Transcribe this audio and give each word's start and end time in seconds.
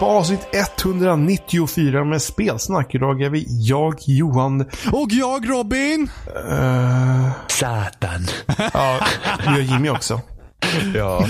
avsnitt 0.00 0.48
194 0.52 2.04
med 2.04 2.22
spelsnack. 2.22 2.94
Idag 2.94 3.22
är 3.22 3.30
vi 3.30 3.46
jag, 3.48 3.94
Johan. 4.06 4.60
Och 4.92 5.08
jag 5.10 5.50
Robin! 5.50 6.10
Uh, 6.50 7.30
Satan. 7.48 8.26
ja, 8.72 9.06
vi 9.38 9.46
har 9.46 9.58
Jimmy 9.58 9.88
också. 9.88 10.20
Ja. 10.94 11.26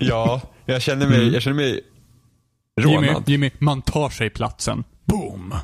ja, 0.00 0.40
jag 0.66 0.82
känner 0.82 1.08
mig, 1.08 1.32
jag 1.32 1.42
känner 1.42 1.56
mig 1.56 1.80
Jimmy, 2.80 3.08
rånad. 3.08 3.28
Jimmy, 3.28 3.50
man 3.58 3.82
tar 3.82 4.08
sig 4.08 4.30
platsen. 4.30 4.84
Boom! 5.04 5.54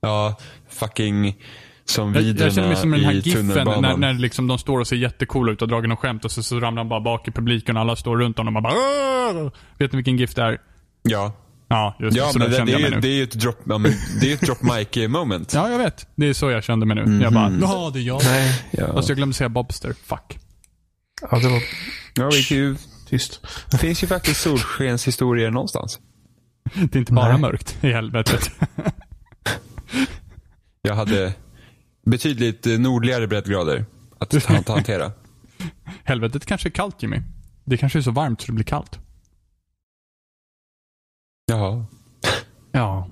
Ja, 0.00 0.34
fucking 0.68 1.36
som 1.86 2.14
Jag, 2.14 2.22
jag 2.24 2.52
känner 2.54 2.68
mig 2.68 2.76
som 2.76 2.90
den 2.90 3.00
här 3.04 3.12
giffen 3.12 3.46
när, 3.46 3.96
när 3.96 4.12
liksom 4.14 4.46
de 4.46 4.58
står 4.58 4.80
och 4.80 4.86
ser 4.86 4.96
jättecoola 4.96 5.52
ut 5.52 5.62
och 5.62 5.68
drar 5.68 5.82
något 5.82 5.98
skämt 5.98 6.24
och 6.24 6.30
så, 6.30 6.42
så 6.42 6.60
ramlar 6.60 6.80
de 6.84 6.88
bara 6.88 7.00
bak 7.00 7.28
i 7.28 7.30
publiken 7.30 7.76
och 7.76 7.80
alla 7.82 7.96
står 7.96 8.16
runt 8.16 8.38
om 8.38 8.56
och 8.56 8.62
bara 8.62 8.72
Åh! 8.74 9.50
Vet 9.78 9.92
ni 9.92 9.96
vilken 9.96 10.16
GIF 10.16 10.34
det 10.34 10.42
är? 10.42 10.58
Ja, 11.02 11.32
Ja, 11.68 11.96
just 12.00 12.16
ja 12.16 12.26
det. 12.26 12.32
Så 12.32 12.38
men 12.38 12.50
det, 12.50 12.56
kände 12.56 12.72
det, 12.72 12.78
är 12.78 12.80
jag 12.80 12.90
ju, 12.90 12.90
mig 12.90 13.00
det 13.00 13.06
nu. 13.08 13.12
är 13.12 13.16
ju 13.16 13.22
ett 13.22 13.32
drop, 13.40 13.58
ja, 13.64 13.78
men 13.78 13.92
det 14.20 14.26
är 14.26 14.28
ju 14.28 14.34
ett 14.34 14.40
drop 14.40 14.62
mic 14.62 15.08
moment. 15.08 15.54
Ja, 15.54 15.70
jag 15.70 15.78
vet. 15.78 16.08
Det 16.16 16.26
är 16.28 16.32
så 16.32 16.50
jag 16.50 16.64
kände 16.64 16.86
mig 16.86 16.96
nu. 17.04 17.22
Jag 17.22 17.32
bara, 17.32 17.50
jaha, 17.60 17.90
det 17.90 17.98
är 17.98 18.02
jag. 18.02 18.20
Nej, 18.24 18.62
Ja. 18.70 18.92
Fast 18.92 19.08
jag 19.08 19.16
glömde 19.16 19.34
säga 19.34 19.48
Bobster. 19.48 19.92
Fuck. 20.04 20.38
ja, 21.30 21.38
det 21.38 21.48
var 21.48 21.62
Ja, 22.14 22.24
det, 22.30 22.36
är 22.36 22.52
ju, 22.52 22.76
tyst. 23.08 23.46
det 23.70 23.78
finns 23.78 24.02
ju 24.02 24.06
faktiskt 24.06 24.40
solskenshistorier 24.40 25.50
någonstans. 25.50 25.98
Det 26.74 26.94
är 26.96 26.98
inte 26.98 27.12
bara 27.12 27.32
Nej. 27.32 27.40
mörkt 27.40 27.76
i 27.80 27.92
helvetet. 27.92 28.50
Jag 30.82 30.94
hade 30.94 31.32
betydligt 32.06 32.66
eh, 32.66 32.78
nordligare 32.78 33.26
breddgrader 33.26 33.84
att 34.18 34.68
hantera. 34.68 35.12
helvetet 36.04 36.46
kanske 36.46 36.68
är 36.68 36.70
kallt 36.70 37.02
Jimmy. 37.02 37.22
Det 37.64 37.76
kanske 37.76 37.98
är 37.98 38.02
så 38.02 38.10
varmt 38.10 38.40
så 38.40 38.46
det 38.46 38.52
blir 38.52 38.64
kallt. 38.64 38.98
Jaha. 41.46 41.86
Ja. 42.72 43.10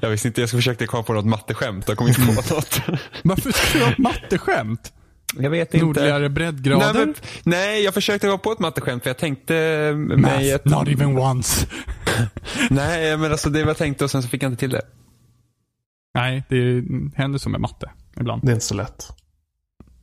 Jag 0.00 0.10
visste 0.10 0.28
inte, 0.28 0.40
jag 0.40 0.50
försöka 0.50 0.86
komma 0.86 1.02
på 1.02 1.12
något 1.12 1.24
matteskämt. 1.24 1.88
Jag 1.88 1.96
kom 1.96 2.08
inte 2.08 2.20
på 2.20 2.32
något. 2.32 2.80
Varför 3.24 3.52
ska 3.52 3.78
du 3.78 3.84
ha 3.84 3.94
matteskämt? 3.98 4.92
Jag 5.36 5.50
vet 5.50 5.74
inte. 5.74 5.86
Nordligare 5.86 6.28
breddgrader? 6.28 6.92
Nej, 6.94 7.06
men, 7.06 7.14
nej, 7.42 7.84
jag 7.84 7.94
försökte 7.94 8.26
komma 8.26 8.38
på 8.38 8.52
ett 8.52 8.58
matteskämt 8.58 9.02
för 9.02 9.10
jag 9.10 9.18
tänkte 9.18 9.54
mig 9.94 10.50
ett... 10.50 10.64
Not 10.64 10.88
even 10.88 11.18
once. 11.18 11.66
Nej, 12.70 13.16
men 13.16 13.32
alltså 13.32 13.50
det 13.50 13.60
var 13.62 13.70
jag 13.70 13.76
tänkte 13.76 14.04
och 14.04 14.10
sen 14.10 14.22
så 14.22 14.28
fick 14.28 14.42
jag 14.42 14.52
inte 14.52 14.60
till 14.60 14.70
det. 14.70 14.82
Nej, 16.14 16.44
det 16.48 16.84
händer 17.16 17.38
som 17.38 17.52
med 17.52 17.60
matte 17.60 17.90
ibland. 18.20 18.42
Det 18.44 18.50
är 18.50 18.54
inte 18.54 18.66
så 18.66 18.74
lätt. 18.74 19.08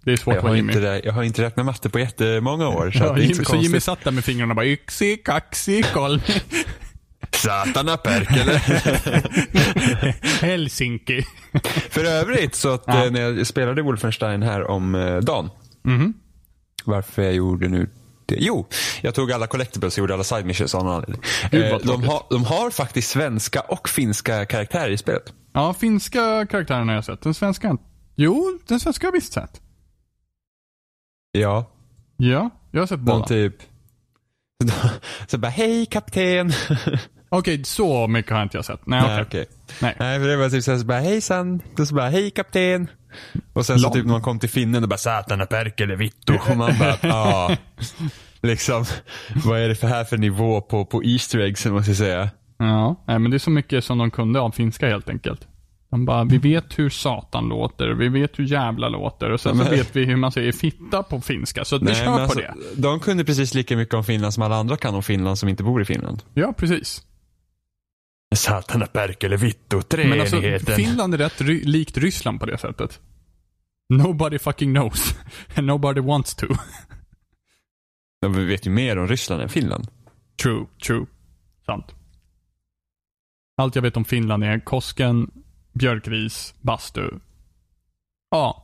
Det 0.06 0.12
är 0.14 0.18
svårt 0.18 0.36
Jag 0.36 0.42
har, 0.42 0.56
inte, 0.56 0.80
det- 0.80 1.02
jag 1.06 1.14
har 1.14 1.24
inte 1.24 1.42
räknat 1.42 1.66
matte 1.66 1.90
på 1.90 2.00
jättemånga 2.00 2.68
år. 2.68 2.92
Så 2.92 3.04
Ja, 3.04 3.14
det 3.14 3.22
är 3.22 3.24
inte 3.26 3.36
så 3.46 3.52
så 3.52 3.56
Jimmy 3.56 3.80
satt 3.80 4.04
där 4.04 4.12
med 4.12 4.26
fingrarna 4.26 4.52
och 4.52 4.56
bara 4.56 4.66
yxi, 4.66 5.18
kaxi, 5.18 5.84
koll. 5.94 6.22
Satana 7.32 7.98
Perkele. 7.98 8.62
Helsinki. 10.42 11.26
För 11.90 12.04
övrigt 12.06 12.56
så 12.56 12.74
att 12.74 12.84
Ja. 12.88 13.06
eh, 13.06 13.12
när 13.12 13.22
jag 13.22 13.48
spelade 13.48 13.82
Wolfenstein 13.82 14.44
här 14.44 14.68
om 14.70 14.96
eh, 14.96 15.18
dagen. 15.18 15.50
Mhm. 15.84 16.14
Varför 16.86 17.22
jag 17.22 17.34
gjorde 17.34 17.68
nu 17.68 17.90
det? 18.26 18.36
Jo, 18.40 18.68
jag 19.02 19.16
tog 19.16 19.32
alla 19.32 19.48
collectibles 19.48 19.94
och 19.94 20.00
gjorde 20.00 20.14
alla 20.14 20.24
side 20.24 20.46
missions 20.46 20.76
av 20.76 20.84
någon 20.84 20.94
anledning. 20.94 21.22
Eh, 21.52 21.78
de, 21.84 22.04
har, 22.04 22.24
de 22.30 22.44
har 22.46 22.70
faktiskt 22.70 23.10
svenska 23.10 23.60
och 23.62 23.90
finska 23.90 24.46
karaktärer 24.46 24.90
i 24.90 24.98
spelet. 24.98 25.34
Ja, 25.54 25.74
finska 25.74 26.46
karaktären 26.50 26.88
har 26.88 26.96
jag 26.96 27.06
sett. 27.06 27.22
Den 27.22 27.34
svenska 27.34 27.70
inte. 27.70 27.84
Jo, 28.16 28.60
den 28.68 28.80
svenska 28.80 29.08
har 29.08 29.08
jag 29.08 29.14
visst 29.14 29.34
sett. 29.34 29.62
Ja, 31.32 31.72
Ja, 32.18 32.50
jag 32.72 32.82
har 32.82 32.88
sett 32.88 32.98
de 33.00 33.06
båda. 33.06 33.26
typ. 33.26 33.56
Så 35.28 35.38
bara, 35.38 35.50
hej 35.50 35.86
kapten. 35.86 36.52
Okej, 37.30 37.64
så 37.64 38.08
mycket 38.08 38.32
har 38.32 38.44
inte 38.44 38.58
jag 38.58 38.66
sett. 38.66 38.86
Nej, 38.88 39.02
okej. 39.04 39.22
okej. 39.22 39.46
Nej. 39.82 39.96
Nej, 40.00 40.20
för 40.20 40.28
det 40.28 40.38
var 40.38 40.50
typ 40.50 40.64
så 40.64 40.72
här, 40.72 40.78
så 40.80 40.86
bara, 40.86 41.00
hejsan. 41.00 41.62
Då 41.76 41.86
så 41.86 41.96
bara, 41.96 42.10
hej 42.10 42.32
kapten. 42.32 42.88
Och 43.54 43.66
sen 43.66 43.80
så 43.80 43.84
Lång. 43.84 43.94
typ 43.94 44.06
när 44.06 44.12
man 44.12 44.22
kom 44.22 44.40
till 44.40 44.50
finnen, 44.50 44.82
då 44.82 44.88
bara, 44.88 44.98
satana 44.98 45.46
perkele 45.46 45.96
vittu. 45.96 46.34
Och 46.50 46.58
man 46.58 46.78
bara, 46.80 46.98
ja. 47.02 47.58
Liksom, 48.42 48.86
vad 49.46 49.60
är 49.60 49.68
det 49.68 49.76
för 49.76 49.88
här 49.88 50.04
för 50.04 50.18
nivå 50.18 50.62
på, 50.62 50.86
på 50.86 51.04
Easter 51.04 51.40
eggs, 51.40 51.66
måste 51.66 51.90
jag 51.92 51.98
säga. 51.98 52.30
Ja, 52.58 53.04
nej, 53.08 53.20
men 53.20 53.32
det 53.32 53.38
är 53.38 53.40
så 53.40 53.50
mycket 53.50 53.84
som 53.84 53.98
de 53.98 54.12
kunde 54.12 54.40
av 54.40 54.52
finska 54.52 54.88
helt 54.88 55.10
enkelt. 55.10 55.48
De 55.96 56.06
bara, 56.06 56.24
vi 56.24 56.38
vet 56.38 56.80
hur 56.80 56.90
satan 56.90 57.50
låter, 57.50 57.90
vi 57.90 58.10
vet 58.10 58.40
hur 58.40 58.44
jävla 58.44 58.90
låter 58.90 59.30
och 59.30 59.42
sen 59.42 59.58
så 59.58 59.64
vet 59.64 59.96
vi 59.96 60.06
hur 60.06 60.16
man 60.16 60.32
säger 60.32 60.52
fitta 60.52 61.04
på 61.04 61.22
finska. 61.22 61.66
Så 61.66 61.78
vi 61.78 61.96
kör 61.96 62.06
på 62.06 62.12
alltså, 62.12 62.40
det. 62.40 62.54
De 62.76 63.00
kunde 63.00 63.26
precis 63.26 63.54
lika 63.54 63.78
mycket 63.78 63.94
om 63.96 64.04
Finland 64.04 64.34
som 64.34 64.44
alla 64.44 64.56
andra 64.56 64.78
kan 64.78 64.96
om 64.96 65.04
Finland 65.04 65.40
som 65.40 65.50
inte 65.50 65.64
bor 65.64 65.82
i 65.82 65.86
Finland. 65.86 66.24
Ja, 66.34 66.54
precis. 66.58 67.04
Satana 68.36 68.86
perkele 68.86 69.38
vittu, 69.38 69.76
Men 69.76 70.20
alltså, 70.22 70.36
treenigheten. 70.40 70.76
Finland 70.76 71.14
är 71.14 71.18
rätt 71.18 71.42
ry- 71.42 71.64
likt 71.64 71.98
Ryssland 71.98 72.40
på 72.40 72.46
det 72.46 72.58
sättet. 72.58 73.00
Nobody 73.90 74.40
fucking 74.40 74.74
knows. 74.74 75.16
And 75.56 75.68
nobody 75.68 76.02
wants 76.02 76.36
to. 76.36 76.48
De 78.22 78.48
vet 78.48 78.66
ju 78.68 78.70
mer 78.72 78.98
om 78.98 79.08
Ryssland 79.08 79.42
än 79.42 79.50
Finland. 79.50 79.88
True, 80.44 80.66
true. 80.86 81.06
Sant. 81.66 81.86
Allt 83.58 83.76
jag 83.76 83.82
vet 83.82 83.98
om 83.98 84.06
Finland 84.06 84.44
är 84.44 84.60
Kosken, 84.60 85.32
björkris, 85.80 86.54
bastu. 86.62 87.10
Ja, 88.32 88.62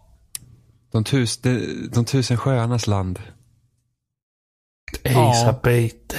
De, 0.91 1.03
tus, 1.03 1.37
de, 1.37 1.87
de 1.93 2.05
tusen 2.05 2.37
sjöarnas 2.37 2.87
land. 2.87 3.19
Elisabeth. 5.03 6.15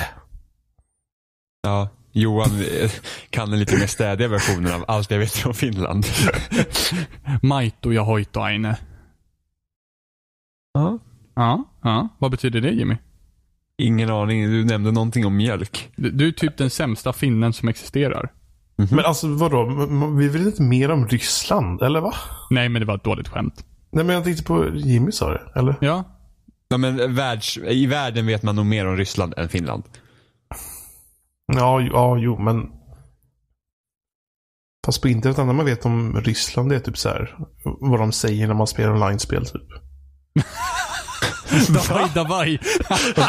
Ja, 1.63 1.89
Johan 2.13 2.51
eh, 2.61 2.91
kan 3.31 3.51
den 3.51 3.59
lite 3.59 3.77
mer 3.77 3.87
städiga 3.87 4.29
versionen 4.29 4.73
av 4.75 4.85
allt 4.89 5.11
jag 5.11 5.19
vet 5.19 5.47
om 5.47 5.55
Finland. 5.55 6.07
Maito 7.43 7.93
ja 7.93 8.03
hoitoaine. 8.03 8.77
Ja. 10.75 10.99
Ja, 11.35 11.65
ja. 11.83 12.09
Vad 12.19 12.31
betyder 12.31 12.61
det 12.61 12.71
Jimmy? 12.71 12.97
Ingen 13.79 14.11
aning, 14.11 14.43
du 14.51 14.65
nämnde 14.65 14.93
någonting 14.93 15.27
om 15.27 15.37
mjölk. 15.37 15.91
Du, 15.97 16.11
du 16.11 16.29
är 16.29 16.33
typ 16.33 16.57
den 16.57 16.71
sämsta 16.71 17.13
finnen 17.13 17.53
som 17.53 17.69
existerar. 17.69 18.33
Men 18.91 19.05
alltså 19.05 19.29
vadå? 19.29 19.65
Vi 20.19 20.29
vill 20.29 20.47
inte 20.47 20.63
mer 20.63 20.91
om 20.91 21.07
Ryssland, 21.09 21.83
eller 21.83 22.01
va? 22.01 22.15
Nej, 22.51 22.69
men 22.69 22.81
det 22.81 22.87
var 22.87 22.95
ett 22.95 23.05
dåligt 23.05 23.29
skämt. 23.29 23.65
Nej 23.93 24.05
men 24.05 24.15
jag 24.15 24.25
tänkte 24.25 24.45
på 24.45 24.69
Jimmy 24.75 25.13
sa 25.13 25.31
det, 25.31 25.43
eller? 25.57 25.75
Ja, 25.81 26.05
Ja, 26.69 26.77
men 26.79 27.15
världs, 27.15 27.59
I 27.59 27.87
världen 27.87 28.27
vet 28.27 28.43
man 28.43 28.57
nog 28.57 28.67
mer 28.67 28.87
om 28.87 28.97
Ryssland 28.97 29.35
än 29.37 29.49
Finland. 29.49 29.83
Ja, 31.53 31.81
jo- 31.81 31.91
ja 31.93 32.17
jo 32.19 32.39
men. 32.39 32.63
Fast 34.87 35.03
på 35.03 35.09
internet, 35.09 35.37
det 35.37 35.43
enda 35.43 35.55
man 35.55 35.67
vet 35.67 35.87
om 35.87 36.21
Ryssland 36.21 36.69
det 36.71 36.77
är 36.77 36.81
typ 36.81 36.99
så 36.99 37.09
här. 37.09 37.37
Vad 37.81 38.01
de 38.01 38.13
säger 38.13 38.47
när 38.47 38.55
man 38.55 38.67
spelar 38.67 38.93
online-spel 38.93 39.47
typ. 39.47 39.63
davaj, 41.69 42.11
davaj. 42.15 42.59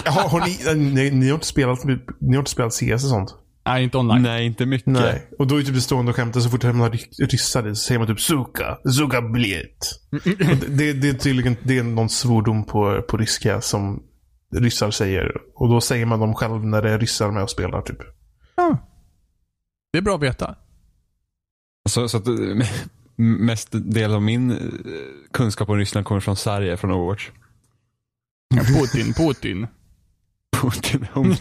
Har, 0.06 0.30
har 0.30 0.40
ni, 0.76 0.84
ni, 0.94 1.12
ni 1.12 1.28
har 1.28 1.34
inte 1.34 1.48
spelat, 1.48 1.84
ni 1.84 2.36
har 2.36 2.40
inte 2.40 2.52
spelat 2.52 2.74
CS 2.74 2.92
och 2.92 3.00
sånt? 3.00 3.36
Nej, 3.66 3.84
inte 3.84 3.98
online. 3.98 4.22
Nej, 4.22 4.46
inte 4.46 4.66
mycket. 4.66 4.88
Nej. 4.88 5.28
Och 5.40 5.48
då 5.48 5.56
är 5.60 5.64
typ 5.64 5.74
det 5.76 5.82
stående 5.82 6.14
skämtet 6.14 6.44
så 6.44 6.50
fort 6.50 6.62
det 6.62 6.68
hamnar 6.68 6.90
ry- 6.90 7.26
ryssar 7.30 7.70
så 7.70 7.76
säger 7.76 8.00
man 8.00 8.08
typ 8.08 8.20
suka, 8.20 8.78
suka 8.98 9.22
bliet. 9.22 9.78
Och 10.12 10.70
det, 10.70 10.94
det 10.94 11.10
är 11.10 11.14
tydligen 11.14 11.56
det 11.64 11.78
är 11.78 11.84
någon 11.84 12.10
svordom 12.10 12.66
på, 12.66 13.02
på 13.02 13.18
ryska 13.18 13.62
som 13.62 14.04
ryssar 14.56 14.92
säger. 14.92 15.32
Och 15.56 15.70
då 15.70 15.82
säger 15.82 16.06
man 16.06 16.20
dem 16.20 16.34
själv 16.36 16.66
när 16.66 16.82
det 16.82 16.92
är 16.92 17.00
ryssar 17.00 17.32
med 17.32 17.44
och 17.44 17.50
spelar 17.50 17.82
typ. 17.82 17.98
Ja. 18.56 18.78
Det 19.92 19.98
är 19.98 20.02
bra 20.02 20.16
att 20.16 20.24
veta. 20.24 20.56
Så, 21.90 22.10
så 22.10 22.18
att, 22.18 22.24
mest 23.18 23.70
del 23.72 24.14
av 24.14 24.22
min 24.22 24.52
eh, 24.52 24.58
kunskap 25.32 25.70
om 25.70 25.78
Ryssland 25.78 26.06
kommer 26.06 26.22
från 26.22 26.36
Sverige, 26.36 26.78
från 26.78 26.92
Overwatch. 26.92 27.30
Ja, 28.56 28.62
Putin, 28.64 29.14
Putin. 29.14 29.68
Putin. 30.72 31.08
Hon... 31.14 31.30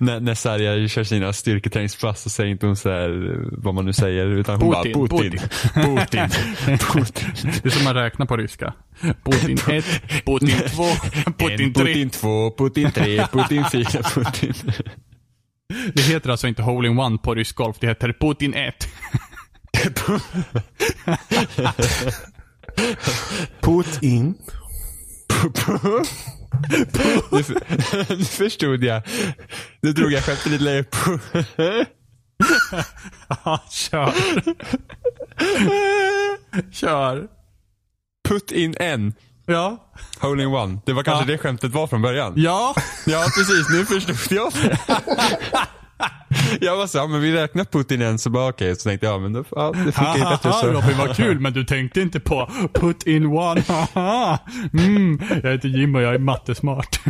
när, 0.00 0.20
när 0.20 0.34
Sarja 0.34 0.88
kör 0.88 1.04
sina 1.04 1.32
styrketräningspass 1.32 2.22
så 2.22 2.30
säger 2.30 2.50
inte 2.50 2.66
hon 2.66 2.76
så 2.76 2.90
här 2.90 3.36
vad 3.52 3.74
man 3.74 3.84
nu 3.84 3.92
säger 3.92 4.26
utan 4.26 4.60
hon 4.60 4.74
Putin, 4.74 4.92
bara 4.92 5.08
Putin. 5.08 5.40
Putin. 5.74 6.28
Putin. 6.78 7.52
Det 7.62 7.68
är 7.68 7.70
som 7.70 7.84
man 7.84 7.94
räknar 7.94 8.26
på 8.26 8.36
ryska. 8.36 8.74
Putin 9.24 9.58
1, 9.68 9.84
Putin 10.26 10.60
2, 10.68 10.84
Putin 11.38 11.66
En 11.66 11.72
3. 11.72 11.84
Putin 11.84 12.10
2, 12.10 12.50
Putin 12.50 12.92
3, 12.92 13.26
Putin 13.32 13.64
4, 13.72 13.84
Putin. 14.14 14.54
Det 15.94 16.02
heter 16.02 16.30
alltså 16.30 16.48
inte 16.48 16.62
Hole 16.62 16.88
in 16.88 16.98
One 16.98 17.18
på 17.18 17.34
rysk 17.34 17.56
golf, 17.56 17.76
det 17.80 17.86
heter 17.86 18.12
Putin 18.20 18.54
1. 18.54 18.88
Put 23.60 24.02
Nu, 27.32 27.44
nu 28.08 28.24
förstod 28.24 28.84
jag. 28.84 29.02
Nu 29.82 29.92
drog 29.92 30.12
jag 30.12 30.24
skämtet 30.24 30.46
lite 30.46 30.64
längre. 30.64 30.84
Ja, 33.44 33.64
kör. 33.70 34.12
Kör. 36.72 37.26
Put 38.28 38.52
in 38.52 38.74
en. 38.80 39.14
Ja. 39.46 39.92
Hole 40.20 40.42
in 40.42 40.48
one. 40.48 40.78
Det 40.86 40.92
var 40.92 41.02
kanske 41.02 41.22
Ja. 41.24 41.26
det 41.32 41.38
skämtet 41.38 41.72
var 41.72 41.86
från 41.86 42.02
början. 42.02 42.32
Ja. 42.36 42.74
Ja, 43.06 43.24
precis. 43.36 43.68
Nu 43.70 43.86
förstod 43.86 44.16
jag 44.38 44.52
det. 44.52 44.78
Jag 46.60 46.76
var 46.76 46.86
så, 46.86 46.98
ja, 46.98 47.06
men 47.06 47.20
vi 47.20 47.32
räknar 47.32 47.64
Putin 47.64 48.02
en 48.02 48.18
så 48.18 48.30
bara 48.30 48.48
okej, 48.48 48.76
så 48.76 48.88
tänkte 48.88 49.06
jag, 49.06 49.14
ja, 49.14 49.18
men 49.18 49.32
då, 49.32 49.44
ja, 49.50 49.72
det 49.72 49.92
funkar 49.92 50.16
ju 50.16 50.24
bättre 50.24 50.52
så. 50.52 50.66
Robin 50.66 50.98
vad 50.98 51.16
kul, 51.16 51.40
men 51.40 51.52
du 51.52 51.64
tänkte 51.64 52.00
inte 52.00 52.20
på 52.20 52.50
put 52.74 53.02
in 53.06 53.26
one. 53.26 53.62
Haha. 53.68 54.38
Mm, 54.72 55.20
jag 55.42 55.52
heter 55.52 55.68
Jim 55.68 55.94
och 55.94 56.02
jag 56.02 56.14
är 56.14 56.18
mattesmart. 56.18 57.00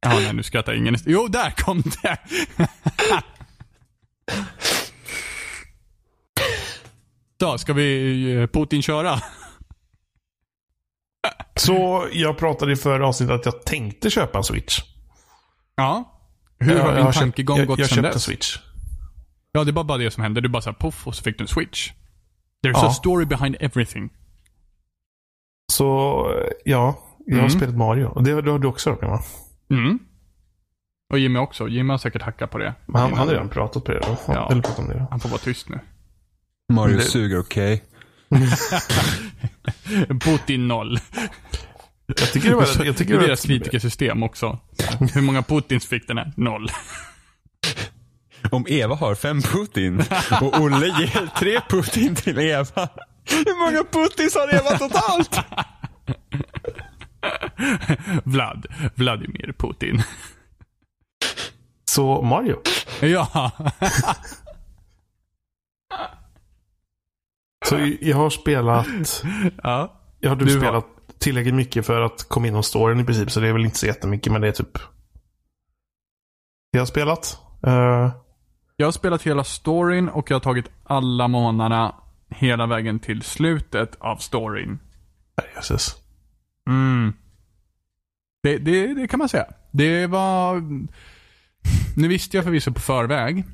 Ja, 0.00 0.10
nej, 0.10 0.32
nu 0.32 0.42
skrattar 0.42 0.74
ingen. 0.74 0.96
Jo, 1.06 1.28
där 1.28 1.50
kom 1.50 1.82
det. 2.02 2.18
Då, 7.36 7.58
ska 7.58 7.72
vi 7.72 8.32
eh, 8.32 8.46
Putin 8.46 8.82
köra? 8.82 9.20
Så 11.56 12.08
jag 12.12 12.38
pratade 12.38 12.72
i 12.72 12.76
förra 12.76 13.08
avsnittet 13.08 13.34
att 13.34 13.46
jag 13.46 13.64
tänkte 13.64 14.10
köpa 14.10 14.38
en 14.38 14.44
Switch. 14.44 14.80
Ja. 15.76 16.13
Hur 16.58 16.78
har 16.78 16.86
jag, 16.88 16.96
din 16.96 17.04
jag, 17.04 17.14
tankegång 17.14 17.58
jag, 17.58 17.66
gått 17.66 17.78
jag 17.78 17.88
sen 17.88 17.96
köpte 17.96 18.08
en 18.08 18.12
dess? 18.12 18.22
Switch. 18.24 18.58
Ja, 19.52 19.64
det 19.64 19.72
var 19.72 19.84
bara 19.84 19.98
det 19.98 20.10
som 20.10 20.22
hände. 20.22 20.40
Du 20.40 20.48
bara 20.48 20.62
såhär 20.62 20.74
poff 20.76 21.06
och 21.06 21.14
så 21.14 21.22
fick 21.22 21.38
du 21.38 21.44
en 21.44 21.48
switch. 21.48 21.90
There's 22.66 22.72
Ja. 22.74 22.86
a 22.86 22.90
story 22.90 23.24
behind 23.24 23.56
everything. 23.60 24.10
Så 25.72 25.84
ja, 26.64 26.98
jag 27.26 27.34
har 27.36 27.38
Mm. 27.40 27.50
spelat 27.50 27.74
Mario. 27.76 28.04
Och 28.06 28.22
det, 28.24 28.42
det 28.42 28.50
har 28.50 28.58
du 28.58 28.68
också 28.68 28.90
Robin 28.90 29.10
va? 29.10 29.22
Mm. 29.70 29.98
Och 31.12 31.18
Jimmy 31.18 31.38
också. 31.38 31.68
Jimmy 31.68 31.90
har 31.90 31.98
säkert 31.98 32.22
hackat 32.22 32.50
på 32.50 32.58
det. 32.58 32.74
Men 32.86 33.00
Han, 33.00 33.10
han 33.12 33.18
har 33.28 33.34
redan 33.34 33.48
pratat 33.48 33.84
på 33.84 33.92
det 33.92 34.00
då. 34.00 34.16
Ja. 34.26 34.48
Eller 34.50 34.62
pratat 34.62 34.78
om 34.78 34.88
det 34.88 34.94
då. 34.94 35.06
Han 35.10 35.20
får 35.20 35.28
vara 35.28 35.38
tyst 35.38 35.68
nu. 35.68 35.80
Mario 36.72 36.96
Det- 36.96 37.02
suger, 37.02 37.38
okej. 37.40 37.84
Putin 40.20 40.68
noll. 40.68 40.98
Jag 42.06 42.32
tycker 42.32 42.48
det 42.50 42.54
var, 42.56 42.66
jag 42.66 42.78
det 42.86 42.92
tycker 42.92 43.14
är 43.14 43.18
det 43.20 43.26
deras 43.26 43.44
var, 43.44 43.48
kritikersystem 43.48 44.22
också. 44.22 44.58
Hur 45.14 45.20
många 45.22 45.42
Putins 45.42 45.86
fick 45.86 46.08
den 46.08 46.18
här? 46.18 46.32
Noll. 46.36 46.68
Om 48.50 48.66
Eva 48.68 48.94
har 48.94 49.14
fem 49.14 49.42
Putin 49.42 50.04
och 50.40 50.60
Olle 50.60 50.86
ger 50.86 51.38
tre 51.38 51.60
Putin 51.68 52.14
till 52.14 52.38
Eva. 52.38 52.88
Hur 53.24 53.58
många 53.66 53.84
Putins 53.84 54.34
har 54.34 54.54
Eva 54.54 54.78
totalt? 54.78 55.38
Vlad. 58.24 58.66
Vladimir 58.94 59.52
Putin. 59.58 60.02
Så 61.84 62.22
Mario. 62.22 62.60
Ja. 63.00 63.50
Så 67.66 67.96
jag 68.00 68.16
har 68.16 68.30
spelat, 68.30 68.86
ja. 69.62 70.00
jag 70.20 70.30
har 70.30 70.36
Du 70.36 70.44
har- 70.44 70.60
spelat 70.60 70.86
tillräckligt 71.18 71.54
mycket 71.54 71.86
för 71.86 72.00
att 72.00 72.28
komma 72.28 72.46
inom 72.46 72.62
storyn 72.62 73.00
i 73.00 73.04
princip. 73.04 73.30
Så 73.30 73.40
det 73.40 73.48
är 73.48 73.52
väl 73.52 73.64
inte 73.64 73.78
så 73.78 73.86
jättemycket 73.86 74.32
men 74.32 74.40
det 74.40 74.48
är 74.48 74.52
typ 74.52 74.72
det 76.72 76.78
jag 76.78 76.80
har 76.80 76.86
spelat. 76.86 77.38
Eh, 77.66 78.12
Jag 78.76 78.86
har 78.86 78.92
spelat 78.92 79.22
hela 79.22 79.44
storyn 79.44 80.08
och 80.08 80.30
jag 80.30 80.34
har 80.34 80.40
tagit 80.40 80.70
alla 80.84 81.28
månaderna 81.28 81.94
hela 82.28 82.66
vägen 82.66 82.98
till 83.00 83.22
slutet 83.22 83.96
av 84.00 84.16
storyn. 84.16 84.78
jösses. 85.56 85.94
Mm. 86.68 87.12
Det, 88.42 88.58
det, 88.58 88.94
det 88.94 89.08
kan 89.08 89.18
man 89.18 89.28
säga. 89.28 89.46
Det 89.70 90.06
var... 90.06 90.62
Nu 91.96 92.08
visste 92.08 92.36
jag 92.36 92.44
förvisso 92.44 92.72
på 92.72 92.80
förväg. 92.80 93.44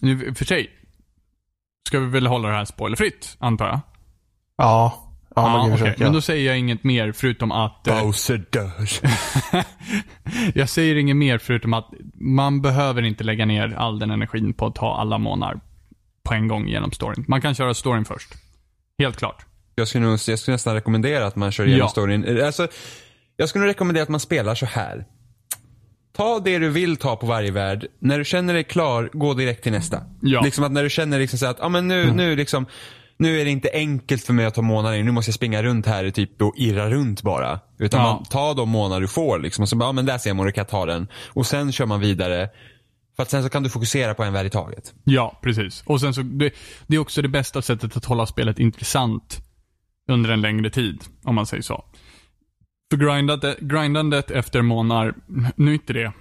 Nu, 0.00 0.34
för 0.34 0.44
sig 0.44 0.70
ska 1.88 1.98
vi 1.98 2.06
väl 2.06 2.26
hålla 2.26 2.48
det 2.48 2.54
här 2.54 2.64
spoilerfritt, 2.64 3.36
antar 3.38 3.66
jag? 3.66 3.80
Ja. 4.56 5.05
Ja, 5.36 5.68
försöka. 5.72 6.04
Men 6.04 6.12
då 6.12 6.20
säger 6.20 6.46
jag 6.46 6.58
inget 6.58 6.84
mer 6.84 7.12
förutom 7.12 7.52
att... 7.52 7.86
eh, 7.86 8.00
Bowser 8.02 8.44
dör. 8.50 8.88
jag 10.54 10.68
säger 10.68 10.96
inget 10.96 11.16
mer 11.16 11.38
förutom 11.38 11.74
att 11.74 11.90
man 12.14 12.62
behöver 12.62 13.02
inte 13.02 13.24
lägga 13.24 13.46
ner 13.46 13.74
all 13.76 13.98
den 13.98 14.10
energin 14.10 14.52
på 14.54 14.66
att 14.66 14.74
ta 14.74 14.96
alla 14.96 15.18
månader 15.18 15.60
på 16.24 16.34
en 16.34 16.48
gång 16.48 16.68
genom 16.68 16.92
storyn. 16.92 17.24
Man 17.28 17.40
kan 17.40 17.54
köra 17.54 17.74
storyn 17.74 18.04
först. 18.04 18.28
Helt 18.98 19.16
klart. 19.16 19.46
Jag 19.74 19.88
skulle, 19.88 20.04
nog, 20.04 20.12
jag 20.26 20.38
skulle 20.38 20.54
nästan 20.54 20.74
rekommendera 20.74 21.26
att 21.26 21.36
man 21.36 21.52
kör 21.52 21.64
igenom 21.64 21.78
Ja. 21.84 21.88
storyn. 21.88 22.42
Alltså, 22.44 22.68
jag 23.36 23.48
skulle 23.48 23.64
nog 23.64 23.70
rekommendera 23.70 24.02
att 24.02 24.08
man 24.08 24.20
spelar 24.20 24.54
så 24.54 24.66
här. 24.66 25.04
Ta 26.16 26.40
det 26.40 26.58
du 26.58 26.68
vill 26.68 26.96
ta 26.96 27.16
på 27.16 27.26
varje 27.26 27.50
värld. 27.50 27.86
När 27.98 28.18
du 28.18 28.24
känner 28.24 28.54
dig 28.54 28.64
klar, 28.64 29.10
gå 29.12 29.34
direkt 29.34 29.62
till 29.62 29.72
nästa. 29.72 30.02
Ja. 30.22 30.40
Liksom 30.40 30.64
att 30.64 30.72
när 30.72 30.82
du 30.82 30.90
känner 30.90 31.18
liksom 31.18 31.38
så 31.38 31.46
att, 31.46 31.56
ja 31.60 31.68
men 31.68 31.88
nu, 31.88 32.12
nu 32.12 32.36
liksom, 32.36 32.66
nu 33.18 33.40
är 33.40 33.44
det 33.44 33.50
inte 33.50 33.70
enkelt 33.72 34.24
för 34.24 34.32
mig 34.32 34.46
att 34.46 34.54
ta 34.54 34.62
månader. 34.62 35.02
Nu 35.02 35.10
måste 35.10 35.28
jag 35.28 35.34
springa 35.34 35.62
runt 35.62 35.86
här 35.86 36.10
typ 36.10 36.42
och 36.42 36.54
irra 36.56 36.90
runt 36.90 37.22
bara. 37.22 37.60
Utan 37.78 38.00
Ja. 38.00 38.12
man 38.14 38.24
tar 38.24 38.54
de 38.54 38.68
månader 38.68 39.00
du 39.00 39.08
får 39.08 39.38
liksom 39.38 39.62
och 39.62 39.68
så 39.68 39.76
bara, 39.76 39.88
ja 39.88 39.92
men 39.92 40.06
där 40.06 40.18
ser 40.18 40.34
man, 40.34 40.46
då 40.46 40.52
kan 40.52 40.66
ta 40.66 40.86
den. 40.86 41.08
Och 41.28 41.46
sen 41.46 41.72
kör 41.72 41.86
man 41.86 42.00
vidare. 42.00 42.48
För 43.16 43.22
att 43.22 43.30
sen 43.30 43.42
så 43.42 43.48
kan 43.48 43.62
du 43.62 43.70
fokusera 43.70 44.14
på 44.14 44.24
en 44.24 44.32
värld 44.32 44.46
i 44.46 44.50
taget. 44.50 44.94
Ja, 45.04 45.38
precis. 45.42 45.82
Och 45.86 46.00
sen 46.00 46.14
så, 46.14 46.22
det, 46.22 46.52
det 46.86 46.96
är 46.96 47.00
också 47.00 47.22
det 47.22 47.28
bästa 47.28 47.62
sättet 47.62 47.96
att 47.96 48.04
hålla 48.04 48.26
spelet 48.26 48.58
intressant 48.58 49.38
under 50.10 50.30
en 50.30 50.40
längre 50.40 50.70
tid, 50.70 51.04
om 51.24 51.34
man 51.34 51.46
säger 51.46 51.62
så. 51.62 51.84
För 52.90 52.96
grindandet, 52.96 53.58
grindandet 53.60 54.30
efter 54.30 54.62
månader, 54.62 55.14
nu 55.56 55.70
är 55.70 55.74
inte 55.74 55.92
det 55.92 56.12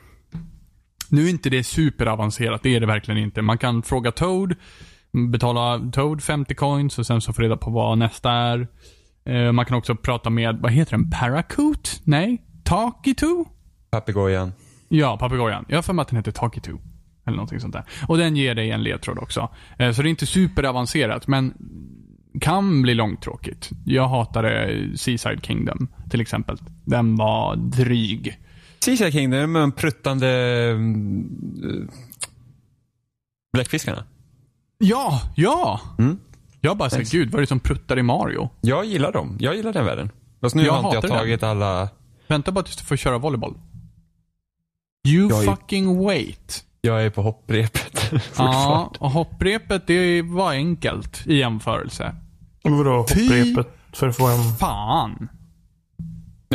nu 1.09 1.25
är 1.25 1.29
inte 1.29 1.49
det 1.49 1.63
superavancerat, 1.63 2.63
det 2.63 2.75
är 2.75 2.79
det 2.79 2.85
verkligen 2.85 3.17
inte. 3.17 3.41
Man 3.41 3.57
kan 3.57 3.83
fråga 3.83 4.11
Toad, 4.11 4.55
betala 5.31 5.91
Toad 5.93 6.23
50 6.23 6.55
coins 6.55 6.99
och 6.99 7.05
sen 7.05 7.21
så 7.21 7.33
få 7.33 7.41
reda 7.41 7.57
på 7.57 7.69
vad 7.71 7.97
nästa 7.97 8.31
är. 8.31 8.67
Eh, 9.25 9.51
Man 9.51 9.65
kan 9.65 9.77
också 9.77 9.95
prata 9.95 10.29
med, 10.29 10.57
vad 10.61 10.71
heter 10.71 10.91
den? 10.91 11.09
Paracoot? 11.09 12.01
Nej? 12.03 12.41
Takitu? 12.63 13.43
Papegojan. 13.91 14.53
Ja, 14.89 15.17
papegojan. 15.17 15.65
Jag 15.67 15.77
har 15.77 15.81
för 15.83 15.93
mig 15.93 16.01
att 16.01 16.07
den 16.07 16.17
heter 16.17 16.31
Takitu. 16.31 16.77
Eller 17.25 17.35
någonting 17.37 17.59
sånt 17.59 17.73
där. 17.73 17.83
Och 18.07 18.17
den 18.17 18.35
ger 18.35 18.55
dig 18.55 18.71
en 18.71 18.83
ledtråd 18.83 19.17
också. 19.19 19.49
Eh, 19.79 19.91
Så 19.91 20.01
det 20.01 20.07
är 20.07 20.09
inte 20.09 20.25
superavancerat, 20.25 21.27
men 21.27 21.53
kan 22.41 22.81
bli 22.81 22.93
långtråkigt. 22.93 23.69
Jag 23.85 24.07
hatade 24.07 24.77
Seaside 24.95 25.45
Kingdom, 25.45 25.87
till 26.09 26.21
exempel. 26.21 26.57
Den 26.85 27.15
var 27.15 27.55
dryg. 27.55 28.39
Seaside 28.79 29.13
Kingdom 29.13 29.51
med 29.51 29.61
de 29.61 29.71
pruttande 29.71 30.27
uh, 30.73 31.87
bläckfiskarna. 33.53 34.03
Ja, 34.77 35.21
ja! 35.35 35.79
Mm. 35.99 36.19
Jag 36.61 36.77
bara 36.77 36.89
säger, 36.89 37.05
gud, 37.05 37.31
vad 37.31 37.39
är 37.39 37.41
det 37.41 37.47
som 37.47 37.59
pruttar 37.59 37.99
i 37.99 38.03
Mario? 38.03 38.49
Jag 38.61 38.85
gillar 38.85 39.11
dem. 39.11 39.37
Jag 39.39 39.55
gillar 39.55 39.73
den 39.73 39.85
världen. 39.85 40.11
Fast 40.41 40.55
nu 40.55 40.63
Jag 40.65 40.73
har 40.73 40.79
inte 40.79 40.87
jag 40.95 41.01
hatar 41.01 41.07
den. 41.09 41.17
tagit 41.17 41.43
alla... 41.43 41.89
Vänta 42.27 42.51
bara 42.51 42.63
tills 42.63 42.77
du 42.77 42.83
får 42.83 42.95
köra 42.95 43.17
volleyboll. 43.17 43.53
You 45.07 45.29
Jag 45.29 45.43
är- 45.43 45.45
fucking 45.55 46.03
wait. 46.05 46.63
Jag 46.81 47.03
är 47.05 47.09
på 47.09 47.21
hopprepet 47.21 48.11
Ja, 48.37 48.91
och 48.99 49.11
hopprepet, 49.11 49.87
det 49.87 50.21
var 50.21 50.51
enkelt 50.51 51.23
i 51.27 51.35
jämförelse. 51.37 52.15
Men 52.63 52.77
Vadå 52.77 52.97
hopprepet 52.97 53.67
för 53.93 54.07
att 54.07 54.17
få 54.17 54.27
en... 54.27 54.43
Fan. 54.59 55.29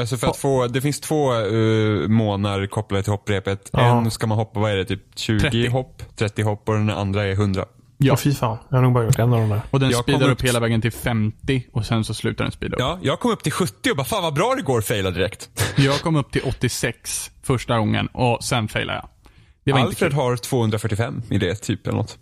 Alltså 0.01 0.17
för 0.17 0.27
att 0.27 0.37
få, 0.37 0.67
det 0.67 0.81
finns 0.81 1.01
två 1.01 1.33
uh, 1.35 2.09
månader 2.09 2.67
kopplade 2.67 3.03
till 3.03 3.13
hopprepet. 3.13 3.71
Ja. 3.73 3.99
En 3.99 4.11
ska 4.11 4.27
man 4.27 4.39
hoppa, 4.39 4.61
vad 4.61 4.71
är 4.71 4.77
det, 4.77 4.85
typ 4.85 5.03
20 5.19 5.41
30. 5.41 5.69
hopp, 5.69 6.03
30 6.17 6.43
hopp 6.43 6.69
och 6.69 6.75
den 6.75 6.91
andra 6.91 7.25
är 7.25 7.33
100. 7.33 7.65
Ja. 8.03 8.07
Ja. 8.13 8.17
fy 8.17 8.35
fan. 8.35 8.59
Jag 8.69 8.77
har 8.77 8.83
nog 8.83 8.93
bara 8.93 9.05
gjort 9.05 9.19
en 9.19 9.33
av 9.33 9.41
de 9.41 9.49
där. 9.49 9.61
Och 9.71 9.81
den 9.81 9.91
Jag 9.91 10.03
speedar 10.03 10.27
upp 10.27 10.33
upp- 10.33 10.43
hela 10.43 10.61
vägen 10.61 10.81
till 10.81 10.93
50 10.93 11.65
och 11.73 11.87
sen 11.87 12.05
så 12.05 12.15
slutar 12.15 12.45
den 12.45 12.53
speeda 12.53 12.75
upp. 12.77 12.81
Ja, 12.81 12.99
jag 13.03 13.21
kom 13.21 13.31
upp 13.31 13.43
till 13.43 13.53
70 13.53 13.91
och 13.91 13.97
bara 13.97 14.05
fan 14.05 14.23
vad 14.23 14.35
bra 14.35 14.55
det 14.57 14.63
går, 14.63 14.81
faila 14.81 15.11
direkt. 15.11 15.51
Jag 15.77 16.01
kom 16.01 16.17
upp 16.17 16.33
till 16.33 16.43
86 16.45 17.31
första 17.43 17.79
gången 17.79 18.07
och 18.07 18.45
sen 18.45 18.69
failade 18.69 18.99
jag. 18.99 19.09
Det 19.65 19.73
var 19.73 19.81
Alfred 19.81 20.13
har 20.13 20.37
245 20.37 21.23
i 21.31 21.39
det, 21.39 21.55
typ 21.55 21.87
eller 21.87 21.97
något. 21.99 22.19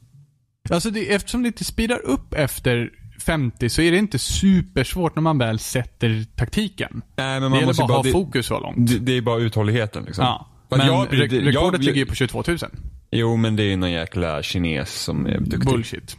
Alltså 0.70 0.90
det, 0.90 1.14
eftersom 1.14 1.42
det 1.42 1.46
inte 1.46 1.64
speedar 1.64 1.98
upp 2.04 2.34
efter 2.34 2.90
50 3.20 3.68
så 3.68 3.82
är 3.82 3.90
det 3.90 3.98
inte 3.98 4.18
supersvårt 4.18 5.14
när 5.16 5.22
man 5.22 5.38
väl 5.38 5.58
sätter 5.58 6.24
taktiken. 6.36 7.02
Nej, 7.16 7.26
men 7.26 7.42
Det 7.42 7.48
man 7.48 7.52
gäller 7.58 7.66
måste 7.66 7.80
bara 7.82 7.84
att 7.92 7.96
ha 7.96 8.02
det, 8.02 8.12
fokus 8.12 8.46
så 8.46 8.60
långt. 8.60 8.76
det, 8.90 8.98
det 8.98 9.16
är 9.16 9.20
bara 9.22 9.38
uthålligheten 9.38 10.04
liksom. 10.04 10.24
Ja. 10.24 10.46
Men 10.70 10.86
jag- 10.86 11.08
re- 11.08 11.28
det- 11.28 11.40
rekordet 11.40 11.52
jag- 11.52 11.86
ligger 11.86 12.00
ju 12.00 12.06
på 12.06 12.14
22 12.14 12.42
000. 12.48 12.58
Jo, 13.10 13.36
men 13.36 13.56
det 13.56 13.62
är 13.62 13.66
ju 13.70 13.76
någon 13.76 13.90
jäkla 13.90 14.42
kines 14.42 14.90
som 15.02 15.26
är 15.26 15.38
duktig. 15.40 15.64
Bullshit. 15.64 16.16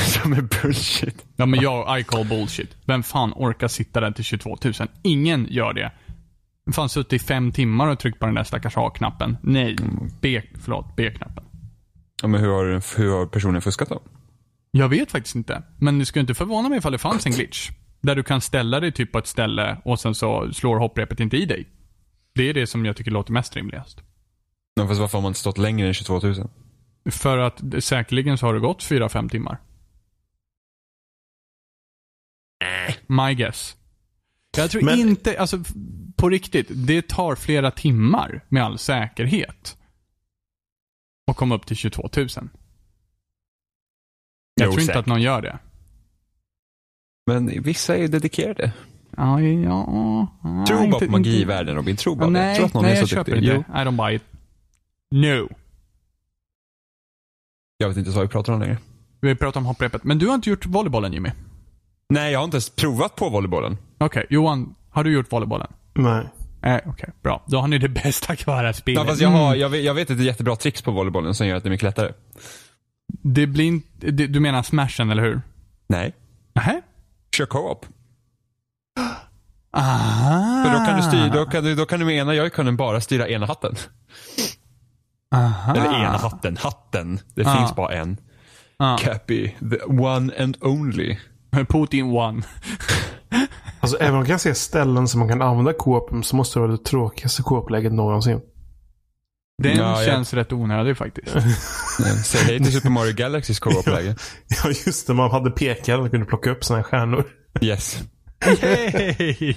som 0.22 0.32
är 0.32 0.42
bullshit. 0.62 1.24
Ja 1.36 1.46
men 1.46 1.60
jag, 1.60 2.00
I 2.00 2.04
call 2.04 2.26
bullshit. 2.26 2.76
Vem 2.84 3.02
fan 3.02 3.32
orkar 3.36 3.68
sitta 3.68 4.00
där 4.00 4.10
till 4.10 4.24
22 4.24 4.56
000? 4.64 4.72
Ingen 5.02 5.46
gör 5.50 5.72
det. 5.72 5.92
Vem 6.66 6.72
fan 6.72 6.88
suttit 6.88 7.12
i 7.12 7.18
fem 7.18 7.52
timmar 7.52 7.88
och 7.88 7.98
tryckt 7.98 8.18
på 8.20 8.26
den 8.26 8.34
där 8.34 8.44
stackars 8.44 8.76
A-knappen? 8.76 9.36
Nej. 9.42 9.76
B, 10.20 10.42
förlåt, 10.60 10.96
B-knappen. 10.96 11.44
Ja, 12.22 12.28
men 12.28 12.40
hur 12.40 12.48
har, 12.48 12.96
hur 12.98 13.10
har 13.12 13.26
personen 13.26 13.62
fuskat 13.62 13.88
då? 13.88 14.02
Jag 14.70 14.88
vet 14.88 15.10
faktiskt 15.10 15.34
inte. 15.36 15.62
Men 15.78 15.98
det 15.98 16.06
skulle 16.06 16.20
inte 16.20 16.34
förvåna 16.34 16.68
mig 16.68 16.78
ifall 16.78 16.92
det 16.92 16.98
fanns 16.98 17.26
en 17.26 17.32
glitch. 17.32 17.70
Där 18.00 18.16
du 18.16 18.22
kan 18.22 18.40
ställa 18.40 18.80
dig 18.80 18.92
typ 18.92 19.12
på 19.12 19.18
ett 19.18 19.26
ställe 19.26 19.76
och 19.84 20.00
sen 20.00 20.14
så 20.14 20.52
slår 20.52 20.78
hopprepet 20.78 21.20
inte 21.20 21.36
i 21.36 21.46
dig. 21.46 21.66
Det 22.36 22.42
är 22.42 22.54
det 22.54 22.66
som 22.66 22.84
jag 22.84 22.96
tycker 22.96 23.10
låter 23.10 23.32
mest 23.32 23.56
rimligast. 23.56 24.00
Men 24.76 24.88
fast 24.88 25.00
varför 25.00 25.18
har 25.18 25.22
man 25.22 25.30
inte 25.30 25.40
stått 25.40 25.58
längre 25.58 25.88
än 25.88 25.94
22 25.94 26.20
000? 26.20 26.48
För 27.10 27.38
att 27.38 27.62
säkerligen 27.80 28.38
så 28.38 28.46
har 28.46 28.54
det 28.54 28.60
gått 28.60 28.82
4-5 28.82 29.28
timmar. 29.28 29.58
My 33.06 33.34
guess. 33.34 33.76
Jag 34.56 34.70
tror 34.70 34.82
Men- 34.82 34.98
inte, 34.98 35.40
alltså 35.40 35.62
på 36.16 36.28
riktigt, 36.28 36.66
det 36.70 37.08
tar 37.08 37.34
flera 37.34 37.70
timmar 37.70 38.44
med 38.48 38.62
all 38.64 38.78
säkerhet. 38.78 39.78
att 41.30 41.36
komma 41.36 41.54
upp 41.54 41.66
till 41.66 41.76
22 41.76 42.02
000. 42.16 42.28
Jag 42.28 42.48
Jo, 44.56 44.64
tror 44.64 44.72
inte 44.72 44.80
säkert. 44.86 44.96
att 44.96 45.06
någon 45.06 45.22
gör 45.22 45.42
det. 45.42 45.58
Men 47.26 47.62
vissa 47.62 47.96
är 47.96 48.08
dedikerade. 48.08 48.72
Ja, 49.16 49.40
ja. 49.40 50.26
nej, 50.44 50.66
Tro 50.66 50.76
bara 50.76 50.84
inte- 50.84 51.06
på 51.06 51.12
magi 51.12 51.30
i 51.30 51.34
inte- 51.36 51.48
världen 51.48 51.76
Robin. 51.76 51.96
Tro 51.96 52.14
bara 52.14 52.24
Ja, 52.24 52.26
det. 52.26 52.32
nej, 52.32 52.56
Tro 52.56 52.64
att 52.66 52.74
någon 52.74 52.82
nej 52.82 52.92
är 52.92 52.96
jag 52.98 53.08
så 53.08 53.14
köper 53.14 53.32
duktig. 53.32 53.48
inte. 53.54 53.64
Jo. 53.68 53.74
I 53.80 53.84
don't 53.84 53.96
buy 54.06 54.14
it. 54.16 54.22
No. 55.10 55.48
Jag 57.78 57.88
vet 57.88 57.96
inte 57.96 58.10
vad 58.10 58.22
vi 58.22 58.28
pratar 58.28 58.52
om 58.52 58.60
längre. 58.60 58.78
Vi 59.20 59.34
pratar 59.34 59.60
om 59.60 59.66
hopprepet. 59.66 60.04
Men 60.04 60.18
du 60.18 60.26
har 60.26 60.34
inte 60.34 60.50
gjort 60.50 60.66
volleybollen 60.66 61.12
Jimmy? 61.12 61.30
Nej, 62.08 62.32
jag 62.32 62.38
har 62.38 62.44
inte 62.44 62.54
ens 62.54 62.70
provat 62.70 63.16
på 63.16 63.28
volleybollen. 63.28 63.76
Okej, 63.98 64.26
Johan, 64.30 64.74
har 64.90 65.04
du 65.04 65.12
gjort 65.12 65.32
volleybollen? 65.32 65.72
Nej. 65.94 66.26
Nej, 66.62 66.80
okej, 66.86 67.08
bra. 67.22 67.44
Då 67.46 67.58
har 67.58 67.68
ni 67.68 67.78
det 67.78 67.88
bästa 67.88 68.36
kvar 68.36 68.64
att 68.64 68.76
spela. 68.76 69.00
Ja, 69.00 69.06
fast 69.06 69.20
jag, 69.20 69.28
har, 69.28 69.54
jag, 69.54 69.68
vet, 69.68 69.84
jag 69.84 69.94
vet 69.94 70.10
ett 70.10 70.20
jättebra 70.20 70.56
tricks 70.56 70.82
på 70.82 70.90
volleybollen 70.90 71.34
som 71.34 71.46
gör 71.46 71.56
att 71.56 71.62
det 71.62 71.68
är 71.68 71.70
mycket 71.70 71.84
lättare. 71.84 72.12
Det 73.22 73.46
blir 73.46 73.64
inte, 73.64 74.10
det- 74.10 74.26
du 74.26 74.40
menar 74.40 74.62
smashen, 74.62 75.10
eller 75.10 75.22
hur? 75.22 75.40
Nej. 75.88 76.12
Nähä? 76.54 76.82
Kör 77.36 77.46
co-op. 77.46 77.86
Aha. 79.76 80.64
För 80.64 80.72
då 80.78 80.86
kan 80.86 80.96
du 80.96 81.02
styra, 81.02 81.28
då 81.28 81.46
kan 81.50 81.64
du, 81.64 81.74
då 81.74 81.86
kan 81.86 82.00
du 82.00 82.06
med 82.06 82.16
ena 82.16 82.34
joyconen 82.34 82.76
bara 82.76 83.00
styra 83.00 83.28
ena 83.28 83.46
hatten. 83.46 83.74
Aha. 85.34 85.74
Eller 85.74 85.86
ena 85.86 86.16
hatten, 86.18 86.56
hatten. 86.56 87.20
Det 87.34 87.46
Ah. 87.46 87.56
finns 87.56 87.74
bara 87.76 87.92
en. 87.94 88.16
Ah. 88.78 88.96
Cappy, 88.98 89.48
the 89.70 89.82
one 89.84 90.32
and 90.38 90.56
only. 90.60 91.16
Putin 91.68 92.04
one. 92.04 92.42
Alltså 93.80 93.98
även 93.98 94.10
om 94.10 94.16
man 94.18 94.26
kan 94.26 94.38
se 94.38 94.54
ställen 94.54 95.08
som 95.08 95.18
man 95.20 95.28
kan 95.28 95.42
använda 95.42 95.72
Coop 95.72 96.24
så 96.26 96.36
måste 96.36 96.58
det 96.58 96.60
vara 96.60 96.72
det 96.72 96.84
tråkigaste 96.84 97.42
Coop-läget 97.42 97.92
någonsin. 97.92 98.40
Den 99.62 99.76
Ja, 99.76 99.96
jag- 99.96 100.04
känns 100.04 100.34
rätt 100.34 100.52
onödig 100.52 100.96
faktiskt. 100.96 101.28
Säg 102.24 102.44
hej 102.44 102.58
till 102.58 102.72
Super 102.72 102.90
Mario 102.90 103.14
Galaxys 103.14 103.60
co-op-läge. 103.60 104.16
Ja 104.64 104.70
just 104.86 105.06
det, 105.06 105.14
man 105.14 105.30
hade 105.30 105.50
pekaren 105.50 106.00
och 106.00 106.10
kunde 106.10 106.26
plocka 106.26 106.50
upp 106.50 106.64
här 106.70 106.82
stjärnor. 106.82 107.24
Yes. 107.60 108.02
Yay! 108.62 109.54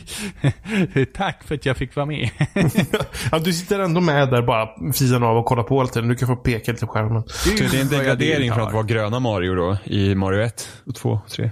Tack 1.14 1.44
för 1.44 1.56
att 1.56 1.66
jag 1.66 1.78
fick 1.78 1.96
vara 1.96 2.06
med. 2.06 2.30
Ja, 3.32 3.40
du 3.40 3.54
sitter 3.54 3.80
ändå 3.80 4.02
med 4.02 4.30
där 4.30 4.42
bara 4.42 4.94
fian 4.94 5.24
av 5.24 5.38
och 5.38 5.46
kollar 5.46 5.64
på 5.64 5.88
tiden. 5.88 6.10
Du 6.10 6.16
kan 6.16 6.28
få 6.28 6.36
peka 6.36 6.72
lite 6.72 6.86
på 6.86 6.92
skärmen. 6.92 7.24
Det 7.46 7.78
är 7.78 7.82
en 7.82 7.88
degradering 7.88 8.54
från 8.54 8.68
att 8.68 8.74
vara 8.74 8.84
gröna 8.84 9.20
Mario 9.20 9.56
då 9.56 9.78
i 9.84 10.16
Mario 10.16 10.42
1, 10.42 10.70
och 10.86 10.96
2, 10.96 11.10
och 11.10 11.30
3. 11.32 11.52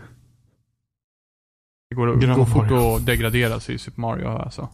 Det 1.90 1.96
går, 1.96 2.16
Gröna 2.16 2.36
går 2.36 2.46
fort 2.46 2.72
att 2.72 3.06
degradera 3.06 3.60
sig 3.60 3.76
i 3.76 3.78
Super 3.78 4.02
Mario 4.02 4.28
alltså. 4.28 4.70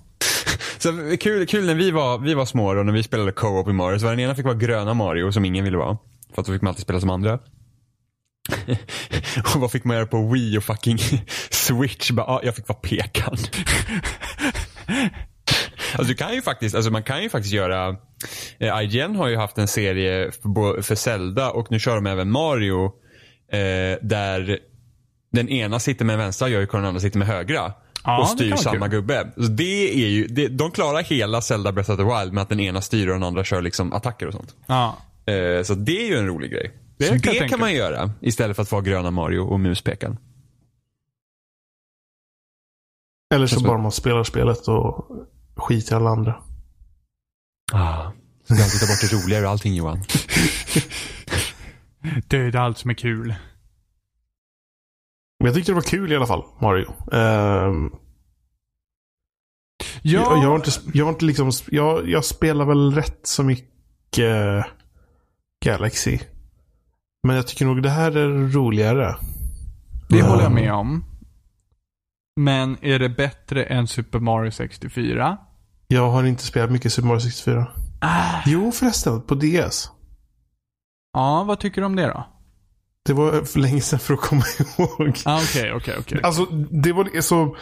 Så 0.78 1.18
kul, 1.20 1.48
kul 1.48 1.66
när 1.66 1.76
vi 1.76 1.92
var, 1.92 2.18
vi 2.18 2.34
var 2.34 2.46
små 2.46 2.74
då, 2.74 2.84
när 2.84 2.94
vi 2.94 3.04
spelade 3.04 3.32
co-op 3.32 3.68
i 3.68 3.74
Mario, 3.74 4.00
så 4.00 4.06
var 4.06 4.12
den 4.12 4.20
ena 4.20 4.36
fick 4.36 4.46
vara 4.46 4.56
gröna 4.56 4.94
Mario 4.94 5.32
som 5.32 5.46
ingen 5.46 5.64
ville 5.66 5.78
vara. 5.78 5.98
För 6.34 6.42
att 6.42 6.48
då 6.48 6.54
fick 6.54 6.62
man 6.62 6.70
alltid 6.70 6.84
spela 6.84 7.00
som 7.00 7.10
andra. 7.10 7.40
Och 9.56 9.62
vad 9.62 9.72
fick 9.72 9.84
man 9.84 9.96
göra 9.96 10.08
på 10.08 10.28
Wii 10.28 10.58
och 10.58 10.64
fucking 10.64 10.98
Switch? 11.50 12.12
Bara, 12.12 12.26
ah, 12.26 12.42
jag 12.44 12.56
fick 12.56 12.68
vara 12.68 12.80
pekan. 12.80 13.38
alltså 15.94 16.08
du 16.08 16.16
kan 16.16 16.34
ju 16.34 16.42
faktiskt, 16.42 16.76
alltså 16.76 16.92
man 16.92 17.04
kan 17.04 17.24
ju 17.24 17.30
faktiskt 17.30 17.54
göra, 17.54 17.96
eh, 18.60 18.82
IGN 18.82 19.16
har 19.16 19.28
ju 19.28 19.38
haft 19.38 19.58
en 19.58 19.68
serie 19.68 20.32
för, 20.32 20.82
för 20.82 20.96
Zelda 20.96 21.52
och 21.52 21.72
nu 21.72 21.80
kör 21.80 21.96
de 21.96 22.08
även 22.08 22.32
Mario. 22.32 22.86
Eh, 23.52 23.98
där 24.02 24.60
den 25.32 25.50
ena 25.50 25.80
sitter 25.80 26.06
med 26.06 26.18
vänstra 26.18 26.48
joycon 26.48 26.78
och 26.78 26.82
den 26.82 26.88
andra 26.88 27.02
sitter 27.02 27.20
med 27.20 27.28
högra. 27.28 27.74
Ja, 28.04 28.22
och 28.22 28.28
styr 28.28 28.56
samma 28.56 28.90
kul. 28.90 28.90
gubbe. 28.90 29.32
Så 29.36 29.42
det 29.42 30.04
är 30.04 30.08
ju, 30.08 30.28
det, 30.28 30.48
de 30.48 30.72
klarar 30.72 31.04
hela 31.04 31.42
Zelda 31.42 31.72
Breath 31.72 31.92
of 31.92 31.98
the 31.98 32.04
Wild 32.04 32.34
med 32.34 32.42
att 32.42 32.50
den 32.50 32.60
ena 32.60 32.82
styr 32.82 33.08
och 33.08 33.14
den 33.14 33.24
andra 33.24 33.44
kör 33.44 33.62
liksom 33.62 33.94
attacker 33.94 34.28
och 34.28 34.34
sånt. 34.34 34.56
Ja. 34.66 34.98
Eh, 35.26 35.64
så 35.64 35.74
det 35.74 36.06
är 36.06 36.08
ju 36.08 36.18
en 36.18 36.28
rolig 36.28 36.52
grej. 36.52 36.72
Det 36.98 37.06
så 37.06 37.20
kan 37.20 37.34
det 37.34 37.50
kan 37.50 37.60
man 37.60 37.74
göra 37.74 38.12
istället 38.22 38.56
för 38.56 38.64
att 38.64 38.72
vara 38.72 38.82
gröna 38.82 39.12
Mario 39.12 39.40
och 39.40 39.60
muspekaren. 39.60 40.18
Eller 43.34 43.48
så 43.48 43.64
bara 43.64 43.78
man 43.78 43.92
spelar 43.92 44.24
spelet 44.24 44.68
och 44.68 45.08
skiter 45.56 45.94
i 45.94 45.96
alla 45.96 46.10
andra. 46.10 46.44
Ah. 47.72 48.12
Kan 48.48 48.58
alltid 48.58 48.80
ta 48.80 48.88
bort 48.88 49.02
det 49.02 49.14
roligare 49.16 49.46
och 49.46 49.52
allting 49.52 49.76
Johan. 49.76 50.00
Döda 52.28 52.62
allt 52.62 52.78
som 52.78 52.90
är 52.90 52.94
kul. 52.94 53.36
Men 55.40 55.46
jag 55.46 55.56
tyckte 55.56 55.72
det 55.72 55.76
var 55.76 55.82
kul 55.82 56.12
i 56.12 56.16
alla 56.16 56.28
fall, 56.28 56.44
Mario. 56.62 56.94
Ehm, 57.12 57.92
Ja, 60.02 60.22
jag, 60.22 60.44
jag 60.44 60.50
har 60.50 60.56
inte, 60.56 60.72
jag 60.94 61.06
har 61.06 61.12
inte 61.12 61.26
liksom, 61.26 61.52
jag, 61.72 62.10
jag 62.10 62.26
spelar 62.26 62.66
väl 62.66 62.96
rätt 62.96 63.20
så 63.24 63.44
mycket 63.44 64.66
Galaxy. 65.66 66.20
Men 67.24 67.36
jag 67.36 67.48
tycker 67.48 67.66
nog 67.66 67.84
det 67.84 67.90
här 67.90 68.18
är 68.18 68.48
roligare. 68.52 69.16
det 70.10 70.22
håller 70.22 70.44
jag 70.44 70.52
med 70.52 70.74
om. 70.74 71.06
Men 72.36 72.78
är 72.82 73.00
det 73.00 73.10
bättre 73.10 73.64
än 73.64 73.88
Super 73.88 74.20
Mario 74.20 74.52
64? 74.52 75.38
Jag 75.88 76.12
har 76.12 76.24
inte 76.24 76.44
spelat 76.44 76.72
mycket 76.72 76.94
Super 76.94 77.08
Mario 77.08 77.20
64. 77.20 77.68
Ah. 78.02 78.42
Jo 78.46 78.72
förresten, 78.72 79.22
på 79.22 79.36
DS. 79.36 79.90
Ja, 81.14 81.44
vad 81.44 81.60
tycker 81.60 81.82
du 81.82 81.86
om 81.86 81.96
det 81.96 82.08
då? 82.08 82.28
Det 83.06 83.14
var 83.14 83.42
för 83.46 83.60
länge 83.60 83.82
sedan 83.82 84.00
för 84.00 84.14
att 84.14 84.20
komma 84.22 84.44
ihåg. 84.78 85.18
Ah, 85.26 85.38
Okej, 85.42 85.74
okej, 85.74 85.96
okej. 86.00 86.20
Alltså, 86.24 86.46
det 86.72 86.94
var 86.94 87.22
så... 87.22 87.56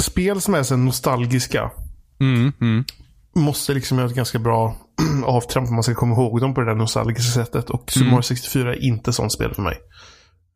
Spel 0.00 0.40
som 0.40 0.54
är 0.54 0.62
så 0.62 0.76
nostalgiska 0.76 1.70
Mm, 2.20 2.52
mm. 2.60 2.84
Måste 3.40 3.74
liksom 3.74 3.98
göra 3.98 4.08
ett 4.08 4.14
ganska 4.16 4.38
bra 4.38 4.76
avtramp 5.24 5.68
om 5.68 5.74
man 5.74 5.82
ska 5.82 5.94
komma 5.94 6.14
ihåg 6.14 6.40
dem 6.40 6.54
på 6.54 6.60
det 6.60 6.66
där 6.66 6.74
nostalgiska 6.74 7.22
sättet. 7.44 7.70
Och 7.70 7.90
Super 7.90 8.00
Mm. 8.04 8.10
Mario 8.14 8.22
64 8.22 8.74
är 8.74 8.82
inte 8.84 9.12
sånt 9.12 9.32
spel 9.32 9.54
för 9.54 9.62
mig. 9.62 9.76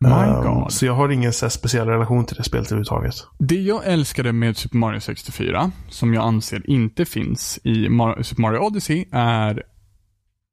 My 0.01 0.43
God. 0.43 0.73
Så 0.73 0.87
jag 0.87 0.95
har 0.95 1.09
ingen 1.09 1.33
så 1.33 1.51
speciell 1.51 1.89
relation 1.89 2.25
till 2.27 2.37
det 2.37 2.43
spelet 2.45 2.67
överhuvudtaget. 2.67 3.15
Det 3.39 3.61
jag 3.63 3.87
älskade 3.87 4.33
med 4.33 4.57
Super 4.57 4.77
Mario 4.77 5.01
64, 5.01 5.71
som 5.89 6.15
jag 6.15 6.25
anser 6.25 6.71
inte 6.71 7.05
finns 7.05 7.59
i 7.65 7.89
Mar- 7.89 8.23
Super 8.23 8.43
Mario 8.43 8.59
Odyssey, 8.59 9.05
är 9.13 9.63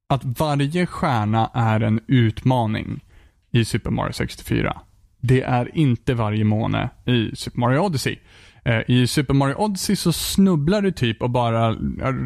att 0.10 0.22
varje 0.40 0.86
stjärna 0.86 1.52
är 1.54 1.80
en 1.80 2.00
utmaning 2.08 3.04
i 3.52 3.66
Super 3.66 3.92
Mario 3.92 4.14
64. 4.14 4.82
Det 5.22 5.42
är 5.42 5.78
inte 5.78 6.14
varje 6.14 6.44
måne 6.44 6.90
i 7.06 7.36
Super 7.36 7.60
Mario 7.60 7.80
Odyssey. 7.80 8.20
Eh, 8.66 8.82
I 8.88 9.08
Super 9.08 9.34
Mario 9.34 9.56
Odyssey 9.56 9.96
så 9.96 10.12
snubblar 10.14 10.82
du 10.82 10.92
typ 10.92 11.22
och 11.22 11.30
bara 11.30 11.72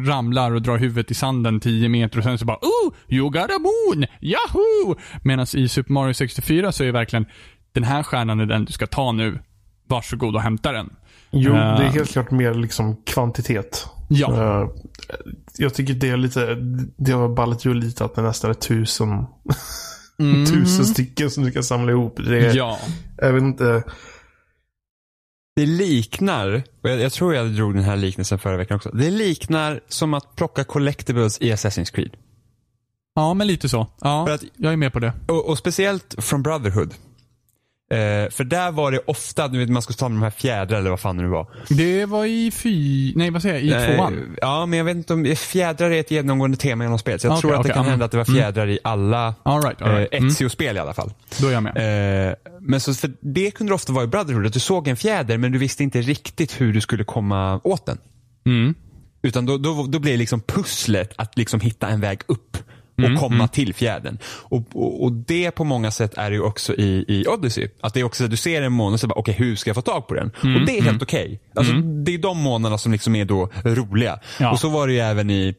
ramlar 0.06 0.50
och 0.54 0.62
drar 0.62 0.78
huvudet 0.78 1.10
i 1.10 1.14
sanden 1.14 1.60
10 1.60 1.88
meter 1.88 2.18
och 2.18 2.24
sen 2.24 2.38
så 2.38 2.44
bara 2.44 2.56
Oh! 2.56 2.92
You 3.08 3.30
got 3.30 3.50
a 3.50 3.58
moon! 3.58 4.04
Yahoo! 4.20 4.96
Medan 5.24 5.46
i 5.54 5.68
Super 5.68 5.92
Mario 5.92 6.14
64 6.14 6.72
så 6.72 6.82
är 6.82 6.86
det 6.86 6.92
verkligen 6.92 7.26
den 7.72 7.84
här 7.84 8.02
stjärnan 8.02 8.40
är 8.40 8.46
den 8.46 8.64
du 8.64 8.72
ska 8.72 8.86
ta 8.86 9.12
nu. 9.12 9.38
Varsågod 9.88 10.34
och 10.36 10.42
hämta 10.42 10.72
den. 10.72 10.90
Jo, 11.30 11.50
Eh. 11.54 11.78
det 11.78 11.84
är 11.84 11.88
helt 11.90 12.12
klart 12.12 12.30
mer 12.30 12.54
liksom 12.54 12.96
kvantitet. 13.06 13.86
Ja. 14.08 14.32
Eh, 14.62 14.68
jag 15.58 15.74
tycker 15.74 15.94
det 15.94 16.08
är 16.10 16.16
lite, 16.16 16.54
det 16.96 17.12
har 17.12 17.28
ballat 17.28 17.66
ur 17.66 17.74
lite 17.74 18.04
att 18.04 18.14
det 18.14 18.22
nästan 18.22 18.50
är 18.50 18.54
tusen, 18.54 19.24
tusen 20.48 20.84
stycken 20.84 21.30
som 21.30 21.44
du 21.44 21.50
kan 21.50 21.62
samla 21.64 21.92
ihop. 21.92 22.16
Det 22.16 22.36
är, 22.38 22.42
Mm. 22.44 22.56
Ja. 22.56 22.78
Jag 23.16 23.32
vet 23.32 23.42
inte. 23.42 23.82
Det 25.56 25.66
liknar, 25.66 26.62
och 26.82 26.90
jag, 26.90 27.00
jag 27.00 27.12
tror 27.12 27.34
jag 27.34 27.46
drog 27.54 27.74
den 27.74 27.82
här 27.84 27.96
liknelsen 27.96 28.38
förra 28.38 28.56
veckan 28.56 28.76
också. 28.76 28.90
Det 28.90 29.10
liknar 29.10 29.80
som 29.88 30.14
att 30.14 30.36
plocka 30.36 30.64
collectibles 30.64 31.38
i 31.40 31.52
Assassin's 31.52 31.92
Creed. 31.94 32.16
Ja, 33.14 33.34
men 33.34 33.46
lite 33.46 33.68
så. 33.68 33.86
Ja, 34.00 34.32
att- 34.32 34.44
jag 34.56 34.72
är 34.72 34.76
med 34.76 34.92
på 34.92 34.98
det. 35.00 35.12
Och, 35.28 35.48
och 35.48 35.58
speciellt 35.58 36.14
från 36.18 36.42
Brotherhood. 36.42 36.94
Eh, 37.90 38.30
för 38.30 38.44
där 38.44 38.70
var 38.70 38.92
det 38.92 39.00
ofta, 39.06 39.48
du 39.48 39.58
vet 39.58 39.68
man 39.68 39.82
skulle 39.82 39.96
ta 39.96 40.08
med 40.08 40.16
de 40.16 40.22
här 40.22 40.30
fjädrar 40.30 40.78
eller 40.78 40.90
vad 40.90 41.00
fan 41.00 41.16
det 41.16 41.22
nu 41.22 41.28
var. 41.28 41.46
Det 41.68 42.06
var 42.06 42.24
i 42.24 42.50
fy... 42.50 43.12
Nej, 43.16 43.30
vad 43.30 43.42
säger 43.42 43.54
jag? 43.54 43.92
I 43.92 43.96
tvåan? 43.96 44.14
Eh, 44.18 44.38
ja, 44.40 44.66
men 44.66 44.76
jag 44.78 44.84
vet 44.84 44.96
inte 44.96 45.12
om, 45.12 45.36
fjädrar 45.36 45.90
är 45.90 46.00
ett 46.00 46.10
genomgående 46.10 46.56
tema 46.56 46.84
genom 46.84 46.98
spelet. 46.98 47.20
Så 47.20 47.26
jag 47.26 47.32
Okej, 47.32 47.40
tror 47.40 47.50
att 47.50 47.56
det 47.56 47.60
okej, 47.60 47.72
kan 47.72 47.80
mm. 47.80 47.90
hända 47.90 48.04
att 48.04 48.10
det 48.10 48.16
var 48.16 48.24
fjädrar 48.24 48.66
i 48.66 48.78
alla 48.84 49.34
All 49.42 49.62
right, 49.62 49.82
all 49.82 49.90
right. 49.90 50.14
eh, 50.14 50.18
Mm. 50.18 50.28
Ezio-spel 50.28 50.76
i 50.76 50.80
alla 50.80 50.94
fall. 50.94 51.12
Då 51.40 51.48
är 51.48 51.52
jag 51.52 51.62
med. 51.62 52.28
Eh, 52.28 52.34
men 52.60 52.80
så 52.80 52.94
för 52.94 53.12
det 53.20 53.50
kunde 53.50 53.70
det 53.70 53.74
ofta 53.74 53.92
vara 53.92 54.04
i 54.04 54.06
Brotherhood, 54.06 54.46
att 54.46 54.52
du 54.52 54.60
såg 54.60 54.88
en 54.88 54.96
fjäder 54.96 55.38
men 55.38 55.52
du 55.52 55.58
visste 55.58 55.82
inte 55.82 56.00
riktigt 56.00 56.60
hur 56.60 56.72
du 56.72 56.80
skulle 56.80 57.04
komma 57.04 57.60
åt 57.64 57.86
den. 57.86 57.98
Mm. 58.46 58.74
Utan 59.22 59.46
då, 59.46 59.58
då, 59.58 59.86
då 59.88 59.98
blir 59.98 60.16
liksom 60.16 60.40
pusslet 60.40 61.12
att 61.16 61.38
liksom 61.38 61.60
hitta 61.60 61.88
en 61.88 62.00
väg 62.00 62.20
upp 62.26 62.56
och 62.98 63.04
Mm, 63.04 63.16
komma 63.16 63.48
till 63.48 63.74
fjädern. 63.74 64.18
Och, 64.24 64.62
och, 64.72 65.04
och 65.04 65.12
det 65.12 65.50
på 65.50 65.64
många 65.64 65.90
sätt 65.90 66.14
är 66.16 66.30
det 66.30 66.36
ju 66.36 66.42
också 66.42 66.74
i, 66.74 67.04
i 67.08 67.26
Odyssey. 67.28 67.68
Att 67.80 67.94
det 67.94 68.00
är 68.00 68.04
också 68.04 68.18
så 68.18 68.24
att 68.24 68.30
du 68.30 68.36
ser 68.36 68.62
en 68.62 68.72
måne 68.72 68.94
och 68.94 69.00
så 69.00 69.06
bara, 69.06 69.18
okej 69.18 69.34
hur 69.34 69.56
ska 69.56 69.68
jag 69.68 69.74
få 69.74 69.82
tag 69.82 70.08
på 70.08 70.14
den? 70.14 70.30
Mm, 70.42 70.60
och 70.60 70.66
det 70.66 70.78
är 70.78 70.82
helt 70.82 71.02
okej. 71.02 71.40
Alltså, 71.54 71.72
Det 71.74 72.14
är 72.14 72.18
de 72.18 72.38
månaderna 72.38 72.78
som 72.78 72.92
liksom 72.92 73.14
är 73.16 73.24
då 73.24 73.48
roliga. 73.64 74.18
Ja. 74.40 74.52
Och 74.52 74.58
så 74.60 74.68
var 74.68 74.86
det 74.86 74.92
ju 74.92 74.98
även 74.98 75.30
i, 75.30 75.54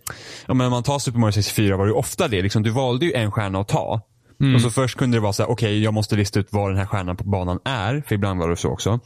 om 0.48 0.58
man 0.58 0.84
tar 0.84 1.00
Super 1.00 1.20
Mario 1.20 1.32
64 1.32 1.78
var 1.78 1.86
det 1.86 1.90
ju 1.90 1.96
ofta 1.96 2.28
det. 2.28 2.42
Liksom, 2.42 2.64
du 2.64 2.70
valde 2.70 3.06
ju 3.06 3.14
en 3.14 3.32
stjärna 3.32 3.60
att 3.60 3.68
ta. 3.68 4.02
Mm. 4.42 4.56
Och 4.56 4.62
så 4.62 4.70
först 4.70 4.98
kunde 4.98 5.18
det 5.18 5.22
vara 5.22 5.34
så 5.34 5.44
här, 5.44 5.50
okej 5.50 5.84
jag 5.84 5.94
måste 5.94 6.16
lista 6.16 6.40
ut 6.40 6.48
var 6.54 6.70
den 6.70 6.80
här 6.80 6.86
stjärnan 6.86 7.18
på 7.18 7.24
banan 7.24 7.60
är. 7.66 8.04
För 8.08 8.16
ibland 8.16 8.40
var 8.40 8.50
det 8.50 8.56
så 8.56 8.70
också. 8.70 9.00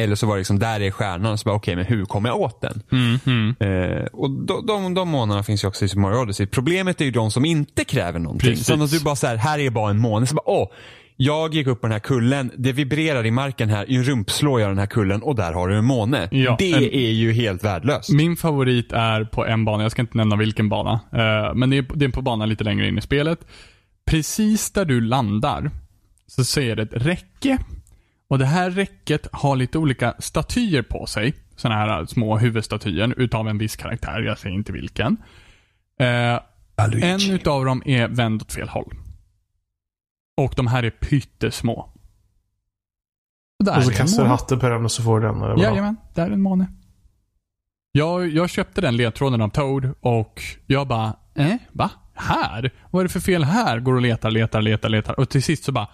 Eller 0.00 0.14
så 0.14 0.26
var 0.26 0.34
det 0.34 0.40
liksom, 0.40 0.58
där 0.58 0.80
är 0.80 0.90
stjärnan. 0.90 1.38
Så 1.38 1.44
bara, 1.44 1.54
okej, 1.56 1.76
men 1.76 1.84
hur 1.84 2.04
kommer 2.04 2.28
jag 2.28 2.40
åt 2.40 2.60
den? 2.60 2.82
Mm, 2.92 3.18
mm. 3.26 3.54
Eh, 3.92 4.04
och 4.12 4.30
de, 4.30 4.66
de, 4.66 4.94
de 4.94 5.08
månaderna 5.08 5.42
finns 5.42 5.64
ju 5.64 5.68
också 5.68 5.84
i 5.84 5.88
Super 5.88 6.00
Mario 6.00 6.16
Odyssey. 6.22 6.46
Problemet 6.46 7.00
är 7.00 7.04
ju 7.04 7.10
de 7.10 7.30
som 7.30 7.44
inte 7.44 7.84
kräver 7.84 8.18
någonting. 8.18 8.50
Precis. 8.50 8.66
Som 8.66 8.82
att 8.82 8.90
du 8.90 9.00
bara 9.00 9.16
så 9.16 9.26
här, 9.26 9.36
här 9.36 9.58
är 9.58 9.70
bara 9.70 9.90
en 9.90 9.98
måne. 9.98 10.26
Så 10.26 10.34
bara, 10.34 10.48
åh, 10.50 10.68
jag 11.16 11.54
gick 11.54 11.66
upp 11.66 11.80
på 11.80 11.86
den 11.86 11.92
här 11.92 11.98
kullen, 12.00 12.50
det 12.56 12.72
vibrerar 12.72 13.26
i 13.26 13.30
marken 13.30 13.68
här, 13.68 13.90
i 13.90 14.02
rumpslår 14.02 14.60
jag 14.60 14.70
den 14.70 14.78
här 14.78 14.86
kullen 14.86 15.22
och 15.22 15.34
där 15.36 15.52
har 15.52 15.68
du 15.68 15.76
en 15.78 15.84
måne. 15.84 16.28
Ja, 16.32 16.56
det 16.58 16.72
en- 16.72 16.82
är 16.82 17.10
ju 17.10 17.32
helt 17.32 17.64
värdelöst. 17.64 18.10
Min 18.12 18.36
favorit 18.36 18.92
är 18.92 19.24
på 19.24 19.46
en 19.46 19.64
bana, 19.64 19.82
jag 19.82 19.92
ska 19.92 20.02
inte 20.02 20.16
nämna 20.16 20.36
vilken 20.36 20.68
bana. 20.68 20.92
eh, 21.12 21.54
men 21.54 21.70
det 21.70 21.76
är, 21.78 21.86
det 21.94 22.04
är 22.04 22.08
på 22.08 22.22
banan 22.22 22.48
lite 22.48 22.64
längre 22.64 22.88
in 22.88 22.98
i 22.98 23.00
spelet. 23.00 23.38
Precis 24.06 24.70
där 24.70 24.84
du 24.84 25.00
landar 25.00 25.70
så 26.26 26.44
ser 26.44 26.76
det 26.76 26.82
ett 26.82 27.06
räcke. 27.06 27.58
Och 28.32 28.38
det 28.38 28.46
här 28.46 28.70
räcket 28.70 29.28
har 29.32 29.56
lite 29.56 29.78
olika 29.78 30.14
statyer 30.18 30.82
på 30.82 31.06
sig. 31.06 31.34
Sådana 31.56 31.80
här 31.80 32.06
små 32.06 32.38
huvudstatyer 32.38 33.14
utav 33.20 33.48
en 33.48 33.58
viss 33.58 33.76
karaktär, 33.76 34.20
jag 34.20 34.38
säger 34.38 34.54
inte 34.54 34.72
vilken. 34.72 35.16
Eh, 36.00 36.40
en 37.02 37.30
utav 37.30 37.64
dem 37.64 37.82
är 37.84 38.08
vänd 38.08 38.42
åt 38.42 38.52
fel 38.52 38.68
håll. 38.68 38.94
Och 40.36 40.52
de 40.56 40.66
här 40.66 40.82
är 40.82 40.90
pyttesmå. 40.90 41.92
Och 43.58 43.64
där 43.64 43.76
Och 43.76 43.84
så 43.84 43.92
kastar 43.92 44.22
du 44.22 44.28
hatten 44.28 44.58
på 44.58 44.68
den 44.68 44.84
och 44.84 44.92
så 44.92 45.02
får 45.02 45.20
du 45.20 45.26
den. 45.26 45.58
Jajamän, 45.58 45.96
där 46.14 46.26
är 46.26 46.30
en 46.30 46.42
måne. 46.42 46.66
Jag, 47.92 48.28
jag 48.28 48.50
köpte 48.50 48.80
den 48.80 48.96
ledtråden 48.96 49.40
av 49.40 49.48
Toad 49.48 49.94
och 50.00 50.42
jag 50.66 50.88
bara, 50.88 51.16
eh, 51.34 51.54
va? 51.72 51.90
Här? 52.14 52.70
Vad 52.90 53.00
är 53.00 53.04
det 53.04 53.12
för 53.12 53.20
fel 53.20 53.44
här? 53.44 53.80
Går 53.80 53.94
och 53.94 54.02
letar, 54.02 54.30
letar, 54.30 54.62
letar, 54.62 54.88
letar 54.88 55.20
och 55.20 55.28
till 55.28 55.42
sist 55.42 55.64
så 55.64 55.72
bara, 55.72 55.88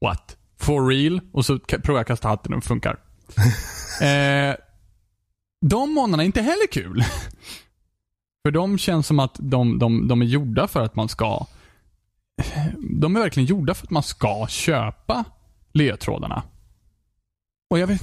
what? 0.00 0.37
For 0.60 0.86
real? 0.88 1.20
Och 1.32 1.46
så 1.46 1.58
provar 1.58 2.00
jag 2.00 2.06
kasta 2.06 2.28
hatten 2.28 2.52
och 2.52 2.60
det 2.60 2.66
funkar. 2.66 2.98
eh, 4.00 4.54
de 5.60 5.94
månaderna 5.94 6.22
är 6.22 6.26
inte 6.26 6.42
heller 6.42 6.66
kul. 6.72 7.04
för 8.46 8.50
de 8.50 8.78
känns 8.78 9.06
som 9.06 9.18
att 9.18 9.36
de, 9.38 9.78
de, 9.78 10.08
de 10.08 10.22
är 10.22 10.26
gjorda 10.26 10.68
för 10.68 10.82
att 10.82 10.96
man 10.96 11.08
ska 11.08 11.46
de 13.00 13.16
är 13.16 13.20
verkligen 13.20 13.46
gjorda 13.46 13.74
för 13.74 13.86
att 13.86 13.90
man 13.90 14.02
ska 14.02 14.46
köpa 14.48 15.24
ledtrådarna. 15.72 16.42
Och 17.70 17.78
jag 17.78 17.86
vet, 17.86 18.02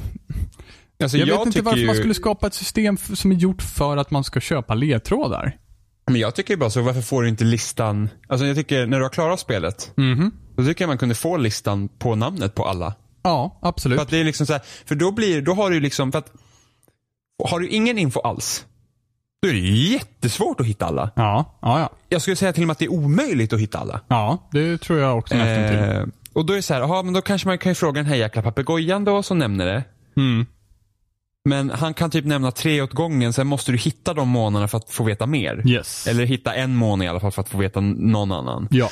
Alltså, 1.03 1.17
jag, 1.17 1.37
vet 1.37 1.45
inte 1.45 1.61
varför 1.61 1.79
ju, 1.79 1.85
man 1.85 1.95
skulle 1.95 2.13
skapa 2.13 2.47
ett 2.47 2.53
system 2.53 2.97
som 2.97 3.31
är 3.31 3.35
gjort 3.35 3.61
för 3.61 3.97
att 3.97 4.11
man 4.11 4.23
ska 4.23 4.39
köpa 4.39 4.73
ledtrådar. 4.73 5.57
Men 6.11 6.21
jag 6.21 6.35
tycker 6.35 6.57
bara 6.57 6.69
så, 6.69 6.81
varför 6.81 7.01
får 7.01 7.23
du 7.23 7.29
inte 7.29 7.43
listan? 7.43 8.09
Alltså 8.27 8.45
jag 8.45 8.55
tycker, 8.55 8.85
när 8.85 8.97
du 8.97 9.03
har 9.03 9.09
klarat 9.09 9.39
spelet, 9.39 9.91
Mhm. 9.97 10.31
då 10.55 10.65
tycker 10.65 10.83
jag 10.83 10.87
man 10.89 10.97
kunde 10.97 11.15
få 11.15 11.37
listan 11.37 11.87
på 11.99 12.15
namnet 12.15 12.55
på 12.55 12.65
alla. 12.65 12.93
Ja, 13.23 13.59
absolut. 13.61 13.97
För 13.97 14.03
att 14.03 14.09
det 14.09 14.17
är 14.19 14.23
liksom 14.23 14.45
så 14.47 14.53
här, 14.53 14.61
för 14.85 14.95
då 14.95 15.11
blir, 15.11 15.41
då 15.41 15.53
har 15.53 15.69
du 15.69 15.75
ju 15.75 15.81
liksom, 15.81 16.11
för 16.11 16.19
att 16.19 16.31
har 17.49 17.59
du 17.59 17.67
ingen 17.67 17.97
info 17.97 18.19
alls, 18.19 18.65
då 19.41 19.47
är 19.49 19.53
det 19.53 19.59
jättesvårt 19.59 20.59
att 20.59 20.65
hitta 20.65 20.85
alla. 20.85 21.11
Ja, 21.15 21.57
ja, 21.61 21.79
ja. 21.79 21.89
Jag 22.09 22.21
skulle 22.21 22.35
säga 22.35 22.53
till 22.53 22.63
och 22.63 22.67
med 22.67 22.71
att 22.71 22.79
det 22.79 22.85
är 22.85 22.91
omöjligt 22.93 23.53
att 23.53 23.59
hitta 23.59 23.77
alla. 23.79 24.01
Ja, 24.07 24.49
det 24.51 24.77
tror 24.77 24.99
jag 24.99 25.17
också. 25.17 25.35
Eh, 25.35 26.05
och 26.33 26.45
då 26.45 26.53
är 26.53 26.57
det 26.57 26.61
så 26.63 26.73
här, 26.73 26.81
aha, 26.81 27.03
men 27.03 27.13
då 27.13 27.21
kanske 27.21 27.47
man 27.47 27.57
kan 27.57 27.71
ju 27.71 27.75
fråga 27.75 28.01
den 28.01 28.05
här 28.09 28.15
jäkla 28.15 28.41
papegojan 28.41 29.03
då 29.05 29.23
som 29.23 29.37
nämner 29.39 29.65
det. 29.65 29.83
Mm. 30.17 30.45
Men 31.45 31.69
han 31.69 31.93
kan 31.93 32.11
typ 32.11 32.25
nämna 32.25 32.51
tre 32.51 32.81
åt 32.81 32.93
gången, 32.93 33.33
sen 33.33 33.47
måste 33.47 33.71
du 33.71 33.77
hitta 33.77 34.13
de 34.13 34.29
månaderna 34.29 34.67
för 34.67 34.77
att 34.77 34.89
få 34.89 35.03
veta 35.03 35.25
mer. 35.25 35.67
Yes. 35.67 36.07
Eller 36.07 36.25
hitta 36.25 36.53
en 36.53 36.75
månad 36.75 37.05
i 37.05 37.07
alla 37.07 37.19
fall 37.19 37.31
för 37.31 37.41
att 37.41 37.49
få 37.49 37.57
veta 37.57 37.79
någon 37.81 38.31
annan. 38.31 38.67
Ja. 38.71 38.89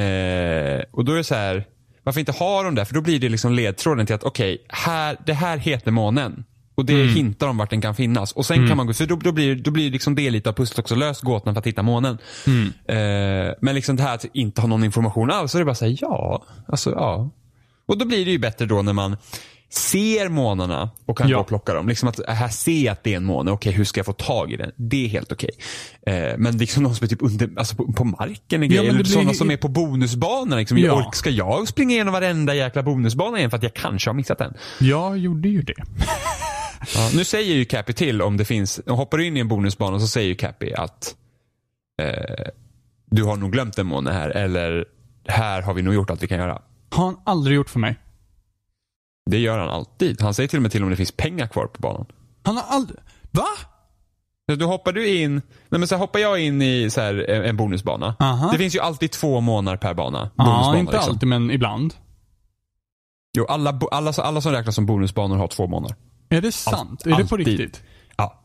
Eh, 0.00 0.82
och 0.90 1.04
då 1.04 1.12
är 1.12 1.16
det 1.16 1.24
så 1.24 1.34
här, 1.34 1.64
varför 2.02 2.20
inte 2.20 2.32
ha 2.32 2.62
dem 2.62 2.74
där? 2.74 2.84
För 2.84 2.94
då 2.94 3.00
blir 3.00 3.20
det 3.20 3.28
liksom 3.28 3.52
ledtråden 3.52 4.06
till 4.06 4.14
att 4.14 4.24
okej, 4.24 4.66
här, 4.68 5.16
det 5.26 5.32
här 5.32 5.56
heter 5.56 5.90
månen. 5.90 6.44
Och 6.74 6.84
det 6.84 7.06
hintar 7.06 7.48
om 7.48 7.56
vart 7.56 7.70
den 7.70 7.80
kan 7.80 7.94
finnas. 7.94 8.32
Och 8.32 8.46
sen 8.46 8.68
kan 8.68 8.76
man 8.76 8.86
gå, 8.86 8.92
för 8.92 9.06
då, 9.06 9.16
då 9.16 9.32
blir, 9.32 9.54
då 9.54 9.70
blir 9.70 9.90
liksom 9.90 10.14
det 10.14 10.30
lite 10.30 10.48
av 10.48 10.52
pusslet 10.52 10.78
också, 10.78 10.94
lös 10.94 11.20
gåtan 11.20 11.54
för 11.54 11.58
att 11.58 11.66
hitta 11.66 11.82
månen. 11.82 12.18
Eh, 12.88 13.54
men 13.60 13.74
liksom 13.74 13.96
det 13.96 14.02
här 14.02 14.14
att 14.14 14.24
inte 14.32 14.60
ha 14.60 14.68
någon 14.68 14.84
information 14.84 15.30
alls, 15.30 15.52
så 15.52 15.58
är 15.58 15.60
det 15.60 15.64
bara 15.64 15.74
säga 15.74 15.96
ja, 16.00 16.44
alltså 16.66 16.90
ja. 16.90 17.30
Och 17.86 17.98
då 17.98 18.04
blir 18.04 18.24
det 18.24 18.30
ju 18.30 18.38
bättre 18.38 18.66
då 18.66 18.82
när 18.82 18.92
man 18.92 19.16
ser 19.74 20.28
månarna 20.28 20.90
och 21.06 21.18
kan 21.18 21.28
Ja. 21.28 21.36
gå 21.36 21.40
och 21.40 21.48
plocka 21.48 21.74
dem. 21.74 21.88
Liksom 21.88 22.08
att 22.08 22.20
här 22.28 22.48
ser 22.48 22.84
jag 22.84 22.92
att 22.92 23.04
det 23.04 23.12
är 23.12 23.16
en 23.16 23.24
måne, 23.24 23.50
okej 23.50 23.72
hur 23.72 23.84
ska 23.84 23.98
jag 23.98 24.06
få 24.06 24.12
tag 24.12 24.52
i 24.52 24.56
den? 24.56 24.70
Det 24.76 25.04
är 25.04 25.08
helt 25.08 25.32
okej. 25.32 25.50
Eh, 26.06 26.32
men 26.38 26.58
liksom 26.58 26.82
de 26.82 26.94
som 26.94 27.04
är 27.04 27.08
typ 27.08 27.22
under, 27.22 27.50
alltså 27.56 27.76
på, 27.76 27.92
på 27.92 28.04
marken 28.04 28.62
Ja, 28.62 28.68
grejer, 28.68 28.92
blir- 28.92 29.04
sådana 29.04 29.34
som 29.34 29.50
är 29.50 29.56
på 29.56 29.68
bonusbanan. 29.68 30.58
Liksom. 30.58 30.78
Ja. 30.78 30.92
Ork, 31.06 31.14
ska 31.14 31.30
jag 31.30 31.68
springa 31.68 31.94
igenom 31.94 32.12
varenda 32.12 32.54
jäkla 32.54 32.82
bonusbana 32.82 33.38
igen 33.38 33.50
för 33.50 33.56
att 33.56 33.62
jag 33.62 33.74
kanske 33.74 34.10
har 34.10 34.14
missat 34.14 34.38
den? 34.38 34.54
Jag 34.80 35.18
gjorde 35.18 35.48
ju 35.48 35.62
det. 35.62 35.74
Ja. 36.94 37.10
Nu 37.14 37.24
säger 37.24 37.54
ju 37.54 37.64
Cappy 37.64 37.92
till 37.92 38.22
om 38.22 38.36
det 38.36 38.44
finns, 38.44 38.80
hoppar 38.86 39.18
du 39.18 39.26
in 39.26 39.36
i 39.36 39.40
en 39.40 39.48
bonusbana 39.48 40.00
så 40.00 40.06
säger 40.06 40.28
ju 40.28 40.34
Cappy 40.34 40.72
att 40.72 41.14
eh, 42.02 42.46
du 43.10 43.22
har 43.24 43.36
nog 43.36 43.52
glömt 43.52 43.78
en 43.78 43.86
måne 43.86 44.12
här 44.12 44.30
eller 44.30 44.84
här 45.28 45.62
har 45.62 45.74
vi 45.74 45.82
nog 45.82 45.94
gjort 45.94 46.10
allt 46.10 46.22
vi 46.22 46.26
kan 46.28 46.38
göra. 46.38 46.62
Har 46.90 47.04
han 47.04 47.16
aldrig 47.24 47.56
gjort 47.56 47.70
för 47.70 47.78
mig. 47.78 47.96
Det 49.30 49.38
gör 49.38 49.58
han 49.58 49.68
alltid. 49.68 50.20
Han 50.20 50.34
säger 50.34 50.48
till 50.48 50.58
och 50.58 50.62
med 50.62 50.72
till 50.72 50.82
om 50.82 50.90
det 50.90 50.96
finns 50.96 51.12
pengar 51.12 51.46
kvar 51.46 51.66
på 51.66 51.80
banan. 51.80 52.06
Han 52.42 52.56
har 52.56 52.64
aldrig... 52.68 52.98
Va? 53.30 53.46
Då 54.58 54.66
hoppar 54.66 54.92
du 54.92 55.08
in, 55.08 55.32
nej 55.68 55.78
men 55.78 55.88
så 55.88 55.96
hoppar 55.96 56.18
jag 56.20 56.40
in 56.40 56.62
i 56.62 56.90
så 56.90 57.00
här, 57.00 57.30
en 57.30 57.44
en 57.44 57.56
bonusbana. 57.56 58.16
Aha. 58.20 58.50
Det 58.52 58.58
finns 58.58 58.74
ju 58.74 58.80
alltid 58.80 59.10
två 59.12 59.40
månader 59.40 59.76
per 59.78 59.94
bana. 59.94 60.30
Ja, 60.36 60.76
inte 60.76 60.92
liksom. 60.92 61.12
alltid 61.12 61.28
men 61.28 61.50
ibland. 61.50 61.94
Jo, 63.38 63.44
alla, 63.48 63.78
alla, 63.90 64.12
alla 64.12 64.40
som 64.40 64.52
räknas 64.52 64.74
som 64.74 64.86
bonusbanor 64.86 65.36
har 65.36 65.48
två 65.48 65.66
månader. 65.66 65.96
Är 66.28 66.40
det 66.40 66.52
sant? 66.52 67.06
är 67.06 67.10
det 67.10 67.16
på 67.28 67.34
alltid. 67.34 67.46
riktigt? 67.46 67.82
Ja. 68.16 68.40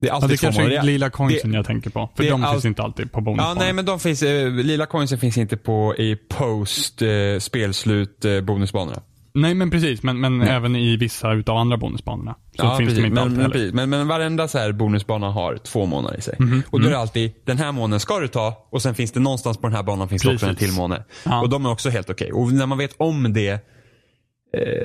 Det 0.00 0.06
är 0.06 0.10
Ja, 0.10 0.14
alltid 0.14 0.30
det 0.30 0.36
två 0.36 0.44
kanske 0.46 0.62
månader. 0.62 0.78
är 0.80 0.82
lila 0.82 1.10
coinsen 1.10 1.50
det- 1.50 1.56
jag 1.56 1.66
tänker 1.66 1.90
på. 1.90 2.10
För 2.16 2.24
de 2.24 2.44
all- 2.44 2.52
finns 2.52 2.64
inte 2.64 2.82
alltid 2.82 3.12
på 3.12 3.18
Ja, 3.18 3.22
bonusbanan. 3.22 3.56
nej 3.58 3.72
men 3.72 3.84
de 3.84 4.00
finns, 4.00 4.22
eh, 4.22 4.50
lila 4.50 4.86
coinsen 4.86 5.18
finns 5.18 5.38
inte 5.38 5.56
på 5.56 5.94
i 5.96 6.16
post, 6.16 7.02
eh, 7.02 7.08
spelslut, 7.38 8.24
eh, 8.24 8.40
bonusbanorna. 8.40 9.02
Nej, 9.34 9.54
men 9.54 9.70
precis. 9.70 10.02
Men, 10.02 10.20
men 10.20 10.42
även 10.42 10.76
i 10.76 10.96
vissa 10.96 11.32
utav 11.32 11.56
andra 11.56 11.76
bonusbanorna. 11.76 12.32
Så 12.32 12.38
ja, 12.64 12.76
finns 12.76 12.88
precis. 12.88 13.02
de 13.02 13.06
inte 13.06 13.14
men, 13.14 13.24
alltid 13.24 13.38
men, 13.38 13.50
precis. 13.50 13.74
men, 13.74 13.90
men 13.90 14.08
varenda 14.08 14.48
så 14.48 14.58
här 14.58 14.72
bonusbana 14.72 15.30
har 15.30 15.56
två 15.56 15.86
månader 15.86 16.18
i 16.18 16.22
sig. 16.22 16.36
Mhm, 16.38 16.62
Och 16.70 16.80
då 16.80 16.86
är 16.86 16.90
det 16.90 16.98
alltid, 16.98 17.32
den 17.46 17.58
här 17.58 17.72
månaden 17.72 18.00
ska 18.00 18.18
du 18.18 18.28
ta 18.28 18.68
och 18.70 18.82
sen 18.82 18.94
finns 18.94 19.12
det 19.12 19.20
någonstans 19.20 19.58
på 19.58 19.66
den 19.66 19.76
här 19.76 19.82
banan 19.82 20.08
finns 20.08 20.22
det 20.22 20.34
också 20.34 20.46
en 20.46 20.54
Precis. 20.54 20.68
till 20.70 20.80
månad. 20.80 21.02
Ja. 21.24 21.40
Och 21.40 21.48
de 21.48 21.66
är 21.66 21.70
också 21.70 21.90
helt 21.90 22.10
okej. 22.10 22.32
Och 22.32 22.52
när 22.52 22.66
man 22.66 22.78
vet 22.78 22.94
om 22.96 23.32
det 23.32 23.66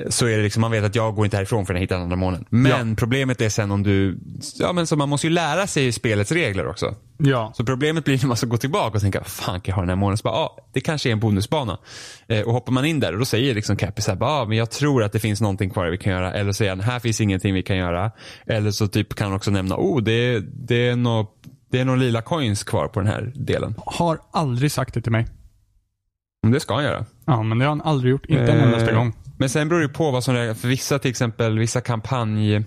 så 0.08 0.26
är 0.26 0.36
det 0.36 0.42
liksom, 0.42 0.60
man 0.60 0.70
vet 0.70 0.84
att 0.84 0.94
jag 0.94 1.14
går 1.14 1.24
inte 1.24 1.36
härifrån 1.36 1.66
förrän 1.66 1.76
jag 1.76 1.80
hittar 1.80 1.96
den 1.96 2.02
andra 2.02 2.16
månaden. 2.16 2.46
Men 2.50 2.96
problemet 2.96 3.40
är 3.40 3.48
sen 3.48 3.70
om 3.70 3.82
du, 3.82 4.18
ja 4.58 4.72
men 4.72 4.86
så 4.86 4.96
man 4.96 5.08
måste 5.08 5.26
ju 5.26 5.32
lära 5.32 5.66
sig 5.66 5.92
spelets 5.92 6.32
regler 6.32 6.66
också. 6.66 6.94
Ja. 7.18 7.52
Så 7.54 7.64
problemet 7.64 8.04
blir 8.04 8.18
när 8.18 8.26
man 8.26 8.36
ska 8.36 8.46
gå 8.46 8.56
tillbaka 8.56 8.94
och 8.96 9.00
tänka, 9.00 9.24
fan 9.24 9.60
kan 9.60 9.72
jag 9.72 9.76
ha 9.76 9.82
den 9.82 9.88
här 9.88 9.96
månaden? 9.96 10.18
Så 10.18 10.22
bara, 10.22 10.34
ah, 10.34 10.58
det 10.72 10.80
kanske 10.80 11.08
är 11.08 11.12
en 11.12 11.20
bonusbana. 11.20 11.78
Eh, 12.28 12.40
och 12.40 12.52
hoppar 12.52 12.72
man 12.72 12.84
in 12.84 13.00
där 13.00 13.12
och 13.12 13.18
då 13.18 13.24
säger 13.24 13.54
liksom 13.54 13.76
Cappy 13.76 14.02
så 14.02 14.12
här, 14.12 14.18
ah, 14.22 14.44
men 14.44 14.58
jag 14.58 14.70
tror 14.70 15.02
att 15.02 15.12
det 15.12 15.20
finns 15.20 15.40
någonting 15.40 15.70
kvar 15.70 15.86
vi 15.86 15.98
kan 15.98 16.12
göra. 16.12 16.32
Eller 16.32 16.52
så 16.52 16.56
säger 16.56 16.70
han, 16.70 16.80
här 16.80 16.98
finns 16.98 17.20
ingenting 17.20 17.54
vi 17.54 17.62
kan 17.62 17.76
göra. 17.76 18.10
Eller 18.46 18.70
så 18.70 18.88
typ 18.88 19.14
kan 19.14 19.26
han 19.26 19.36
också 19.36 19.50
nämna, 19.50 19.76
oh 19.76 20.02
det, 20.02 20.40
det 20.40 20.88
är 20.88 20.96
nog 20.96 21.26
det 21.70 21.80
är 21.80 21.84
några 21.84 21.98
lila 21.98 22.22
coins 22.22 22.64
kvar 22.64 22.88
på 22.88 23.00
den 23.00 23.08
här 23.08 23.32
delen. 23.34 23.74
Har 23.86 24.18
aldrig 24.30 24.72
sagt 24.72 24.94
det 24.94 25.00
till 25.02 25.12
mig. 25.12 25.26
Men 26.42 26.52
det 26.52 26.60
ska 26.60 26.74
han 26.74 26.84
göra. 26.84 27.04
Ja, 27.24 27.42
men 27.42 27.58
det 27.58 27.64
har 27.64 27.68
han 27.70 27.82
aldrig 27.82 28.10
gjort. 28.10 28.26
Inte 28.26 28.42
en 28.42 28.58
Eh, 28.58 28.64
endaste 28.64 28.92
gång. 28.92 29.14
Men 29.38 29.48
sen 29.48 29.68
beror 29.68 29.80
det 29.80 29.88
på 29.88 30.10
vad 30.10 30.24
som 30.24 30.34
räknas. 30.34 30.60
För 30.60 30.68
vissa 30.68 30.98
till 30.98 31.10
exempel, 31.10 31.58
vissa 31.58 31.80
kampanj, 31.80 32.64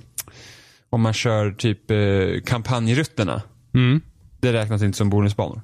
om 0.90 1.02
man 1.02 1.14
kör 1.14 1.52
typ 1.52 1.92
eh, 1.92 1.98
kampanjrutterna. 2.46 3.42
Mm. 3.74 4.02
Det 4.40 4.54
räknas 4.54 4.82
inte 4.82 4.98
som 4.98 5.10
bonusbanor. 5.10 5.62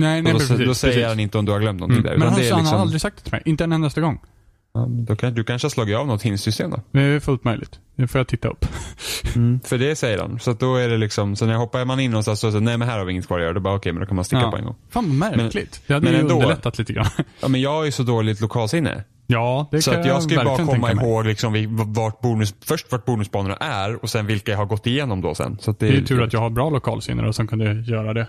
Nej, 0.00 0.22
nej, 0.22 0.32
då, 0.32 0.38
precis. 0.38 0.58
då 0.66 0.74
säger 0.74 0.94
precis. 0.94 1.08
han 1.08 1.20
inte 1.20 1.38
om 1.38 1.44
du 1.44 1.52
har 1.52 1.60
glömt 1.60 1.80
någonting 1.80 2.02
där. 2.02 2.14
Mm. 2.14 2.18
Men 2.20 2.28
utan 2.28 2.32
han, 2.32 2.40
det 2.40 2.48
är 2.48 2.52
han 2.52 2.60
liksom, 2.60 2.74
har 2.74 2.82
aldrig 2.82 3.00
sagt 3.00 3.16
det 3.16 3.22
till 3.22 3.32
mig. 3.32 3.42
Inte 3.44 3.64
en 3.64 3.72
endaste 3.72 4.00
gång. 4.00 4.20
Ja, 4.76 4.86
då 4.88 5.16
kan, 5.16 5.34
du 5.34 5.44
kanske 5.44 5.66
har 5.66 5.70
slagit 5.70 5.96
av 5.96 6.06
något 6.06 6.22
hinsystem 6.22 6.70
då? 6.70 6.80
Det 6.90 7.00
är 7.02 7.20
fullt 7.20 7.44
möjligt. 7.44 7.80
Det 7.96 8.06
får 8.08 8.18
jag 8.18 8.28
titta 8.28 8.48
upp. 8.48 8.64
För 9.64 9.78
det 9.78 9.96
säger 9.96 10.18
han. 10.18 10.38
Så 10.40 10.50
att 10.50 10.60
då 10.60 10.76
är 10.76 10.88
det 10.88 10.96
liksom, 10.96 11.36
så 11.36 11.46
när 11.46 11.54
hoppar 11.54 11.84
man 11.84 12.00
in 12.00 12.10
någonstans 12.10 12.40
så 12.40 12.50
säger 12.50 12.64
nej 12.64 12.78
men 12.78 12.88
här 12.88 12.98
har 12.98 13.04
vi 13.04 13.12
inget 13.12 13.26
kvar 13.26 13.38
att 13.38 13.42
göra. 13.44 13.52
Då 13.54 13.60
bara 13.60 13.74
okej, 13.74 13.92
men 13.92 14.00
då 14.00 14.06
kan 14.06 14.16
man 14.16 14.24
sticka 14.24 14.50
på 14.50 14.56
en 14.56 14.64
gång. 14.64 14.74
Fan 14.90 15.18
vad 15.20 15.36
märkligt. 15.36 15.82
det 15.86 15.94
hade 15.94 16.04
men 16.04 16.12
ju 16.14 16.20
ändå. 16.20 16.34
underlättat 16.34 16.78
lite 16.78 16.92
grann. 16.92 17.06
Ja 17.40 17.48
men 17.48 17.60
jag 17.60 17.70
har 17.72 17.84
ju 17.84 17.92
så 17.92 18.02
dåligt 18.02 18.40
lokalsinne. 18.40 19.04
Ja, 19.26 19.68
det 19.70 19.82
Så 19.82 19.90
kan 19.90 20.00
att 20.00 20.06
jag 20.06 20.22
ska 20.22 20.32
ju 20.34 20.44
bara 20.44 20.56
komma 20.66 20.92
ihåg 20.92 21.24
liksom 21.26 21.52
vi- 21.52 21.66
vart 21.70 22.20
bonus, 22.20 22.54
först 22.64 22.92
vart 22.92 23.04
bonusbanorna 23.04 23.56
är 23.56 24.02
och 24.02 24.10
sen 24.10 24.26
vilka 24.26 24.50
jag 24.52 24.58
har 24.58 24.66
gått 24.66 24.86
igenom 24.86 25.20
då 25.20 25.34
sen. 25.34 25.58
Så 25.60 25.70
att 25.70 25.78
det, 25.78 25.88
Det 25.90 25.96
är 25.96 26.02
tur 26.02 26.22
att 26.22 26.32
jag 26.32 26.40
har 26.40 26.50
bra 26.50 26.70
lokalsinne 26.70 27.22
då, 27.22 27.32
som 27.32 27.46
kunde 27.46 27.72
göra 27.72 28.14
det. 28.14 28.26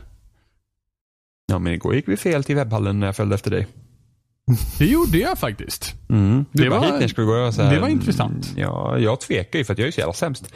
Ja 1.47 1.59
men 1.59 1.73
igår 1.73 1.95
gick 1.95 2.07
vi 2.07 2.17
fel 2.17 2.43
till 2.43 2.55
webbhallen 2.55 2.99
när 2.99 3.07
jag 3.07 3.15
följde 3.15 3.35
efter 3.35 3.51
dig. 3.51 3.67
Det 4.77 4.85
gjorde 4.85 5.17
jag 5.17 5.37
faktiskt. 5.39 5.95
Mm. 6.09 6.45
Det 6.51 6.69
bara, 6.69 6.79
var- 6.79 6.99
hit 6.99 7.19
vi 7.19 7.23
gå. 7.23 7.51
Så 7.51 7.61
här, 7.61 7.73
det 7.73 7.79
var 7.79 7.87
intressant. 7.87 8.53
Ja, 8.55 8.97
jag 8.99 9.19
tvekar 9.21 9.59
ju 9.59 9.65
för 9.65 9.73
att 9.73 9.79
jag 9.79 9.87
är 9.87 9.91
så 9.91 9.99
jävla 9.99 10.13
sämst. 10.13 10.53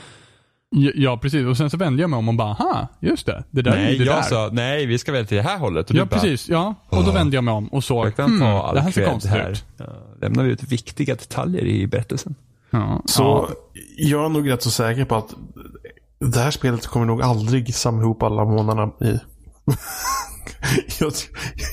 Ja, 0.76 0.92
ja, 0.96 1.18
precis. 1.18 1.46
Och 1.46 1.58
sen 1.58 1.70
så 1.70 1.78
vände 1.78 2.02
jag 2.04 2.10
mig 2.10 2.18
om 2.18 2.30
och 2.30 2.36
bara, 2.36 2.50
aha, 2.50 2.88
just 3.00 3.26
det. 3.26 3.44
Det 3.52 3.62
där 3.62 3.72
är 3.72 3.76
Nej, 3.76 3.92
ju 3.94 3.98
det 4.00 4.06
jag 4.06 4.16
där. 4.16 4.22
sa 4.22 4.50
nej 4.52 4.86
vi 4.86 4.98
ska 4.98 5.12
väl 5.12 5.28
till 5.28 5.38
det 5.38 5.44
här 5.44 5.58
hållet. 5.60 5.90
Och 5.90 5.96
ja, 5.96 6.06
bara, 6.06 6.10
precis. 6.20 6.50
Ja. 6.50 6.76
Och 6.90 7.04
då 7.04 7.12
vände 7.12 7.36
jag 7.38 7.44
mig 7.44 7.54
om 7.54 7.68
och 7.68 7.84
såg, 7.84 8.06
hmm, 8.18 8.40
det 8.40 8.82
här 8.82 8.92
ser 8.92 9.06
konstigt 9.06 9.32
här. 9.32 9.50
ut. 9.52 9.66
Ja, 9.78 9.86
lämnar 10.22 10.44
vi 10.44 10.52
ut 10.52 10.64
viktiga 10.64 11.16
detaljer 11.16 11.66
i 11.66 11.88
berättelsen. 11.88 12.36
Ja, 12.70 13.02
Så 13.06 13.24
ja. 13.24 13.56
jag 13.98 14.26
är 14.26 14.30
nog 14.30 14.50
rätt 14.50 14.64
så 14.64 14.72
säker 14.72 15.06
på 15.06 15.16
att 15.16 15.34
det 16.20 16.40
här 16.40 16.52
spelet 16.52 16.88
kommer 16.88 17.06
nog 17.06 17.22
aldrig 17.22 17.76
samla 17.76 18.02
ihop 18.04 18.24
alla 18.24 18.46
månaderna 18.46 18.92
i. 19.02 19.20
jag, 21.00 21.12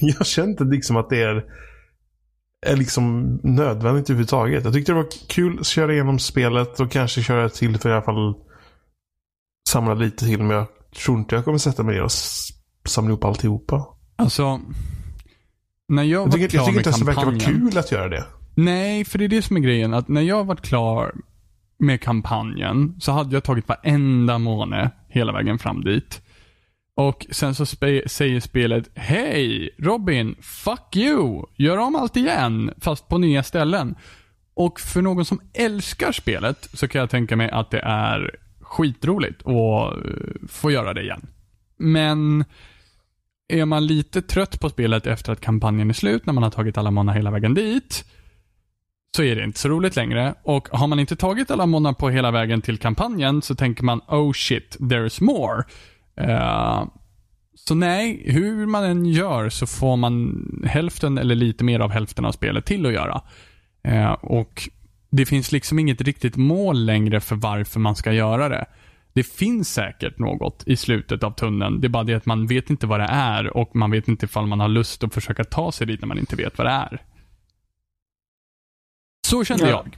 jag 0.01 0.27
känner 0.27 0.49
inte 0.49 0.65
liksom 0.65 0.97
att 0.97 1.11
det 1.11 1.23
är, 1.23 1.45
är 2.67 2.77
liksom 2.77 3.35
nödvändigt 3.43 4.11
överhuvudtaget. 4.11 4.65
Jag 4.65 4.73
tyckte 4.73 4.93
det 4.93 4.97
var 4.97 5.09
kul 5.29 5.59
att 5.61 5.67
köra 5.67 5.93
igenom 5.93 6.19
spelet 6.19 6.81
och 6.81 6.91
kanske 6.91 7.23
köra 7.23 7.49
till 7.49 7.79
för 7.79 7.89
i 7.89 7.93
alla 7.93 8.03
fall 8.03 8.35
samla 9.69 9.95
lite 9.95 10.25
till. 10.25 10.39
Men 10.43 10.57
jag 10.57 10.67
tror 11.05 11.19
inte 11.19 11.35
jag 11.35 11.45
kommer 11.45 11.59
sätta 11.59 11.83
mig 11.83 11.95
ner 11.95 12.03
och 12.03 12.13
samla 12.85 13.11
ihop 13.11 13.25
alltihopa. 13.25 13.87
Alltså, 14.17 14.61
när 15.89 16.03
jag, 16.03 16.27
Jag 16.27 16.33
tycker, 16.33 16.43
jag 16.43 16.51
klar 16.51 16.61
tycker 16.67 16.73
med 16.73 16.81
inte 16.81 16.89
ens 16.89 17.01
det 17.01 17.07
verkar 17.07 17.25
vara 17.25 17.39
kul 17.39 17.79
att 17.79 17.93
göra 17.93 18.09
det. 18.09 18.25
Nej, 18.55 19.05
för 19.05 19.19
det 19.19 19.25
är 19.25 19.29
det 19.29 19.43
som 19.43 19.57
är 19.57 19.61
grejen. 19.61 19.95
Att 19.95 20.09
när 20.09 20.21
jag 20.21 20.45
var 20.45 20.57
klar 20.57 21.15
med 21.79 22.01
kampanjen 22.01 22.97
så 23.01 23.13
hade 23.13 23.37
jag 23.37 23.45
tagit 23.45 23.69
varenda 23.69 24.39
måne 24.39 24.91
hela 25.09 25.33
vägen 25.33 25.59
fram 25.59 25.85
dit. 25.85 26.23
Och 26.99 27.27
sen 27.31 27.55
så 27.55 27.65
spe- 27.65 28.09
säger 28.09 28.41
spelet 28.41 28.91
Hej 28.95 29.71
Robin, 29.79 30.37
fuck 30.41 30.97
you! 30.97 31.45
Gör 31.57 31.79
om 31.79 31.97
allt 31.97 32.17
igen, 32.17 32.75
fast 32.81 33.09
på 33.09 33.19
nya 33.19 33.43
ställen. 33.43 33.95
Och 34.55 34.81
för 34.81 35.03
någon 35.03 35.25
som 35.25 35.41
älskar 35.53 36.13
spelet 36.13 36.69
så 36.73 36.89
kan 36.89 37.01
jag 37.01 37.11
tänka 37.11 37.37
mig 37.37 37.51
att 37.51 37.71
det 37.71 37.81
är 37.81 38.37
skitroligt 38.61 39.47
att 39.47 39.97
eh, 39.97 40.49
få 40.49 40.71
göra 40.71 40.95
det 40.95 41.03
igen. 41.03 41.27
Men 41.77 42.45
är 43.49 43.65
man 43.65 43.87
lite 43.87 44.23
trött 44.23 44.61
på 44.61 44.69
spelet 44.69 45.07
efter 45.07 45.33
att 45.33 45.41
kampanjen 45.41 45.91
är 45.91 45.95
slut, 45.95 46.27
när 46.27 46.33
man 46.33 46.43
har 46.43 46.51
tagit 46.51 46.79
alla 46.79 46.91
månader 46.91 47.17
hela 47.17 47.31
vägen 47.31 47.55
dit, 47.55 48.05
så 49.17 49.23
är 49.23 49.37
det 49.37 49.45
inte 49.45 49.59
så 49.59 49.69
roligt 49.69 49.97
längre. 49.97 50.35
Och 50.43 50.69
har 50.69 50.87
man 50.87 51.01
inte 51.01 51.17
tagit 51.17 51.51
alla 51.51 51.67
månader 51.67 51.95
på 51.95 52.11
hela 52.11 52.31
vägen 52.31 52.63
till 52.63 52.79
kampanjen 52.79 53.43
så 53.43 53.55
tänker 53.55 53.85
man 53.85 54.01
oh 54.09 54.33
shit, 54.33 54.77
there's 54.81 55.23
more. 55.23 55.65
Eh, 56.21 56.85
så 57.55 57.75
nej, 57.75 58.23
hur 58.27 58.67
man 58.67 58.85
än 58.85 59.07
gör 59.07 59.49
så 59.49 59.67
får 59.67 59.97
man 59.97 60.45
hälften 60.67 61.19
eller 61.19 61.35
lite 61.35 61.65
mer 61.65 61.81
av 61.81 61.91
hälften 61.91 62.25
av 62.25 62.33
spelet 62.33 62.67
till 62.67 62.87
att 62.87 62.93
göra. 62.93 63.23
Eh, 63.83 64.13
och 64.13 64.69
det 65.11 65.27
finns 65.27 65.53
liksom 65.53 65.79
inget 65.79 66.01
riktigt 66.01 66.37
mål 66.37 66.85
längre 66.85 67.21
för 67.21 67.37
varför 67.37 67.81
man 67.81 67.97
ska 67.97 68.13
göra 68.13 68.49
det. 68.49 68.67
Det 69.13 69.23
finns 69.23 69.73
säkert 69.73 70.19
något 70.19 70.63
i 70.67 70.77
slutet 70.77 71.23
av 71.23 71.31
tunneln. 71.31 71.81
Det 71.81 71.87
är 71.87 71.89
bara 71.89 72.05
det 72.05 72.15
att 72.15 72.27
man 72.27 72.47
vet 72.47 72.71
inte 72.71 72.87
vad 72.87 73.01
det 73.01 73.09
är 73.11 73.57
och 73.57 73.77
man 73.77 73.91
vet 73.91 74.09
inte 74.09 74.27
ifall 74.27 74.47
man 74.47 74.61
har 74.61 74.69
lust 74.69 75.05
att 75.05 75.15
försöka 75.15 75.45
ta 75.45 75.73
sig 75.73 75.87
dit 75.87 76.01
när 76.01 76.07
man 76.09 76.19
inte 76.19 76.37
vet 76.37 76.59
vad 76.59 76.67
det 76.67 76.71
är. 76.71 77.03
Så 79.27 79.45
kände 79.45 79.65
Ja. 79.65 79.71
jag. 79.71 79.97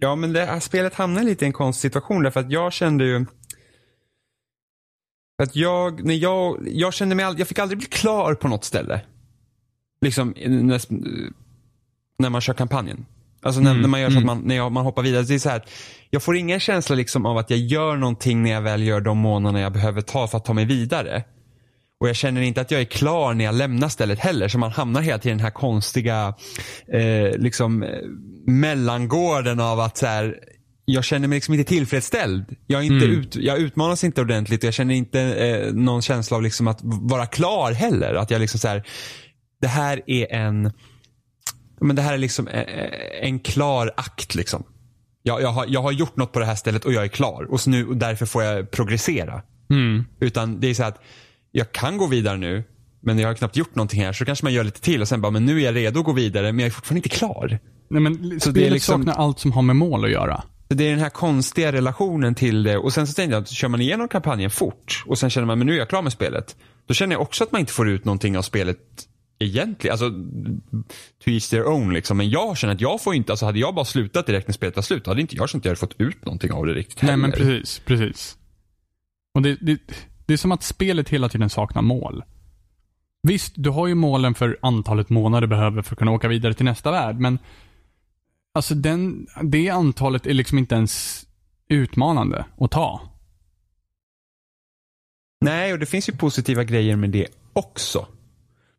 Ja, 0.00 0.16
men 0.16 0.32
det 0.32 0.44
här 0.44 0.60
spelet 0.60 0.94
hamnar 0.94 1.22
lite 1.22 1.44
i 1.44 1.46
en 1.46 1.52
konstig 1.52 1.90
situation 1.90 2.22
därför 2.22 2.40
att 2.40 2.50
jag 2.50 2.72
kände 2.72 3.04
ju 3.04 3.26
att 5.42 5.56
jag, 5.56 6.04
när 6.04 6.14
jag, 6.14 6.68
jag 6.70 6.94
kände 6.94 7.14
mig 7.14 7.24
aldrig, 7.24 7.40
jag 7.40 7.48
fick 7.48 7.58
aldrig 7.58 7.78
bli 7.78 7.86
klar 7.86 8.34
på 8.34 8.48
något 8.48 8.64
ställe. 8.64 9.00
Liksom 10.00 10.34
när, 10.46 10.80
när 12.18 12.30
man 12.30 12.40
kör 12.40 12.54
kampanjen. 12.54 13.06
Alltså 13.42 13.60
när, 13.60 13.70
Mm, 13.70 13.82
när 13.82 13.88
man 13.88 14.00
gör 14.00 14.10
så 14.10 14.18
att 14.18 14.22
mm. 14.22 14.26
man, 14.26 14.48
när 14.48 14.56
jag, 14.56 14.72
man 14.72 14.84
hoppar 14.84 15.02
vidare. 15.02 15.22
Det 15.22 15.34
är 15.34 15.38
så 15.38 15.48
här, 15.48 15.64
jag 16.10 16.22
får 16.22 16.36
ingen 16.36 16.60
känsla 16.60 16.96
liksom 16.96 17.26
av 17.26 17.38
att 17.38 17.50
jag 17.50 17.58
gör 17.58 17.96
någonting 17.96 18.42
när 18.42 18.50
jag 18.50 18.62
väl 18.62 18.82
gör 18.82 19.00
de 19.00 19.18
månaderna 19.18 19.60
jag 19.60 19.72
behöver 19.72 20.00
ta 20.00 20.26
för 20.26 20.38
att 20.38 20.44
ta 20.44 20.52
mig 20.52 20.64
vidare. 20.64 21.24
Och 22.00 22.08
jag 22.08 22.16
känner 22.16 22.40
inte 22.40 22.60
att 22.60 22.70
jag 22.70 22.80
är 22.80 22.84
klar 22.84 23.34
när 23.34 23.44
jag 23.44 23.54
lämnar 23.54 23.88
stället 23.88 24.18
heller. 24.18 24.48
Så 24.48 24.58
man 24.58 24.70
hamnar 24.70 25.00
hela 25.00 25.18
tiden 25.18 25.36
i 25.36 25.38
den 25.38 25.44
här 25.44 25.50
konstiga 25.50 26.34
eh, 26.86 27.38
liksom, 27.38 27.82
eh, 27.82 27.88
mellangården 28.46 29.60
av 29.60 29.80
att 29.80 29.96
så 29.96 30.06
här, 30.06 30.38
jag 30.84 31.04
känner 31.04 31.28
mig 31.28 31.36
liksom 31.36 31.54
inte 31.54 31.68
tillfredsställd. 31.68 32.44
Jag, 32.66 32.80
är 32.80 32.84
inte 32.86 33.04
Mm. 33.06 33.20
ut, 33.20 33.36
jag 33.36 33.58
utmanas 33.58 34.04
inte 34.04 34.20
ordentligt 34.20 34.60
och 34.60 34.66
jag 34.66 34.74
känner 34.74 34.94
inte 34.94 35.20
eh, 35.20 35.72
någon 35.74 36.02
känsla 36.02 36.36
av 36.36 36.42
liksom 36.42 36.68
att 36.68 36.78
vara 36.82 37.26
klar 37.26 37.72
heller. 37.72 38.14
Att 38.14 38.30
jag 38.30 38.40
liksom 38.40 38.60
så 38.60 38.68
här, 38.68 38.82
det 39.60 39.68
här 39.68 40.02
är 40.06 40.32
en, 40.32 40.72
men 41.80 41.96
det 41.96 42.02
här 42.02 42.12
är 42.14 42.18
liksom 42.18 42.48
eh, 42.48 42.64
en 43.22 43.38
klar 43.38 43.92
akt 43.96 44.34
liksom. 44.34 44.64
Jag, 45.22 45.42
jag, 45.42 45.48
har, 45.48 45.66
jag 45.68 45.82
har 45.82 45.92
gjort 45.92 46.16
något 46.16 46.32
på 46.32 46.38
det 46.40 46.46
här 46.46 46.54
stället 46.54 46.84
och 46.84 46.92
jag 46.92 47.04
är 47.04 47.08
klar. 47.08 47.46
Och, 47.50 47.60
så 47.60 47.70
nu, 47.70 47.86
och 47.86 47.96
därför 47.96 48.26
får 48.26 48.42
jag 48.44 48.70
progressera. 48.70 49.42
Mm. 49.70 50.04
Utan 50.20 50.60
det 50.60 50.66
är 50.70 50.74
så 50.74 50.84
att 50.84 51.00
jag 51.52 51.72
kan 51.72 51.96
gå 51.96 52.06
vidare 52.06 52.36
nu, 52.36 52.64
men 53.02 53.18
jag 53.18 53.28
har 53.28 53.34
knappt 53.34 53.56
gjort 53.56 53.74
någonting 53.74 54.02
här. 54.04 54.12
Så 54.12 54.24
kanske 54.24 54.44
man 54.44 54.52
gör 54.52 54.64
lite 54.64 54.80
till 54.80 55.00
och 55.00 55.08
sen 55.08 55.20
bara, 55.20 55.30
men 55.32 55.46
nu 55.46 55.58
är 55.60 55.64
jag 55.64 55.76
redo 55.76 56.00
att 56.00 56.06
gå 56.06 56.12
vidare, 56.12 56.52
men 56.52 56.58
jag 56.58 56.66
är 56.66 56.70
fortfarande 56.70 56.98
inte 56.98 57.08
klar. 57.16 57.58
Nej, 57.90 58.00
men 58.02 58.14
Så 58.14 58.20
det 58.22 58.30
är 58.30 58.38
spelet 58.62 58.72
liksom- 58.72 59.00
saknar 59.04 59.24
allt 59.24 59.38
som 59.38 59.52
har 59.52 59.62
med 59.62 59.76
mål 59.76 60.04
att 60.04 60.10
göra. 60.10 60.42
Så 60.72 60.76
det 60.76 60.84
är 60.84 60.90
den 60.90 61.00
här 61.00 61.10
konstiga 61.10 61.72
relationen 61.72 62.34
till 62.34 62.62
det. 62.62 62.76
Och 62.76 62.92
sen 62.92 63.06
så 63.06 63.12
tänkte 63.14 63.34
jag 63.34 63.42
att 63.42 63.48
kör 63.48 63.68
man 63.68 63.80
igenom 63.80 64.08
kampanjen 64.08 64.50
fort 64.50 65.04
och 65.06 65.18
sen 65.18 65.30
känner 65.30 65.46
man, 65.46 65.58
men 65.58 65.66
nu 65.66 65.74
är 65.74 65.78
jag 65.78 65.88
klar 65.88 66.02
med 66.02 66.12
spelet. 66.12 66.56
Då 66.86 66.94
känner 66.94 67.14
jag 67.14 67.22
också 67.22 67.44
att 67.44 67.52
man 67.52 67.60
inte 67.60 67.72
får 67.72 67.88
ut 67.88 68.04
någonting 68.04 68.38
av 68.38 68.42
spelet 68.42 68.78
egentligen. 69.38 69.92
Alltså, 69.92 70.10
to 71.24 71.30
each 71.30 71.48
their 71.48 71.66
own 71.66 71.92
liksom. 71.92 72.16
Men 72.16 72.30
jag 72.30 72.56
känner 72.56 72.74
att 72.74 72.80
jag 72.80 73.02
får 73.02 73.14
inte, 73.14 73.32
alltså 73.32 73.46
hade 73.46 73.58
jag 73.58 73.74
bara 73.74 73.84
slutat 73.84 74.26
direkt 74.26 74.48
när 74.48 74.52
spelet 74.52 74.76
var 74.76 74.82
slut, 74.82 75.06
hade 75.06 75.20
inte 75.20 75.36
jag 75.36 75.48
känt 75.48 75.60
att 75.60 75.64
jag 75.64 75.70
hade 75.70 75.80
fått 75.80 76.00
ut 76.00 76.24
någonting 76.24 76.52
av 76.52 76.66
det 76.66 76.74
riktigt 76.74 77.02
Nej, 77.02 77.16
men 77.16 77.32
heller. 77.32 77.44
precis. 77.44 77.78
Precis. 77.84 78.36
Och 79.34 79.42
det, 79.42 79.56
det, 79.60 79.80
det 80.26 80.32
är 80.32 80.36
som 80.38 80.52
att 80.52 80.62
spelet 80.62 81.08
hela 81.08 81.28
tiden 81.28 81.50
saknar 81.50 81.82
mål. 81.82 82.24
Visst, 83.22 83.52
du 83.56 83.70
har 83.70 83.86
ju 83.86 83.94
målen 83.94 84.34
för 84.34 84.58
antalet 84.62 85.08
månader 85.08 85.40
du 85.40 85.46
behöver 85.46 85.82
för 85.82 85.94
att 85.94 85.98
kunna 85.98 86.10
åka 86.10 86.28
vidare 86.28 86.54
till 86.54 86.64
nästa 86.64 86.90
värld, 86.90 87.16
men 87.16 87.38
alltså 88.54 88.74
den, 88.74 89.26
det 89.42 89.68
antalet 89.68 90.26
är 90.26 90.34
liksom 90.34 90.58
inte 90.58 90.74
ens 90.74 91.24
utmanande 91.68 92.44
att 92.60 92.70
ta. 92.70 93.00
Nej, 95.44 95.72
och 95.72 95.78
det 95.78 95.86
finns 95.86 96.08
ju 96.08 96.12
positiva 96.16 96.64
grejer 96.64 96.96
med 96.96 97.10
det 97.10 97.26
också. 97.52 98.06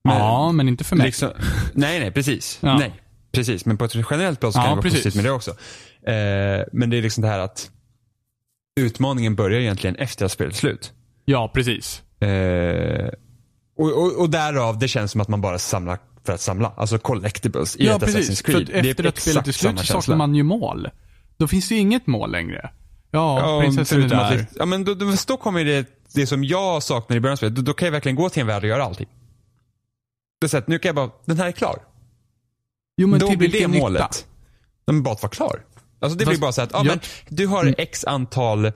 Men- 0.03 0.17
ja, 0.17 0.51
men 0.51 0.67
inte 0.67 0.83
för 0.83 0.95
mig. 0.95 1.05
Liksom, 1.05 1.29
nej, 1.73 1.99
nej, 1.99 2.11
precis. 2.11 2.59
Ja. 2.61 2.77
Nej, 2.77 3.01
precis. 3.31 3.65
Men 3.65 3.77
på 3.77 3.85
ett 3.85 3.95
generellt 4.11 4.39
plan 4.39 4.53
så 4.53 4.59
kan 4.59 4.63
Ja, 4.65 4.69
det 4.69 4.75
vara 4.75 4.81
precis. 4.81 4.99
positivt 4.99 5.15
med 5.15 5.25
det 5.25 5.31
också. 5.31 5.51
Eh, 6.11 6.65
men 6.73 6.89
det 6.89 6.97
är 6.97 7.01
liksom 7.01 7.21
det 7.21 7.27
här 7.27 7.39
att 7.39 7.71
utmaningen 8.79 9.35
börjar 9.35 9.59
egentligen 9.59 9.95
efter 9.95 10.25
att 10.25 10.31
spelet 10.31 10.55
slut. 10.55 10.93
Ja, 11.25 11.51
precis. 11.53 12.01
Eh, 12.21 13.09
och, 13.77 13.91
och, 14.03 14.19
och 14.21 14.29
därav, 14.29 14.79
det 14.79 14.87
känns 14.87 15.11
som 15.11 15.21
att 15.21 15.27
man 15.27 15.41
bara 15.41 15.59
samlar 15.59 15.99
för 16.25 16.33
att 16.33 16.41
samla. 16.41 16.73
Alltså 16.77 16.97
collectibles 16.99 17.75
i 17.75 17.85
Ja, 17.85 17.95
ett 17.95 17.99
precis. 18.01 18.29
Assassin's 18.29 18.45
För 18.45 18.51
Creed. 18.65 18.79
att 18.79 18.85
efter 18.85 19.05
att 19.07 19.17
spelet 19.19 19.47
är 19.47 19.51
slut 19.51 19.79
så 19.79 19.85
saknar 19.85 20.15
man 20.15 20.35
ju 20.35 20.43
mål. 20.43 20.89
Då 21.37 21.47
finns 21.47 21.69
det 21.69 21.75
ju 21.75 21.81
inget 21.81 22.07
mål 22.07 22.31
längre. 22.31 22.69
Ja, 23.11 23.39
Ja, 23.39 23.61
prinsessan 23.61 24.03
är 24.03 24.07
där. 24.09 24.39
att 24.41 24.47
Ja, 24.55 24.65
men 24.65 24.83
då, 24.85 24.93
då, 24.93 25.13
då 25.27 25.37
kommer 25.37 25.65
det, 25.65 25.87
det 26.13 26.27
som 26.27 26.43
jag 26.43 26.83
saknar 26.83 27.17
i 27.17 27.19
början 27.19 27.31
av 27.33 27.37
spelet. 27.37 27.55
Då, 27.55 27.61
då 27.61 27.73
kan 27.73 27.85
jag 27.85 27.91
verkligen 27.91 28.15
gå 28.15 28.29
till 28.29 28.41
en 28.41 28.47
värld 28.47 28.63
och 28.63 28.69
göra 28.69 28.83
allting. 28.83 29.07
Det 30.41 30.45
är 30.45 30.49
så 30.49 30.57
att 30.57 30.67
nu 30.67 30.79
kan 30.79 30.89
jag 30.89 30.95
bara, 30.95 31.09
den 31.25 31.37
här 31.37 31.47
är 31.47 31.51
klar. 31.51 31.75
Jo, 32.97 33.07
men 33.07 33.19
då 33.19 33.27
till 33.27 33.37
blir 33.37 33.49
det 33.51 33.67
nytta? 33.67 33.79
målet. 33.83 34.25
Men 34.87 35.03
bara 35.03 35.13
att 35.13 35.21
vara 35.23 35.29
klar. 35.31 35.61
Alltså 35.99 36.17
det 36.17 36.25
Fast 36.25 36.37
blir 36.37 36.41
bara 36.41 36.51
så 36.51 36.61
att, 36.61 36.69
ja, 36.73 36.77
jag- 36.77 36.85
men 36.85 36.99
du 37.29 37.47
har 37.47 37.75
x 37.77 38.05
antal 38.05 38.65
eh, 38.65 38.71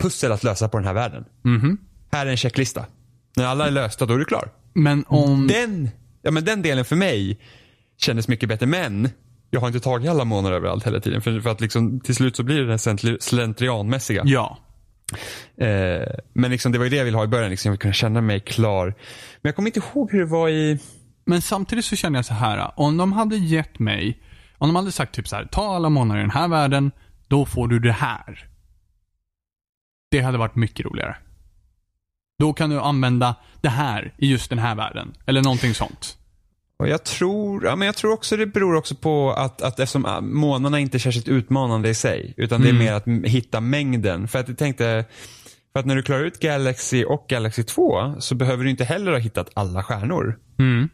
pussel 0.00 0.32
att 0.32 0.44
lösa 0.44 0.68
på 0.68 0.78
den 0.78 0.86
här 0.86 0.94
världen. 0.94 1.24
Mhm. 1.42 1.78
Här 2.12 2.26
är 2.26 2.30
en 2.30 2.36
checklista. 2.36 2.86
När 3.36 3.46
alla 3.46 3.66
är 3.66 3.70
lösta, 3.70 4.06
då 4.06 4.14
är 4.14 4.18
du 4.18 4.24
klar. 4.24 4.50
Men 4.72 5.04
om... 5.08 5.46
Den, 5.46 5.90
ja, 6.22 6.30
men 6.30 6.44
den 6.44 6.62
delen 6.62 6.84
för 6.84 6.96
mig 6.96 7.40
kändes 7.96 8.28
mycket 8.28 8.48
bättre. 8.48 8.66
Men 8.66 9.08
jag 9.50 9.60
har 9.60 9.66
inte 9.66 9.80
tagit 9.80 10.10
alla 10.10 10.24
månader 10.24 10.56
överallt 10.56 10.86
hela 10.86 11.00
tiden. 11.00 11.22
För, 11.22 11.40
för 11.40 11.50
att 11.50 11.60
liksom, 11.60 12.00
till 12.00 12.14
slut 12.14 12.36
så 12.36 12.42
blir 12.42 12.56
det 12.56 12.64
det 12.64 12.70
här 12.70 12.78
slentri- 12.78 13.20
slentrianmässiga. 13.20 14.22
Ja. 14.26 14.58
Eh, 15.56 16.06
men 16.32 16.50
liksom, 16.50 16.72
det 16.72 16.78
var 16.78 16.84
ju 16.84 16.90
det 16.90 16.96
jag 16.96 17.04
ville 17.04 17.16
ha 17.16 17.24
i 17.24 17.28
början. 17.28 17.50
Liksom, 17.50 17.68
jag 17.68 17.72
vill 17.72 17.80
kunna 17.80 17.94
känna 17.94 18.20
mig 18.20 18.40
klar. 18.40 18.86
Men 18.86 19.48
jag 19.48 19.56
kommer 19.56 19.68
inte 19.68 19.80
ihåg 19.80 20.12
hur 20.12 20.18
det 20.18 20.26
var 20.26 20.48
i... 20.48 20.78
Men 21.24 21.42
samtidigt 21.42 21.84
så 21.84 21.96
känner 21.96 22.18
jag 22.18 22.24
så 22.24 22.34
här, 22.34 22.72
om 22.76 22.96
de 22.96 23.12
hade 23.12 23.36
gett 23.36 23.78
mig, 23.78 24.22
om 24.58 24.68
de 24.68 24.76
hade 24.76 24.92
sagt 24.92 25.14
typ 25.14 25.28
så 25.28 25.36
här, 25.36 25.44
ta 25.44 25.74
alla 25.74 25.88
månader 25.88 26.20
i 26.20 26.22
den 26.22 26.30
här 26.30 26.48
världen, 26.48 26.90
då 27.28 27.46
får 27.46 27.68
du 27.68 27.78
det 27.78 27.92
här. 27.92 28.46
Det 30.10 30.20
hade 30.20 30.38
varit 30.38 30.56
mycket 30.56 30.86
roligare. 30.86 31.16
Då 32.40 32.52
kan 32.52 32.70
du 32.70 32.80
använda 32.80 33.34
det 33.60 33.68
här 33.68 34.14
i 34.18 34.30
just 34.30 34.50
den 34.50 34.58
här 34.58 34.74
världen. 34.74 35.12
Eller 35.26 35.42
någonting 35.42 35.74
sånt. 35.74 36.16
Och 36.78 36.88
jag 36.88 37.04
tror, 37.04 37.64
ja, 37.64 37.76
men 37.76 37.86
jag 37.86 37.96
tror 37.96 38.12
också 38.12 38.36
det 38.36 38.46
beror 38.46 38.74
också 38.74 38.94
på 38.94 39.32
att, 39.32 39.62
att 39.62 39.80
eftersom 39.80 40.06
ah, 40.06 40.20
månaderna 40.20 40.80
inte 40.80 40.96
är 40.96 40.98
särskilt 40.98 41.28
utmanande 41.28 41.88
i 41.88 41.94
sig. 41.94 42.34
Utan 42.36 42.60
det 42.60 42.68
är 42.68 42.72
Mm. 42.72 42.84
mer 42.84 42.92
att 42.92 43.30
hitta 43.30 43.60
mängden. 43.60 44.28
För 44.28 44.38
att 44.38 44.48
jag 44.48 44.58
tänkte, 44.58 45.04
för 45.72 45.80
att 45.80 45.86
när 45.86 45.96
du 45.96 46.02
klarar 46.02 46.24
ut 46.24 46.40
Galaxy 46.40 47.04
och 47.04 47.26
Galaxy 47.28 47.62
2 47.62 48.14
så 48.18 48.34
behöver 48.34 48.64
du 48.64 48.70
inte 48.70 48.84
heller 48.84 49.12
ha 49.12 49.18
hittat 49.18 49.50
alla 49.54 49.82
stjärnor. 49.82 50.38
Mm. 50.58 50.88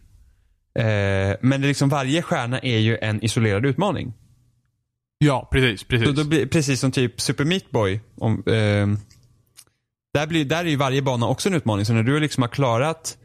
Eh, 0.79 1.37
men 1.41 1.61
det 1.61 1.67
är 1.67 1.69
liksom 1.69 1.89
varje 1.89 2.23
stjärna 2.23 2.59
är 2.59 2.79
ju 2.79 2.99
en 2.99 3.25
isolerad 3.25 3.67
utmaning. 3.67 4.13
Ja, 5.19 5.49
precis, 5.53 5.85
precis. 5.85 6.07
Så 6.09 6.13
då 6.13 6.25
blir, 6.25 6.47
precis 6.47 6.81
som 6.81 6.91
typ 6.93 7.21
Super 7.21 7.45
Meat 7.45 7.71
Boy. 7.71 8.01
Om, 8.17 8.43
ehm, 8.47 8.99
där, 10.17 10.27
blir, 10.27 10.45
där 10.45 10.65
är 10.65 10.69
ju 10.69 10.77
varje 10.77 11.03
bana 11.03 11.27
också 11.27 11.49
en 11.49 11.55
utmaning. 11.55 11.85
Så 11.85 11.93
när 11.93 12.03
du 12.03 12.21
liksom 12.21 12.43
har 12.43 12.49
klarat 12.49 13.19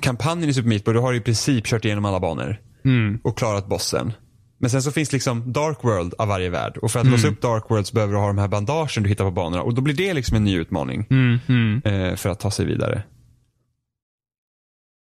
kampanjen 0.00 0.50
i 0.50 0.54
Super 0.54 0.68
Meat 0.68 0.84
Boy, 0.84 0.94
då 0.94 1.00
har 1.00 1.12
du 1.12 1.18
i 1.18 1.20
princip 1.20 1.66
kört 1.66 1.84
igenom 1.84 2.04
alla 2.04 2.20
banor 2.20 2.60
mm. 2.84 3.20
och 3.24 3.38
klarat 3.38 3.68
bossen. 3.68 4.12
Men 4.58 4.70
sen 4.70 4.82
så 4.82 4.92
finns 4.92 5.12
liksom 5.12 5.52
Dark 5.52 5.84
World 5.84 6.14
av 6.18 6.28
varje 6.28 6.50
värld. 6.50 6.76
Och 6.76 6.90
för 6.90 7.00
att 7.00 7.06
låsa 7.06 7.28
upp 7.28 7.40
Dark 7.40 7.64
World 7.70 7.86
så 7.86 7.94
behöver 7.94 8.14
du 8.14 8.18
ha 8.18 8.26
de 8.26 8.38
här 8.38 8.48
bandagen 8.48 9.02
du 9.02 9.08
hittar 9.08 9.24
på 9.24 9.30
banorna. 9.30 9.62
Och 9.62 9.74
då 9.74 9.82
blir 9.82 9.94
det 9.94 10.14
liksom 10.14 10.36
en 10.36 10.44
ny 10.44 10.56
utmaning. 10.56 11.06
Mm, 11.10 11.38
mm. 11.48 11.82
eh, 11.84 12.16
för 12.16 12.28
att 12.28 12.40
ta 12.40 12.50
sig 12.50 12.66
vidare. 12.66 13.02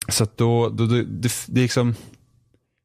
Så 0.09 0.25
att 0.25 0.37
då, 0.37 0.69
då, 0.69 0.87
då 0.87 0.95
det, 0.95 1.47
det 1.47 1.61
är 1.61 1.63
liksom 1.63 1.95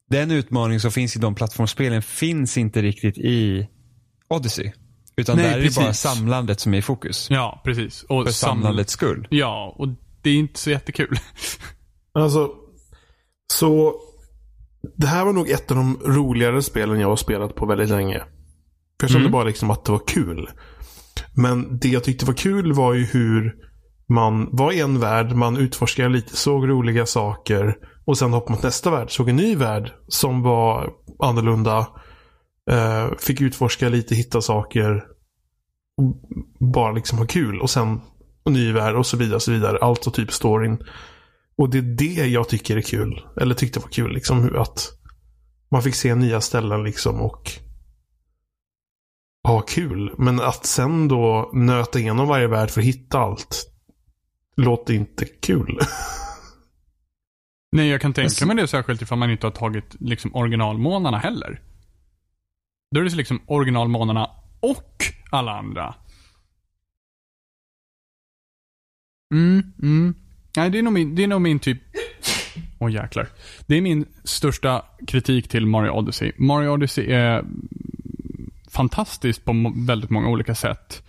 den 0.10 0.32
utmaning 0.32 0.80
som 0.80 0.92
finns 0.92 1.16
i 1.16 1.20
de 1.20 1.36
plattformsspelen 1.36 2.02
finns 2.02 2.58
inte 2.58 2.82
riktigt 2.82 3.18
i 3.18 3.68
Odyssey. 4.28 4.72
Utan 5.20 5.36
Nej, 5.38 5.46
där 5.46 5.58
är 5.58 5.62
det 5.64 5.76
bara 5.76 5.86
precis. 5.86 6.02
samlandet 6.02 6.60
som 6.60 6.74
är 6.74 6.78
i 6.78 6.82
fokus. 6.82 7.28
Ja, 7.30 7.62
precis. 7.66 8.04
Och 8.04 8.26
För 8.26 8.32
sam- 8.32 8.50
samlandets 8.62 8.94
skull. 8.94 9.28
Ja, 9.30 9.76
och 9.78 9.88
det 10.22 10.30
är 10.30 10.36
inte 10.36 10.60
så 10.60 10.70
jättekul. 10.70 11.16
Alltså, 12.14 12.50
så 13.54 13.94
det 14.98 15.08
här 15.08 15.26
var 15.26 15.34
nog 15.34 15.50
ett 15.50 15.72
av 15.72 15.78
de 15.78 16.00
roligare 16.06 16.62
spelen 16.62 17.00
jag 17.00 17.08
har 17.10 17.16
spelat 17.16 17.56
på 17.56 17.66
väldigt 17.66 17.90
länge. 17.90 18.18
För 18.20 19.04
jag 19.04 19.10
kände 19.10 19.20
Mm. 19.26 19.32
bara 19.32 19.44
liksom 19.44 19.70
att 19.72 19.86
det 19.86 19.92
var 19.92 20.02
kul. 20.08 20.50
Men 21.36 21.80
det 21.80 21.90
jag 21.90 22.04
tyckte 22.04 22.26
var 22.26 22.34
kul 22.34 22.74
var 22.74 22.94
ju 22.94 23.04
hur 23.06 23.54
man 24.10 24.50
var 24.52 24.72
i 24.72 24.80
en 24.80 25.00
värld, 25.00 25.32
man 25.36 25.58
utforskade 25.58 26.10
lite, 26.10 26.36
såg 26.36 26.70
roliga 26.70 27.06
saker. 27.06 27.76
Och 28.06 28.18
sen 28.18 28.34
hoppade 28.34 28.52
man 28.52 28.60
till 28.60 28.68
nästa 28.68 28.92
värld, 28.92 29.12
såg 29.16 29.30
en 29.30 29.36
ny 29.36 29.56
värld 29.56 29.92
som 30.08 30.42
var 30.42 30.90
annorlunda. 31.24 31.88
Eh, 32.70 33.10
fick 33.20 33.42
utforska 33.42 33.90
lite, 33.90 34.16
hitta 34.16 34.42
saker. 34.42 35.04
Och 35.98 36.22
bara 36.74 36.92
liksom 36.92 37.18
ha 37.18 37.26
kul. 37.26 37.62
Och 37.62 37.70
sen 37.70 38.02
en 38.46 38.54
ny 38.54 38.72
värld 38.72 38.96
och 38.96 39.06
så 39.06 39.18
vidare. 39.18 39.36
Och 39.36 39.42
så 39.42 39.52
vidare. 39.52 39.78
Alltså 39.78 40.12
typ 40.12 40.32
storyn. 40.32 40.78
Och 41.58 41.70
det 41.70 41.78
är 41.78 41.82
det 41.82 42.28
jag 42.28 42.50
tycker 42.50 42.78
är 42.78 42.82
kul. 42.82 43.26
Eller 43.42 43.56
tyckte 43.56 43.80
var 43.80 43.88
kul. 43.90 44.14
Liksom 44.14 44.44
hur 44.44 44.62
att 44.62 44.92
man 45.72 45.84
fick 45.84 45.96
se 45.96 46.16
nya 46.16 46.42
ställen 46.42 46.84
liksom 46.84 47.22
och 47.22 47.52
ha 49.48 49.62
kul. 49.62 50.14
Men 50.18 50.40
att 50.42 50.66
sen 50.66 51.08
då 51.08 51.50
nöta 51.54 52.00
igenom 52.00 52.28
varje 52.28 52.48
värld 52.48 52.70
för 52.70 52.82
att 52.82 52.88
hitta 52.88 53.20
allt. 53.20 53.66
Låter 54.58 54.94
inte 54.94 55.26
kul. 55.26 55.80
Nej, 57.72 57.90
jag 57.90 58.02
kan 58.02 58.14
tänka 58.14 58.26
Alltså- 58.26 58.46
mig 58.46 58.56
det 58.56 58.68
särskilt 58.68 59.02
ifall 59.02 59.18
man 59.18 59.32
inte 59.32 59.48
har 59.48 59.52
tagit 59.52 59.96
liksom 60.00 60.36
originalmånarna 60.36 61.18
heller. 61.18 61.62
Då 62.92 63.00
är 63.00 63.04
det 63.04 63.16
liksom 63.16 63.42
originalmånarna 63.46 64.30
och 64.60 65.04
alla 65.30 65.52
andra. 65.52 65.96
Mm, 69.34 69.74
mm. 69.82 70.16
Nej, 70.58 70.70
det 70.70 70.80
är 70.80 70.84
nog 70.84 70.94
min, 70.94 71.16
det 71.16 71.24
är 71.24 71.28
nog 71.28 71.42
min 71.42 71.60
typ... 71.60 71.82
Åh 72.80 72.92
jäklar. 72.92 73.28
Det 73.66 73.76
är 73.76 73.82
min 73.82 74.06
största 74.24 74.86
kritik 75.08 75.48
till 75.48 75.66
Mario 75.66 75.92
Odyssey. 75.92 76.32
Mario 76.38 76.70
Odyssey 76.70 77.12
är 77.12 77.46
fantastiskt 78.70 79.46
på 79.46 79.74
väldigt 79.76 80.10
många 80.10 80.30
olika 80.30 80.56
sätt. 80.56 81.04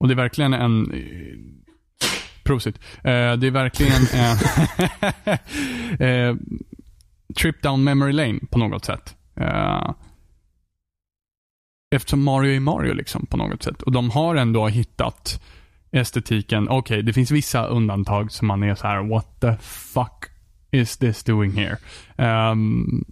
Och 0.00 0.08
det 0.08 0.14
är 0.14 0.16
verkligen 0.16 0.54
en... 0.54 0.92
Prosit. 2.44 2.78
Eh, 2.96 3.32
det 3.32 3.46
är 3.46 3.50
verkligen 3.50 4.02
en... 4.12 4.36
Eh, 6.00 6.36
trip 7.36 7.62
down 7.62 7.84
memory 7.84 8.12
lane 8.12 8.38
på 8.50 8.58
något 8.58 8.84
sätt. 8.84 9.16
Eh, 9.36 9.90
Eftersom 11.90 12.22
Mario 12.24 12.56
är 12.56 12.60
Mario 12.60 12.94
liksom 12.94 13.26
på 13.26 13.36
något 13.36 13.62
sätt. 13.62 13.82
Och 13.82 13.92
de 13.92 14.10
har 14.10 14.36
ändå 14.36 14.66
hittat 14.68 15.40
estetiken. 15.92 16.68
Okej, 16.68 17.02
det 17.02 17.12
finns 17.12 17.30
vissa 17.30 17.66
undantag 17.66 18.32
som 18.32 18.48
man 18.48 18.62
är 18.62 18.74
så 18.74 18.86
här: 18.86 19.08
what 19.10 19.40
the 19.40 19.56
fuck 19.62 20.24
is 20.70 20.96
this 20.96 21.24
doing 21.24 21.52
here? 21.52 21.76
Ehm, 22.16 23.04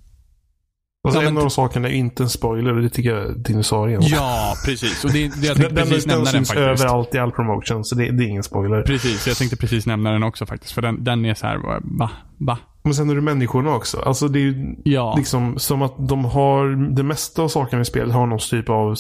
Alltså 1.05 1.23
Ja, 1.23 1.29
en 1.29 1.35
men- 1.35 1.45
av 1.45 1.49
sakerna 1.49 1.89
är 1.89 1.93
inte 1.93 2.23
en 2.23 2.29
spoiler. 2.29 2.75
Det 2.75 2.89
tycker 2.89 3.11
jag 3.11 3.23
är 3.31 3.35
dinosaurien. 3.35 4.03
ja, 4.05 4.55
precis. 4.65 5.05
Och 5.05 5.11
det, 5.13 5.19
det, 5.19 5.47
jag 5.47 5.57
Den, 5.57 5.57
tänkte 5.57 5.75
den, 5.75 5.89
precis 5.89 6.05
den 6.05 6.11
nämna 6.15 6.25
den 6.25 6.33
syns 6.33 6.49
faktiskt. 6.49 6.81
överallt 6.85 7.15
i 7.15 7.19
all 7.19 7.33
promotion. 7.33 7.85
Så 7.85 7.95
det, 7.95 8.11
det 8.11 8.25
är 8.25 8.29
ingen 8.29 8.43
spoiler. 8.43 8.83
Precis, 8.83 9.27
jag 9.27 9.37
tänkte 9.37 9.57
precis 9.57 9.87
nämna 9.87 10.11
den 10.13 10.23
också 10.23 10.47
faktiskt. 10.47 10.73
För 10.73 10.83
den, 10.83 11.05
den 11.05 11.25
är 11.25 11.35
så 11.35 11.47
här, 11.47 11.57
va? 11.59 12.11
Va? 12.39 12.59
Men 12.87 12.95
sen 12.95 13.11
är 13.11 13.15
det 13.15 13.21
människorna 13.21 13.75
också. 13.75 14.01
Alltså 14.01 14.29
det 14.29 14.39
är 14.39 14.43
ju 14.43 14.75
Ja. 14.85 15.15
liksom 15.17 15.59
som 15.59 15.83
att 15.83 16.09
de 16.09 16.25
har 16.25 16.95
det 16.95 17.03
mesta 17.03 17.43
av 17.43 17.49
sakerna 17.49 17.83
i 17.83 17.85
spelet 17.85 18.15
har 18.15 18.27
någon 18.27 18.39
typ 18.39 18.69
av 18.69 18.95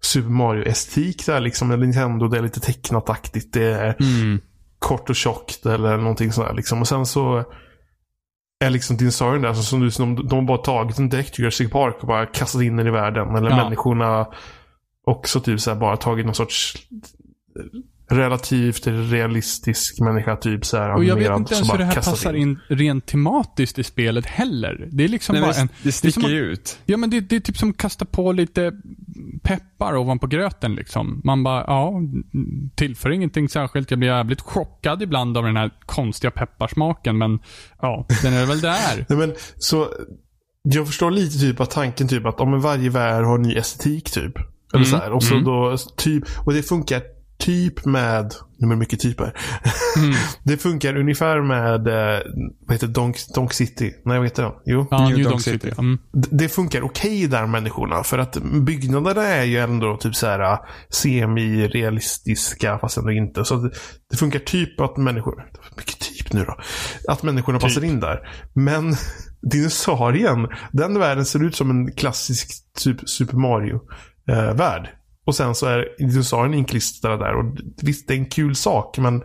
Super 0.00 0.28
Mario-estetik 0.30 1.26
där 1.26 1.40
liksom. 1.40 1.70
Eller 1.70 1.86
Nintendo, 1.86 2.28
det 2.28 2.38
är 2.38 2.42
lite 2.42 2.60
tecknat-aktigt. 2.60 3.52
Det 3.52 3.64
är 3.64 3.96
Mm. 4.00 4.40
kort 4.78 5.10
och 5.10 5.16
tjockt 5.16 5.66
eller 5.66 5.96
någonting 5.96 6.32
sådär 6.32 6.52
liksom. 6.54 6.80
Och 6.80 6.88
sen 6.88 7.06
så 7.06 7.44
är 8.64 8.70
liksom 8.70 8.96
dinosaurien 8.96 9.42
där 9.42 9.54
som 9.54 9.80
du, 9.80 9.90
som 9.90 10.14
de, 10.16 10.28
de 10.28 10.34
har 10.38 10.46
bara 10.46 10.58
tagit 10.58 10.98
en 10.98 11.08
direkt 11.08 11.38
Jurassic 11.38 11.70
Park 11.70 11.96
och 12.00 12.06
bara 12.08 12.26
kastat 12.26 12.62
in 12.62 12.76
den 12.76 12.86
i 12.86 12.90
världen. 12.90 13.36
Eller 13.36 13.50
Ja. 13.50 13.56
människorna 13.56 14.26
också 15.06 15.40
typ 15.40 15.60
så 15.60 15.74
bara 15.74 15.96
tagit 15.96 16.26
någon 16.26 16.34
sorts 16.34 16.76
relativt 18.10 18.86
realistisk 18.86 20.00
människa 20.00 20.36
typ 20.36 20.66
så 20.66 20.76
här 20.76 20.94
Och 20.94 21.04
jag 21.04 21.16
vet 21.16 21.36
inte 21.36 21.54
ens 21.54 21.72
hur 21.72 21.78
det 21.78 21.84
här 21.84 21.94
passar 21.94 22.34
in 22.34 22.58
rent 22.68 23.06
tematiskt 23.06 23.78
i 23.78 23.84
spelet 23.84 24.26
heller. 24.26 24.88
Det 24.92 25.04
är 25.04 25.08
liksom 25.08 25.32
Nej, 25.32 25.42
bara 25.42 25.52
men 25.52 25.60
en... 25.60 25.66
det 25.66 25.74
det 25.82 25.88
är 25.88 25.92
som 25.92 26.10
sticker 26.10 26.26
att- 26.28 26.34
ju 26.34 26.40
ut. 26.40 26.78
Ja, 26.84 26.96
men 26.96 27.10
det, 27.10 27.20
det 27.20 27.36
är 27.36 27.40
typ 27.40 27.58
som 27.58 27.70
att 27.70 27.76
kasta 27.76 28.04
på 28.04 28.32
lite 28.32 28.72
peppar 29.42 29.96
ovanpå 29.96 30.26
gröten 30.26 30.74
liksom. 30.74 31.20
Man 31.24 31.44
bara, 31.44 31.64
ja, 31.66 31.92
tillför 32.74 33.10
ingenting 33.10 33.48
särskilt. 33.48 33.90
Jag 33.90 33.98
blir 33.98 34.08
jävligt 34.08 34.40
chockad 34.40 35.02
ibland 35.02 35.38
av 35.38 35.44
den 35.44 35.56
här 35.56 35.70
konstiga 35.86 36.30
pepparsmaken, 36.30 37.18
men 37.18 37.38
ja, 37.80 38.06
den 38.22 38.32
är 38.32 38.46
väl 38.46 38.60
där. 38.60 38.96
Nej, 39.08 39.18
men, 39.18 39.34
så, 39.56 39.88
jag 40.62 40.86
förstår 40.86 41.10
lite 41.10 41.38
typ 41.38 41.60
att 41.60 41.70
tanken 41.70 42.08
typ 42.08 42.26
att 42.26 42.40
om 42.40 42.60
varje 42.60 42.90
värld 42.90 43.24
har 43.24 43.34
en 43.34 43.42
ny 43.42 43.54
estetik 43.54 44.10
typ. 44.10 44.36
Eller 44.74 44.84
Mm, 44.84 44.84
så 44.84 44.96
här. 44.96 45.12
Och 45.12 45.22
så 45.22 45.34
mm. 45.34 45.44
då, 45.44 45.76
typ, 45.96 46.24
och 46.46 46.52
det 46.52 46.62
funkar 46.62 47.02
typ 47.38 47.84
med, 47.84 48.34
nu 48.58 48.66
är 48.66 48.70
det 48.70 48.76
mycket 48.76 49.00
typer. 49.00 49.36
Mm. 49.96 50.14
det 50.42 50.56
funkar 50.56 50.96
ungefär 50.96 51.42
med, 51.42 51.88
eh, 51.88 52.20
vad 52.66 52.74
heter 52.74 52.86
det, 52.86 52.92
Donk, 52.92 53.16
Donk 53.34 53.52
City? 53.52 53.92
Nej, 54.04 54.18
vad 54.18 54.26
heter 54.26 54.42
det? 54.42 54.52
Jo. 54.64 54.86
Ja, 54.90 54.98
New 54.98 55.08
New 55.08 55.24
Donk 55.24 55.30
Donk 55.30 55.42
City. 55.42 55.58
City. 55.58 55.74
Mm. 55.78 55.98
Det 56.12 56.48
funkar 56.48 56.82
okej 56.82 57.26
där 57.26 57.46
människorna. 57.46 58.02
För 58.04 58.18
att 58.18 58.36
byggnaderna 58.42 59.22
är 59.26 59.44
ju 59.44 59.58
ändå 59.58 59.96
typ 59.96 60.14
så 60.14 60.26
här 60.26 60.40
eh, 60.40 60.58
semi-realistiska 60.90 62.78
fast 62.78 62.96
ändå 62.96 63.12
inte. 63.12 63.44
Så 63.44 63.56
det, 63.56 63.70
det 64.10 64.16
funkar 64.16 64.38
typ 64.38 64.80
att 64.80 64.96
människor, 64.96 65.44
mycket 65.76 65.98
typ 65.98 66.32
nu 66.32 66.44
då. 66.44 66.56
Att 67.08 67.22
människorna 67.22 67.58
Typ. 67.58 67.68
passar 67.68 67.84
in 67.84 68.00
där. 68.00 68.28
Men 68.52 68.94
dinosaurien, 69.50 70.48
den 70.72 70.98
världen 70.98 71.24
ser 71.24 71.44
ut 71.44 71.56
som 71.56 71.70
en 71.70 71.92
klassisk 71.92 72.50
typ 72.78 73.08
Super 73.08 73.36
Mario-värld. 73.36 74.88
Och 75.24 75.34
sen 75.36 75.54
så 75.54 75.66
är 75.66 75.94
dinosaurien 75.98 76.54
inklistrad 76.54 77.20
där. 77.20 77.34
Och 77.34 77.56
visst, 77.82 78.08
det 78.08 78.14
är 78.14 78.18
en 78.18 78.26
kul 78.26 78.56
sak 78.56 78.98
men 78.98 79.22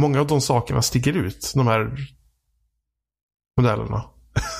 många 0.00 0.20
av 0.20 0.26
de 0.26 0.40
sakerna 0.40 0.82
sticker 0.82 1.12
ut. 1.12 1.52
De 1.54 1.66
här 1.66 1.96
modellerna. 3.60 4.04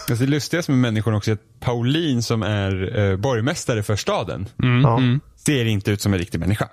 Alltså 0.08 0.24
det 0.24 0.30
lustiga 0.30 0.62
med 0.68 0.78
människorna 0.78 1.16
också 1.16 1.30
är 1.30 1.34
att 1.34 1.60
Pauline 1.60 2.22
som 2.22 2.42
är 2.42 2.98
eh, 2.98 3.16
borgmästare 3.16 3.82
för 3.82 3.96
staden 3.96 4.48
Mm. 4.62 4.80
Ja. 4.80 4.98
Mm. 4.98 5.20
ser 5.36 5.64
inte 5.64 5.90
ut 5.90 6.00
som 6.00 6.12
en 6.12 6.18
riktig 6.18 6.38
människa. 6.38 6.68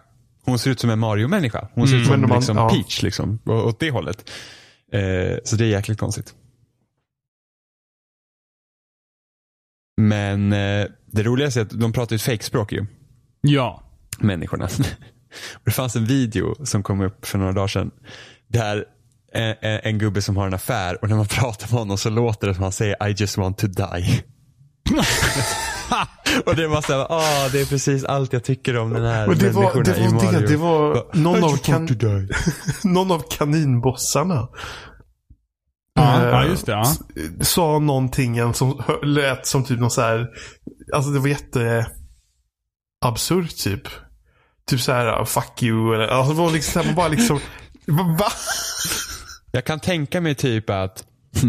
Hon 0.46 0.60
ser 0.60 0.72
ut 0.72 0.80
som 0.80 0.90
en 0.90 1.00
Mario-människa. 1.00 1.68
Hon 1.74 1.88
ser 1.88 1.96
ut 1.98 2.06
som 2.08 2.12
Men 2.12 2.22
de 2.22 2.32
an- 2.32 2.38
liksom 2.40 2.58
ja. 2.58 2.70
Peach 2.70 3.02
liksom. 3.04 3.40
Åt 3.46 3.80
det 3.80 3.92
hållet. 3.92 4.30
Eh, 4.92 5.38
så 5.44 5.56
det 5.56 5.66
är 5.66 5.70
jäkligt 5.70 6.00
konstigt. 6.00 6.36
Men 10.02 10.54
eh, 10.54 10.86
det 11.06 11.24
roligaste 11.24 11.60
är 11.60 11.62
att 11.66 11.80
de 11.80 11.94
pratar 11.94 12.14
ju 12.14 12.16
ett 12.16 12.22
fejkspråk 12.22 12.72
ju. 12.72 12.86
Ja. 13.42 13.84
Människorna. 14.20 14.66
Och 14.66 15.62
det 15.66 15.72
fanns 15.72 15.96
en 15.96 16.06
video 16.06 16.66
som 16.66 16.84
kom 16.84 17.02
upp 17.02 17.26
för 17.26 17.38
några 17.38 17.52
dagar 17.52 17.68
sedan. 17.68 17.92
Där 18.48 18.86
en, 19.34 19.56
en, 19.62 19.80
en 19.84 19.98
gubbe 19.98 20.22
som 20.22 20.38
har 20.38 20.48
en 20.48 20.54
affär 20.54 21.04
och 21.04 21.10
när 21.10 21.16
man 21.16 21.26
pratar 21.30 21.68
med 21.72 21.80
honom 21.80 21.98
så 21.98 22.10
låter 22.10 22.48
det 22.48 22.54
som 22.54 22.64
han 22.64 22.72
säger 22.72 23.08
I 23.08 23.12
just 23.18 23.38
want 23.38 23.58
to 23.58 23.68
die. 23.68 24.24
och 26.46 26.56
det 26.56 26.68
var 26.68 26.82
såhär, 26.82 27.00
ah 27.10 27.50
det 27.52 27.62
är 27.62 27.66
precis 27.66 28.04
allt 28.04 28.34
jag 28.34 28.44
tycker 28.44 28.78
om 28.78 28.94
den 28.94 29.06
här 29.06 29.28
Men 29.28 29.38
det 29.38 29.50
var, 29.50 29.62
människorna 29.62 29.84
det 29.84 29.98
i 30.00 30.08
var 30.08 30.14
Mario. 30.14 30.40
det. 30.40 30.48
Det 30.48 30.58
var 30.58 31.06
någon 31.14 31.40
I 31.40 31.44
av, 31.44 31.58
kan, 31.58 31.88
någon 32.84 33.12
av 33.12 33.24
kaninbossarna. 33.30 34.48
Ja, 35.96 36.22
Eh, 36.22 36.30
ja, 36.30 36.46
just 36.46 36.66
det. 36.66 36.72
Ja. 36.72 36.86
Sa 37.42 37.80
någonting 37.80 38.54
som 38.54 38.82
lät 39.04 39.46
som 39.48 39.64
typ 39.64 39.80
någon 39.80 39.92
så 39.92 40.02
här. 40.02 40.28
Alltså 40.94 41.12
det 41.12 41.20
var 41.20 41.28
jätte 41.28 41.88
absurt 43.06 43.58
typ. 43.58 43.88
Typ 44.70 44.82
så 44.82 44.92
här 44.92 45.26
fuck 45.26 45.64
you 45.64 45.96
eller 45.96 46.08
alltså 46.08 46.34
det 46.34 46.42
var 46.42 46.52
liksom 46.52 46.86
man 46.86 46.96
bara 46.96 47.08
liksom 47.08 47.40
Va? 48.20 48.32
Jag 49.52 49.66
kan 49.66 49.80
tänka 49.80 50.22
mig 50.22 50.36
typ 50.36 50.70
att 50.70 51.04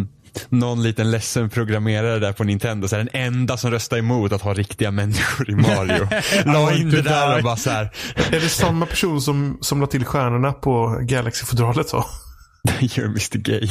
någon 0.49 0.83
liten 0.83 1.11
ledsen 1.11 1.51
programmerare 1.51 2.19
där 2.19 2.33
på 2.33 2.45
Nintendo, 2.45 2.89
så 2.89 2.97
här, 2.97 3.05
den 3.05 3.23
enda 3.23 3.57
som 3.57 3.71
röstar 3.71 3.99
emot 3.99 4.33
att 4.33 4.43
ha 4.43 4.55
riktiga 4.55 4.91
människor 4.91 5.51
i 5.51 5.55
Mario. 5.55 6.09
La 6.45 6.75
in 6.75 6.91
det 6.91 7.03
där 7.03 7.37
och 7.37 7.43
bara 7.43 7.57
så 7.57 7.71
här. 7.71 7.91
Är 8.15 8.41
det 8.41 8.49
samma 8.49 8.87
person 8.87 9.23
som, 9.23 9.59
som 9.61 9.81
la 9.81 9.87
till 9.87 10.05
stjärnorna 10.05 10.53
på 10.53 10.99
Galaxy-fodralet 11.03 11.89
så? 11.89 12.05
You're 12.81 13.07
Mr 13.07 13.39
Gay. 13.39 13.69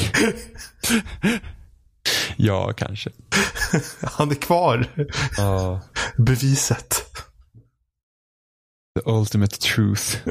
Ja, 2.35 2.73
kanske. 2.77 3.09
Han 4.01 4.31
är 4.31 4.35
kvar. 4.35 4.85
Ja. 5.37 5.81
Beviset. 6.17 7.05
The 8.95 9.01
ultimate 9.11 9.55
truth. 9.57 10.17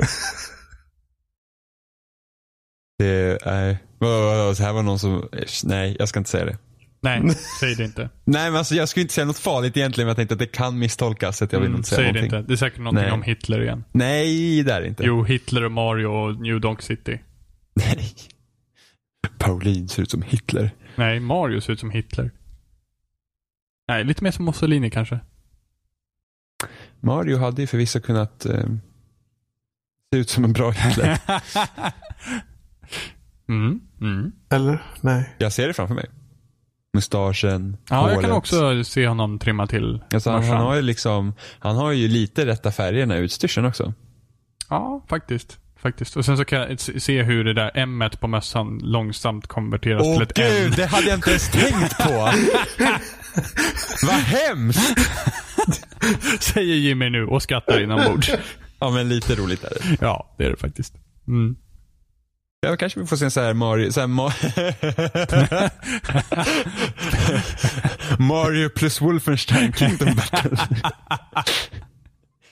det 2.99 3.38
är... 3.42 3.79
Vadå, 3.99 4.55
så 4.55 4.62
här 4.62 4.73
var 4.73 4.83
någon 4.83 4.99
som... 4.99 5.29
Nej, 5.64 5.97
jag 5.99 6.09
ska 6.09 6.18
inte 6.21 6.31
säga 6.31 6.44
det. 6.44 6.59
Nej, 7.01 7.23
säg 7.61 7.75
det 7.75 7.85
inte. 7.85 8.11
Nej, 8.25 8.51
men 8.51 8.57
alltså 8.59 8.75
jag 8.75 8.88
skulle 8.88 9.03
inte 9.03 9.14
säga 9.14 9.25
något 9.25 9.38
farligt 9.38 9.77
egentligen, 9.77 10.07
men 10.07 10.11
jag 10.11 10.16
tänkte 10.16 10.33
att 10.33 10.38
det 10.38 10.47
kan 10.47 10.79
misstolkas. 10.79 11.42
Att 11.42 11.53
jag 11.53 11.61
vill 11.61 11.66
Mm, 11.66 11.77
inte 11.79 11.88
säga 11.88 11.97
säg 11.99 12.07
det 12.07 12.12
någonting. 12.12 12.38
inte. 12.38 12.49
Det 12.49 12.55
är 12.55 12.57
säkert 12.57 12.79
någonting 12.79 13.05
Nej. 13.05 13.12
om 13.12 13.23
Hitler 13.23 13.61
igen. 13.62 13.85
Nej, 13.92 14.62
det 14.62 14.73
är 14.73 14.81
det 14.81 14.87
inte. 14.88 15.05
Jo, 15.05 15.25
Hitler 15.25 15.64
och 15.64 15.73
Mario 15.73 16.07
och 16.07 16.40
New 16.40 16.61
Donk 16.61 16.83
City. 16.83 17.21
Nej. 17.75 18.14
Pauline 19.38 19.88
ser 19.88 20.03
ut 20.03 20.11
som 20.11 20.23
Hitler. 20.23 20.71
Nej, 20.97 21.21
Mario 21.21 21.61
ser 21.61 21.73
ut 21.73 21.81
som 21.81 21.90
Hitler. 21.90 22.31
Nej, 23.88 24.05
lite 24.05 24.25
mer 24.25 24.31
som 24.31 24.44
Mussolini 24.44 24.90
kanske. 24.90 25.21
Mario 27.01 27.39
hade 27.39 27.63
ju 27.63 27.67
förvisso 27.67 28.01
kunnat 28.01 28.47
eh, 28.47 28.65
se 30.13 30.19
ut 30.19 30.31
som 30.31 30.45
en 30.45 30.53
bra 30.53 30.71
Hitler. 30.71 31.19
mm, 33.49 33.81
mm. 34.01 34.33
Eller? 34.51 34.83
Nej. 35.01 35.35
jag 35.39 35.53
ser 35.53 35.67
det 35.67 35.75
framför 35.75 35.95
mig. 35.95 36.07
Mustaschen, 36.93 37.77
Ja, 37.91 38.11
jag 38.11 38.21
kan 38.21 38.31
håret. 38.31 38.39
också 38.39 38.85
se 38.85 39.07
honom 39.07 39.39
trimma 39.39 39.67
till 39.67 40.03
Alltså 40.15 40.31
han, 40.31 40.45
han, 40.45 40.57
har 40.57 40.75
ju 40.75 40.83
liksom, 40.83 41.35
han 41.59 41.77
har 41.77 41.93
ju 41.93 42.09
lite 42.09 42.47
rätta 42.47 42.73
färgerna 42.73 43.19
i 43.19 43.21
utstyrseln 43.21 43.67
också. 43.67 43.93
Ja, 44.69 45.05
faktiskt. 45.09 45.59
Faktiskt. 45.77 46.17
Och 46.17 46.25
sen 46.25 46.37
så 46.37 46.45
kan 46.45 46.59
jag 46.59 46.81
se 46.81 47.23
hur 47.23 47.45
det 47.45 47.55
där 47.55 47.71
M 47.75 48.05
på 48.21 48.29
mössan 48.29 48.81
långsamt 48.83 49.47
konverteras 49.47 50.03
till 50.03 50.23
ett 50.23 50.39
N. 50.39 50.73
det 50.77 50.87
hade 50.87 51.07
jag 51.07 51.15
inte 51.15 51.31
ens 51.31 51.51
tänkt 51.51 51.99
på. 51.99 52.11
Vad 54.07 54.15
hemskt. 54.15 54.99
Säger 56.41 56.75
Jimmy 56.75 57.11
nu 57.11 57.25
och 57.27 57.43
skrattar 57.43 57.81
inombords. 57.81 58.31
Ja 58.81 58.91
men 58.91 59.09
lite 59.09 59.35
roligt 59.35 59.65
är 59.65 59.71
det. 59.71 59.97
ja, 60.01 60.35
det 60.39 60.45
är 60.45 60.51
det 60.51 60.57
faktiskt. 60.57 60.95
Mm. 61.29 61.57
Ja, 62.61 62.77
kanske 62.77 63.01
vi 63.01 63.07
får 63.07 63.17
se 63.17 63.25
en 63.25 63.31
så 63.31 63.41
här 63.41 63.55
Mario, 63.55 63.93
så 63.93 64.01
här 64.01 64.07
Ma 64.07 64.33
Mario 68.19 68.69
plus 68.69 69.01
Wolfenstein 69.01 69.73
Kingdom 69.73 70.15
Battle. 70.15 70.51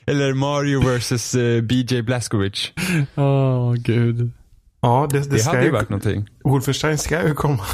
Eller 0.07 0.33
Mario 0.33 0.81
vs 0.81 1.35
uh, 1.35 1.63
BJ 1.63 2.03
Blazkowicz. 2.03 2.73
Åh, 3.15 3.75
gud. 3.75 4.33
Ja, 4.81 5.09
det, 5.11 5.21
det, 5.21 5.29
Det 5.31 5.39
ska 5.39 5.51
hade 5.51 5.61
ju 5.61 5.67
ju... 5.67 5.73
varit 5.73 5.89
någonting. 5.89 6.29
Wolfenstein 6.45 6.99
ska 6.99 7.27
ju 7.29 7.35
komma. 7.35 7.65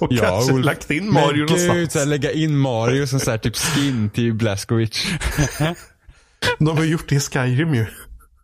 De 0.00 0.08
kanske 0.16 0.52
Wolf- 0.52 0.62
lagt 0.64 0.90
in 0.90 1.12
Mario 1.12 1.26
Men 1.26 1.34
gud, 1.36 1.48
någonstans. 1.50 1.92
så 1.92 1.98
här, 1.98 2.06
lägga 2.06 2.32
in 2.32 2.58
Mario 2.58 3.06
som 3.06 3.20
så 3.20 3.30
här, 3.30 3.38
typ 3.38 3.56
skin 3.56 4.10
till 4.10 4.34
Blazkowicz. 4.34 5.06
De 6.58 6.76
har 6.76 6.84
gjort 6.84 7.08
det 7.08 7.14
i 7.14 7.20
Skyrim 7.20 7.74
ju. 7.74 7.86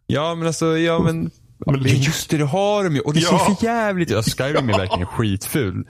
Ja 0.06 0.34
men 0.34 0.46
alltså, 0.46 0.78
ja 0.78 0.98
men. 0.98 1.30
Men 1.66 1.82
Ja, 1.82 1.88
just 1.88 2.30
det, 2.30 2.36
det 2.38 2.44
har 2.44 2.84
de 2.84 2.94
ju. 2.94 3.00
Och 3.00 3.14
det 3.14 3.20
Ja. 3.20 3.28
ser 3.28 3.54
för 3.54 3.64
jävligt 3.64 4.10
ut. 4.10 4.16
Alltså, 4.16 4.42
Skyrim 4.42 4.68
är 4.70 4.78
verkligen 4.78 5.06
skitful. 5.16 5.84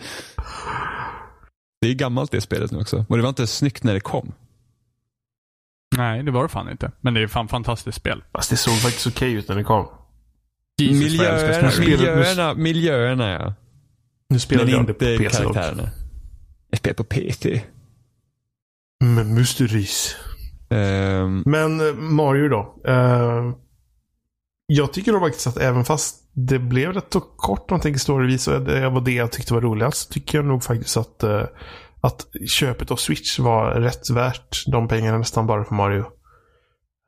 Det 1.81 1.89
är 1.89 1.95
gammalt 1.95 2.31
det 2.31 2.41
spelet 2.41 2.71
nu 2.71 2.79
också. 2.79 3.05
Och 3.09 3.17
det 3.17 3.23
var 3.23 3.29
inte 3.29 3.47
snyggt 3.47 3.83
när 3.85 3.95
det 3.95 4.01
kom. 4.01 4.33
Nej, 5.97 6.23
det 6.23 6.31
var 6.31 6.43
det 6.43 6.49
fan 6.49 6.71
inte. 6.71 6.91
Men 7.01 7.15
det 7.15 7.21
är 7.23 7.27
fan 7.27 7.49
fantastiskt 7.49 7.99
spel. 7.99 8.25
Fast 8.33 8.51
det 8.51 8.57
såg 8.57 8.79
faktiskt 8.79 9.07
okej 9.07 9.33
ut 9.33 9.49
när 9.49 9.57
det 9.57 9.65
kom. 9.65 9.87
Jesus, 10.81 11.01
Miljöerna, 11.13 11.71
miljöerna, 11.79 12.55
miljöerna 12.55 13.31
ja. 13.31 13.55
Nu 14.29 14.39
spelade 14.39 14.71
Men 14.71 14.75
jag 14.75 14.87
det 14.87 14.95
på 14.95 14.99
PC 14.99 15.43
karaktärerna. 15.43 15.91
Jag 16.71 16.79
spelar 16.79 16.95
på 16.95 17.05
PT. 17.05 17.47
Men 19.05 19.35
Mysteries. 19.35 20.17
Um, 20.71 21.43
Men 21.47 21.89
eh, 21.89 21.95
Mario 21.95 22.49
då. 22.49 22.77
Eh, 22.87 23.55
jag 24.67 24.93
tycker 24.93 25.13
nog 25.13 25.21
faktiskt 25.21 25.47
att 25.47 25.57
även 25.57 25.85
fast 25.85 26.17
det 26.33 26.59
blev 26.59 26.93
rätt 26.93 27.13
så 27.13 27.21
kort 27.21 27.71
om 27.71 27.75
man 27.75 27.81
tänker 27.81 28.01
storyvis 28.01 28.49
och 28.49 28.61
det 28.61 28.89
var 28.89 29.01
det 29.01 29.13
jag 29.13 29.33
tyckte 29.33 29.55
var 29.55 29.61
roligast. 29.61 30.13
Tycker 30.13 30.39
jag 30.39 30.45
nog 30.45 30.65
faktiskt 30.65 30.97
att, 30.97 31.23
eh, 31.23 31.43
att 32.01 32.27
köpet 32.47 32.91
av 32.91 32.97
Switch 32.97 33.39
var 33.39 33.71
rätt 33.71 34.11
värt 34.11 34.65
de 34.67 34.89
pengarna 34.89 35.19
nästan 35.19 35.47
bara 35.47 35.65
för 35.65 35.75
Mario. 35.75 36.05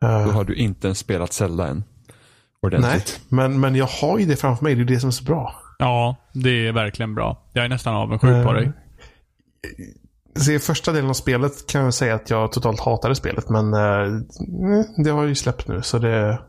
Eh, 0.05 0.26
då 0.26 0.31
har 0.31 0.44
du 0.44 0.55
inte 0.55 0.87
ens 0.87 0.98
spelat 0.98 1.33
Zelda 1.33 1.66
än. 1.68 1.76
nej, 1.76 1.85
Ordentligt. 2.62 3.20
men, 3.29 3.61
men 3.61 3.74
jag 3.74 3.87
har 3.87 4.18
ju 4.18 4.26
det 4.26 4.37
framför 4.37 4.64
mig. 4.64 4.74
Det 4.74 4.83
är 4.83 4.85
det 4.85 5.00
som 5.00 5.09
är 5.09 5.12
så 5.12 5.24
bra. 5.24 5.55
Ja, 5.79 6.17
det 6.33 6.67
är 6.69 6.73
verkligen 6.73 7.15
bra. 7.15 7.43
Jag 7.53 7.65
är 7.65 7.69
nästan 7.69 7.95
avundsjuk 7.95 8.45
på 8.45 8.51
Eh, 8.51 8.55
dig. 8.55 8.73
Se, 10.37 10.59
första 10.59 10.93
delen 10.93 11.11
av 11.11 11.15
spelet 11.15 11.67
kan 11.67 11.85
jag 11.85 11.95
säga 11.95 12.15
att 12.15 12.31
jag 12.31 12.53
totalt 12.53 12.81
hatade 12.81 13.15
spelet. 13.15 13.49
Men 13.49 13.75
eh, 13.75 14.21
det 15.05 15.11
har 15.11 15.25
ju 15.25 15.35
släppt 15.35 15.69
nu. 15.69 15.83
Så 15.83 15.99
det... 15.99 16.41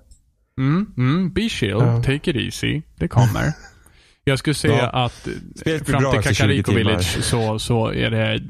Mm, 0.59 0.93
mm, 0.97 1.33
be 1.33 1.49
chill, 1.49 1.69
Ja. 1.69 2.03
take 2.03 2.31
it 2.31 2.35
easy. 2.35 2.81
Det 2.95 3.07
kommer. 3.07 3.53
Jag 4.23 4.39
skulle 4.39 4.53
säga 4.53 4.77
Ja. 4.93 5.05
att 5.05 5.23
blir 5.63 5.83
fram 5.83 6.03
till 6.11 6.19
efter 6.19 6.33
20 6.33 6.41
Kakariko. 6.43 6.71
Village 6.73 7.23
så, 7.23 7.59
så 7.59 7.87
är 7.93 8.11
det... 8.11 8.41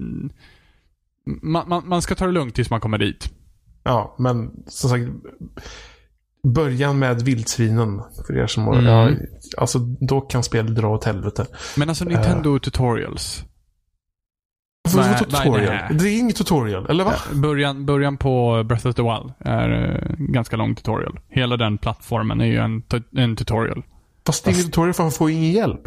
Man, 1.42 1.70
man, 1.70 1.88
man 1.88 2.02
ska 2.02 2.16
ta 2.16 2.26
det 2.26 2.32
lugnt 2.32 2.56
tills 2.56 2.70
man 2.70 2.80
kommer 2.80 2.98
dit. 2.98 3.30
Ja, 3.84 4.16
men 4.20 4.52
som 4.68 4.90
sagt. 4.90 5.04
Början 6.54 7.00
med 7.00 7.22
vildsvinen. 7.22 8.02
För 8.28 8.38
er 8.38 8.48
som 8.48 8.64
har... 8.64 8.74
Mm. 8.74 8.86
Ja, 8.86 9.12
alltså, 9.58 9.80
då 9.80 10.22
kan 10.22 10.44
spelet 10.44 10.76
dra 10.76 10.88
åt 10.88 11.04
helvete. 11.04 11.46
Men 11.76 11.90
alltså 11.90 12.06
Nintendo 12.06 12.60
Tutorials. 12.60 13.44
Vad 14.96 15.06
Nej, 15.06 15.14
är 15.14 15.18
tutorial? 15.18 15.52
nej, 15.52 15.86
nej. 15.90 16.00
Det 16.00 16.10
är 16.10 16.20
inget 16.20 16.36
tutorial, 16.36 16.86
eller 16.90 17.04
va? 17.04 17.14
Början, 17.34 17.86
början 17.86 18.18
på 18.18 18.64
Breath 18.64 18.88
of 18.88 18.96
the 18.96 19.02
Wild 19.02 19.34
är 19.40 19.70
eh, 19.70 20.16
ganska 20.18 20.56
lång 20.56 20.76
tutorial. 20.76 21.20
Hela 21.30 21.58
den 21.58 21.78
plattformen 21.78 22.42
är 22.42 22.46
ju 22.46 22.58
en, 22.58 22.84
en 23.16 23.36
tutorial. 23.36 23.84
Fast 24.26 24.46
det 24.46 24.52
är 24.52 24.54
inget 24.54 24.66
tutorial 24.66 24.94
för 24.94 25.04
man 25.04 25.12
får 25.12 25.32
ingen 25.32 25.52
hjälp. 25.52 25.82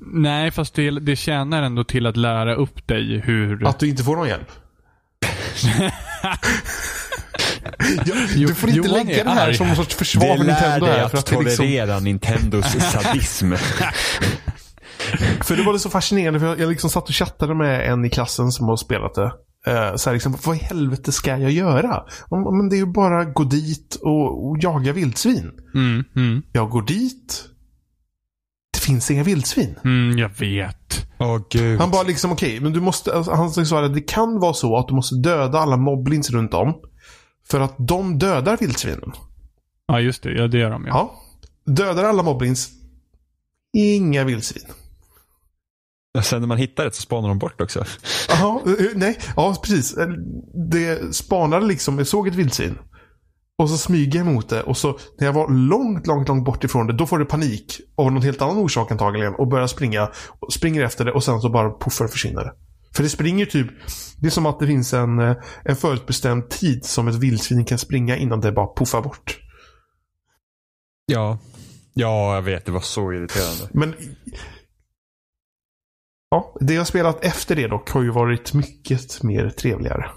Nej, 0.00 0.50
fast 0.50 0.74
det, 0.74 0.90
det 0.90 1.16
tjänar 1.16 1.62
ändå 1.62 1.84
till 1.84 2.06
att 2.06 2.16
lära 2.16 2.54
upp 2.54 2.86
dig 2.86 3.20
hur... 3.24 3.66
Att 3.66 3.78
du 3.78 3.88
inte 3.88 4.02
får 4.02 4.16
någon 4.16 4.28
hjälp. 4.28 4.50
ja, 8.06 8.14
du 8.48 8.54
får 8.54 8.68
inte 8.70 8.88
Johan 8.88 9.06
lägga 9.06 9.24
det 9.24 9.30
här 9.30 9.46
arg. 9.46 9.54
som 9.54 9.66
någon 9.66 9.76
sorts 9.76 9.94
försvar 9.94 10.36
för 10.36 10.44
Nintendo 10.44 10.86
här. 10.86 11.08
För 11.08 11.18
att 11.18 11.26
det, 11.26 11.38
liksom, 11.40 11.56
tolerera 11.66 11.98
Nintendos 12.00 12.66
sadism. 12.92 13.52
för 15.44 15.56
det 15.56 15.62
var 15.62 15.72
det 15.72 15.78
så 15.78 15.90
fascinerande. 15.90 16.40
För 16.40 16.46
jag, 16.46 16.60
jag 16.60 16.68
liksom 16.68 16.90
satt 16.90 17.08
och 17.08 17.14
chattade 17.14 17.54
med 17.54 17.92
en 17.92 18.04
i 18.04 18.10
klassen 18.10 18.52
som 18.52 18.68
har 18.68 18.76
spelat 18.76 19.14
det. 19.14 19.32
Uh, 19.68 19.96
så 19.96 20.10
här 20.10 20.14
liksom, 20.14 20.36
vad 20.44 20.56
i 20.56 20.58
helvete 20.58 21.12
ska 21.12 21.30
jag 21.36 21.50
göra? 21.50 22.02
Men 22.58 22.68
det 22.68 22.76
är 22.76 22.78
ju 22.78 22.86
bara 22.86 23.24
gå 23.24 23.44
dit 23.44 23.98
och, 24.02 24.48
och 24.48 24.56
jaga 24.60 24.92
vildsvin. 24.92 25.50
Mm, 25.74 26.04
mm, 26.16 26.42
Jag 26.52 26.70
går 26.70 26.82
dit. 26.82 27.44
Det 28.72 28.78
finns 28.78 29.10
inga 29.10 29.22
vildsvin. 29.22 29.78
mm, 29.84 30.18
jag 30.18 30.30
vet. 30.38 31.06
Gud. 31.50 31.80
Han 31.80 31.90
bara 31.90 32.02
liksom, 32.02 32.32
okej, 32.32 32.60
men 32.60 32.72
du 32.72 32.80
måste, 32.80 33.14
alltså, 33.14 33.32
han 33.32 33.50
sa 33.66 33.84
att 33.84 33.94
det 33.94 34.00
kan 34.00 34.40
vara 34.40 34.54
så 34.54 34.76
att 34.78 34.88
du 34.88 34.94
måste 34.94 35.14
döda 35.14 35.58
alla 35.58 35.76
moblins 35.76 36.30
runt 36.30 36.54
om. 36.54 36.74
För 37.52 37.60
att 37.60 37.74
de 37.78 38.18
dödar 38.18 38.56
vildsvinen. 38.56 39.12
Ja, 39.86 40.00
just 40.00 40.22
det. 40.22 40.32
Ja, 40.32 40.46
det 40.48 40.58
gör 40.58 40.70
de 40.70 40.82
ju. 40.84 40.88
Ja. 40.88 41.14
Dödar 41.66 42.04
alla 42.04 42.22
moblins. 42.22 42.70
Inga 43.76 44.24
vildsvin. 44.24 44.64
Sen 46.22 46.40
när 46.40 46.48
man 46.48 46.58
hittar 46.58 46.84
det 46.84 46.94
så 46.94 47.02
spanar 47.02 47.28
de 47.28 47.38
bort 47.38 47.60
också. 47.60 47.84
Jaha, 48.28 48.60
eh, 48.66 48.86
nej. 48.94 49.18
Ja, 49.36 49.56
precis. 49.62 49.96
Eh, 49.96 50.08
Det 50.70 51.14
spanade 51.14 51.66
liksom, 51.66 51.98
jag 51.98 52.06
såg 52.06 52.28
ett 52.28 52.34
vildsvin. 52.34 52.78
Och 53.58 53.70
så 53.70 53.78
smyger 53.78 54.18
jag 54.18 54.28
emot 54.28 54.48
det 54.48 54.62
och 54.62 54.76
så 54.76 54.98
när 55.18 55.26
jag 55.26 55.32
var 55.32 55.48
långt, 55.50 56.06
långt, 56.06 56.28
långt 56.28 56.44
bort 56.44 56.64
ifrån 56.64 56.86
det, 56.86 56.92
då 56.92 57.06
får 57.06 57.18
det 57.18 57.24
panik. 57.24 57.80
Av 57.96 58.12
någon 58.12 58.22
helt 58.22 58.42
annan 58.42 58.58
orsak 58.58 58.90
antagligen. 58.90 59.34
Och 59.34 59.48
börjar 59.48 59.66
springa. 59.66 60.08
Och 60.40 60.52
springer 60.52 60.82
efter 60.82 61.04
det 61.04 61.12
och 61.12 61.24
sen 61.24 61.40
så 61.40 61.48
bara 61.48 61.78
puffar 61.78 62.06
försvinner 62.08 62.44
det. 62.44 62.52
För 62.96 63.02
det 63.02 63.08
springer 63.08 63.46
typ, 63.46 63.66
det 64.20 64.26
är 64.26 64.30
som 64.30 64.46
att 64.46 64.60
det 64.60 64.66
finns 64.66 64.94
en, 64.94 65.18
eh, 65.18 65.36
en 65.64 65.76
förutbestämd 65.76 66.50
tid 66.50 66.84
som 66.84 67.08
ett 67.08 67.14
vildsvin 67.14 67.64
kan 67.64 67.78
springa 67.78 68.16
innan 68.16 68.40
det 68.40 68.52
bara 68.52 68.74
puffar 68.76 69.02
bort. 69.02 69.40
Ja. 71.06 71.38
Ja, 71.94 72.34
jag 72.34 72.42
vet. 72.42 72.66
Det 72.66 72.72
var 72.72 72.80
så 72.80 73.12
irriterande. 73.12 73.68
Men 73.72 73.94
Ja, 76.32 76.54
det 76.60 76.74
jag 76.74 76.86
spelat 76.86 77.24
efter 77.24 77.56
det 77.56 77.68
dock 77.68 77.90
har 77.90 78.02
ju 78.02 78.10
varit 78.10 78.54
mycket 78.54 79.22
mer 79.22 79.50
trevligare. 79.50 80.10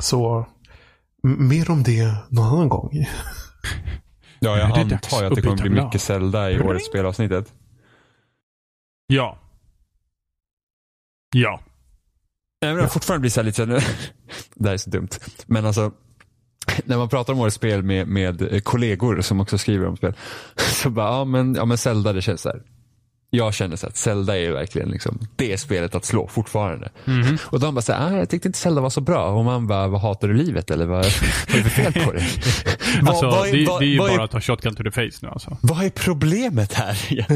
Så 0.00 0.46
mer 1.22 1.70
om 1.70 1.82
det 1.82 2.14
någon 2.30 2.46
annan 2.46 2.68
gång. 2.68 2.90
Ja, 4.40 4.58
jag 4.58 4.78
antar 4.78 5.24
att 5.24 5.34
det 5.34 5.42
kommer 5.42 5.62
bli 5.62 5.70
mycket 5.70 6.02
Zelda 6.02 6.50
i 6.50 6.60
årets 6.60 6.86
spelavsnittet. 6.86 7.52
Ja. 9.06 9.38
Ja. 11.34 11.60
Jag 12.60 12.76
men 12.76 12.88
fortfarande 12.88 13.20
blir 13.20 13.30
så 13.30 13.40
här 13.40 13.44
lite 13.44 13.56
så 13.56 13.66
Det 14.54 14.68
här 14.68 14.74
är 14.74 14.76
så 14.76 14.90
dumt. 14.90 15.08
Men 15.46 15.66
alltså, 15.66 15.92
när 16.84 16.96
man 16.96 17.08
pratar 17.08 17.32
om 17.32 17.40
årets 17.40 17.56
spel 17.56 17.82
med, 17.82 18.08
med 18.08 18.64
kollegor 18.64 19.20
som 19.20 19.40
också 19.40 19.58
skriver 19.58 19.86
om 19.86 19.96
spel. 19.96 20.14
Så 20.56 20.90
bara, 20.90 21.06
ja 21.06 21.24
men, 21.24 21.54
ja 21.54 21.64
men 21.64 21.78
Zelda 21.78 22.12
det 22.12 22.22
känns 22.22 22.40
så 22.42 22.48
här 22.48 22.62
jag 23.30 23.54
känner 23.54 23.76
så 23.76 23.86
att 23.86 23.96
Zelda 23.96 24.38
är 24.38 24.50
verkligen 24.52 24.88
liksom 24.88 25.18
det 25.36 25.58
spelet 25.60 25.94
att 25.94 26.04
slå 26.04 26.28
fortfarande. 26.28 26.90
Mhm. 27.04 27.38
Och 27.44 27.60
de 27.60 27.74
bara 27.74 27.82
så 27.82 27.92
här, 27.92 28.12
ah, 28.14 28.18
jag 28.18 28.28
tyckte 28.28 28.48
inte 28.48 28.58
Zelda 28.58 28.80
var 28.80 28.90
så 28.90 29.00
bra. 29.00 29.24
Och 29.28 29.44
man 29.44 29.66
bara, 29.66 29.88
vad 29.88 30.00
hatar 30.00 30.28
du 30.28 30.34
livet 30.34 30.70
eller 30.70 30.86
vad, 30.86 30.96
vad 31.48 31.58
är 31.58 31.62
det 31.64 31.70
för 31.70 31.82
fel 31.82 31.92
på 32.04 32.12
dig? 32.12 32.28
Alltså, 33.06 33.26
vad 33.26 33.48
är- 33.48 33.52
det, 33.52 33.66
vad- 33.66 33.80
det 33.80 33.86
är 33.86 33.88
ju 33.88 33.98
bara 33.98 34.24
att 34.24 34.30
ta 34.30 34.40
shotgun 34.40 34.74
to 34.74 34.82
the 34.82 34.90
face 34.90 35.18
nu 35.22 35.28
alltså. 35.28 35.56
Vad 35.60 35.84
är 35.84 35.90
problemet 35.90 36.72
här? 36.72 36.98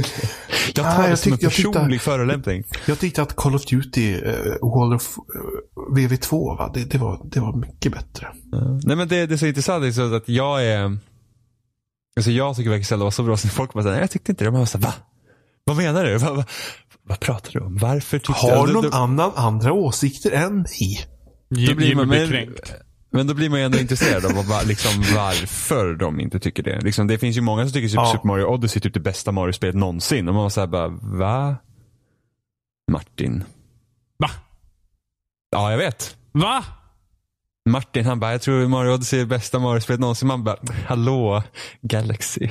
Jag 0.74 0.84
tar 0.84 1.04
Ah, 1.04 1.08
det 1.08 1.16
som 1.16 1.32
en 1.32 1.38
tyckte- 1.38 1.44
jag 1.46 1.52
tyckte- 1.52 1.72
personlig 1.72 2.00
förolämpning. 2.00 2.64
Jag 2.86 2.98
tyckte 2.98 3.22
att 3.22 3.36
Call 3.36 3.54
of 3.54 3.64
Duty 3.66 4.14
uh, 4.14 4.32
World 4.62 4.94
of 4.94 5.16
eh, 5.18 5.94
VV2, 5.96 6.58
va? 6.58 6.70
Det, 6.74 6.84
det, 6.84 6.98
var, 6.98 7.20
det 7.24 7.40
var 7.40 7.56
mycket 7.56 7.92
bättre. 7.92 8.28
Nej 8.84 8.96
men 8.96 9.08
det, 9.08 9.26
det 9.26 9.34
är 9.34 9.38
så 9.38 9.46
intressant, 9.46 9.82
det 9.82 9.88
är 9.88 9.92
så 9.92 10.14
att 10.14 10.28
jag 10.28 10.64
är 10.66 10.98
Alltså 12.16 12.30
jag 12.30 12.56
tycker 12.56 12.70
verkligen 12.70 12.84
Zelda 12.86 13.04
var 13.04 13.10
så 13.10 13.22
bra, 13.22 13.36
så 13.36 13.48
folk 13.48 13.72
bara 13.72 13.82
såhär, 13.82 13.94
nej 13.94 14.02
jag 14.02 14.10
tyckte 14.10 14.32
inte 14.32 14.44
det. 14.44 14.50
Man 14.50 14.60
bara 14.60 14.66
såhär, 14.66 14.84
va? 14.84 14.92
Vad 15.64 15.76
menar 15.76 16.04
du? 16.04 16.18
Va, 16.18 16.32
va, 16.34 16.44
vad 17.02 17.20
pratar 17.20 17.52
du 17.52 17.60
om? 17.60 17.76
Varför 17.76 18.18
tyckte 18.18 18.32
Har 18.32 18.52
Alltså, 18.52 18.72
någon 18.74 18.90
då- 18.90 18.96
annan 18.96 19.32
andra 19.36 19.72
åsikter 19.72 20.30
än 20.30 20.56
mig? 20.62 21.06
då 21.68 21.74
blir 21.74 21.94
man, 21.94 22.08
men, 22.08 22.54
men 23.10 23.26
då 23.26 23.34
blir 23.34 23.50
man 23.50 23.58
ju 23.58 23.64
ändå 23.66 23.78
intresserad 23.78 24.24
av 24.26 24.46
vad- 24.46 24.66
liksom, 24.66 25.02
varför 25.14 25.94
de 25.94 26.20
inte 26.20 26.40
tycker 26.40 26.62
det. 26.62 26.80
Liksom, 26.80 27.06
det 27.06 27.18
finns 27.18 27.36
ju 27.36 27.40
många 27.40 27.64
som 27.64 27.72
tycker 27.72 27.88
Super, 27.88 28.02
Ja. 28.02 28.12
Super 28.12 28.26
Mario 28.26 28.44
Odyssey 28.44 28.78
är 28.78 28.82
typ 28.82 28.94
det 28.94 29.00
bästa 29.00 29.32
Mario-spelet 29.32 29.74
någonsin. 29.76 30.28
Och 30.28 30.34
man 30.34 30.42
var 30.42 30.50
såhär 30.50 30.66
bara, 30.66 30.88
va? 31.02 31.56
Martin. 32.92 33.44
Va? 34.18 34.30
Ja, 35.50 35.70
jag 35.70 35.78
vet. 35.78 36.16
Va? 36.32 36.64
Martin 37.68 38.04
han 38.04 38.20
bara, 38.20 38.32
jag 38.32 38.42
tror 38.42 38.68
Mario 38.68 38.90
Odyssey 38.94 39.18
är 39.18 39.22
det 39.24 39.28
bästa 39.28 39.58
Mario-spelet 39.58 40.00
någonsin. 40.00 40.28
Man 40.28 40.44
bara, 40.44 40.56
hallå, 40.86 41.42
Galaxy. 41.82 42.48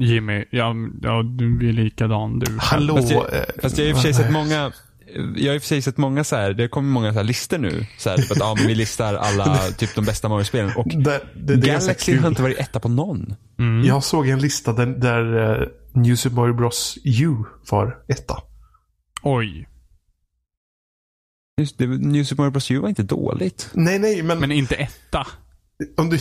Jimmy, 0.00 0.44
ja, 0.50 0.74
ja 1.02 1.22
du 1.22 1.68
är 1.68 1.72
likadan 1.72 2.38
du. 2.38 2.56
Hallå? 2.58 2.96
Fast 2.96 3.10
jag, 3.10 3.34
eh, 3.34 3.42
fast 3.62 3.78
jag 3.78 3.84
har 3.84 3.90
i 3.90 3.92
och 3.92 3.96
för 3.96 4.02
sig 4.02 4.14
sett 4.14 4.32
många 4.32 4.72
jag 5.36 5.46
har 5.50 5.54
i 5.54 5.58
och 5.58 5.62
för 5.62 5.68
sig 5.68 5.82
sett 5.82 5.96
många 5.96 6.24
så 6.24 6.36
här, 6.36 6.52
det 6.52 6.68
kommer 6.68 6.88
många 6.88 7.12
så 7.12 7.18
här 7.18 7.24
listor 7.24 7.58
nu. 7.58 7.86
Så 7.98 8.10
här, 8.10 8.16
typ 8.16 8.30
att, 8.30 8.38
ja, 8.38 8.54
men 8.58 8.66
vi 8.66 8.74
listar 8.74 9.14
alla 9.14 9.58
typ 9.78 9.94
de 9.94 10.04
bästa 10.04 10.28
Mario-spelen. 10.28 10.72
Och 10.76 10.88
Det, 10.88 11.22
det, 11.34 11.56
det 11.56 11.66
Galaxy 11.66 12.16
har 12.16 12.28
inte 12.28 12.42
varit 12.42 12.58
etta 12.58 12.80
på 12.80 12.88
någon. 12.88 13.34
Mm. 13.58 13.84
Jag 13.84 14.04
såg 14.04 14.28
en 14.28 14.38
lista 14.38 14.72
där, 14.72 14.86
där 14.86 15.52
eh, 15.62 15.68
New 15.92 16.16
Super 16.16 16.36
Mario 16.36 16.54
Bros 16.54 16.98
U 17.04 17.34
var 17.70 17.98
etta. 18.08 18.42
Oj. 19.22 19.68
Just 21.60 21.78
det, 21.78 21.86
New 21.86 22.24
Super 22.24 22.42
Mario 22.42 22.50
Bros 22.50 22.70
U 22.70 22.78
var 22.78 22.88
inte 22.88 23.02
dåligt. 23.02 23.70
Nej, 23.72 23.98
nej, 23.98 24.22
men, 24.22 24.38
Men 24.40 24.52
inte 24.52 24.74
etta. 24.74 25.26
om 25.96 26.10
du... 26.10 26.18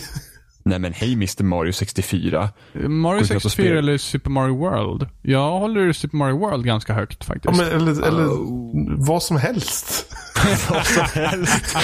Nej 0.69 0.79
men 0.79 0.93
hej 0.93 1.13
Mr 1.13 1.43
Mario 1.43 1.71
64. 1.73 2.49
Mario 2.73 3.17
Gå 3.19 3.23
ut 3.25 3.31
och 3.35 3.41
64 3.41 3.49
spela. 3.49 3.79
eller 3.79 3.97
Super 3.97 4.29
Mario 4.29 4.57
World? 4.57 5.09
Jag 5.21 5.59
håller 5.59 5.93
Super 5.93 6.17
Mario 6.17 6.37
World 6.39 6.65
ganska 6.65 6.93
högt 6.93 7.23
faktiskt. 7.25 7.57
Ja, 7.61 7.65
men, 7.71 7.81
eller 7.81 8.07
eller 8.07 8.25
Oh. 8.25 9.05
vad 9.07 9.23
som 9.23 9.37
helst. 9.37 10.13
Vad 10.69 10.85
som 10.85 11.03
helst. 11.13 11.75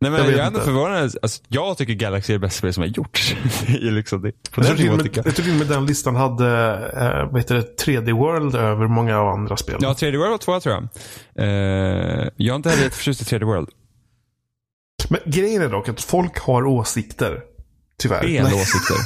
Nej 0.00 0.10
men 0.10 0.14
Jag 0.14 0.30
jag, 0.30 0.38
är 0.38 0.46
ändå 0.46 0.60
förvånad. 0.60 1.14
Alltså, 1.22 1.42
jag 1.48 1.78
tycker 1.78 1.92
Galaxy 1.94 2.32
är 2.32 2.34
det 2.38 2.40
bästa 2.40 2.58
spelet 2.58 2.74
som 2.74 2.82
har 2.82 2.88
gjorts. 2.88 3.36
liksom 3.80 4.22
det. 4.22 4.32
På 4.50 4.60
Jag 4.64 4.76
tror 4.76 4.90
med, 4.90 5.02
tycker 5.02 5.18
jag. 5.18 5.26
jag 5.26 5.34
tror 5.34 5.44
till 5.44 5.52
och 5.52 5.58
med 5.58 5.66
den 5.68 5.86
listan 5.86 6.16
hade 6.16 6.48
eh, 6.96 7.30
vad 7.32 7.40
heter 7.40 7.54
det, 7.54 7.84
3D 7.86 8.12
World 8.12 8.54
över 8.54 8.86
många 8.88 9.18
av 9.18 9.28
andra 9.28 9.56
spel. 9.56 9.76
Ja, 9.80 9.92
3D 9.92 10.16
World 10.16 10.30
var 10.30 10.38
tvåa 10.38 10.60
tror 10.60 10.74
jag. 10.74 10.88
Eh, 11.46 12.28
jag 12.36 12.52
är 12.52 12.56
inte 12.56 12.70
heller 12.70 12.82
jätteförtjust 12.82 13.32
i 13.32 13.36
3D 13.36 13.44
World. 13.44 13.68
Men 15.12 15.20
grejen 15.26 15.62
är 15.62 15.68
dock 15.68 15.88
att 15.88 16.00
folk 16.00 16.38
har 16.38 16.66
åsikter. 16.66 17.40
Tyvärr. 17.98 18.22
Fel 18.22 18.46
åsikter. 18.46 18.96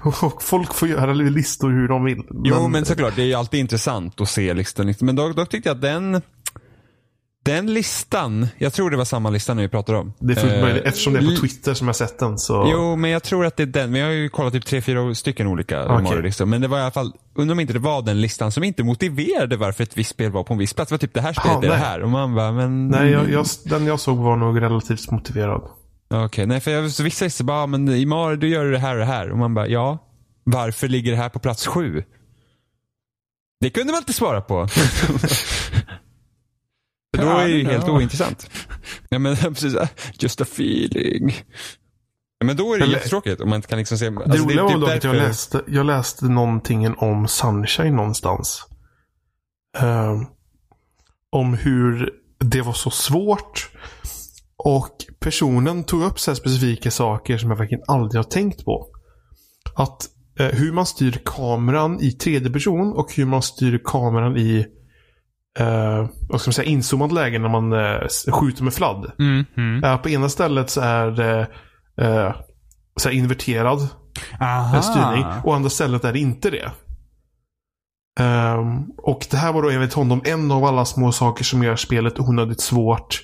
Och 0.22 0.42
folk 0.42 0.74
får 0.74 0.88
göra 0.88 1.12
listor 1.12 1.70
hur 1.70 1.88
de 1.88 2.04
vill. 2.04 2.22
Jo, 2.44 2.68
men 2.68 2.84
såklart. 2.84 3.16
Det 3.16 3.22
är 3.22 3.26
ju 3.26 3.34
alltid 3.34 3.60
intressant 3.60 4.20
att 4.20 4.28
se 4.28 4.54
listan. 4.54 4.94
Men 5.00 5.16
dock, 5.16 5.36
dock 5.36 5.48
tyckte 5.48 5.68
jag 5.68 5.74
att 5.74 5.82
den, 5.82 6.22
den 7.44 7.74
listan, 7.74 8.48
jag 8.58 8.72
tror 8.72 8.90
det 8.90 8.96
var 8.96 9.04
samma 9.04 9.30
lista 9.30 9.54
nu 9.54 9.62
vi 9.62 9.68
pratade 9.68 9.98
om. 9.98 10.12
Det 10.18 10.32
är 10.32 10.36
fullt 10.36 10.52
Eh, 10.52 10.60
möjligt. 10.60 10.84
Eftersom 10.84 11.12
det 11.12 11.18
är 11.18 11.34
på 11.34 11.40
Twitter 11.40 11.74
som 11.74 11.86
jag 11.86 11.96
sett 11.96 12.18
den 12.18 12.38
så... 12.38 12.68
Jo, 12.72 12.96
men 12.96 13.10
jag 13.10 13.22
tror 13.22 13.46
att 13.46 13.56
det 13.56 13.62
är 13.62 13.66
den. 13.66 13.90
Men 13.90 14.00
jag 14.00 14.08
har 14.08 14.12
ju 14.14 14.28
kollat 14.28 14.52
typ 14.52 14.66
tre, 14.66 14.80
fyra 14.82 15.14
stycken 15.14 15.46
olika 15.46 15.84
Okej. 15.84 16.02
Mario-listor. 16.02 16.46
Men 16.46 16.60
det 16.60 16.68
var 16.68 16.78
i 16.78 16.82
alla 16.82 16.90
fall, 16.90 17.12
undrar 17.34 17.52
om 17.54 17.60
inte 17.60 17.72
det 17.72 17.78
var 17.78 18.02
den 18.02 18.20
listan 18.20 18.52
som 18.52 18.64
inte 18.64 18.82
motiverade 18.82 19.56
varför 19.56 19.82
ett 19.84 19.96
visst 19.96 20.10
spel 20.10 20.30
var 20.32 20.44
på 20.44 20.52
en 20.54 20.58
viss 20.58 20.74
plats. 20.74 20.88
Det 20.88 20.92
var 20.92 20.98
typ 20.98 21.14
det 21.14 21.20
här 21.20 21.32
spelet 21.32 21.58
Ja, 21.62 21.64
är 21.64 21.68
det 21.68 21.76
här. 21.84 22.02
Och 22.02 22.10
man 22.10 22.34
bara, 22.34 22.52
men... 22.52 22.88
Nej, 22.88 23.10
jag, 23.10 23.30
jag, 23.30 23.46
den 23.64 23.86
jag 23.86 24.00
såg 24.00 24.18
var 24.18 24.36
nog 24.36 24.60
relativt 24.62 25.10
motiverad. 25.10 25.62
Okej, 26.14 26.46
nej 26.46 26.60
för 26.60 26.70
jag, 26.70 26.90
så 26.90 27.02
vissa 27.02 27.24
listor 27.24 27.44
bara, 27.44 27.62
"Ah, 27.62 27.66
men 27.66 27.88
i 27.88 28.06
Mario 28.06 28.36
du 28.36 28.48
gör 28.48 28.64
det 28.64 28.78
här 28.78 28.92
och 28.94 28.98
det 29.00 29.06
här. 29.06 29.30
Och 29.30 29.38
man 29.38 29.54
bara, 29.54 29.66
ja. 29.68 29.98
Varför 30.44 30.88
ligger 30.88 31.10
det 31.10 31.16
här 31.18 31.28
på 31.28 31.38
plats 31.38 31.66
sju? 31.66 32.04
Det 33.60 33.70
kunde 33.70 33.92
man 33.92 33.98
inte 33.98 34.12
svara 34.12 34.40
på. 34.40 34.68
För 37.16 37.22
då 37.22 37.30
är 37.30 37.48
det 37.48 37.50
ju 37.54 37.64
helt 37.64 37.86
ja. 37.86 37.92
ointressant. 37.92 38.50
Ja 39.08 39.18
men 39.18 39.36
precis, 39.36 39.76
ah, 39.76 39.88
just 40.18 40.40
a 40.40 40.44
feeling. 40.44 41.34
Ja, 42.38 42.46
men 42.46 42.56
då 42.56 42.74
är 42.74 42.78
det 42.78 42.84
Eller- 42.84 42.94
jättetråkigt 42.94 43.40
om 43.40 43.48
man 43.48 43.56
inte 43.56 43.68
kan 43.68 43.78
liksom 43.78 43.98
se. 43.98 44.10
Det 44.10 44.24
Alltså, 44.24 44.44
roliga 44.44 44.60
är 44.60 44.64
var 44.64 44.78
dock 44.78 44.90
att 44.90 45.04
jag 45.04 45.16
läste, 45.16 45.62
jag 45.66 45.86
läste 45.86 46.24
någonting 46.24 46.94
om 46.96 47.28
Sunshine 47.28 47.96
någonstans. 47.96 48.66
Ehm, 49.78 50.26
om 51.30 51.54
hur 51.54 52.10
det 52.38 52.60
var 52.62 52.72
så 52.72 52.90
svårt. 52.90 53.70
Och 54.56 54.96
personen 55.20 55.84
tog 55.84 56.02
upp 56.02 56.20
så 56.20 56.30
här 56.30 56.36
specifika 56.36 56.90
saker 56.90 57.38
som 57.38 57.50
jag 57.50 57.58
verkligen 57.58 57.84
aldrig 57.88 58.18
har 58.18 58.30
tänkt 58.30 58.64
på. 58.64 58.86
Att 59.74 60.08
eh, 60.38 60.46
hur 60.46 60.72
man 60.72 60.86
styr 60.86 61.20
kameran 61.24 62.00
i 62.00 62.12
tredje 62.12 62.50
person 62.50 62.92
och 62.92 63.14
hur 63.14 63.26
man 63.26 63.42
styr 63.42 63.80
kameran 63.84 64.36
i 64.36 64.66
eh, 65.58 66.06
vad 66.28 66.40
ska 66.40 66.48
man 66.48 66.52
säga, 66.52 66.68
inzoomad 66.68 67.12
läge 67.12 67.38
när 67.38 67.48
man 67.48 67.72
eh, 67.72 68.32
skjuter 68.32 68.64
med 68.64 68.74
fladd. 68.74 69.12
Mm, 69.18 69.44
mm. 69.56 69.84
Eh, 69.84 69.96
på 69.96 70.08
ena 70.08 70.28
stället 70.28 70.70
så 70.70 70.80
är 70.80 71.10
det 71.10 71.40
eh, 72.00 72.34
så 72.96 73.08
här 73.08 73.16
inverterad 73.16 73.88
Aha. 74.40 74.76
en 74.76 74.82
styrning. 74.82 75.24
Och 75.44 75.54
andra 75.54 75.70
stället 75.70 76.04
är 76.04 76.12
det 76.12 76.18
inte 76.18 76.50
det. 76.50 76.70
Ehm, 78.20 78.90
och 78.96 79.26
det 79.30 79.36
här 79.36 79.52
var 79.52 79.62
då 79.62 79.70
enligt 79.70 79.92
honom 79.92 80.22
en 80.24 80.50
av 80.50 80.64
alla 80.64 80.84
små 80.84 81.12
saker 81.12 81.44
som 81.44 81.62
gör 81.62 81.76
spelet 81.76 82.20
onödigt 82.20 82.60
svårt. 82.60 83.20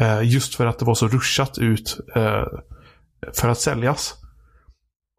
eh, 0.00 0.22
just 0.22 0.54
för 0.54 0.66
att 0.66 0.78
det 0.78 0.84
var 0.84 0.94
så 0.94 1.08
ruschat 1.08 1.58
ut 1.58 1.98
eh, 2.16 2.44
för 3.34 3.48
att 3.48 3.60
säljas. 3.60 4.14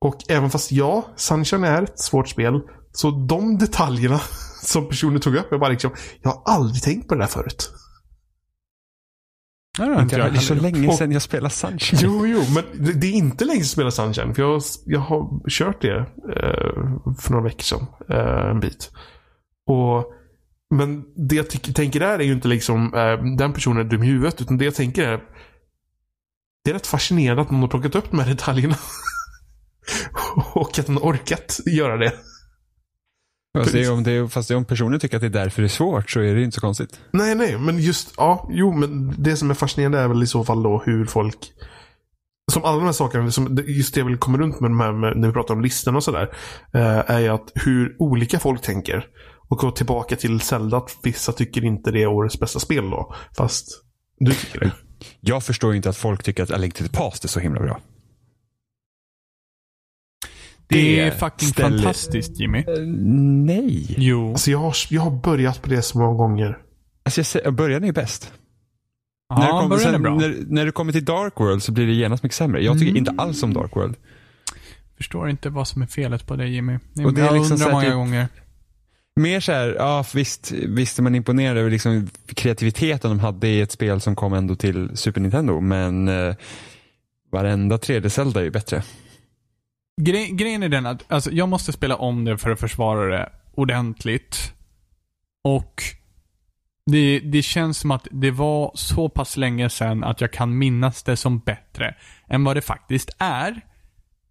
Och 0.02 0.18
även 0.30 0.50
fast 0.50 0.72
ja, 0.72 1.06
Sunshine 1.16 1.64
är 1.64 1.82
ett 1.82 2.00
svårt 2.00 2.30
spel. 2.30 2.62
Så 2.94 3.12
de 3.12 3.58
detaljerna 3.58 4.20
som 4.64 4.88
personen 4.90 5.20
tog 5.22 5.36
upp, 5.36 5.48
jag 5.52 5.60
bara 5.60 5.70
liksom, 5.70 5.92
jag 6.22 6.30
har 6.32 6.42
aldrig 6.46 6.84
tänkt 6.84 7.08
på 7.08 7.16
det 7.16 7.22
där 7.22 7.28
förut. 7.28 7.72
Det 9.78 9.84
har 9.84 10.02
inte 10.02 10.16
jag 10.16 10.34
Det 10.34 10.38
är 10.38 10.42
så 10.42 10.54
heller 10.54 10.70
gjort. 10.70 10.78
länge 10.78 10.98
sedan 10.98 11.12
jag 11.12 11.22
spelade 11.22 11.54
Sunshine. 11.54 12.00
Jo, 12.04 12.28
jo, 12.28 12.44
men 12.56 12.86
det, 12.86 12.94
det 12.94 13.08
är 13.08 13.12
inte 13.12 13.46
länge 13.46 13.64
sedan 13.64 13.86
jag 13.86 13.92
spelade 13.92 14.14
Sunshine. 14.14 14.36
För 14.36 14.42
jag, 14.42 14.62
jag 14.86 15.00
har 15.00 15.50
kört 15.50 15.82
det 15.82 15.98
eh, 16.00 17.16
för 17.20 17.32
några 17.32 17.44
veckor 17.44 17.64
sedan. 17.64 17.86
Eh, 18.10 18.50
en 18.52 18.60
bit. 18.60 18.92
Och, 19.68 20.06
men 20.76 21.04
det 21.30 21.36
jag 21.36 21.50
tycker, 21.50 21.74
tänker 21.74 22.00
där 22.00 22.20
är 22.20 22.24
ju 22.24 22.34
inte 22.34 22.48
liksom 22.48 22.94
eh, 22.94 23.36
den 23.38 23.54
personen 23.54 23.86
är 23.86 23.90
dum 23.90 24.04
i 24.04 24.08
huvudet. 24.08 24.42
Utan 24.42 24.58
det 24.58 24.66
jag 24.66 24.76
tänker 24.76 25.08
är 25.08 25.20
det 26.64 26.70
är 26.70 26.74
rätt 26.74 26.88
fascinerande 26.88 27.42
att 27.42 27.52
någon 27.52 27.62
har 27.62 27.68
plockat 27.68 27.96
upp 27.96 28.12
de 28.12 28.20
här 28.20 28.30
detaljerna. 28.30 28.76
och 30.54 30.80
att 30.80 30.86
den 30.86 30.98
orkat 30.98 31.60
göra 31.66 31.98
det. 31.98 32.14
Fast, 33.58 33.72
det 33.72 33.90
om 33.90 34.04
det 34.04 34.30
fast 34.30 34.50
det 34.50 34.56
om 34.56 34.66
personen 34.66 35.00
tycker 35.00 35.18
att 35.18 35.22
det 35.22 35.28
är 35.28 35.44
därför 35.44 35.62
det 35.62 35.66
är 35.66 35.70
svårt 35.70 36.10
så 36.10 36.20
är 36.20 36.36
det 36.36 36.44
inte 36.44 36.56
så 36.56 36.62
konstigt. 36.62 37.00
Nej, 37.12 37.36
nej, 37.36 37.58
men 37.58 37.80
just, 37.80 38.14
ja, 38.18 38.50
jo, 38.52 38.72
men 38.72 39.16
det 39.18 39.38
som 39.38 39.50
är 39.50 39.54
fascinerande 39.54 40.00
är 40.00 40.08
väl 40.08 40.24
i 40.24 40.28
så 40.28 40.44
fall 40.44 40.64
då 40.64 40.84
hur 40.86 41.06
folk 41.06 41.38
som 42.52 42.64
alla 42.64 42.78
de 42.78 42.86
här 42.86 42.92
sakerna, 42.92 43.32
som, 43.32 43.60
just 43.68 43.94
det 43.94 44.00
jag 44.00 44.06
vill 44.06 44.18
komma 44.18 44.38
runt 44.38 44.60
med, 44.60 44.72
de 44.72 44.80
här, 44.80 44.94
med 44.94 45.18
när 45.18 45.28
vi 45.28 45.34
pratar 45.34 45.54
om 45.54 45.62
listorna 45.62 45.98
och 45.98 46.04
sådär. 46.04 46.30
Eh, 46.74 47.12
är 47.12 47.20
ju 47.20 47.28
att 47.28 47.52
hur 47.56 47.96
olika 48.00 48.40
folk 48.40 48.62
tänker. 48.62 49.06
Och 49.50 49.58
gå 49.58 49.72
tillbaka 49.72 50.16
till 50.16 50.42
Zelda, 50.42 50.78
att 50.78 50.98
vissa 51.04 51.32
tycker 51.32 51.66
inte 51.66 51.92
det 51.92 52.04
är 52.04 52.08
årets 52.08 52.40
bästa 52.40 52.60
spel 52.60 52.90
då. 52.90 53.16
Fast 53.38 53.68
du 54.20 54.34
tycker 54.34 54.60
det. 54.60 54.72
Jag 55.20 55.44
förstår 55.44 55.76
inte 55.76 55.90
att 55.90 55.98
folk 55.98 56.24
tycker 56.24 56.44
att 56.44 56.52
A 56.52 56.58
Link 56.58 56.74
to 56.74 56.84
the 56.84 56.90
Past 56.90 57.24
är 57.24 57.28
så 57.28 57.40
himla 57.40 57.60
bra. 57.60 57.80
Det 60.74 61.00
är 61.00 61.06
Det 61.06 61.12
fucking 61.12 61.50
ställer- 61.50 61.78
fantastiskt 61.78 62.40
Jimmy. 62.40 62.64
nej. 63.46 63.96
Jo. 63.98 64.30
Alltså 64.32 64.52
jag 64.52 64.58
har, 64.60 64.74
jag 64.90 65.02
har 65.02 65.12
börjat 65.12 65.62
på 65.62 65.70
det 65.70 65.82
så 65.82 65.98
många 65.98 66.18
gånger. 66.18 66.58
Alltså 67.06 67.20
jag 67.20 67.26
säger, 67.26 67.52
början 67.52 67.84
är 67.84 67.88
ju 67.88 67.94
bäst. 67.94 68.34
när, 69.30 69.38
det 69.42 69.46
Ja, 69.48 69.50
kommer, 69.62 69.70
början 69.76 69.90
är 69.90 69.94
sen, 69.94 70.02
bra. 70.04 70.16
när, 70.16 70.36
när 70.48 70.66
du 70.66 70.72
kommer 70.72 70.92
till 70.92 71.06
Dark 71.06 71.34
World 71.40 71.64
så 71.64 71.72
blir 71.72 71.88
det 71.88 71.94
genast 71.94 72.24
mycket 72.24 72.36
sämre. 72.36 72.64
Jag 72.64 72.74
tycker 72.80 72.92
Mm. 72.92 72.98
inte 72.98 73.14
alls 73.18 73.44
om 73.44 73.54
Dark 73.54 73.76
World. 73.76 73.96
Förstår 74.98 75.30
inte 75.30 75.50
vad 75.50 75.68
som 75.68 75.82
är 75.82 75.88
felet 75.88 76.28
på 76.28 76.36
dig 76.36 76.54
Jimmy. 76.54 76.80
Och 77.06 77.14
det 77.14 77.22
är 77.22 77.26
jag 77.26 77.34
liksom 77.34 77.54
undrar 77.54 77.72
många 77.72 77.84
typ- 77.84 77.94
gånger. 77.94 78.28
Mer 79.16 79.40
så 79.40 79.52
här, 79.52 79.76
ja 79.80 80.06
visst, 80.14 80.52
visst 80.52 81.00
är 81.00 81.04
man 81.04 81.16
imponerad 81.16 81.58
över 81.58 81.70
liksom 81.72 82.10
kreativiteten 82.28 83.10
de 83.10 83.20
hade 83.20 83.48
i 83.48 83.62
ett 83.62 83.72
spel 83.72 84.02
som 84.02 84.16
kom 84.16 84.34
ändå 84.34 84.56
till 84.56 84.90
Super 84.98 85.22
Nintendo, 85.22 85.60
men 85.60 86.08
eh, 86.08 86.36
varenda 87.32 87.78
3D 87.78 88.10
Zelda 88.10 88.40
är 88.40 88.44
ju 88.44 88.52
bättre. 88.52 88.84
Gre 90.02 90.28
grejen 90.28 90.64
är 90.64 90.70
den 90.70 90.86
att 90.86 91.12
alltså, 91.12 91.32
jag 91.32 91.50
måste 91.50 91.72
spela 91.72 91.96
om 91.96 92.26
det 92.26 92.38
för 92.38 92.52
att 92.52 92.60
försvara 92.60 93.18
det 93.18 93.30
ordentligt. 93.56 94.54
Och 95.44 95.84
det, 96.92 97.20
det 97.20 97.42
känns 97.42 97.78
som 97.78 97.92
att 97.92 98.08
det 98.12 98.32
var 98.32 98.72
så 98.76 99.10
pass 99.10 99.38
länge 99.38 99.70
sedan 99.70 100.04
att 100.04 100.22
jag 100.22 100.34
kan 100.34 100.58
minnas 100.58 101.04
det 101.04 101.18
som 101.18 101.40
bättre 101.40 101.96
än 102.30 102.44
vad 102.44 102.58
det 102.58 102.62
faktiskt 102.62 103.10
är. 103.18 103.62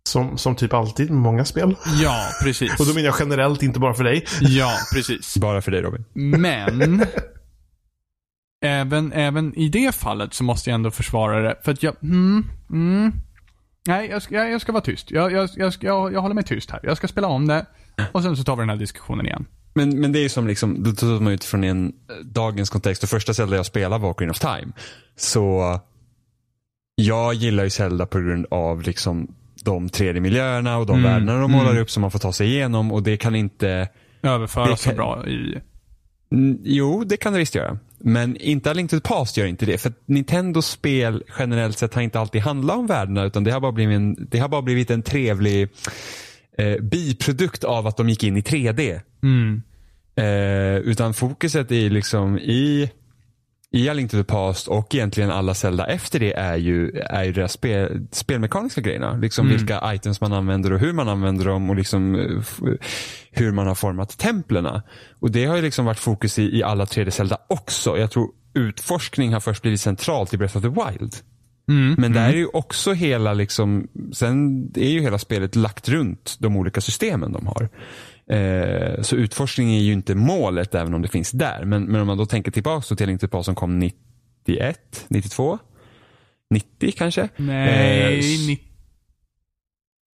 Som, 0.08 0.38
som 0.38 0.56
typ 0.56 0.72
alltid 0.72 1.10
med 1.10 1.20
många 1.20 1.44
spel. 1.44 1.76
Ja, 2.02 2.28
precis. 2.42 2.72
Och 2.80 2.86
då 2.86 2.94
menar 2.94 3.06
jag 3.06 3.16
generellt, 3.18 3.62
inte 3.62 3.80
bara 3.80 3.94
för 3.94 4.04
dig. 4.04 4.24
Ja, 4.40 4.72
precis. 4.94 5.36
Bara 5.40 5.62
för 5.62 5.70
dig 5.70 5.82
Robin. 5.82 6.04
Men 6.12 7.06
även, 8.64 9.12
även 9.12 9.54
i 9.54 9.68
det 9.68 9.94
fallet 9.94 10.34
så 10.34 10.44
måste 10.44 10.70
jag 10.70 10.74
ändå 10.74 10.90
försvara 10.90 11.42
det. 11.42 11.56
För 11.64 11.72
att 11.72 11.82
jag, 11.82 11.96
mm, 12.02 12.46
mm, 12.70 13.12
nej, 13.88 14.08
jag 14.10 14.22
ska, 14.22 14.34
jag, 14.34 14.60
ska 14.60 14.72
vara 14.72 14.82
tyst. 14.82 15.10
Jag, 15.10 15.32
jag, 15.32 15.48
jag, 15.56 15.72
ska- 15.72 15.86
jag, 15.86 16.12
jag 16.12 16.20
håller 16.20 16.34
mig 16.34 16.44
tyst 16.44 16.70
här. 16.70 16.80
Jag 16.82 16.96
ska 16.96 17.08
spela 17.08 17.26
om 17.28 17.46
det 17.46 17.66
och 18.12 18.22
sen 18.22 18.36
så 18.36 18.44
tar 18.44 18.56
vi 18.56 18.62
den 18.62 18.68
här 18.70 18.76
diskussionen 18.76 19.26
igen. 19.26 19.46
Men, 19.74 20.00
men 20.00 20.12
det 20.12 20.18
är 20.18 20.28
som 20.28 20.46
liksom, 20.46 20.82
då 20.82 20.92
tar 20.92 21.20
man 21.20 21.32
utifrån 21.32 21.64
en 21.64 21.86
eh, 21.86 22.14
dagens 22.24 22.70
kontext. 22.70 23.00
Det 23.00 23.06
första 23.06 23.34
Zelda 23.34 23.56
jag 23.56 23.66
spelade 23.66 24.02
var 24.02 24.10
Ocarina 24.10 24.30
of 24.30 24.38
Time. 24.38 24.72
Så 25.16 25.80
jag 26.94 27.34
gillar 27.34 27.64
ju 27.64 27.70
Zelda 27.70 28.06
på 28.06 28.18
grund 28.20 28.46
av 28.50 28.82
liksom 28.82 29.34
de 29.64 29.88
3D-miljöerna 29.88 30.76
och 30.76 30.86
de 30.86 30.98
Mm, 30.98 31.12
världarna 31.12 31.40
de 31.40 31.50
mm. 31.50 31.64
målar 31.64 31.78
upp 31.80 31.90
som 31.90 32.00
man 32.00 32.10
får 32.10 32.18
ta 32.18 32.32
sig 32.32 32.46
igenom 32.48 32.92
och 32.92 33.02
det 33.02 33.16
kan 33.16 33.34
inte 33.34 33.88
Överföra 34.22 34.66
Det 34.66 34.76
så 34.76 34.94
bra 34.94 35.26
i... 35.26 35.60
Mm, 36.32 36.58
Jo, 36.64 37.04
det 37.04 37.16
kan 37.16 37.32
det 37.32 37.38
visst 37.38 37.54
göra. 37.54 37.78
Men 37.98 38.36
inte 38.36 38.70
A 38.70 38.72
Link 38.72 38.90
to 38.90 38.96
the 39.00 39.08
Past 39.08 39.36
gör 39.36 39.46
inte 39.46 39.66
det. 39.66 39.78
För 39.78 39.92
Nintendos 40.06 40.66
spel 40.66 41.24
generellt 41.38 41.78
sett 41.78 41.94
har 41.94 42.02
inte 42.02 42.20
alltid 42.20 42.40
handlat 42.40 42.76
om 42.76 42.86
världarna 42.86 43.24
utan 43.24 43.44
det 43.44 43.50
har 43.50 43.60
bara 43.60 43.72
blivit 43.72 43.96
en, 43.96 44.28
det 44.30 44.38
har 44.38 44.48
bara 44.48 44.62
blivit 44.62 44.90
en 44.90 45.02
trevlig 45.02 45.68
eh, 46.58 46.76
biprodukt 46.82 47.64
av 47.64 47.86
att 47.86 47.96
de 47.96 48.08
gick 48.08 48.24
in 48.24 48.36
i 48.36 48.40
3D. 48.40 49.00
Mm. 49.22 49.62
Eh, 50.16 50.76
utan 50.76 51.14
fokuset 51.14 51.72
är 51.72 51.90
liksom 51.90 52.38
i, 52.38 52.90
i 53.72 53.88
A 53.88 53.92
Link 53.92 54.10
to 54.10 54.16
the 54.16 54.24
Past 54.24 54.68
och 54.68 54.94
egentligen 54.94 55.30
alla 55.30 55.54
Zelda 55.54 55.86
efter 55.86 56.20
det 56.20 56.32
är 56.32 56.56
ju, 56.56 56.90
är 56.90 57.24
ju 57.24 57.32
deras 57.32 57.52
spel, 57.52 58.06
spelmekaniska 58.10 58.80
grejerna. 58.80 59.16
Liksom 59.16 59.46
Mm. 59.46 59.58
vilka 59.58 59.94
items 59.94 60.20
man 60.20 60.32
använder 60.32 60.72
och 60.72 60.78
hur 60.80 60.92
man 60.92 61.08
använder 61.08 61.44
dem 61.44 61.70
och 61.70 61.76
liksom 61.76 62.14
eh, 62.14 62.72
hur 63.30 63.52
man 63.52 63.66
har 63.66 63.74
format 63.74 64.18
templerna. 64.18 64.82
Och 65.20 65.30
det 65.30 65.44
har 65.44 65.56
ju 65.56 65.62
liksom 65.62 65.84
varit 65.84 65.98
fokus 65.98 66.38
i, 66.38 66.58
i 66.58 66.62
alla 66.62 66.84
3D 66.84 67.10
Zelda 67.10 67.38
också. 67.48 67.98
Jag 67.98 68.10
tror 68.10 68.30
utforskning 68.54 69.32
har 69.32 69.40
först 69.40 69.62
blivit 69.62 69.80
centralt 69.80 70.34
i 70.34 70.36
Breath 70.36 70.56
of 70.56 70.62
the 70.62 70.68
Wild. 70.68 71.14
Mm. 71.68 71.94
Men 71.98 72.12
där 72.12 72.28
är 72.28 72.36
ju 72.36 72.46
också 72.46 72.92
hela 72.92 73.34
liksom, 73.34 73.88
sen 74.12 74.66
är 74.74 74.90
ju 74.90 75.00
hela 75.00 75.18
spelet 75.18 75.56
lagt 75.56 75.88
runt 75.88 76.36
de 76.38 76.56
olika 76.56 76.80
systemen 76.80 77.32
de 77.32 77.46
har. 77.46 77.68
Eh, 78.32 79.02
så 79.02 79.16
utforskning 79.16 79.74
är 79.74 79.80
ju 79.80 79.92
inte 79.92 80.14
målet 80.14 80.74
även 80.74 80.94
om 80.94 81.02
det 81.02 81.08
finns 81.08 81.30
där. 81.30 81.64
Men, 81.64 81.84
men 81.84 82.00
om 82.00 82.06
man 82.06 82.18
då 82.18 82.26
tänker 82.26 82.50
tillbaka 82.50 82.96
till 82.96 83.28
Past 83.28 83.44
som 83.44 83.54
kom 83.54 83.78
91, 83.78 85.06
92, 85.08 85.58
90 86.50 86.92
kanske? 86.96 87.28
Nej, 87.36 88.18
Eh, 88.18 88.46
ni- 88.46 88.62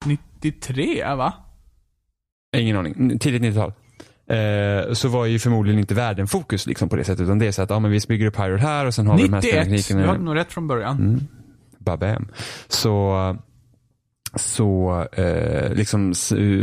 93 0.07 1.15
va? 1.15 1.33
Ingen 2.57 2.77
aning. 2.77 3.19
Tidigt 3.19 3.43
90-tal. 3.43 3.73
Eh, 4.31 4.93
så 4.93 5.09
var 5.09 5.27
ju 5.27 5.39
förmodligen 5.39 5.81
inte 5.81 5.95
världen 5.95 6.27
fokus 6.27 6.67
liksom 6.67 6.89
på 6.89 6.97
det 6.97 7.05
sättet. 7.05 7.21
Utan 7.25 7.39
det 7.39 7.47
är 7.47 7.53
så 7.53 7.63
att 7.63 7.71
ja, 7.71 7.79
men 7.79 7.91
vi 7.91 8.01
bygger 8.09 8.27
upp 8.27 8.37
Hyrule 8.39 8.63
här 8.63 8.87
och 8.87 8.95
sen 8.95 9.07
har 9.07 9.17
vi 9.17 9.23
de 9.23 9.33
här 9.33 9.41
91. 9.65 9.89
Du 9.89 10.05
hade 10.07 10.25
nog 10.25 10.37
rätt 10.37 10.53
från 10.53 10.67
början. 10.69 10.97
Mm. 10.99 11.21
Babam. 11.79 12.29
Så, 12.69 13.37
så 14.35 15.07
eh, 15.13 15.73
liksom 15.73 16.15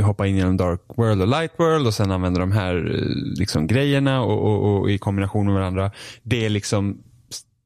hoppa 0.03 0.27
in 0.27 0.35
genom 0.35 0.57
Dark 0.57 0.81
World 0.97 1.21
och 1.21 1.27
Light 1.27 1.51
World 1.57 1.87
och 1.87 1.93
sen 1.93 2.11
använda 2.11 2.39
de 2.39 2.51
här 2.51 2.75
eh, 2.75 3.39
liksom, 3.39 3.67
grejerna 3.67 4.21
och, 4.21 4.43
och, 4.43 4.79
och 4.79 4.91
i 4.91 4.97
kombination 4.97 5.45
med 5.45 5.55
varandra. 5.55 5.91
Det 6.23 6.45
är 6.45 6.49
liksom 6.49 6.97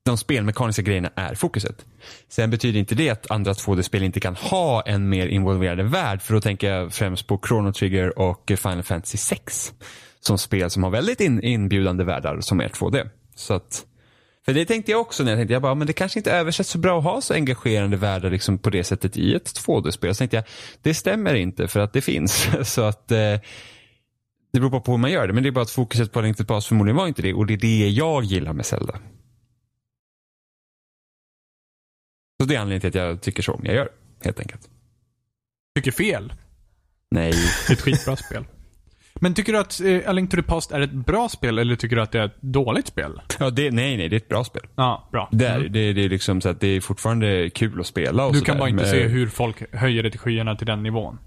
de 0.09 0.17
spelmekaniska 0.17 0.81
grejerna 0.81 1.11
är 1.15 1.35
fokuset. 1.35 1.85
Sen 2.29 2.49
betyder 2.49 2.79
inte 2.79 2.95
det 2.95 3.09
att 3.09 3.31
andra 3.31 3.53
2D-spel 3.53 4.03
inte 4.03 4.19
kan 4.19 4.35
ha 4.35 4.81
en 4.81 5.09
mer 5.09 5.27
involverad 5.27 5.81
värld. 5.81 6.21
För 6.21 6.33
då 6.33 6.41
tänker 6.41 6.71
jag 6.71 6.93
främst 6.93 7.27
på 7.27 7.39
Chrono 7.47 7.73
Trigger 7.73 8.19
och 8.19 8.51
Final 8.57 8.83
Fantasy 8.83 9.17
6. 9.17 9.73
Som 10.19 10.37
spel 10.37 10.69
som 10.69 10.83
har 10.83 10.89
väldigt 10.89 11.21
in, 11.21 11.43
inbjudande 11.43 12.03
världar 12.03 12.41
som 12.41 12.59
är 12.59 12.67
2D. 12.67 13.09
Så 13.35 13.53
att, 13.53 13.85
för 14.45 14.53
det 14.53 14.65
tänkte 14.65 14.91
jag 14.91 15.01
också 15.01 15.23
när 15.23 15.31
jag 15.31 15.39
tänkte, 15.39 15.53
jag 15.53 15.61
bara, 15.61 15.75
men 15.75 15.87
det 15.87 15.93
kanske 15.93 16.19
inte 16.19 16.31
översätts 16.31 16.69
så 16.69 16.77
bra 16.77 16.97
att 16.97 17.03
ha 17.03 17.21
så 17.21 17.33
engagerande 17.33 17.97
världar 17.97 18.29
liksom 18.29 18.57
på 18.57 18.69
det 18.69 18.83
sättet 18.83 19.17
i 19.17 19.35
ett 19.35 19.65
2D-spel. 19.65 20.15
Så 20.15 20.19
tänkte 20.19 20.37
jag, 20.37 20.45
det 20.81 20.93
stämmer 20.93 21.33
inte 21.33 21.67
för 21.67 21.79
att 21.79 21.93
det 21.93 22.01
finns. 22.01 22.49
så 22.73 22.81
att 22.81 23.11
eh, 23.11 23.17
det 24.51 24.59
beror 24.59 24.69
bara 24.69 24.81
på 24.81 24.91
hur 24.91 24.97
man 24.97 25.11
gör 25.11 25.27
det. 25.27 25.33
Men 25.33 25.43
det 25.43 25.49
är 25.49 25.51
bara 25.51 25.61
att 25.61 25.71
fokuset 25.71 26.11
på 26.11 26.21
Link 26.21 26.37
to 26.37 26.43
the 26.43 26.47
Past 26.47 26.67
förmodligen 26.67 26.95
var 26.95 27.07
inte 27.07 27.21
det. 27.21 27.33
Och 27.33 27.45
det 27.45 27.53
är 27.53 27.57
det 27.57 27.89
jag 27.89 28.23
gillar 28.23 28.53
med 28.53 28.65
Zelda. 28.65 28.99
Så 32.41 32.47
det 32.47 32.55
är 32.55 32.59
anledningen 32.59 32.91
till 32.91 33.01
att 33.01 33.07
jag 33.07 33.21
tycker 33.21 33.43
så 33.43 33.53
om 33.53 33.61
jag 33.65 33.75
gör, 33.75 33.89
helt 34.23 34.39
enkelt. 34.39 34.69
Tycker 35.75 35.91
fel. 35.91 36.33
Nej. 37.11 37.31
Det 37.31 37.73
är 37.73 37.73
ett 37.73 37.81
skitbra 37.81 38.15
spel. 38.15 38.45
Men 39.15 39.33
tycker 39.33 39.53
du 39.53 39.59
att 39.59 39.81
eh, 39.81 40.09
A 40.09 40.11
Link 40.11 40.31
to 40.31 40.35
the 40.37 40.43
Past 40.43 40.71
är 40.71 40.79
ett 40.81 40.91
bra 40.91 41.29
spel 41.29 41.59
eller 41.59 41.75
tycker 41.75 41.95
du 41.95 42.01
att 42.01 42.11
det 42.11 42.19
är 42.19 42.25
ett 42.25 42.41
dåligt 42.41 42.87
spel? 42.87 43.21
Ja, 43.39 43.49
det, 43.49 43.71
nej, 43.71 43.97
nej, 43.97 44.09
det 44.09 44.15
är 44.15 44.17
ett 44.17 44.27
bra 44.29 44.43
spel. 44.43 44.61
Ja, 44.75 45.07
bra. 45.11 45.29
Det 45.31 45.45
är, 45.47 45.59
Mm. 45.59 45.71
det, 45.71 45.93
det 45.93 46.01
är 46.05 46.09
liksom 46.09 46.41
så 46.41 46.49
att 46.49 46.59
det 46.59 46.67
är 46.67 46.81
fortfarande 46.81 47.49
kul 47.49 47.79
att 47.79 47.87
spela 47.87 48.25
och 48.25 48.33
Du 48.33 48.41
kan 48.41 48.55
där, 48.55 48.59
bara 48.59 48.69
inte 48.69 48.83
men 48.83 48.91
se 48.91 49.07
hur 49.07 49.27
folk 49.27 49.75
höjer 49.75 50.03
det 50.03 50.11
till 50.11 50.19
skyarna 50.19 50.55
till 50.55 50.67
den 50.67 50.83
nivån. 50.83 51.19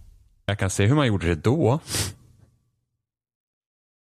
Jag 0.47 0.59
kan 0.59 0.71
se 0.71 0.87
hur 0.87 0.95
man 0.95 1.07
gjorde 1.07 1.27
det 1.27 1.35
då. 1.35 1.81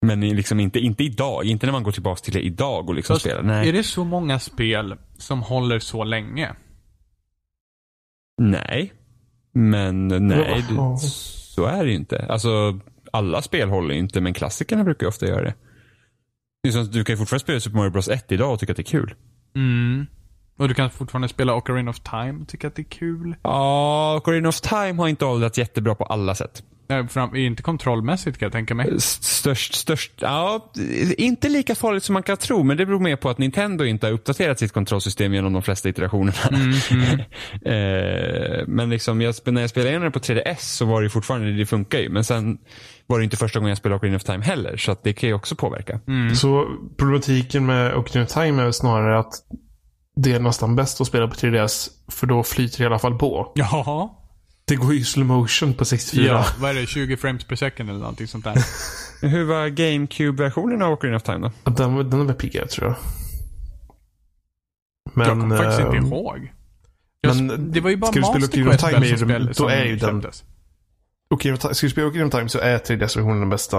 Men 0.05 0.21
liksom 0.21 0.59
inte, 0.59 0.79
inte 0.79 1.03
idag. 1.03 1.43
Inte 1.45 1.65
när 1.65 1.73
man 1.73 1.83
går 1.83 1.91
tillbaka 1.91 2.19
till 2.21 2.33
det 2.33 2.41
idag 2.41 2.89
och 2.89 2.95
liksom 2.95 3.13
Fast 3.13 3.25
spelar. 3.25 3.41
Nej. 3.43 3.69
Är 3.69 3.73
det 3.73 3.83
så 3.83 4.03
många 4.03 4.39
spel 4.39 4.95
som 5.17 5.41
håller 5.41 5.79
så 5.79 6.03
länge? 6.03 6.49
nej. 8.41 8.93
Men 9.53 10.07
nej, 10.07 10.63
Ja. 10.77 10.97
det, 11.01 11.07
så 11.07 11.65
är 11.65 11.83
det 11.83 11.89
ju 11.89 11.95
inte. 11.95 12.25
Alltså, 12.29 12.79
alla 13.11 13.41
spel 13.41 13.69
håller 13.69 13.95
inte, 13.95 14.21
men 14.21 14.33
klassikerna 14.33 14.83
brukar 14.83 15.05
ju 15.05 15.07
ofta 15.07 15.25
göra 15.25 15.41
det. 15.41 15.53
det 16.63 16.71
som, 16.71 16.85
du 16.91 17.03
kan 17.03 17.13
ju 17.13 17.17
fortfarande 17.17 17.43
spela 17.43 17.59
Super 17.59 17.77
Mario 17.77 17.91
Bros 17.91 18.07
1 18.07 18.31
idag 18.31 18.53
och 18.53 18.59
tycka 18.59 18.71
att 18.71 18.77
det 18.77 18.81
är 18.81 18.83
kul. 18.83 19.15
Mm. 19.55 20.05
Och 20.57 20.67
du 20.67 20.73
kan 20.73 20.89
fortfarande 20.89 21.27
spela 21.27 21.55
Ocarina 21.55 21.89
of 21.91 21.99
Time 21.99 22.41
och 22.41 22.47
tycka 22.47 22.67
att 22.67 22.75
det 22.75 22.81
är 22.81 22.83
kul. 22.83 23.35
Ja, 23.43 24.17
Ocarina 24.17 24.49
of 24.49 24.61
Time 24.61 24.93
har 24.93 25.07
inte 25.07 25.25
åldrats 25.25 25.57
jättebra 25.57 25.95
på 25.95 26.03
alla 26.03 26.35
sätt. 26.35 26.63
Nej, 26.91 27.07
fram, 27.07 27.35
inte 27.35 27.63
kontrollmässigt 27.63 28.37
kan 28.37 28.45
jag 28.45 28.53
tänka 28.53 28.75
mig. 28.75 29.01
Störst, 29.01 29.73
störst, 29.73 30.11
ja, 30.19 30.71
inte 31.17 31.49
lika 31.49 31.75
farligt 31.75 32.03
som 32.03 32.13
man 32.13 32.23
kan 32.23 32.37
tro, 32.37 32.63
men 32.63 32.77
det 32.77 32.85
beror 32.85 32.99
mer 32.99 33.15
på 33.15 33.29
att 33.29 33.37
Nintendo 33.37 33.85
inte 33.85 34.07
har 34.07 34.13
uppdaterat 34.13 34.59
sitt 34.59 34.71
kontrollsystem 34.71 35.33
genom 35.33 35.53
de 35.53 35.61
flesta 35.61 35.89
iterationerna. 35.89 36.37
Mm, 36.51 36.73
mm. 36.91 37.19
Eh, 37.65 38.67
men 38.67 38.89
liksom, 38.89 39.21
jag, 39.21 39.35
när 39.45 39.61
jag 39.61 39.69
spelade 39.69 39.89
igenom 39.89 40.05
det 40.05 40.11
på 40.11 40.19
3DS 40.19 40.55
så 40.59 40.85
var 40.85 41.01
det 41.01 41.09
fortfarande, 41.09 41.51
det 41.51 41.65
funkar 41.65 41.99
ju. 41.99 42.09
Men 42.09 42.23
sen 42.23 42.57
var 43.11 43.19
det 43.19 43.23
inte 43.23 43.37
första 43.37 43.59
gången 43.59 43.69
jag 43.69 43.77
spelade 43.77 43.97
Ocarina 43.97 44.17
of 44.17 44.23
Time 44.23 44.43
heller, 44.43 44.77
så 44.77 44.91
att 44.91 45.03
det 45.03 45.13
kan 45.13 45.29
ju 45.29 45.35
också 45.35 45.55
påverka. 45.55 45.99
Mm. 46.07 46.35
Så 46.35 46.67
problematiken 46.97 47.65
med 47.65 47.95
Ocarina 47.95 48.25
of 48.25 48.31
Time 48.33 48.63
är 48.63 48.71
snarare 48.71 49.19
att 49.19 49.33
det 50.15 50.33
är 50.33 50.39
nästan 50.39 50.75
bäst 50.75 51.01
att 51.01 51.07
spela 51.07 51.27
på 51.27 51.33
3DS. 51.33 51.89
För 52.11 52.27
då 52.27 52.43
flyter 52.43 52.77
det 52.77 52.83
i 52.83 52.87
alla 52.87 52.99
fall 52.99 53.17
på. 53.17 53.51
Jaha. 53.55 54.09
Det 54.65 54.75
går 54.75 54.93
ju 54.93 55.03
slow 55.03 55.25
motion 55.27 55.73
på 55.73 55.85
64. 55.85 56.25
Ja, 56.25 56.45
vad 56.59 56.69
är 56.69 56.75
det? 56.75 56.87
20 56.87 57.17
frames 57.17 57.43
per 57.43 57.55
second 57.55 57.89
eller 57.89 57.99
någonting 57.99 58.27
sånt 58.27 58.43
där? 58.43 58.55
Hur 59.27 59.43
var 59.43 59.67
GameCube-versionen 59.67 60.81
av 60.81 60.91
Ocarina 60.93 61.17
of 61.17 61.23
Time 61.23 61.39
då? 61.63 61.71
Den, 61.71 62.09
den 62.09 62.19
är 62.21 62.25
väl 62.25 62.35
piggare 62.35 62.67
tror 62.67 62.87
jag. 62.87 62.95
Men, 65.13 65.27
jag 65.27 65.39
kommer 65.39 65.57
faktiskt 65.57 65.79
inte 65.79 65.97
eh, 65.97 66.03
ihåg. 66.03 66.51
Jag, 67.21 67.35
men 67.35 67.71
det 67.71 67.81
var 67.81 67.89
ju 67.89 67.97
bara 67.97 68.11
Master 68.21 68.63
Quest 68.63 68.85
Time 68.85 68.99
väl 68.99 69.13
är 69.13 69.17
som 69.17 69.29
ju- 69.29 69.35
spel 69.35 69.53
då 69.57 69.67
är 69.67 69.85
ju 69.85 69.95
den- 69.95 70.21
släpptes. 70.21 70.43
Ocarina 71.31 71.55
of 71.55 71.61
Time, 71.61 71.73
ska 71.73 71.85
du 71.87 71.91
spela 71.91 72.07
Ocarina 72.07 72.25
of 72.27 72.31
Time 72.31 72.49
så 72.49 72.59
är 72.59 72.77
3DS-versionen 72.77 73.39
den 73.39 73.49
bästa. 73.49 73.77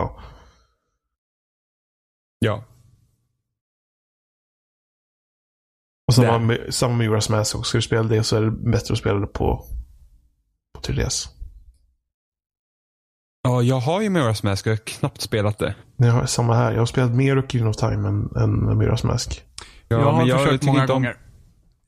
Ja. 2.38 2.64
Och 6.08 6.14
samma 6.14 6.38
med, 6.38 6.74
samma 6.74 6.94
med 6.96 7.08
Majora's 7.10 7.30
Mask 7.30 7.54
också. 7.56 7.68
Ska 7.68 7.78
du 7.78 7.82
spela 7.82 8.02
det 8.02 8.24
så 8.24 8.36
är 8.36 8.42
det 8.42 8.50
bättre 8.50 8.92
att 8.92 8.98
spela 8.98 9.18
det 9.20 9.26
på, 9.26 9.64
på 10.74 10.80
3DS. 10.80 11.28
Ja, 13.42 13.62
jag 13.62 13.80
har 13.80 14.00
ju 14.00 14.08
Majora's 14.08 14.44
Mask 14.44 14.66
och 14.66 14.70
jag 14.72 14.76
har 14.76 14.84
knappt 14.84 15.20
spelat 15.20 15.58
det. 15.58 15.74
Jag 15.96 16.12
har 16.12 16.26
samma 16.26 16.54
här. 16.54 16.72
Jag 16.72 16.78
har 16.78 16.86
spelat 16.86 17.10
mer 17.14 17.38
Ocarina 17.38 17.70
of 17.70 17.76
Time 17.76 18.08
än, 18.08 18.36
än 18.36 18.82
Majora's 18.82 19.06
Mask. 19.06 19.44
Ja, 19.88 19.96
jag 19.98 20.04
har 20.12 20.26
men 20.26 20.38
försökt 20.38 20.50
tycker 20.52 20.66
många 20.66 20.80
inte 20.82 20.92
om- 20.92 21.02
gånger. 21.02 21.16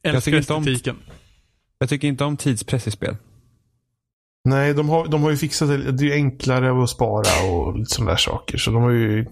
jag 0.03 0.15
Älskar 0.15 0.21
tycker 0.31 0.39
inte 0.39 0.53
om- 0.55 0.63
estetiken. 0.63 0.97
Jag 1.79 1.89
tycker 1.89 2.09
inte 2.09 2.25
om 2.25 2.37
tidspress 2.37 2.87
i 2.87 2.91
spel. 2.91 3.17
Nej, 4.45 4.75
de 4.75 4.89
har, 4.89 5.09
de 5.09 5.23
har 5.23 5.31
ju 5.31 5.37
fixat 5.37 5.69
det. 5.69 5.93
Det 5.93 6.05
är 6.05 6.07
ju 6.07 6.13
enklare 6.13 6.83
att 6.83 6.91
spara 6.91 7.51
och 7.51 7.79
lite 7.79 7.95
sådana 7.95 8.11
där 8.11 8.19
saker. 8.19 8.59
Så 8.59 8.71
de 8.71 8.83
har 8.83 8.91
ju 8.91 9.27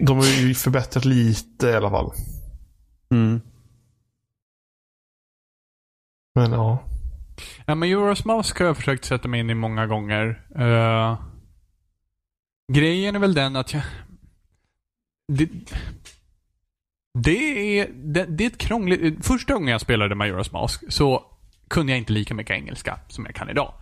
de 0.00 0.16
har 0.16 0.24
ju 0.24 0.54
förbättrat 0.54 1.04
lite 1.04 1.66
i 1.66 1.74
alla 1.74 1.90
fall. 1.90 2.12
Mm. 3.10 3.40
Men 6.34 6.52
ja. 6.52 6.84
Ja, 7.66 7.74
men 7.74 7.88
Euros 7.88 8.24
Mask 8.24 8.58
har 8.58 8.66
jag 8.66 8.76
försökt 8.76 9.04
sätta 9.04 9.28
mig 9.28 9.40
in 9.40 9.50
i 9.50 9.54
många 9.54 9.86
gånger. 9.86 10.46
Uh, 10.58 11.20
grejen 12.72 13.16
är 13.16 13.18
väl 13.18 13.34
den 13.34 13.56
att 13.56 13.74
jag... 13.74 13.82
Det, 15.32 15.48
det, 17.18 17.78
är, 17.78 17.88
det, 17.94 18.24
det 18.24 18.44
är 18.44 18.48
ett 18.48 18.58
krångligt... 18.58 19.26
Första 19.26 19.54
gången 19.54 19.68
jag 19.68 19.80
spelade 19.80 20.14
Majora's 20.14 20.52
Mask 20.52 20.92
så 20.92 21.37
kunde 21.68 21.92
jag 21.92 21.98
inte 21.98 22.12
lika 22.12 22.34
mycket 22.34 22.56
engelska 22.56 23.00
som 23.08 23.26
jag 23.26 23.34
kan 23.34 23.50
idag. 23.50 23.74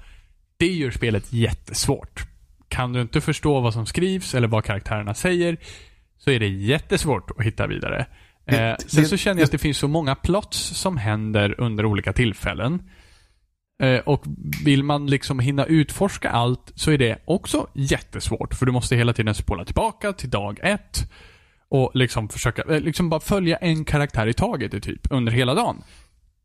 Det 0.57 0.73
gör 0.73 0.91
spelet 0.91 1.33
jättesvårt. 1.33 2.27
Kan 2.69 2.93
du 2.93 3.01
inte 3.01 3.21
förstå 3.21 3.61
vad 3.61 3.73
som 3.73 3.87
skrivs 3.87 4.35
eller 4.35 4.49
vad 4.49 4.65
karaktärerna 4.65 5.15
säger 5.15 5.57
så 6.19 6.31
är 6.31 6.41
det 6.41 6.49
jättesvårt 6.49 7.31
att 7.39 7.47
hitta 7.47 7.67
vidare. 7.67 8.07
Eh, 8.47 8.75
sen 8.87 9.07
så 9.07 9.17
känner 9.17 9.41
jag 9.41 9.45
att 9.45 9.53
det 9.53 9.59
finns 9.59 9.79
så 9.79 9.89
många 9.89 10.15
plots 10.15 10.59
som 10.59 10.97
händer 10.97 11.61
under 11.61 11.85
olika 11.85 12.13
tillfällen. 12.13 12.83
Eh, 13.83 13.99
och 13.99 14.25
vill 14.65 14.83
man 14.83 15.07
liksom 15.07 15.41
hinna 15.41 15.65
utforska 15.65 16.31
allt 16.31 16.73
så 16.75 16.91
är 16.91 16.99
det 16.99 17.19
också 17.25 17.67
jättesvårt. 17.75 18.55
För 18.55 18.67
du 18.67 18.73
måste 18.73 18.97
hela 18.97 19.13
tiden 19.13 19.35
spola 19.35 19.65
tillbaka 19.65 20.13
till 20.13 20.31
dag 20.31 20.61
ett. 20.63 21.11
Och 21.69 21.91
liksom 21.95 22.29
försöka, 22.29 22.63
eh, 22.63 22.81
liksom 22.81 23.09
bara 23.09 23.21
följa 23.21 23.57
en 23.57 23.85
karaktär 23.85 24.27
i 24.27 24.33
taget 24.33 24.83
typ 24.83 25.07
under 25.11 25.33
hela 25.33 25.55
dagen. 25.55 25.83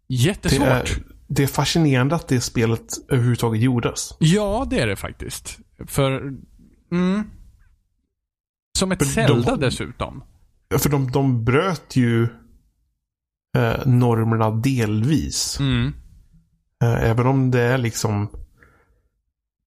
Jättesvårt. 0.07 0.99
Det 1.35 1.43
är, 1.43 1.47
fascinerande 1.47 2.15
att 2.15 2.27
det 2.27 2.41
spelet 2.41 2.93
överhuvudtaget 3.09 3.61
gjordes. 3.61 4.13
Ja, 4.19 4.67
det 4.69 4.79
är 4.79 4.87
det 4.87 4.95
faktiskt. 4.95 5.59
För, 5.87 6.33
mm. 6.91 7.23
Som 8.77 8.91
ett 8.91 8.99
för 8.99 9.05
Zelda 9.05 9.51
de, 9.51 9.59
dessutom. 9.59 10.23
För 10.77 10.89
de, 10.89 11.11
de 11.11 11.43
bröt 11.43 11.95
ju 11.95 12.23
eh, 13.57 13.85
normerna 13.85 14.51
delvis. 14.51 15.59
Mm. 15.59 15.93
Eh, 16.83 17.09
även 17.09 17.27
om 17.27 17.51
det 17.51 17.61
är 17.61 17.77
liksom 17.77 18.29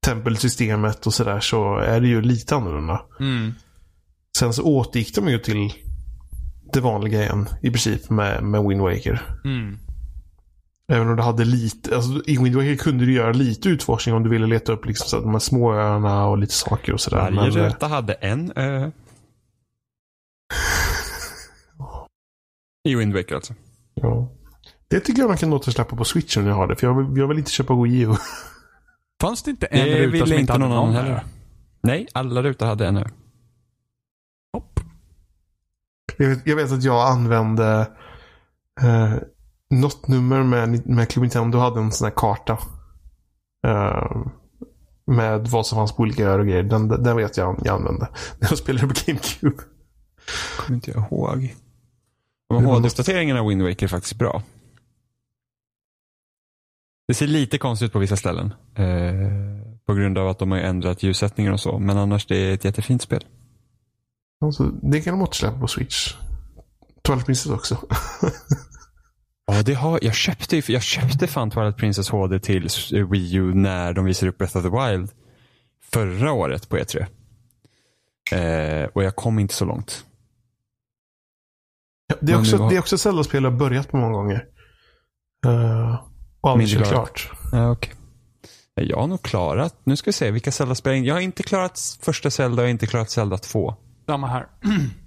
tempelsystemet 0.07 1.07
och 1.07 1.15
sådär 1.15 1.41
så 1.41 1.79
är 1.79 2.01
det 2.01 2.09
ju 2.09 2.23
lite 2.23 2.57
annorlunda. 2.57 3.03
Mm. 3.21 3.53
Sen 4.39 4.53
så 4.53 4.62
återgick 4.62 5.15
de 5.15 5.29
ju 5.29 5.39
till 5.39 5.73
det 6.73 6.81
vanliga 6.81 7.23
igen 7.23 7.49
i 7.62 7.71
princip 7.71 8.11
med, 8.11 8.45
med 8.45 8.65
Wind 8.65 8.81
Waker. 8.81 9.23
Mm. 9.45 9.79
Även 10.89 11.09
om 11.09 11.16
du 11.16 11.22
hade 11.22 11.45
lite, 11.45 11.97
alltså 11.97 12.22
i 12.26 12.39
Wind 12.39 12.57
Waker 12.57 12.76
kunde 12.76 13.07
du 13.07 13.12
göra 13.12 13.32
lite 13.32 13.68
utforskning 13.68 14.14
om 14.14 14.22
du 14.22 14.30
ville 14.30 14.47
leta 14.47 14.72
upp 14.72 14.87
liksom 14.87 15.09
så 15.09 15.20
de 15.20 15.30
här 15.30 15.39
små 15.39 15.74
öarna 15.74 16.26
och 16.26 16.39
lite 16.39 16.53
saker 16.53 16.93
och 16.93 17.01
sådär. 17.01 17.16
Varje 17.18 17.37
Men, 17.37 17.51
röta 17.51 17.87
hade 17.87 18.12
en 18.12 18.53
ö. 18.57 18.91
I 22.89 22.95
Wind 22.95 23.14
Waker 23.14 23.35
alltså. 23.35 23.55
Ja. 23.95 24.32
Det 24.89 25.01
tycker 25.01 25.22
jag 25.22 25.28
man 25.28 25.37
kan 25.37 25.53
återsläppa 25.53 25.97
på 25.97 26.05
Switch 26.05 26.37
om 26.37 26.47
jag 26.47 26.55
har 26.55 26.66
det. 26.66 26.76
För 26.76 26.87
jag 26.87 26.95
vill, 26.95 27.18
jag 27.20 27.28
vill 27.28 27.39
inte 27.39 27.51
köpa 27.51 27.82
Wii 27.82 28.01
U. 28.01 28.14
Fanns 29.20 29.43
det 29.43 29.51
inte 29.51 29.66
en 29.66 29.89
det 29.89 30.07
ruta 30.07 30.26
som 30.26 30.39
inte 30.39 30.53
hade 30.53 30.64
någon, 30.68 30.76
någon 30.76 30.95
heller? 30.95 31.24
Nej, 31.82 32.09
alla 32.12 32.43
rutor 32.43 32.66
hade 32.66 32.87
en 32.87 32.97
ö. 32.97 33.05
Jag 36.16 36.28
vet, 36.28 36.47
jag 36.47 36.57
vet 36.57 36.72
att 36.72 36.82
jag 36.85 37.09
använde 37.09 37.91
eh, 38.82 39.14
något 39.71 40.09
nummer 40.09 40.43
med, 40.43 40.87
med 40.87 41.09
Club 41.09 41.23
Nintendo 41.23 41.59
hade 41.59 41.81
en 41.81 41.93
sån 41.93 42.05
här 42.05 42.15
karta. 42.17 42.59
Uh, 43.67 44.27
med 45.07 45.49
vad 45.49 45.67
som 45.67 45.77
fanns 45.77 45.93
på 45.93 46.03
olika 46.03 46.25
öar 46.25 46.39
och 46.39 46.47
grejer. 46.47 46.62
Den, 46.62 46.89
den 46.89 47.17
vet 47.17 47.37
jag 47.37 47.61
jag 47.65 47.75
använde. 47.75 48.09
När 48.39 48.49
jag 48.49 48.59
spelade 48.59 48.87
på 48.87 48.95
GameCube. 49.07 49.62
Kommer 50.59 50.75
inte 50.75 50.91
jag 50.91 51.05
ihåg. 51.12 51.55
HD-uppdateringen 52.49 53.37
av 53.37 53.47
Wind 53.49 53.62
Waker 53.62 53.87
är 53.87 53.89
faktiskt 53.89 54.19
bra. 54.19 54.43
Det 57.09 57.15
ser 57.15 57.27
lite 57.27 57.59
konstigt 57.59 57.87
ut 57.87 57.93
på 57.93 57.99
vissa 57.99 58.17
ställen. 58.17 58.55
Eh, 58.75 59.65
på 59.87 59.95
grund 59.95 60.19
av 60.19 60.29
att 60.29 60.39
de 60.39 60.51
har 60.51 60.59
ändrat 60.59 61.03
ljussättningen 61.03 61.53
och 61.53 61.61
så. 61.61 61.79
Men 61.79 61.99
annars 61.99 62.27
det 62.27 62.37
är 62.37 62.55
ett 62.55 62.65
jättefint 62.65 63.03
spel. 63.03 63.25
Alltså, 64.45 64.65
det 64.65 65.01
kan 65.01 65.19
de 65.19 65.23
återsläppa 65.23 65.59
på 65.59 65.69
Switch. 65.69 66.15
Twilight 67.03 67.27
Princess 67.27 67.53
också. 67.53 67.79
Ja, 69.47 69.63
det 69.63 69.75
har, 69.75 69.99
jag, 70.03 70.15
köpte, 70.15 70.63
jag 70.73 70.83
köpte 70.83 71.27
fan 71.27 71.51
Twilight 71.51 71.77
Princess 71.77 72.09
HD 72.09 72.41
till 72.41 72.69
Wii 73.11 73.35
U 73.35 73.55
när 73.55 73.93
de 73.93 74.05
visade 74.05 74.31
upp 74.31 74.39
Breath 74.39 74.57
of 74.57 74.63
the 74.63 74.69
Wild 74.69 75.11
förra 75.83 76.33
året 76.33 76.69
på 76.69 76.79
E3. 76.79 77.07
Eh, 78.33 78.89
och 78.95 79.05
jag 79.05 79.17
kom 79.17 79.39
inte 79.39 79.55
så 79.55 79.65
långt. 79.65 80.05
Ja, 82.07 82.17
det, 82.21 82.33
är 82.33 82.39
också, 82.39 82.57
har... 82.57 82.71
det 82.71 82.77
är 82.77 82.81
också 82.81 82.99
Zelda-spel 82.99 83.45
jag 83.45 83.51
har 83.51 83.59
börjat 83.59 83.91
på 83.91 83.97
många 83.97 84.13
gånger. 84.13 84.47
Uh, 85.47 86.03
och 86.41 86.51
aldrig 86.51 86.69
kört 86.69 86.89
klart. 86.89 87.31
Ja, 87.53 87.71
okay. 87.71 87.95
Jag 88.75 88.97
har 88.97 89.07
nog 89.07 89.23
klarat, 89.23 89.77
nu 89.85 89.97
ska 89.97 90.09
vi 90.09 90.13
se 90.13 90.31
vilka 90.31 90.53
Zelda-spel. 90.53 91.07
Jag 91.07 91.15
har 91.15 91.21
inte 91.21 91.43
klarat 91.43 91.99
första 92.03 92.31
Zelda 92.31 92.63
och 92.63 92.69
inte 92.69 92.87
klarat 92.87 93.11
Zelda 93.11 93.39
2. 93.39 93.75
Samma 94.07 94.27
här. 94.27 94.47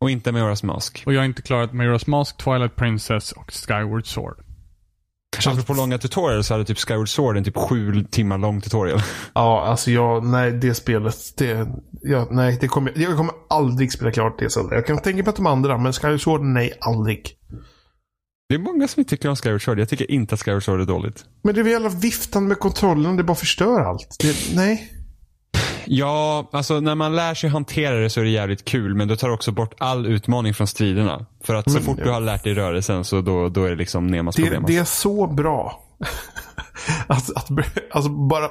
Och 0.00 0.10
inte 0.10 0.30
Majora's 0.30 0.64
Mask. 0.64 1.02
Och 1.06 1.14
jag 1.14 1.20
har 1.20 1.24
inte 1.24 1.42
klarat 1.42 1.70
Majora's 1.70 2.10
Mask, 2.10 2.36
Twilight 2.36 2.76
Princess 2.76 3.32
och 3.32 3.52
Skyward 3.52 4.06
Sword. 4.06 4.36
Kanske 5.38 5.66
på 5.66 5.74
långa 5.74 5.98
tutorials 5.98 6.46
så 6.46 6.54
hade 6.54 6.64
typ 6.64 6.78
Skyward 6.78 7.08
Sword 7.08 7.36
en 7.36 7.44
typ 7.44 7.56
sju 7.56 8.04
timmar 8.10 8.38
lång 8.38 8.60
tutorial. 8.60 9.00
Ja, 9.34 9.64
alltså 9.66 9.90
jag, 9.90 10.24
nej 10.24 10.52
det 10.52 10.74
spelet, 10.74 11.16
det, 11.36 11.68
ja, 12.02 12.28
nej, 12.30 12.58
det 12.60 12.68
kommer, 12.68 12.92
jag 12.96 13.16
kommer 13.16 13.34
aldrig 13.50 13.92
spela 13.92 14.10
klart 14.12 14.38
det 14.38 14.50
Zelda. 14.50 14.74
Jag 14.74 14.86
kan 14.86 14.98
tänka 14.98 15.24
på 15.24 15.32
de 15.36 15.46
andra, 15.46 15.78
men 15.78 15.92
Skyward 15.92 16.20
Sword, 16.20 16.40
nej, 16.40 16.72
aldrig. 16.80 17.36
Det 18.48 18.54
är 18.54 18.58
många 18.58 18.88
som 18.88 19.00
inte 19.00 19.10
tycker 19.10 19.28
om 19.28 19.36
Skyward 19.36 19.64
Sword. 19.64 19.78
Jag 19.78 19.88
tycker 19.88 20.10
inte 20.10 20.34
att 20.34 20.42
Skyward 20.42 20.62
Sword 20.64 20.80
är 20.80 20.86
dåligt. 20.86 21.24
Men 21.42 21.54
det 21.54 21.60
är 21.60 21.62
väl 21.62 21.72
jävla 21.72 21.88
viftan 21.88 22.48
med 22.48 22.58
kontrollen, 22.58 23.16
det 23.16 23.24
bara 23.24 23.34
förstör 23.34 23.80
allt. 23.80 24.16
Det, 24.20 24.56
nej. 24.56 24.99
Ja, 25.92 26.48
alltså 26.52 26.80
när 26.80 26.94
man 26.94 27.16
lär 27.16 27.34
sig 27.34 27.50
hantera 27.50 27.94
det 27.94 28.10
så 28.10 28.20
är 28.20 28.24
det 28.24 28.30
jävligt 28.30 28.64
kul. 28.64 28.94
Men 28.94 29.08
du 29.08 29.16
tar 29.16 29.30
också 29.30 29.52
bort 29.52 29.74
all 29.78 30.06
utmaning 30.06 30.54
från 30.54 30.66
striderna. 30.66 31.26
För 31.44 31.54
att 31.54 31.64
så 31.64 31.74
men, 31.74 31.82
fort 31.82 31.96
ja. 31.98 32.04
du 32.04 32.10
har 32.10 32.20
lärt 32.20 32.44
dig 32.44 32.54
rörelsen 32.54 33.04
så 33.04 33.20
då, 33.20 33.48
då 33.48 33.64
är 33.64 33.70
det 33.70 33.76
liksom 33.76 34.06
Nemas 34.06 34.36
det, 34.36 34.42
problem. 34.42 34.64
Det 34.66 34.76
är 34.76 34.84
så 34.84 35.26
bra. 35.26 35.82
att, 37.06 37.36
att, 37.36 37.50
alltså 37.90 38.10
bara, 38.10 38.48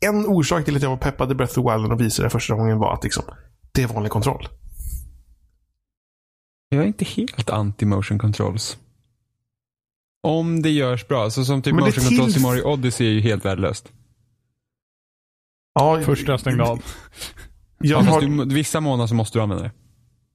en 0.00 0.26
orsak 0.26 0.64
till 0.64 0.76
att 0.76 0.82
jag 0.82 0.90
var 0.90 0.96
peppad 0.96 1.32
i 1.32 1.34
Breath 1.34 1.58
of 1.58 1.64
the 1.64 1.72
Wild 1.72 1.92
och 1.92 2.00
visade 2.00 2.26
det 2.26 2.30
första 2.30 2.54
gången 2.54 2.78
var 2.78 2.94
att 2.94 3.04
liksom, 3.04 3.24
det 3.72 3.82
är 3.82 3.86
vanlig 3.86 4.12
kontroll. 4.12 4.48
Jag 6.68 6.82
är 6.82 6.86
inte 6.86 7.04
helt 7.04 7.50
anti-motion 7.50 8.18
controls. 8.18 8.78
Om 10.22 10.62
det 10.62 10.70
görs 10.70 11.08
bra. 11.08 11.30
Så 11.30 11.44
som 11.44 11.62
typ 11.62 11.74
motion 11.74 12.04
controls 12.04 12.36
i 12.36 12.40
Mario 12.40 12.62
Odyssey 12.62 13.06
är 13.06 13.10
ju 13.10 13.20
helt 13.20 13.44
värdelöst. 13.44 13.92
Ja, 15.78 16.00
Första 16.04 16.32
jag 16.32 16.40
stängde 16.40 16.64
av. 16.64 16.82
Jag 17.78 17.98
har, 17.98 18.20
du, 18.20 18.54
vissa 18.54 18.80
månader 18.80 19.06
så 19.06 19.14
måste 19.14 19.38
du 19.38 19.42
använda 19.42 19.64
det. 19.64 19.70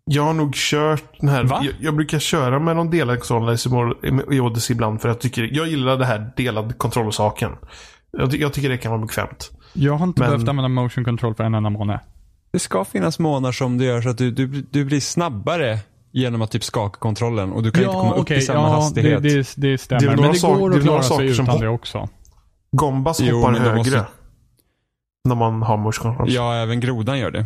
Jag 0.05 0.23
har 0.23 0.33
nog 0.33 0.55
kört 0.55 1.19
den 1.19 1.29
här. 1.29 1.43
Jag, 1.43 1.73
jag, 1.79 1.95
brukar 1.95 2.19
köra 2.19 2.59
med 2.59 2.75
de 2.75 2.89
delade 2.89 3.17
kontrollerna 3.17 3.93
i 4.31 4.39
Odyssey 4.39 4.73
ibland. 4.73 5.01
För 5.01 5.09
jag, 5.09 5.19
tycker, 5.19 5.49
jag 5.53 5.67
gillar 5.67 5.97
det 5.97 6.05
här 6.05 6.31
delad 6.37 6.77
kontroll-saken. 6.77 7.51
Jag, 8.17 8.35
jag, 8.35 8.53
tycker 8.53 8.69
det 8.69 8.77
kan 8.77 8.91
vara 8.91 9.01
bekvämt. 9.01 9.51
Jag 9.73 9.93
har 9.93 10.07
inte 10.07 10.21
Men... 10.21 10.29
behövt 10.29 10.49
använda 10.49 10.69
motion 10.69 11.05
control 11.05 11.35
för 11.35 11.43
en 11.43 11.53
enda 11.53 11.69
månad. 11.69 11.99
Det 12.51 12.59
ska 12.59 12.85
finnas 12.85 13.19
månader 13.19 13.51
som 13.51 13.77
det 13.77 13.85
gör 13.85 14.01
så 14.01 14.09
att 14.09 14.17
du, 14.17 14.31
du, 14.31 14.47
du 14.47 14.85
blir 14.85 14.99
snabbare 14.99 15.79
genom 16.11 16.41
att 16.41 16.51
typ 16.51 16.63
skaka 16.63 16.99
kontrollen. 16.99 17.51
Och 17.51 17.63
du 17.63 17.71
kan 17.71 17.83
ja, 17.83 17.89
inte 17.89 17.99
komma 17.99 18.15
okay, 18.15 18.37
upp 18.37 18.43
i 18.43 18.45
samma 18.45 18.59
ja, 18.59 18.75
hastighet. 18.75 19.23
Det, 19.23 19.29
det, 19.29 19.53
det 19.55 19.77
stämmer. 19.77 20.01
Det 20.01 20.07
Men 20.07 20.31
det 20.31 20.41
går 20.41 20.75
att 20.75 20.83
klara 20.83 21.03
sig 21.03 21.27
utan 21.27 21.59
det 21.59 21.67
också. 21.67 22.09
Gombas 22.71 23.21
hoppar 23.21 23.53
högre. 23.53 23.75
Måste... 23.75 24.05
När 25.23 25.35
man 25.35 25.61
har 25.61 25.77
motion 25.77 26.25
Ja, 26.27 26.55
även 26.55 26.79
grodan 26.79 27.19
gör 27.19 27.31
det. 27.31 27.45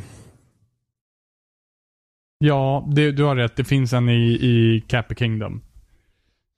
Ja, 2.37 2.87
det, 2.91 3.11
du 3.11 3.23
har 3.23 3.35
rätt. 3.35 3.55
Det 3.55 3.63
finns 3.63 3.93
en 3.93 4.09
i, 4.09 4.31
i 4.31 4.83
Cappy 4.87 5.15
Kingdom. 5.15 5.61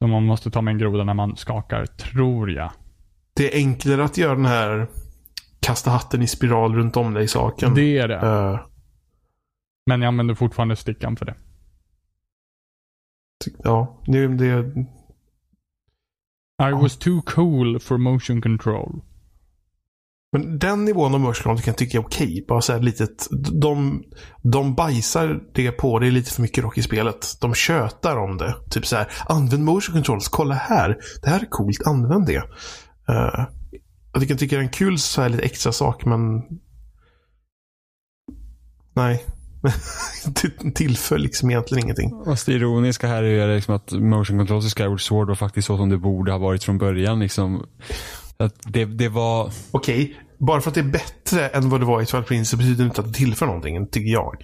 Som 0.01 0.11
man 0.11 0.24
måste 0.24 0.51
ta 0.51 0.61
med 0.61 0.72
en 0.72 0.78
groda 0.78 1.03
när 1.03 1.13
man 1.13 1.36
skakar, 1.36 1.86
tror 1.86 2.51
jag. 2.51 2.72
Det 3.34 3.53
är 3.53 3.57
enklare 3.57 4.03
att 4.03 4.17
göra 4.17 4.36
den 4.36 4.45
här 4.45 4.88
kasta 5.59 5.91
hatten 5.91 6.22
i 6.22 6.28
spiral 6.28 6.76
runt 6.76 6.97
om 6.97 7.13
dig 7.13 7.28
saken. 7.28 7.74
Det 7.76 7.97
är 7.97 8.07
det. 8.07 8.15
Uh, 8.15 8.59
Men 9.86 10.01
jag 10.01 10.07
använder 10.07 10.36
fortfarande 10.36 10.76
stickan 10.76 11.15
för 11.15 11.26
det. 11.26 11.36
Ja, 13.63 14.01
det, 14.05 14.28
det... 14.28 14.86
I 16.70 16.72
was 16.72 16.97
too 16.97 17.22
cool 17.22 17.80
for 17.80 17.97
motion 17.97 18.41
control. 18.41 19.01
Men 20.32 20.59
den 20.59 20.86
nivån 20.86 21.13
av 21.13 21.19
motion 21.19 21.57
kan 21.57 21.63
jag 21.65 21.77
tycka 21.77 21.97
är 21.97 22.01
okej. 22.01 22.45
Bara 22.47 22.61
så 22.61 22.73
här 22.73 22.80
litet. 22.80 23.27
De, 23.61 24.03
de 24.43 24.75
bajsar 24.75 25.39
det 25.53 25.71
på. 25.71 25.99
Det 25.99 26.07
är 26.07 26.11
lite 26.11 26.32
för 26.32 26.41
mycket 26.41 26.63
rock 26.63 26.77
i 26.77 26.82
spelet. 26.82 27.38
De 27.41 27.53
tjötar 27.53 28.17
om 28.17 28.38
det. 28.38 28.55
Typ 28.69 28.86
så 28.86 28.95
här. 28.95 29.11
Använd 29.27 29.63
motion 29.63 29.95
controls. 29.95 30.27
Kolla 30.27 30.55
här. 30.55 30.97
Det 31.21 31.30
här 31.30 31.39
är 31.39 31.45
coolt. 31.49 31.88
Använd 31.88 32.25
det. 32.25 32.38
Uh, 33.09 33.45
jag 34.13 34.39
tycker, 34.39 34.47
det 34.47 34.55
är 34.55 34.59
en 34.59 34.69
kul 34.69 34.99
så 34.99 35.21
här 35.21 35.30
lite 35.30 35.43
extra 35.43 35.71
sak 35.71 36.05
men... 36.05 36.41
Nej. 38.93 39.25
det 40.25 40.71
tillför 40.75 41.17
liksom 41.17 41.49
egentligen 41.49 41.84
ingenting. 41.84 42.23
Fast 42.25 42.45
det 42.45 42.53
ironiska 42.53 43.07
här 43.07 43.23
är 43.23 43.55
liksom 43.55 43.75
att 43.75 43.91
motion 43.91 44.38
controls 44.38 44.65
i 44.65 44.69
Skyward 44.69 45.01
Sword 45.01 45.27
var 45.27 45.36
faktiskt 45.36 45.67
så 45.67 45.77
som 45.77 45.89
det 45.89 45.97
borde 45.97 46.32
ha 46.32 46.39
varit 46.39 46.63
från 46.63 46.77
början. 46.77 47.19
Liksom 47.19 47.65
att 48.40 48.56
det, 48.64 48.86
det 48.86 49.10
var... 49.10 49.52
Okej, 49.72 50.20
bara 50.38 50.62
för 50.62 50.70
att 50.70 50.74
det 50.76 50.82
är 50.82 50.84
bättre 50.84 51.48
än 51.48 51.70
vad 51.70 51.80
det 51.82 51.86
var 51.86 52.02
i 52.02 52.06
Twilight 52.06 52.28
Princess 52.28 52.60
betyder 52.60 52.84
det 52.84 52.88
inte 52.88 53.02
att 53.02 53.08
det 53.08 53.14
tillför 53.14 53.46
någonting, 53.46 53.88
tycker 53.88 54.12
jag. 54.12 54.36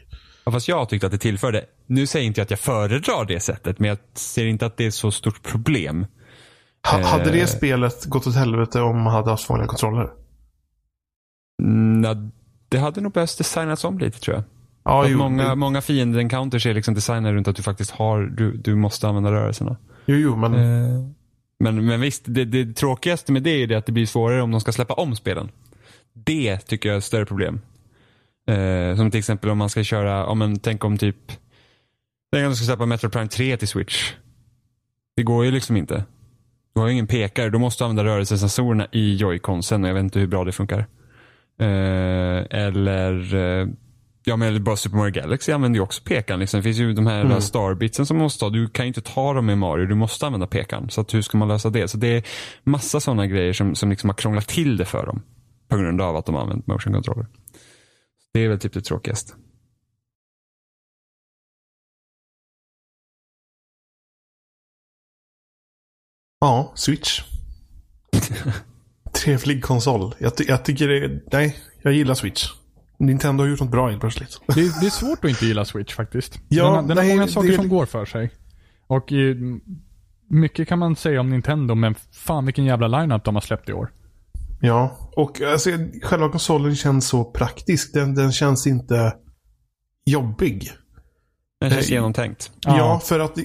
Ja, 0.45 0.51
fast 0.51 0.67
jag 0.67 0.89
tyckte 0.89 1.05
att 1.07 1.11
det 1.11 1.17
tillförde. 1.17 1.65
Nu 1.87 2.07
säger 2.07 2.25
inte 2.25 2.39
jag 2.39 2.43
att 2.45 2.49
jag 2.51 2.59
föredrar 2.59 3.25
det 3.25 3.39
sättet, 3.39 3.79
men 3.79 3.89
jag 3.89 3.97
ser 4.13 4.45
inte 4.45 4.65
att 4.65 4.77
det 4.77 4.85
är 4.85 4.91
så 4.91 5.11
stort 5.11 5.43
problem. 5.43 6.05
Ha, 6.91 6.99
Eh. 6.99 7.05
Hade 7.05 7.31
det 7.31 7.47
spelet 7.47 8.05
gått 8.05 8.27
åt 8.27 8.35
helvete 8.35 8.81
om 8.81 9.01
man 9.01 9.13
hade 9.13 9.29
haft 9.29 9.49
vanliga 9.49 9.67
kontroller? 9.67 10.09
Mm, 11.63 12.03
ja, 12.03 12.15
det 12.69 12.77
hade 12.77 13.01
nog 13.01 13.11
behövt 13.13 13.37
designas 13.37 13.83
om 13.83 13.99
lite 13.99 14.19
tror 14.19 14.35
jag. 14.35 14.43
Ja, 14.85 15.03
att 15.05 15.11
jo, 15.11 15.17
många, 15.17 15.49
det- 15.49 15.55
många 15.55 15.79
fiende-encounters 15.81 16.65
är 16.67 16.73
liksom 16.73 16.93
designade 16.93 17.35
runt 17.35 17.47
att 17.47 17.55
du 17.55 17.63
faktiskt 17.63 17.91
har, 17.91 18.21
du, 18.21 18.57
du 18.57 18.75
måste 18.75 19.07
använda 19.07 19.31
rörelserna. 19.31 19.77
jo, 20.05 20.15
jo, 20.15 20.35
men 20.35 20.53
Eh, 20.53 21.09
men, 21.59 21.85
men 21.85 22.01
visst, 22.01 22.23
det, 22.25 22.45
det 22.45 22.73
tråkigaste 22.73 23.31
med 23.31 23.43
det 23.43 23.49
är 23.49 23.67
det 23.67 23.75
att 23.75 23.85
det 23.85 23.91
blir 23.91 24.05
svårare 24.05 24.41
om 24.41 24.51
de 24.51 24.61
ska 24.61 24.71
släppa 24.71 24.93
om 24.93 25.15
spelen. 25.15 25.51
Det 26.13 26.57
tycker 26.57 26.89
jag 26.89 26.93
är 26.93 26.97
ett 26.97 27.03
större 27.03 27.25
problem. 27.25 27.61
Eh, 28.47 28.95
som 28.95 29.11
till 29.11 29.19
exempel 29.19 29.49
om 29.49 29.57
man 29.57 29.69
ska 29.69 29.83
köra, 29.83 30.25
om 30.25 30.39
man 30.39 30.59
tänk 30.59 30.83
om 30.83 30.97
typ, 30.97 31.17
tänk 32.31 32.43
om 32.45 32.49
de 32.49 32.55
ska 32.55 32.65
släppa 32.65 32.85
Metro 32.85 33.09
Prime 33.09 33.27
3 33.27 33.57
till 33.57 33.67
Switch. 33.67 34.13
Det 35.15 35.23
går 35.23 35.45
ju 35.45 35.51
liksom 35.51 35.77
inte. 35.77 36.03
Du 36.73 36.81
har 36.81 36.87
ju 36.87 36.93
ingen 36.93 37.07
pekare, 37.07 37.49
Då 37.49 37.59
måste 37.59 37.83
du 37.83 37.85
använda 37.85 38.11
rörelsesensorerna 38.11 38.87
i 38.91 39.15
joyconsen 39.15 39.83
och 39.83 39.89
jag 39.89 39.93
vet 39.93 40.03
inte 40.03 40.19
hur 40.19 40.27
bra 40.27 40.43
det 40.43 40.51
funkar. 40.51 40.79
Eh, 41.59 42.45
eller, 42.49 43.35
eh, 43.35 43.67
ja 44.25 44.35
men 44.35 44.63
bara 44.63 44.75
Super 44.75 44.97
Mario 44.97 45.11
Galaxy 45.11 45.51
använder 45.51 45.77
ju 45.77 45.83
också 45.83 46.01
pekaren. 46.03 46.39
Liksom. 46.39 46.57
Det 46.59 46.63
finns 46.63 46.77
ju 46.77 46.93
de 46.93 47.07
här 47.07 47.21
Mm. 47.21 47.41
starbitsen 47.41 48.05
som 48.05 48.17
man 48.17 48.23
måste 48.23 48.45
ha. 48.45 48.49
Du 48.49 48.67
kan 48.69 48.85
ju 48.85 48.87
inte 48.87 49.01
ta 49.01 49.33
dem 49.33 49.45
med 49.45 49.57
Mario, 49.57 49.85
du 49.85 49.95
måste 49.95 50.25
använda 50.25 50.47
pekaren. 50.47 50.89
Så 50.89 51.01
att 51.01 51.13
hur 51.13 51.21
ska 51.21 51.37
man 51.37 51.47
lösa 51.47 51.69
det? 51.69 51.87
Så 51.87 51.97
det 51.97 52.07
är 52.07 52.23
massa 52.63 52.99
sådana 52.99 53.27
grejer 53.27 53.53
som, 53.53 53.75
som 53.75 53.89
liksom 53.89 54.09
har 54.09 54.15
krånglat 54.15 54.47
till 54.47 54.77
det 54.77 54.85
för 54.85 55.05
dem. 55.05 55.21
På 55.67 55.77
grund 55.77 56.01
av 56.01 56.15
att 56.15 56.25
de 56.25 56.35
har 56.35 56.41
använt 56.41 56.67
motion 56.67 56.93
controller. 56.93 57.27
Det 58.33 58.39
är 58.39 58.49
väl 58.49 58.59
typ 58.59 58.73
det 58.73 58.81
tråkigaste. 58.81 59.33
ja, 66.39 66.71
Switch. 66.75 67.21
Trevlig 69.13 69.63
konsol. 69.63 70.15
Jag, 70.19 70.37
ty- 70.37 70.45
jag 70.47 70.65
tycker 70.65 70.87
det, 70.87 71.21
nej, 71.31 71.57
jag 71.81 71.93
gillar 71.93 72.13
Switch. 72.15 72.47
Nintendo 72.99 73.43
har 73.43 73.49
gjort 73.49 73.59
något 73.59 73.71
bra 73.71 73.87
helt 73.89 74.01
plötsligt. 74.01 74.41
Det, 74.47 74.61
är- 74.61 74.79
det 74.81 74.85
är 74.85 74.89
svårt 74.89 75.25
att 75.25 75.29
inte 75.29 75.45
gilla 75.45 75.65
Switch 75.65 75.93
faktiskt. 75.95 76.39
Ja, 76.47 76.63
den 76.63 76.73
har, 76.75 76.81
den 76.83 76.97
nej, 76.97 77.09
har 77.09 77.15
många 77.17 77.27
saker 77.27 77.49
det- 77.49 77.55
som 77.55 77.69
går 77.69 77.85
för 77.85 78.05
sig. 78.05 78.31
Och 78.87 79.13
eh, 79.13 79.35
mycket 80.29 80.67
kan 80.67 80.79
man 80.79 80.95
säga 80.95 81.19
om 81.19 81.29
Nintendo, 81.29 81.75
men 81.75 81.95
fan 82.11 82.45
vilken 82.45 82.65
jävla 82.65 82.87
lineup 82.87 83.23
de 83.23 83.35
har 83.35 83.41
släppt 83.41 83.69
i 83.69 83.73
år. 83.73 83.91
Ja, 84.61 84.97
och 85.15 85.41
alltså, 85.41 85.69
själva 86.03 86.29
konsolen 86.29 86.75
känns 86.75 87.07
så 87.07 87.23
praktisk. 87.23 87.93
Den, 87.93 88.15
den 88.15 88.31
känns 88.31 88.67
inte 88.67 89.13
jobbig. 90.05 90.69
Det 91.61 91.69
känns 91.69 91.87
Eh, 91.89 91.93
genomtänkt. 91.93 92.51
Ja, 92.61 92.77
Ja. 92.77 92.99
för 92.99 93.19
att 93.19 93.37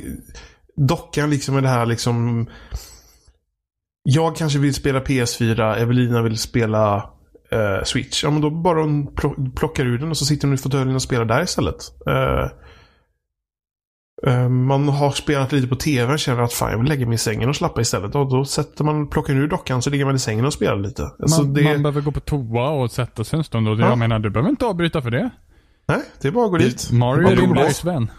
dockan 0.77 1.31
liksom 1.31 1.57
är 1.57 1.61
det 1.63 1.69
här 1.69 1.87
liksom... 1.87 2.47
Jag 4.03 4.37
kanske 4.37 4.59
vill 4.59 4.75
spela 4.75 5.01
PS4, 5.01 5.77
Evelina 5.77 6.23
vill 6.23 6.39
spela 6.39 7.11
eh, 7.53 7.85
Switch. 7.85 8.25
Ja, 8.25 8.31
men 8.31 8.41
då 8.41 8.51
bara 8.51 8.81
hon 8.81 9.09
plo- 9.09 9.55
plockar 9.57 9.87
ur 9.87 9.99
den 9.99 10.11
och 10.11 10.17
så 10.17 10.25
sitter 10.25 10.49
hon 10.49 10.55
i 10.55 10.59
fåtöljen 10.59 10.95
och 10.95 11.03
spelar 11.03 11.25
där 11.25 11.43
istället. 11.43 11.77
Eh, 12.07 12.51
eh, 14.33 14.49
man 14.49 14.89
har 14.89 15.11
spelat 15.11 15.53
lite 15.53 15.69
på 15.69 15.77
TV 15.77 16.13
och 16.13 16.19
känner 16.19 16.43
att 16.43 16.53
fan 16.53 16.71
jag 16.71 16.79
vill 16.79 16.89
lägga 16.89 17.07
mig 17.07 17.15
i 17.15 17.19
sängen 17.19 17.49
och 17.49 17.57
slappa 17.57 17.81
istället. 17.81 18.15
Och 18.15 18.31
då 18.31 18.45
sätter 18.45 18.85
man, 18.85 19.09
plockar 19.09 19.35
ur 19.35 19.49
dockan 19.49 19.83
så 19.83 19.91
ligger 19.91 20.05
man 20.05 20.15
i 20.15 20.19
sängen 20.19 20.45
och 20.45 20.53
spelar 20.53 20.77
lite. 20.77 21.03
Alltså, 21.19 21.43
man, 21.43 21.55
det, 21.55 21.63
man 21.65 21.83
behöver 21.83 22.01
gå 22.01 22.13
på 22.13 22.21
toa 22.21 22.71
och 22.71 22.91
sätta 22.91 23.25
sig 23.25 23.37
en 23.37 23.45
stund 23.45 23.69
och 23.69 23.77
det, 23.77 23.83
Ja. 23.83 23.89
jag 23.89 23.99
menar, 23.99 24.19
du 24.19 24.31
behöver 24.31 24.51
inte 24.51 24.67
avbryta 24.67 25.03
för 25.03 25.11
det. 25.11 25.31
nej, 25.89 26.03
det 26.21 26.29
är 26.29 26.33
bara 26.33 26.45
att 26.45 26.51
gå 26.51 26.57
dit. 26.59 26.91
Mario 26.93 27.29
är 27.29 27.37
din 27.37 27.55
bajsvän. 27.55 28.11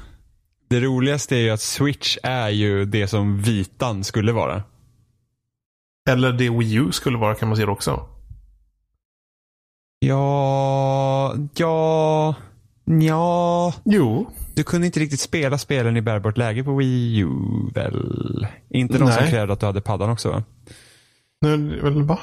Det 0.69 0.79
roligaste 0.79 1.35
är 1.35 1.39
ju 1.39 1.49
att 1.49 1.61
Switch 1.61 2.17
är 2.23 2.49
ju 2.49 2.85
det 2.85 3.07
som 3.07 3.37
vitan 3.41 4.03
skulle 4.03 4.31
vara. 4.31 4.63
Eller 6.09 6.31
det 6.31 6.49
Wii 6.49 6.73
U 6.75 6.91
skulle 6.91 7.17
vara 7.17 7.35
kan 7.35 7.47
man 7.49 7.57
se 7.57 7.65
det 7.65 7.71
också. 7.71 8.07
Ja, 10.03 11.35
ja, 11.55 12.35
ja. 12.85 13.73
Jo, 13.83 14.31
Du 14.55 14.63
kunde 14.63 14.87
inte 14.87 14.99
riktigt 14.99 15.19
spela 15.19 15.57
spelen 15.57 15.97
i 15.97 16.01
bärbart 16.01 16.37
läge 16.37 16.63
på 16.63 16.75
Wii 16.75 17.17
U 17.19 17.27
väl? 17.73 18.47
Inte 18.69 18.97
som 18.97 19.07
Nej. 19.07 19.29
krävde 19.29 19.53
att 19.53 19.59
du 19.59 19.65
hade 19.65 19.81
paddan 19.81 20.09
också 20.09 20.29
va? 20.31 20.43
Nej, 21.41 21.57
väl 21.57 22.03
va? 22.03 22.19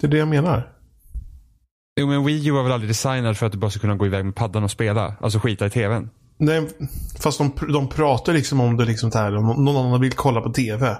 Det 0.00 0.06
är 0.06 0.10
det 0.10 0.18
jag 0.18 0.28
menar. 0.28 0.72
Jo 2.00 2.06
men 2.06 2.24
Wii 2.24 2.46
U 2.48 2.50
var 2.52 2.62
väl 2.62 2.72
aldrig 2.72 2.90
designad 2.90 3.36
för 3.36 3.46
att 3.46 3.52
du 3.52 3.58
bara 3.58 3.70
ska 3.70 3.80
kunna 3.80 3.96
gå 3.96 4.06
iväg 4.06 4.24
med 4.24 4.34
paddan 4.34 4.64
och 4.64 4.70
spela? 4.70 5.14
Alltså 5.20 5.38
skita 5.38 5.66
i 5.66 5.70
tvn. 5.70 6.10
Nej, 6.38 6.68
fast 7.20 7.38
de, 7.38 7.52
de 7.72 7.88
pratar 7.88 8.32
liksom 8.32 8.60
om 8.60 8.76
det 8.76 8.84
liksom 8.84 9.10
där. 9.10 9.36
Om 9.36 9.64
någon 9.64 9.86
annan 9.86 10.00
vill 10.00 10.12
kolla 10.12 10.40
på 10.40 10.52
TV. 10.52 10.96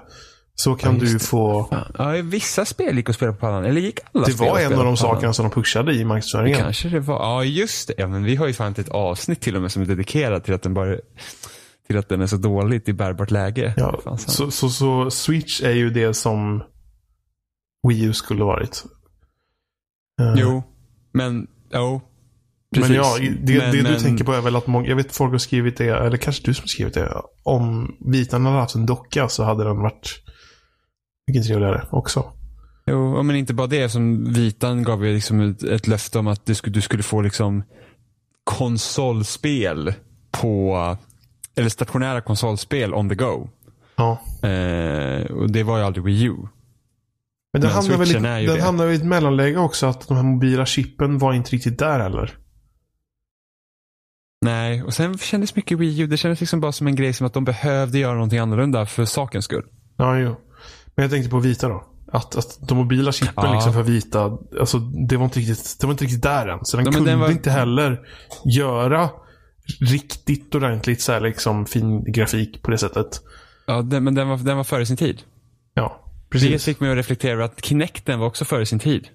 Så 0.55 0.75
kan 0.75 0.93
Ja, 0.95 0.99
du 1.01 1.19
få... 1.19 1.67
Ja, 1.97 2.09
vissa 2.23 2.65
spel 2.65 2.97
gick 2.97 3.09
att 3.09 3.15
spela 3.15 3.31
på 3.31 3.37
paddan. 3.39 3.65
Eller 3.65 3.81
gick 3.81 3.99
alla 4.13 4.25
Det 4.25 4.31
spel 4.33 4.49
var 4.49 4.59
en 4.59 4.73
av 4.79 4.85
de 4.85 4.97
sakerna 4.97 5.33
som 5.33 5.45
de 5.49 5.51
pushade 5.55 5.93
i 5.93 6.05
marknadsföringen. 6.05 6.59
kanske 6.59 6.89
det 6.89 6.99
var. 6.99 7.15
Ja, 7.15 7.43
just 7.43 7.87
det. 7.87 7.93
Ja, 7.97 8.07
men 8.07 8.23
vi 8.23 8.35
har 8.35 8.47
ju 8.47 8.53
fan 8.53 8.71
ett 8.77 8.89
avsnitt 8.89 9.41
till 9.41 9.55
och 9.55 9.61
med 9.61 9.71
som 9.71 9.81
är 9.81 9.85
dedikerat 9.85 10.43
till 10.43 10.53
att 10.53 10.61
den 10.61 10.73
bara 10.73 10.95
till 11.87 11.97
att 11.97 12.09
den 12.09 12.21
är 12.21 12.27
så 12.27 12.37
dåligt 12.37 12.89
i 12.89 12.93
bärbart 12.93 13.31
läge. 13.31 13.73
Ja, 13.77 13.99
Fan, 14.03 14.17
så, 14.17 14.51
så, 14.51 14.69
så 14.69 15.11
Switch 15.11 15.61
är 15.61 15.71
ju 15.71 15.89
det 15.89 16.13
som 16.13 16.63
Wii 17.87 18.03
U 18.03 18.13
skulle 18.13 18.43
varit. 18.43 18.83
Eh, 20.21 20.33
Jo, 20.37 20.63
men 21.13 21.47
jo. 21.73 22.01
Men 22.75 22.81
Precis. 22.81 22.95
ja, 22.95 23.17
det, 23.19 23.57
Men- 23.57 23.71
det 23.71 23.77
du 23.77 23.83
men- 23.83 24.01
tänker 24.01 24.23
på 24.25 24.33
är 24.33 24.41
väl 24.41 24.55
att 24.55 24.67
många, 24.67 24.87
jag 24.87 24.95
vet 24.95 25.15
folk 25.15 25.31
har 25.31 25.37
skrivit 25.37 25.77
det, 25.77 25.85
eller 25.89 26.17
kanske 26.17 26.45
du 26.45 26.53
som 26.53 26.63
har 26.63 26.67
skrivit 26.67 26.93
det. 26.93 27.13
Om 27.43 27.95
Vitan 28.11 28.45
hade 28.45 28.57
haft 28.57 28.75
en 28.75 28.85
docka 28.85 29.29
så 29.29 29.43
hade 29.43 29.63
den 29.63 29.77
varit 29.77 30.19
mycket 31.27 31.45
trevligare 31.45 31.87
också. 31.89 32.31
Jo, 32.85 33.23
men 33.23 33.35
inte 33.35 33.53
bara 33.53 33.67
det. 33.67 33.89
Som 33.89 34.33
Vitan 34.33 34.83
gav 34.83 35.05
ju 35.05 35.13
liksom 35.13 35.41
ett, 35.41 35.63
ett 35.63 35.87
löfte 35.87 36.19
om 36.19 36.27
att 36.27 36.45
du 36.45 36.55
skulle, 36.55 36.73
du 36.73 36.81
skulle 36.81 37.03
få 37.03 37.21
liksom 37.21 37.63
konsolspel 38.43 39.93
på, 40.31 40.97
eller 41.55 41.69
stationära 41.69 42.21
konsolspel 42.21 42.93
on 42.93 43.09
the 43.09 43.15
go. 43.15 43.49
Ja. 43.95 44.21
Eh, 44.49 45.31
och 45.31 45.51
det 45.51 45.63
var 45.63 45.77
ju 45.77 45.83
aldrig 45.83 46.05
Wii 46.05 46.23
U. 46.23 46.35
Men 47.53 47.61
den 47.61 47.69
Men 47.69 47.71
hamnar 47.71 47.97
väl 47.97 48.43
i, 48.43 48.47
den 48.47 48.61
hamnar 48.61 48.87
i 48.87 48.95
ett 48.95 49.05
mellanläge 49.05 49.59
också 49.59 49.85
att 49.85 50.07
de 50.07 50.17
här 50.17 50.23
mobila 50.23 50.65
chippen 50.65 51.17
var 51.17 51.33
inte 51.33 51.51
riktigt 51.51 51.79
där 51.79 51.99
heller. 51.99 52.37
Nej, 54.45 54.83
och 54.83 54.93
sen 54.93 55.17
kändes 55.17 55.55
mycket 55.55 55.79
Wii 55.79 55.99
U, 56.01 56.07
det 56.07 56.17
kändes 56.17 56.39
liksom 56.39 56.59
bara 56.59 56.71
som 56.71 56.87
en 56.87 56.95
grej 56.95 57.13
som 57.13 57.27
att 57.27 57.33
de 57.33 57.45
behövde 57.45 57.99
göra 57.99 58.13
någonting 58.13 58.39
annorlunda 58.39 58.85
för 58.85 59.05
sakens 59.05 59.45
skull. 59.45 59.65
Ja, 59.97 60.17
jo. 60.17 60.35
Men 60.95 61.03
jag 61.03 61.11
tänkte 61.11 61.29
på 61.29 61.39
Vita 61.39 61.67
då. 61.69 61.83
Att, 62.13 62.35
att 62.35 62.59
de 62.67 62.77
mobila 62.77 63.11
chippen 63.11 63.33
Ja. 63.45 63.53
liksom 63.53 63.73
för 63.73 63.83
Vita, 63.83 64.37
alltså 64.59 64.79
det 64.79 65.17
var 65.17 65.25
inte 65.25 65.39
riktigt, 65.39 65.77
det 65.79 65.87
var 65.87 65.91
inte 65.91 66.03
riktigt 66.03 66.23
där 66.23 66.47
än. 66.47 66.65
Så 66.65 66.77
den 66.77 66.85
Ja, 66.85 66.91
kunde 66.91 67.09
den 67.11 67.19
var- 67.19 67.31
inte 67.31 67.51
heller 67.51 67.99
göra 68.45 69.09
riktigt 69.79 70.55
ordentligt 70.55 71.01
så 71.01 71.11
här 71.11 71.19
liksom 71.21 71.65
fin 71.65 72.03
grafik 72.11 72.61
på 72.61 72.71
det 72.71 72.77
sättet. 72.77 73.21
Ja, 73.67 73.81
den, 73.81 74.03
men 74.03 74.15
den 74.15 74.27
var, 74.29 74.37
den 74.37 74.57
var 74.57 74.63
före 74.63 74.85
sin 74.85 74.97
tid. 74.97 75.21
Ja, 75.73 76.01
Det 76.23 76.29
precis. 76.29 76.65
fick 76.65 76.79
mig 76.79 76.91
att 76.91 76.97
reflektera 76.97 77.45
att 77.45 77.65
Kinecten 77.65 78.19
var 78.19 78.27
också 78.27 78.45
före 78.45 78.65
sin 78.65 78.79
tid. 78.79 79.07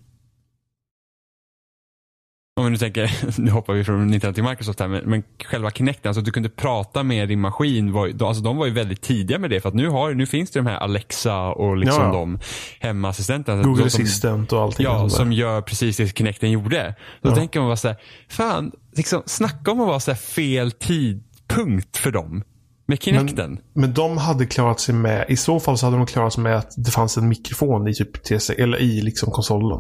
Om 2.59 2.65
vi 2.65 2.71
nu 2.71 2.77
tänker, 2.77 3.11
nu 3.41 3.51
hoppar 3.51 3.75
vi 3.75 3.85
från 3.85 4.07
Nintendo 4.07 4.35
till 4.35 4.45
Microsoft 4.45 4.81
här, 4.81 4.89
men, 4.89 5.05
men 5.11 5.23
själva 5.45 5.71
Kinecten, 5.71 6.09
alltså 6.09 6.19
att 6.21 6.25
du 6.25 6.31
kunde 6.31 6.49
prata 6.49 7.03
med 7.03 7.29
din 7.29 7.41
maskin, 7.41 7.93
var, 7.93 8.07
alltså 8.27 8.43
de 8.43 8.57
var 8.57 8.67
ju 8.67 8.73
väldigt 8.73 9.03
tidiga 9.03 9.39
med 9.39 9.51
det 9.51 9.61
för 9.61 9.69
att 9.69 9.75
nu, 9.75 9.89
har, 9.89 10.15
nu 10.15 10.27
finns 10.27 10.51
det 10.51 10.59
de 10.59 10.67
här 10.67 10.77
Alexa 10.79 11.39
och 11.49 11.77
liksom 11.77 12.03
Ja, 12.03 12.13
de 12.13 12.39
hemmaassistenterna. 12.81 13.63
Google 13.63 13.83
de 13.85 13.91
som, 13.91 14.03
Assistant 14.03 14.53
och 14.53 14.61
allting. 14.63 14.85
Ja, 14.85 15.09
som 15.09 15.33
gör 15.33 15.61
precis 15.63 15.97
det 15.97 16.19
Kinecten 16.19 16.51
gjorde. 16.51 16.95
Då 17.23 17.31
Ja. 17.31 17.35
tänker 17.35 17.61
man 17.61 17.69
bara 17.69 17.77
såhär, 17.77 17.97
fan, 18.29 18.73
liksom, 18.97 19.23
snacka 19.27 19.71
om 19.71 19.81
att 19.81 19.87
vara 19.87 20.01
så 20.01 20.11
här 20.11 20.19
fel 20.19 20.73
tidpunkt 20.73 21.97
för 21.97 22.11
dem. 22.11 22.43
Med 22.89 23.03
Kinecten. 23.03 23.59
Men 23.75 23.95
de 23.95 24.19
hade 24.19 24.47
klarat 24.47 24.81
sig 24.81 24.95
med, 24.95 25.25
i 25.29 25.37
så 25.37 25.61
fall 25.61 25.79
så 25.79 25.87
hade 25.87 25.97
de 25.97 26.07
klarat 26.07 26.33
sig 26.33 26.43
med 26.43 26.57
att 26.57 26.73
det 26.77 26.91
fanns 26.91 27.17
en 27.17 27.29
mikrofon 27.29 27.89
i 27.89 27.95
typ 27.95 28.23
TC, 28.25 28.55
eller 28.63 28.79
i 28.79 29.01
liksom 29.01 29.31
konsolen. 29.33 29.79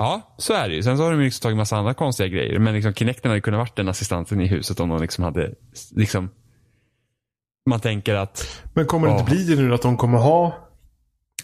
Ja, 0.00 0.34
så 0.38 0.52
är 0.52 0.68
det 0.68 0.74
ju. 0.74 0.82
Sen 0.82 0.96
så 0.96 1.02
har 1.02 1.10
de 1.10 1.18
ju 1.18 1.24
liksom 1.24 1.42
tagit 1.42 1.56
massa 1.56 1.76
andra 1.76 1.94
konstiga 1.94 2.28
grejer. 2.28 2.58
Men 2.58 2.74
liksom 2.74 2.94
Kinecten 2.94 3.30
hade 3.30 3.40
kunnat 3.40 3.58
varit 3.58 3.76
den 3.76 3.88
assistenten 3.88 4.40
i 4.40 4.46
huset 4.46 4.80
om 4.80 4.88
de 4.88 5.00
liksom 5.00 5.24
hade, 5.24 5.54
liksom, 5.96 6.30
man 7.70 7.80
tänker 7.80 8.14
att 8.14 8.62
Men 8.74 8.86
kommer 8.86 9.06
det 9.08 9.12
Ja. 9.14 9.20
inte 9.20 9.30
bli 9.30 9.44
det 9.44 9.62
nu 9.62 9.74
att 9.74 9.82
de 9.82 9.96
kommer 9.96 10.18
ha 10.18 10.66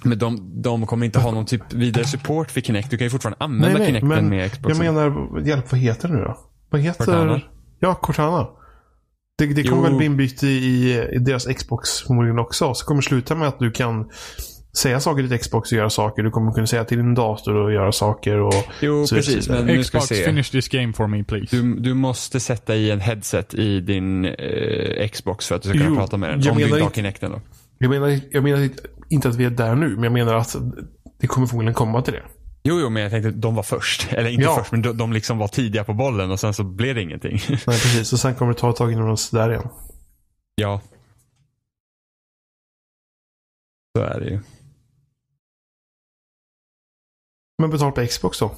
men 0.05 0.19
de, 0.19 0.63
de 0.63 0.87
kommer 0.87 1.07
inte 1.07 1.19
ha 1.19 1.31
någon 1.31 1.47
typ 1.47 1.73
vidare 1.73 2.05
support 2.05 2.51
för 2.51 2.61
Kinect. 2.61 2.91
Du 2.91 2.99
kan 2.99 3.05
ju 3.07 3.11
fortfarande 3.11 3.37
använda 3.45 3.69
Nej, 3.69 3.79
nej, 3.79 3.87
Kinecten 3.87 4.09
men 4.09 4.29
med 4.29 4.53
Xboxen. 4.53 4.85
Jag 4.87 4.95
menar, 4.95 5.41
hjälp, 5.47 5.73
vad 5.73 5.81
heter 5.81 6.09
det 6.09 6.15
nu 6.15 6.21
då? 6.21 6.39
Vad 6.71 6.81
heter... 6.81 7.05
Cortana. 7.05 7.41
Ja, 7.81 7.95
Cortana. 7.95 8.49
Det, 9.39 9.47
det 9.47 9.63
kommer 9.65 9.83
Jo. 9.83 9.89
väl 9.89 9.97
bli 9.97 10.07
inbyggt 10.07 10.43
i, 10.43 10.47
i, 10.49 11.03
i 11.13 11.19
deras 11.19 11.45
Xbox 11.47 12.01
förmodligen 12.01 12.39
också. 12.39 12.75
Så 12.75 12.87
kommer 12.87 13.03
sluta 13.03 13.35
med 13.35 13.49
att 13.49 13.59
du 13.59 13.71
kan 13.71 14.11
säga 14.77 15.01
saker 15.01 15.29
till 15.29 15.39
Xbox 15.39 15.73
och 15.73 15.79
göra 15.79 15.91
saker. 15.91 16.23
Du 16.23 16.31
kommer 16.31 16.53
kunna 16.53 16.67
säga 16.67 16.85
till 16.85 16.97
din 16.99 17.15
dator 17.15 17.55
och 17.55 17.73
göra 17.73 17.93
saker. 17.93 18.41
Och 18.41 18.55
Jo, 18.81 19.07
så- 19.07 19.15
precis. 19.15 19.45
så- 19.45 19.53
Men 19.53 19.67
nu 19.67 19.83
Xbox, 19.83 20.07
se. 20.07 20.15
finish 20.25 20.45
this 20.51 20.69
game 20.69 20.93
for 20.93 21.07
me 21.07 21.25
please. 21.25 21.57
Du, 21.57 21.75
du 21.75 21.95
måste 21.95 22.41
sätta 22.41 22.75
i 22.77 22.91
en 22.91 23.01
headset 23.01 23.55
i 23.55 23.81
din 23.81 24.25
eh, 24.25 25.09
Xbox 25.09 25.49
för 25.49 25.55
att 25.55 25.63
du 25.63 25.69
ska 25.69 25.79
kunna 25.79 25.91
Jo, 25.91 25.97
prata 25.97 26.17
med 26.17 26.31
den. 26.31 26.41
jag 26.41 26.53
Om 26.53 26.59
du 26.59 26.65
inte 26.65 26.83
har 26.83 26.91
Kinecten 26.91 27.31
då. 27.31 27.41
Jag 27.79 27.91
menar, 27.91 28.21
jag 28.31 28.43
menar 28.43 28.69
inte 29.09 29.29
att 29.29 29.35
vi 29.37 29.45
är 29.45 29.51
där 29.51 29.75
nu, 29.75 29.89
men 29.89 30.03
jag 30.05 30.13
menar 30.13 30.35
att 30.35 30.57
det 31.21 31.27
kommer 31.27 31.47
förmodligen 31.47 31.75
komma 31.75 32.03
till 32.03 32.13
det. 32.15 32.23
Jo, 32.65 32.81
jo, 32.81 32.91
men 32.91 33.03
jag 33.03 33.13
tänkte 33.13 33.29
att 33.29 33.43
de 33.43 33.55
var 33.55 33.63
först. 33.63 34.09
Eller 34.13 34.31
inte 34.31 34.43
Ja. 34.45 34.57
först, 34.59 34.73
men 34.73 34.83
de, 34.83 34.97
de 34.97 35.13
liksom 35.13 35.39
var 35.39 35.49
tidiga 35.49 35.85
på 35.85 35.95
bollen 35.95 36.31
och 36.31 36.41
sen 36.41 36.55
så 36.55 36.65
blev 36.65 36.95
det 36.95 37.03
ingenting. 37.03 37.39
Nej, 37.49 37.59
precis. 37.65 38.13
Och 38.13 38.19
sen 38.21 38.35
kommer 38.35 38.53
det 38.53 38.59
ta 38.59 38.71
ett 38.71 38.77
tag 38.77 38.93
innan 38.93 39.05
de 39.07 39.13
är 39.13 39.35
där 39.37 39.51
igen. 39.51 39.69
ja. 40.55 40.81
Så 43.97 44.03
är 44.03 44.21
det 44.21 44.27
ju. 44.27 44.39
Men 47.59 47.71
betalt 47.71 47.95
på 47.95 48.07
Xbox 48.07 48.39
då? 48.39 48.55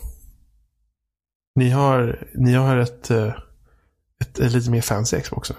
Ni 1.55 1.71
har, 1.71 2.27
ni 2.35 2.53
har 2.53 2.77
ett, 2.77 3.11
eh, 3.11 3.35
ett, 4.21 4.39
ett 4.39 4.53
lite 4.53 4.71
mer 4.71 4.81
fancy 4.81 5.21
Xbox. 5.21 5.51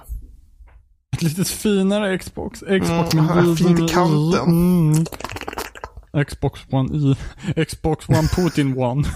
Ett 1.14 1.22
lite 1.22 1.46
finare 1.46 2.18
Xbox. 2.18 2.60
Xbox 2.60 3.14
Mm, 3.14 3.26
med 3.26 3.58
fint 3.58 3.80
i 3.80 3.88
kanten. 3.94 4.46
Mm. 4.48 5.06
Xbox 6.26 6.62
One 6.70 6.98
i. 6.98 7.16
Xbox 7.66 8.10
One 8.10 8.28
Putin 8.36 8.78
One. 8.78 9.08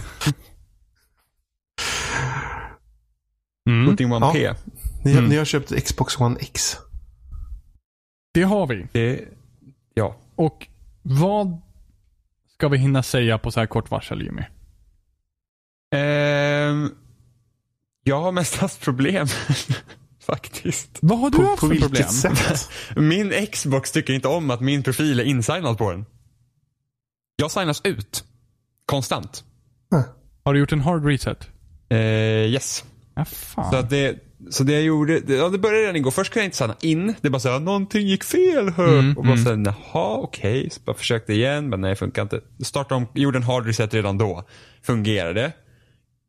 Mm. 3.70 3.90
Putin 3.90 4.12
One 4.12 4.26
Ja. 4.26 4.34
P. 4.34 4.54
Ni, 5.04 5.12
har- 5.12 5.20
Mm. 5.20 5.30
ni 5.30 5.38
har 5.38 5.46
köpt 5.46 5.86
Xbox 5.86 6.20
One 6.20 6.36
X. 6.40 6.78
Det 8.34 8.44
har 8.44 8.68
vi. 8.68 8.88
Det, 8.92 9.26
ja. 9.94 10.16
Och 10.36 10.68
vad 11.02 11.62
ska 12.64 12.70
vi 12.70 12.78
hinna 12.78 13.04
säga 13.04 13.38
på 13.38 13.52
så 13.52 13.60
här 13.60 13.68
kort 13.68 13.92
varsel 13.92 14.22
Jimmy? 14.22 14.42
Ehm, 15.96 16.92
jag 18.04 18.22
har 18.22 18.32
mest 18.32 18.56
haft 18.56 18.82
problem. 18.82 19.28
Faktiskt. 20.26 20.98
Vad 21.02 21.20
har 21.20 21.30
du 21.30 21.38
På, 21.38 21.44
haft 21.44 21.62
på 21.62 21.68
för 21.68 21.76
problem? 21.76 22.08
sätt? 22.10 22.70
Min 22.96 23.48
Xbox 23.52 23.92
tycker 23.92 24.14
inte 24.14 24.28
om 24.28 24.52
att 24.52 24.62
min 24.62 24.84
profil 24.84 25.20
är 25.20 25.24
insignad 25.24 25.78
på 25.78 25.92
den. 25.92 26.06
Jag 27.36 27.52
signas 27.52 27.82
ut. 27.84 28.24
Konstant. 28.86 29.44
Har 30.44 30.54
du 30.54 30.60
gjort 30.60 30.72
en 30.72 30.82
hard 30.82 31.06
reset? 31.06 31.50
Eh, 31.90 31.98
yes. 31.98 32.84
Ja, 33.16 33.26
fan. 33.26 33.72
Så, 33.72 33.78
att 33.78 33.90
det, 33.90 34.20
så 34.50 34.64
det 34.64 34.74
jag 34.74 34.84
gjorde, 34.84 35.20
det, 35.20 35.36
ja, 35.36 35.50
det 35.50 35.58
började 35.58 35.82
redan 35.82 35.96
igår. 35.96 36.12
Först 36.12 36.34
kunde 36.34 36.44
jag 36.44 36.48
inte 36.48 36.58
signa 36.58 36.76
in. 36.82 37.16
Det 37.22 37.30
bara 37.30 37.40
såhär, 37.40 37.60
någonting 37.60 38.08
gick 38.08 38.24
fel. 38.24 38.70
Hör. 38.70 39.00
Mm, 39.00 39.18
och 39.18 39.24
bara 39.24 39.34
mm. 39.34 39.44
såhär, 39.44 39.76
jaha 39.94 40.18
okej. 40.18 40.70
Så 40.70 40.82
bara 40.86 40.96
försökte 40.96 41.34
igen, 41.34 41.70
men 41.70 41.82
nej 41.82 41.96
funkar 41.96 42.22
inte. 42.22 42.42
Startade 42.64 42.96
om, 42.96 43.08
gjorde 43.14 43.38
en 43.38 43.44
hard 43.44 43.66
reset 43.66 43.94
redan 43.94 44.18
då. 44.18 44.44
Fungerade. 44.82 45.52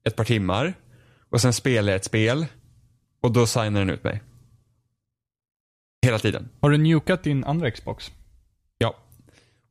Ett 0.07 0.17
par 0.17 0.25
timmar. 0.25 0.75
Och 1.31 1.41
sen 1.41 1.53
spelade 1.53 1.91
jag 1.91 1.97
ett 1.97 2.05
spel. 2.05 2.47
Och 3.23 3.33
då 3.33 3.47
signade 3.47 3.79
den 3.79 3.91
ut 3.91 4.05
mig. 4.05 4.23
Hela 6.07 6.19
tiden. 6.19 6.49
Har 6.61 6.71
du 6.71 6.79
nukat 6.79 7.23
din 7.23 7.45
andra 7.45 7.71
Xbox? 7.71 8.13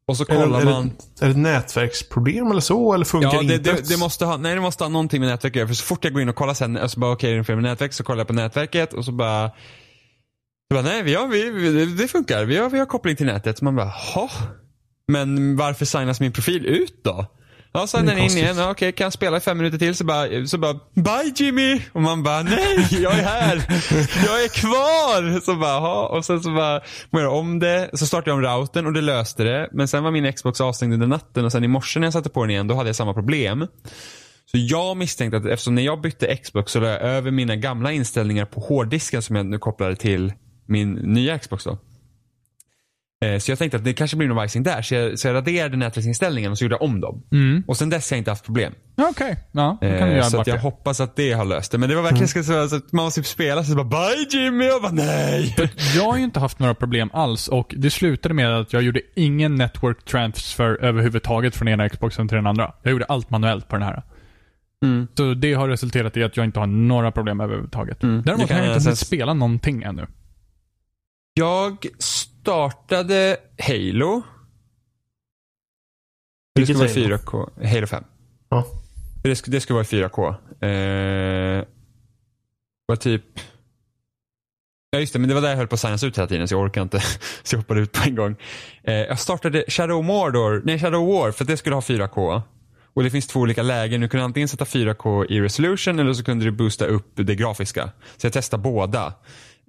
Och 0.05 0.17
så 0.17 0.23
Är 0.23 0.27
det, 0.27 0.43
kollar 0.43 0.61
är, 0.61 0.65
man. 0.65 0.91
det, 1.19 1.25
är 1.25 1.29
det 1.29 1.31
ett 1.31 1.37
nätverksproblem 1.37 2.51
eller 2.51 2.61
så? 2.61 2.93
Eller 2.93 3.05
funkar 3.05 3.33
Ja, 3.33 3.41
det, 3.41 3.55
inte? 3.55 3.73
det, 3.73 3.89
det, 3.89 3.97
måste 3.99 4.25
ha, 4.25 4.37
nej, 4.37 4.55
det 4.55 4.61
måste 4.61 4.83
ha 4.83 4.89
någonting 4.89 5.19
med 5.21 5.29
nätverk 5.29 5.51
att 5.51 5.55
göra. 5.55 5.67
För 5.67 5.75
så 5.75 5.83
fort 5.83 6.03
jag 6.03 6.13
går 6.13 6.21
in 6.21 6.29
och 6.29 6.35
kollar 6.35 6.53
sen, 6.53 6.89
så 6.89 6.99
bara 6.99 7.11
okej, 7.11 7.33
är 7.33 7.37
det 7.37 7.43
fel 7.43 7.55
med 7.55 7.63
nätverk? 7.63 7.93
Så 7.93 8.03
kollar 8.03 8.19
jag 8.19 8.27
på 8.27 8.33
nätverket 8.33 8.93
och 8.93 9.05
så 9.05 9.11
bara, 9.11 9.49
så 9.49 10.73
bara 10.75 10.81
nej, 10.81 11.03
vi 11.03 11.15
har, 11.15 11.27
vi, 11.27 11.49
vi, 11.49 11.85
det 11.85 12.07
funkar. 12.07 12.45
Vi 12.45 12.57
har, 12.57 12.69
vi 12.69 12.79
har 12.79 12.85
koppling 12.85 13.15
till 13.15 13.25
nätet. 13.25 13.57
Så 13.57 13.65
man 13.65 13.75
bara, 13.75 13.93
jaha. 14.15 14.29
Men 15.07 15.55
varför 15.55 15.85
signas 15.85 16.19
min 16.19 16.31
profil 16.31 16.65
ut 16.65 17.03
då? 17.03 17.25
Ja, 17.75 17.87
Det 17.91 17.97
är 17.97 18.03
den 18.03 18.17
in 18.17 18.37
igen. 18.37 18.57
Ja, 18.57 18.71
Okej, 18.71 18.91
kan 18.91 19.05
jag 19.05 19.13
spela 19.13 19.37
i 19.37 19.39
fem 19.39 19.57
minuter 19.57 19.77
till? 19.77 19.95
Så 19.95 20.03
bara, 20.03 20.47
så 20.47 20.57
bara, 20.57 20.73
bye 20.93 21.33
Jimmy! 21.35 21.81
Och 21.93 22.01
man 22.01 22.23
bara, 22.23 22.43
nej, 22.43 22.87
jag 22.91 23.19
är 23.19 23.23
här! 23.23 23.55
Jag 24.25 24.43
är 24.43 24.47
kvar! 24.47 25.39
Så 25.39 25.55
bara, 25.55 25.69
jaha. 25.69 26.07
Och 26.07 26.25
sen 26.25 26.43
så 26.43 26.51
bara, 26.51 26.81
göra 27.11 27.31
om 27.31 27.59
det. 27.59 27.89
Så 27.93 28.05
startade 28.07 28.29
jag 28.31 28.37
om 28.37 28.43
routern 28.43 28.85
och 28.85 28.93
det 28.93 29.01
löste 29.01 29.43
det. 29.43 29.69
Men 29.71 29.87
sen 29.87 30.03
var 30.03 30.11
min 30.11 30.33
Xbox 30.33 30.61
avstängd 30.61 30.93
under 30.93 31.07
natten 31.07 31.45
och 31.45 31.51
sen 31.51 31.63
i 31.63 31.67
morse 31.67 31.99
när 31.99 32.07
jag 32.07 32.13
satte 32.13 32.29
på 32.29 32.41
den 32.43 32.49
igen, 32.49 32.67
då 32.67 32.75
hade 32.75 32.89
jag 32.89 32.95
samma 32.95 33.13
problem. 33.13 33.67
Så 34.45 34.57
jag 34.57 34.97
misstänkte 34.97 35.37
att 35.37 35.45
eftersom 35.45 35.75
när 35.75 35.83
jag 35.83 36.01
bytte 36.01 36.35
Xbox 36.35 36.71
så 36.71 36.79
la 36.79 36.87
jag 36.87 37.01
över 37.01 37.31
mina 37.31 37.55
gamla 37.55 37.91
inställningar 37.91 38.45
på 38.45 38.59
hårddisken 38.59 39.21
som 39.21 39.35
jag 39.35 39.45
nu 39.45 39.59
kopplade 39.59 39.95
till 39.95 40.33
min 40.65 40.91
nya 40.93 41.39
Xbox 41.39 41.63
då. 41.63 41.77
Eh, 43.23 43.39
Så 43.39 43.51
jag 43.51 43.59
tänkte 43.59 43.77
att 43.77 43.83
det 43.83 43.93
kanske 43.93 44.17
blir 44.17 44.27
någon 44.27 44.37
vajsing 44.37 44.63
där. 44.63 44.81
Så 44.81 44.95
jag, 44.95 45.19
så 45.19 45.27
jag 45.27 45.33
raderade 45.35 45.77
nätverksinställningen 45.77 46.51
och 46.51 46.57
så 46.57 46.63
gjorde 46.63 46.75
jag 46.75 46.81
om 46.81 47.01
dem. 47.01 47.23
Mm. 47.31 47.63
Och 47.67 47.77
sen 47.77 47.89
dess 47.89 48.09
har 48.11 48.15
jag 48.15 48.19
inte 48.19 48.31
haft 48.31 48.45
problem. 48.45 48.73
Ja, 48.95 49.07
Okej. 49.11 49.37
Ja, 49.51 49.77
då 49.81 49.87
kan 49.87 49.97
Eh, 50.09 50.11
göra 50.15 50.23
så 50.23 50.41
att 50.41 50.47
jag 50.47 50.57
hoppas 50.57 50.99
att 50.99 51.15
det 51.15 51.31
har 51.33 51.45
löst 51.45 51.71
det. 51.71 51.77
Men 51.77 51.89
det 51.89 51.95
var 51.95 52.03
verkligen 52.03 52.27
så, 52.27 52.43
så 52.69 52.75
att 52.75 52.91
man 52.91 53.05
måste 53.05 53.19
typ 53.21 53.27
spela 53.27 53.63
så 53.63 53.75
bara 53.75 53.85
bye 53.85 54.39
Jimmy 54.41 54.69
och 54.69 54.81
bara 54.81 54.91
nej. 54.91 55.55
Jag 55.95 56.03
har 56.03 56.17
ju 56.17 56.23
inte 56.23 56.39
haft 56.39 56.59
några 56.59 56.73
problem 56.75 57.09
alls 57.13 57.47
och 57.47 57.73
det 57.77 57.89
slutade 57.89 58.33
med 58.33 58.57
att 58.59 58.73
jag 58.73 58.81
gjorde 58.81 59.01
ingen 59.15 59.55
network 59.55 60.05
transfer 60.05 60.83
överhuvudtaget 60.83 61.55
från 61.55 61.67
ena 61.67 61.89
Xboxen 61.89 62.27
till 62.27 62.35
den 62.35 62.47
andra. 62.47 62.73
Jag 62.83 62.91
gjorde 62.91 63.05
allt 63.05 63.29
manuellt 63.29 63.67
på 63.67 63.75
den 63.75 63.85
här. 63.87 64.03
Mm. 64.85 65.07
Så 65.17 65.33
det 65.33 65.53
har 65.53 65.67
resulterat 65.69 66.17
i 66.17 66.23
att 66.23 66.37
jag 66.37 66.45
inte 66.45 66.59
har 66.59 66.67
några 66.67 67.11
problem 67.11 67.39
överhuvudtaget. 67.41 68.03
Mm. 68.03 68.21
Däremot 68.25 68.41
har 68.41 68.47
kan 68.47 68.57
jag 68.57 68.65
inte 68.65 68.83
hunnit 68.83 68.97
sen- 68.97 69.05
spela 69.07 69.33
någonting 69.33 69.83
ännu. 69.83 70.07
Jag 71.33 71.77
startade 72.43 73.37
Halo. 73.59 74.21
Det 76.55 76.65
skulle 76.65 76.79
vara 76.79 76.89
Halo? 76.89 77.17
4K. 77.17 77.67
Halo 77.67 77.87
5. 77.87 78.03
Ja. 78.49 78.65
Det 79.23 79.35
skulle, 79.35 79.57
det 79.57 79.61
skulle 79.61 79.75
vara 79.75 79.83
4K. 79.83 80.29
Eh, 80.61 81.65
var 82.85 82.95
typ... 82.95 83.23
Ja 84.91 84.99
just 84.99 85.13
det, 85.13 85.19
men 85.19 85.29
det 85.29 85.35
var 85.35 85.41
där 85.41 85.49
jag 85.49 85.57
höll 85.57 85.67
på 85.67 85.73
att 85.73 85.79
signas 85.79 86.03
ut 86.03 86.17
hela 86.17 86.27
tiden 86.27 86.47
så 86.47 86.53
jag 86.53 86.61
orkar 86.61 86.81
inte. 86.81 86.99
så 87.43 87.55
jag 87.55 87.59
hoppade 87.59 87.81
ut 87.81 87.91
på 87.91 88.03
en 88.03 88.15
gång. 88.15 88.35
Eh, 88.83 88.93
jag 88.93 89.19
startade 89.19 89.63
Shadow 89.67 90.03
Mordor, 90.03 90.61
nej 90.65 90.79
Shadow 90.79 91.07
War 91.07 91.31
för 91.31 91.43
att 91.43 91.47
det 91.47 91.57
skulle 91.57 91.75
ha 91.75 91.81
4K. 91.81 92.41
Och 92.93 93.03
det 93.03 93.09
finns 93.09 93.27
två 93.27 93.39
olika 93.39 93.63
lägen. 93.63 94.01
Du 94.01 94.07
kunde 94.07 94.23
antingen 94.23 94.49
sätta 94.49 94.65
4K 94.65 95.25
i 95.29 95.41
resolution 95.41 95.99
eller 95.99 96.13
så 96.13 96.23
kunde 96.23 96.45
du 96.45 96.51
boosta 96.51 96.85
upp 96.85 97.11
det 97.13 97.35
grafiska. 97.35 97.89
Så 98.17 98.25
jag 98.25 98.33
testade 98.33 98.63
båda. 98.63 99.13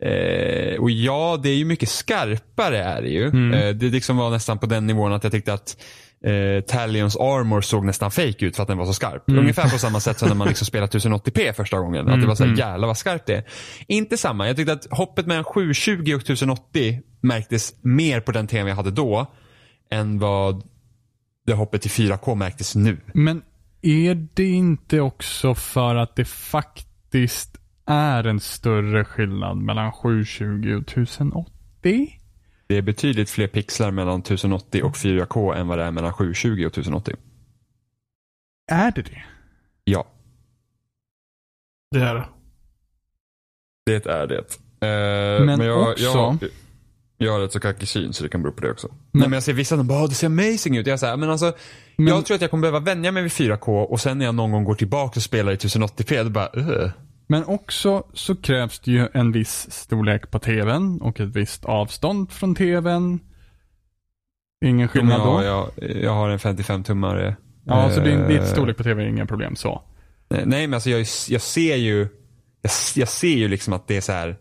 Eh, 0.03 0.81
och 0.81 0.91
ja, 0.91 1.41
det 1.43 1.49
är 1.49 1.57
ju 1.57 1.65
mycket 1.65 1.89
skarpare 1.89 2.79
är 2.83 3.03
det 3.03 3.09
ju. 3.09 3.27
Eh, 3.55 3.75
det 3.75 3.87
liksom 3.87 4.17
var 4.17 4.31
nästan 4.31 4.59
på 4.59 4.67
den 4.67 4.87
nivån 4.87 5.13
att 5.13 5.23
jag 5.25 5.33
tyckte 5.33 5.53
att 5.53 5.77
eh, 6.25 6.65
Talions 6.65 7.17
armor 7.17 7.61
såg 7.61 7.85
nästan 7.85 8.11
fake 8.11 8.47
ut 8.47 8.57
för 8.57 8.63
att 8.63 8.69
den 8.69 8.79
var 8.79 8.87
så 8.87 8.95
skarp. 8.95 9.23
Ungefär 9.27 9.71
på 9.71 9.79
samma 9.79 10.01
sätt 10.01 10.19
som 10.19 10.29
när 10.29 10.35
man 10.35 10.49
liksom 10.49 10.67
spelade 10.67 10.99
1080p 10.99 11.53
första 11.53 11.79
gången. 11.79 12.09
Att 12.09 12.21
det 12.21 12.27
var 12.27 12.35
så 12.35 12.45
här, 12.45 12.59
jävlar 12.59 12.87
vad 12.87 12.99
skarpt 12.99 13.27
det 13.27 13.37
är. 13.37 13.45
Inte 13.89 14.17
samma. 14.17 14.47
Jag 14.47 14.57
tyckte 14.57 14.73
att 14.73 14.87
hoppet 14.91 15.27
mellan 15.27 15.45
720 15.45 16.15
och 16.15 16.21
1080 16.21 17.01
märktes 17.21 17.75
mer 17.81 18.21
på 18.21 18.33
den 18.33 18.47
TVn 18.47 18.67
jag 18.67 18.77
hade 18.77 18.91
då 18.91 19.27
än 19.91 20.19
vad 20.19 20.63
det 21.47 21.55
hoppet 21.55 21.83
till 21.83 21.91
4K 21.91 22.35
märktes 22.35 22.75
nu. 22.75 23.01
Men 23.15 23.43
är 23.83 24.29
det 24.35 24.49
inte 24.49 25.01
också 25.01 25.55
för 25.55 25.95
att 25.95 26.17
det 26.17 26.25
faktiskt 26.25 27.59
är 27.87 28.24
en 28.26 28.41
större 28.41 29.05
skillnad 29.05 29.57
mellan 29.57 29.93
720 29.93 30.74
och 30.76 30.82
1080? 30.93 32.20
Det 32.66 32.76
är 32.78 32.82
betydligt 32.82 33.30
fler 33.30 33.47
pixlar 33.47 33.91
mellan 33.91 34.20
1080 34.20 34.82
och 34.82 34.95
4K 34.97 35.55
än 35.55 35.68
vad 35.68 35.78
det 35.78 35.85
är 35.85 35.91
mellan 35.91 36.12
720 36.12 36.49
och 36.66 36.72
1080. 36.72 37.14
Är 38.72 38.91
det 38.93 39.03
det? 39.03 39.22
Ja, 39.85 40.07
Det 41.91 42.01
är 42.01 42.14
det. 42.14 42.26
det 43.87 44.07
är 44.07 44.26
det. 44.26 44.39
Eh, 44.87 45.45
Men 45.47 45.61
jag, 45.61 45.89
också- 45.91 46.05
Jag, 46.05 46.39
jag 47.16 47.32
har 47.32 47.41
rätt 47.41 47.53
så 47.53 47.61
kackig 47.61 47.89
syn 47.89 48.12
så 48.12 48.22
det 48.22 48.28
kan 48.28 48.43
bero 48.43 48.53
på 48.53 48.61
det 48.61 48.70
också. 48.70 48.89
Nej, 48.89 49.28
men 49.28 49.32
jag 49.32 49.43
ser 49.43 49.53
vissa 49.53 49.76
som 49.76 49.87
bara, 49.87 50.03
"Åh, 50.03 50.09
det 50.09 50.14
ser 50.14 50.26
amazing 50.26 50.76
ut. 50.76 50.87
Jag, 50.87 51.01
så 51.01 51.07
här, 51.07 51.16
men 51.16 51.30
alltså, 51.30 51.53
Men- 51.97 52.07
jag 52.07 52.26
tror 52.26 52.35
att 52.35 52.41
jag 52.41 52.51
kommer 52.51 52.61
behöva 52.61 52.80
vänja 52.80 53.12
mig 53.12 53.22
vid 53.22 53.32
4K 53.32 53.82
och 53.85 54.01
sen 54.01 54.18
när 54.18 54.24
jag 54.24 54.35
någon 54.35 54.53
gång 54.53 54.64
går 54.64 54.74
tillbaka 54.74 55.12
och 55.18 55.22
spelar 55.22 55.53
i 55.53 55.57
1080p, 55.57 56.22
då 56.24 56.30
bara, 56.30 56.49
"Ugh." 56.57 56.91
Men 57.35 57.45
också 57.45 58.07
så 58.12 58.37
krävs 58.37 58.78
det 58.78 58.91
ju 58.91 59.09
en 59.12 59.32
viss 59.32 59.70
storlek 59.70 60.30
på 60.30 60.39
tvn 60.39 61.01
och 61.01 61.20
ett 61.20 61.37
visst 61.37 61.64
avstånd 61.64 62.30
från 62.32 62.55
tvn. 62.55 63.20
Ingen 64.64 64.89
skillnad 64.89 65.20
ja, 65.20 65.24
då? 65.24 65.43
jag, 65.43 65.97
jag 66.03 66.11
har 66.14 66.28
en 66.28 66.39
55-tummare. 66.39 67.35
Ja, 67.64 67.91
så 67.91 68.01
din, 68.01 68.20
Eh, 68.20 68.28
ditt 68.28 68.47
storlek 68.47 68.76
på 68.76 68.82
tv 68.82 69.03
är 69.03 69.07
inga 69.07 69.26
problem 69.26 69.57
så. 69.57 69.82
Nej, 70.28 70.66
men 70.66 70.74
alltså 70.74 70.91
jag, 70.91 71.01
jag 71.28 71.41
ser 71.41 71.76
ju, 71.76 72.09
jag, 72.62 72.72
jag 72.95 73.09
ser 73.09 73.37
ju 73.37 73.49
liksom 73.49 73.72
att 73.72 73.89
det 73.89 73.97
är 73.97 74.01
så 74.01 74.12
här. 74.12 74.37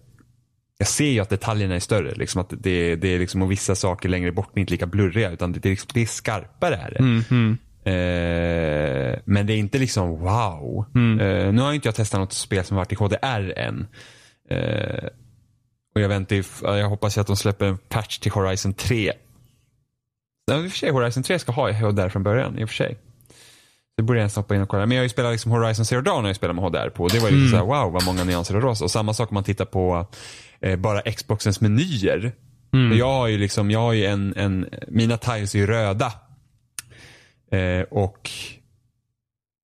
Jag 0.78 0.88
ser 0.88 1.10
ju 1.10 1.20
att 1.20 1.30
detaljerna 1.30 1.76
är 1.76 1.80
större. 1.80 2.16
Liksom 2.16 2.42
att 2.42 2.54
det, 2.58 2.96
det 2.96 3.08
är 3.08 3.20
liksom, 3.20 3.42
och 3.42 3.52
vissa 3.52 3.76
saker 3.76 4.10
längre 4.10 4.32
bort 4.32 4.52
är 4.56 4.60
inte 4.60 4.72
lika 4.72 4.88
blurriga. 4.88 5.32
Utan 5.32 5.52
det, 5.52 5.60
det, 5.60 5.70
är 5.70 5.72
liksom, 5.72 5.90
det 5.94 6.02
är 6.02 6.06
skarpare. 6.06 6.76
Är 6.76 6.92
det. 6.92 7.04
Mhm. 7.04 7.58
Eh, 7.86 9.20
men 9.26 9.48
det 9.48 9.54
är 9.54 9.58
inte 9.58 9.78
liksom 9.78 10.10
wow. 10.10 10.86
Mm. 10.96 11.20
Eh, 11.20 11.54
nu 11.54 11.62
har 11.62 11.74
inte 11.74 11.88
jag 11.88 11.96
testat 11.96 12.20
något 12.20 12.34
spel 12.34 12.66
som 12.66 12.78
varit 12.78 12.92
i 12.92 12.96
HDR 12.96 13.54
än. 13.58 13.88
Eh, 14.50 15.08
och 15.96 16.02
jag 16.02 16.10
väntar 16.10 16.44
jag 16.78 16.90
hoppas 16.90 17.18
att 17.18 17.28
de 17.28 17.36
släpper 17.36 17.66
en 17.66 17.78
patch 17.78 18.18
till 18.18 18.32
Horizon 18.32 18.74
3. 18.74 19.14
Ja, 20.46 20.58
I 20.58 20.68
och 20.68 20.72
för 20.72 20.78
sig, 20.78 20.92
Horizon 20.92 21.24
3 21.24 21.40
ska 21.40 21.52
ha 21.52 21.72
HDR 21.72 22.10
från 22.10 22.24
början. 22.24 22.60
I 22.60 22.64
och 22.64 22.70
för 22.70 22.76
sig. 22.76 22.98
Det 23.98 24.04
borde 24.04 24.20
jag 24.20 24.22
ens 24.22 24.36
hoppa 24.36 24.56
in 24.56 24.62
och 24.62 24.70
kolla. 24.70 24.86
Men 24.86 24.96
jag 24.96 25.02
har 25.02 25.06
ju 25.06 25.10
spelat 25.10 25.32
liksom 25.32 25.52
Horizon 25.52 25.86
Zero 25.86 26.02
Dawn 26.02 26.22
har 26.22 26.30
jag 26.30 26.36
spelat 26.36 26.56
med 26.56 26.66
HDR 26.66 26.90
på. 26.90 27.08
Det 27.08 27.20
var 27.20 27.30
ju 27.30 27.36
mm. 27.36 27.50
så 27.50 27.56
här, 27.56 27.64
wow 27.64 27.94
vad 27.94 28.06
många 28.06 28.24
nyanser 28.24 28.54
det 28.54 28.60
var. 28.60 28.84
Och 28.84 28.92
samma 28.92 29.14
sak 29.14 29.32
om 29.32 29.36
man 29.36 29.44
tittar 29.44 29.66
på 29.66 30.08
eh, 30.60 30.76
bara 30.76 31.02
Xboxens 31.02 31.62
menyer. 31.62 32.32
Mm. 32.74 32.98
Jag 32.98 33.08
har 33.08 33.28
ju 33.28 33.38
liksom, 33.38 33.72
jag 33.72 33.80
har 33.80 33.94
ju 33.94 34.06
en, 34.06 34.34
en 34.38 34.70
mina 34.88 35.18
tiles 35.18 35.56
är 35.56 35.60
ju 35.60 35.68
röda. 35.68 36.14
Eh, 37.54 37.82
och 37.82 38.30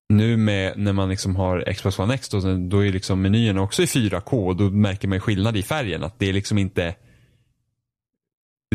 nu 0.09 0.37
med, 0.37 0.77
när 0.77 0.93
man 0.93 1.09
liksom 1.09 1.35
har 1.35 1.73
Xbox 1.73 1.99
One 1.99 2.13
X 2.13 2.29
då, 2.29 2.39
då 2.57 2.85
är 2.85 2.91
liksom 2.91 3.21
menyerna 3.21 3.61
också 3.61 3.81
i 3.81 3.85
4K. 3.85 4.47
Och 4.47 4.55
då 4.55 4.63
märker 4.63 5.07
man 5.07 5.19
skillnad 5.19 5.57
i 5.57 5.63
färgen. 5.63 6.03
Att 6.03 6.19
det 6.19 6.29
är 6.29 6.33
liksom 6.33 6.57
inte 6.57 6.95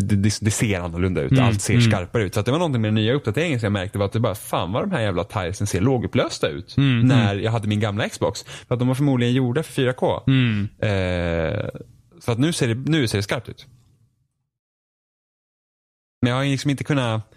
det, 0.01 0.17
det, 0.17 0.39
det, 0.41 0.51
ser 0.51 0.81
annorlunda 0.81 1.23
ut. 1.23 1.33
Mm, 1.33 1.45
Allt 1.45 1.63
ser 1.63 1.75
mm. 1.75 1.91
skarpare 1.91 2.23
ut. 2.23 2.35
Så 2.35 2.43
det 2.43 2.51
var 2.51 2.59
någonting 2.59 2.83
med 2.83 2.89
den 2.89 2.95
nya 2.95 3.13
uppdateringen 3.13 3.61
som 3.61 3.65
jag 3.65 3.73
märkte 3.73 3.99
var 3.99 4.07
att 4.07 4.13
det 4.13 4.21
bara, 4.21 4.35
fan 4.35 4.73
vad 4.73 4.83
de 4.83 4.91
här 4.91 5.01
jävla 5.01 5.25
tilesen 5.25 5.67
ser 5.67 5.81
lågupplösta 5.81 6.49
ut. 6.49 6.77
Mm, 6.77 6.91
mm. 6.91 7.09
när 7.09 7.35
jag 7.35 7.53
hade 7.53 7.69
min 7.69 7.81
gamla 7.81 8.09
Xbox. 8.09 8.43
För 8.43 8.75
att 8.75 8.79
de 8.79 8.89
var 8.89 8.95
förmodligen 8.95 9.35
gjorda 9.35 9.63
för 9.63 9.83
4K. 9.83 10.23
Mm. 10.27 10.69
Eh, 10.79 11.69
så 12.19 12.33
att 12.33 12.39
nu 12.39 12.53
ser, 12.53 12.69
det, 12.69 12.91
nu 12.91 13.09
ser 13.09 13.19
det 13.19 13.23
skarpt 13.23 13.49
ut. 13.49 13.67
Men 16.23 16.31
jag 16.31 16.37
har 16.37 16.45
liksom 16.45 16.71
inte 16.71 16.85
kunnat 16.85 17.35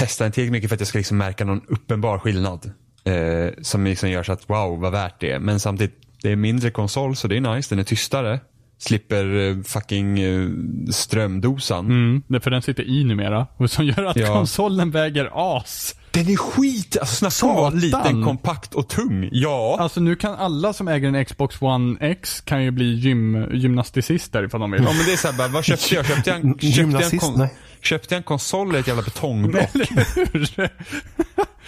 testa 0.00 0.24
den 0.24 0.32
tillräckligt 0.32 0.52
mycket 0.52 0.68
för 0.70 0.74
att 0.74 0.80
jag 0.80 0.88
ska 0.88 0.98
liksom 0.98 1.18
märka 1.18 1.44
någon 1.44 1.60
uppenbar 1.68 2.18
skillnad. 2.18 2.70
Eh, 3.04 3.62
som 3.62 3.84
liksom 3.84 4.10
gör 4.10 4.22
så 4.22 4.32
att 4.32 4.50
wow 4.50 4.80
vad 4.80 4.92
värt 4.92 5.20
det. 5.20 5.38
Men 5.38 5.60
samtidigt, 5.60 5.94
det 6.22 6.32
är 6.32 6.36
mindre 6.36 6.70
konsol 6.70 7.16
så 7.16 7.28
det 7.28 7.36
är 7.36 7.40
nice. 7.40 7.74
Den 7.74 7.78
är 7.78 7.84
tystare. 7.84 8.40
Slipper 8.78 9.48
eh, 9.48 9.62
fucking 9.62 10.20
eh, 10.20 10.48
strömdosan. 10.90 11.86
Mm, 11.86 12.22
det 12.26 12.40
för 12.40 12.50
den 12.50 12.62
sitter 12.62 12.82
i 12.82 13.04
numera. 13.04 13.46
Och 13.56 13.70
som 13.70 13.86
gör 13.86 14.04
att 14.04 14.16
ja. 14.16 14.34
konsolen 14.34 14.90
väger 14.90 15.30
as. 15.58 15.94
Den 16.10 16.28
är 16.28 16.36
skit! 16.36 16.96
Alltså 17.00 17.30
snacka 17.30 17.54
vara 17.54 17.70
liten, 17.70 18.24
kompakt 18.24 18.74
och 18.74 18.88
tung. 18.88 19.28
Ja. 19.32 19.76
Alltså 19.80 20.00
nu 20.00 20.16
kan 20.16 20.34
alla 20.34 20.72
som 20.72 20.88
äger 20.88 21.08
en 21.08 21.24
Xbox 21.24 21.62
One 21.62 21.96
X 22.00 22.40
kan 22.40 22.64
ju 22.64 22.70
bli 22.70 22.94
gym, 22.94 23.46
gymnasticister 23.52 24.44
ifall 24.44 24.60
de 24.60 24.70
vill. 24.70 24.82
Ja 24.82 24.92
men 24.92 25.06
det 25.06 25.12
är 25.12 25.16
såhär 25.16 25.38
bara, 25.38 25.48
vad 25.48 25.64
köpte 25.64 25.94
jag? 25.94 26.06
Köpte 26.06 26.30
jag 26.30 26.40
en, 26.40 26.58
köpte 26.58 26.80
jag 26.80 27.12
en, 27.12 27.18
kon, 27.18 27.48
köpte 27.82 28.14
jag 28.14 28.18
en 28.18 28.22
konsol 28.22 28.68
eller 28.68 28.78
ett 28.78 28.86
jävla 28.86 29.02
betongblock? 29.02 29.70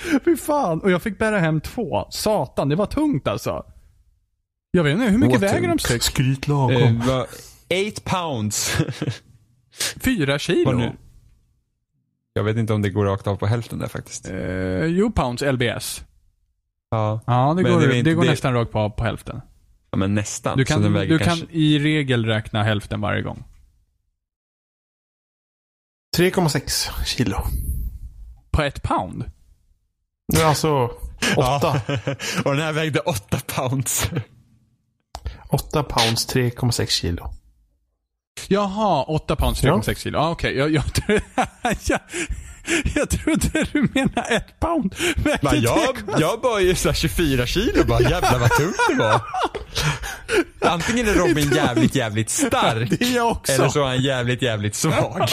Fy 0.24 0.36
fan. 0.36 0.80
Och 0.80 0.90
jag 0.90 1.02
fick 1.02 1.18
bära 1.18 1.38
hem 1.38 1.60
två. 1.60 2.06
Satan, 2.10 2.68
det 2.68 2.76
var 2.76 2.86
tungt 2.86 3.28
alltså. 3.28 3.64
Jag 4.70 4.84
vet 4.84 4.94
inte, 4.94 5.10
hur 5.10 5.18
mycket 5.18 5.40
väger 5.40 5.68
de 5.68 5.78
sex? 5.78 6.04
Skryt 6.04 6.48
lagom. 6.48 7.00
Eh, 7.00 7.24
eight 7.68 8.04
pounds. 8.04 8.76
Fyra 10.00 10.38
kilo? 10.38 10.92
Jag 12.32 12.44
vet 12.44 12.56
inte 12.56 12.72
om 12.72 12.82
det 12.82 12.90
går 12.90 13.04
rakt 13.04 13.26
av 13.26 13.36
på 13.36 13.46
hälften 13.46 13.78
där 13.78 13.88
faktiskt. 13.88 14.28
Eh, 14.28 14.84
jo, 14.84 15.12
pounds 15.12 15.42
LBS. 15.42 16.04
Ja. 16.90 17.20
Ja, 17.26 17.54
det 17.56 17.62
går, 17.62 17.80
det, 17.80 17.98
inte, 17.98 18.10
det 18.10 18.14
går 18.14 18.24
det... 18.24 18.30
nästan 18.30 18.54
rakt 18.54 18.72
på, 18.72 18.90
på 18.90 19.04
hälften. 19.04 19.40
Ja, 19.90 19.98
men 19.98 20.14
nästan. 20.14 20.58
Du 20.58 20.64
kan, 20.64 20.82
du 20.82 21.18
kanske... 21.18 21.46
kan 21.46 21.54
i 21.54 21.78
regel 21.78 22.26
räkna 22.26 22.62
hälften 22.62 23.00
varje 23.00 23.22
gång. 23.22 23.44
3,6 26.16 27.04
kilo. 27.04 27.46
På 28.50 28.62
ett 28.62 28.82
pound? 28.82 29.30
Alltså, 30.44 30.90
åtta. 31.36 31.80
Ja. 32.06 32.14
Och 32.44 32.56
den 32.56 32.60
här 32.60 32.72
vägde 32.72 33.00
åtta 33.00 33.40
pounds. 33.46 34.10
8 35.48 35.82
pounds 35.82 36.28
3,6 36.34 36.86
kilo. 36.86 37.30
Jaha, 38.48 39.02
8 39.02 39.36
pounds 39.36 39.62
3,6 39.62 39.82
ja. 39.86 39.94
kilo. 39.94 40.18
Ah, 40.18 40.30
Okej, 40.30 40.62
okay. 40.62 40.72
jag, 40.74 40.84
jag, 41.88 42.00
jag, 42.94 43.10
trodde 43.10 43.66
du 43.72 43.88
menade 43.94 44.28
ett 44.28 44.60
pound. 44.60 44.94
Men 45.42 45.62
jag, 45.62 45.96
jag 46.18 46.40
bar 46.40 46.58
ju 46.58 46.74
så 46.74 46.92
24 46.92 47.46
kilo 47.46 47.84
bara. 47.84 48.00
Jävlar 48.00 48.38
vad 48.38 48.50
tungt 48.50 48.76
det 48.88 48.94
var. 48.94 49.20
Antingen 50.60 51.08
är 51.08 51.14
Robin 51.14 51.50
jävligt, 51.54 51.94
jävligt 51.94 52.30
stark. 52.30 52.90
Det 52.90 53.04
är 53.04 53.16
jag 53.16 53.30
också. 53.30 53.52
Eller 53.52 53.68
så 53.68 53.80
är 53.80 53.86
han 53.86 54.02
jävligt, 54.02 54.42
jävligt 54.42 54.74
svag. 54.74 55.28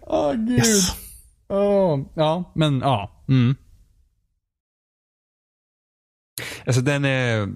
Åh 0.00 0.30
oh, 0.30 0.34
gud. 0.34 0.58
Yes. 0.58 0.96
Oh, 1.48 2.00
ja, 2.14 2.52
men 2.54 2.80
ja. 2.80 3.24
Mm. 3.28 3.56
Alltså 6.66 6.80
den 6.80 7.04
är 7.04 7.48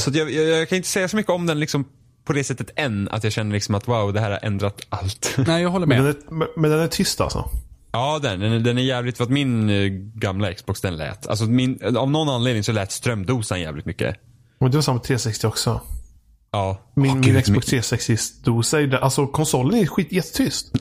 så 0.00 0.10
jag, 0.14 0.30
jag, 0.30 0.44
jag, 0.44 0.68
kan 0.68 0.76
inte 0.76 0.88
säga 0.88 1.08
så 1.08 1.16
mycket 1.16 1.32
om 1.32 1.46
den 1.46 1.60
liksom 1.60 1.84
på 2.26 2.32
det 2.32 2.44
sättet 2.44 2.70
än. 2.76 3.08
Att 3.08 3.24
jag 3.24 3.32
känner 3.32 3.52
liksom 3.52 3.74
att 3.74 3.88
wow, 3.88 4.12
det 4.12 4.20
här 4.20 4.30
har 4.30 4.38
ändrat 4.42 4.86
allt. 4.88 5.34
Nej, 5.46 5.62
jag 5.62 5.70
håller 5.70 5.86
med. 5.86 6.02
Men 6.02 6.06
den 6.06 6.42
är, 6.42 6.60
men 6.60 6.70
den 6.70 6.80
är 6.80 6.88
tyst 6.88 7.20
alltså? 7.20 7.50
Ja, 7.92 8.18
den, 8.22 8.40
den, 8.40 8.62
den 8.62 8.78
är 8.78 8.82
jävligt, 8.82 9.16
för 9.16 9.24
att 9.24 9.30
min 9.30 9.70
uh, 9.70 9.90
gamla 10.14 10.54
Xbox 10.54 10.80
den 10.80 10.96
lät. 10.96 11.26
Alltså 11.26 11.44
min, 11.44 11.96
av 11.96 12.10
någon 12.10 12.28
anledning 12.28 12.64
så 12.64 12.72
lät 12.72 12.92
strömdosan 12.92 13.60
jävligt 13.60 13.86
mycket. 13.86 14.16
Men 14.58 14.70
det 14.70 14.76
var 14.76 14.82
samma 14.82 14.98
360 14.98 15.46
också. 15.46 15.80
Ja. 16.50 16.78
Min, 16.94 17.10
oh, 17.10 17.16
min 17.16 17.42
Xbox 17.42 17.66
360-dosa 17.66 18.78
är 18.78 18.94
Alltså 18.94 19.26
konsolen 19.26 19.80
är 19.80 19.86
skit 19.86 20.12
jättetyst. 20.12 20.72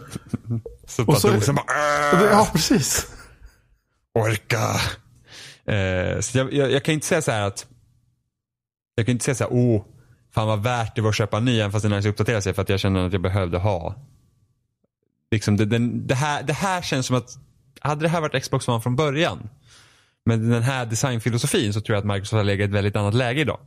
så 0.87 1.05
och 1.05 1.17
så, 1.17 1.31
dosan 1.31 1.55
bara 1.55 1.65
Ja, 2.31 2.49
precis. 2.53 3.07
Orka. 4.13 4.69
Uh, 5.69 6.21
så 6.21 6.37
jag, 6.37 6.53
jag, 6.53 6.71
jag, 6.71 6.83
kan 6.83 6.93
inte 6.93 7.07
säga 7.07 7.21
så 7.21 7.31
här 7.31 7.41
att 7.41 7.65
jag 8.95 9.05
kan 9.05 9.13
inte 9.13 9.25
säga 9.25 9.35
så 9.35 9.43
här, 9.43 9.53
åh, 9.53 9.85
fan 10.36 10.47
vad 10.47 10.63
värt 10.63 10.95
det 10.95 11.01
var 11.01 11.09
att 11.09 11.15
köpa 11.15 11.38
en 11.38 11.45
ny, 11.45 11.59
även 11.59 11.71
fast 11.71 11.83
den 11.83 11.93
är 11.93 12.07
uppdatera 12.07 12.41
sig 12.41 12.53
för 12.53 12.61
att 12.61 12.69
jag 12.69 12.79
känner 12.79 13.05
att 13.05 13.13
jag 13.13 13.21
behövde 13.21 13.57
ha. 13.57 13.95
Liksom 15.31 15.57
det, 15.57 15.65
den, 15.65 16.07
det, 16.07 16.15
här, 16.15 16.43
det 16.43 16.53
här 16.53 16.81
känns 16.81 17.05
som 17.05 17.15
att, 17.15 17.38
hade 17.79 18.01
det 18.01 18.09
här 18.09 18.21
varit 18.21 18.43
Xbox 18.43 18.67
One 18.67 18.81
från 18.81 18.95
början, 18.95 19.49
med 20.25 20.39
den 20.39 20.63
här 20.63 20.86
designfilosofin 20.86 21.73
så 21.73 21.81
tror 21.81 21.95
jag 21.95 21.99
att 21.99 22.13
Microsoft 22.13 22.33
har 22.33 22.43
legat 22.43 22.59
i 22.59 22.63
ett 22.63 22.75
väldigt 22.75 22.95
annat 22.95 23.13
läge 23.13 23.41
idag. 23.41 23.59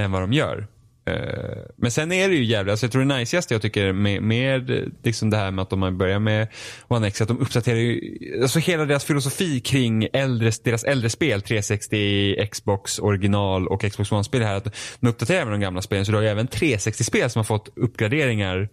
Än 0.00 0.12
vad 0.12 0.22
de 0.22 0.32
gör. 0.32 0.66
Eh, 1.04 1.62
men 1.76 1.90
sen 1.90 2.12
är 2.12 2.28
det 2.28 2.34
ju 2.34 2.44
jävligt, 2.44 2.70
alltså 2.70 2.86
jag 2.86 2.92
tror 2.92 3.02
det 3.02 3.08
najsigaste 3.08 3.54
jag 3.54 3.62
tycker 3.62 3.92
med, 3.92 4.22
med 4.22 4.90
liksom 5.02 5.30
det 5.30 5.36
här 5.36 5.50
med 5.50 5.62
att 5.62 5.70
de 5.70 5.98
börjar 5.98 6.18
med 6.18 6.48
One 6.88 7.06
X, 7.06 7.20
att 7.20 7.28
de 7.28 7.38
uppdaterar 7.38 7.76
ju, 7.76 8.18
alltså 8.42 8.58
hela 8.58 8.84
deras 8.84 9.04
filosofi 9.04 9.60
kring 9.60 10.08
äldre, 10.12 10.50
deras 10.64 10.84
äldre 10.84 11.10
spel, 11.10 11.42
360, 11.42 12.46
Xbox 12.50 12.98
original 12.98 13.68
och 13.68 13.80
Xbox 13.92 14.12
One-spel 14.12 14.42
här, 14.42 14.54
att 14.54 14.74
de 15.00 15.08
uppdaterar 15.08 15.44
med 15.44 15.52
de 15.52 15.60
gamla 15.60 15.82
spelen. 15.82 16.04
Så 16.04 16.12
du 16.12 16.18
har 16.18 16.22
ju 16.22 16.28
även 16.28 16.48
360-spel 16.48 17.30
som 17.30 17.38
har 17.38 17.44
fått 17.44 17.68
uppgraderingar 17.76 18.68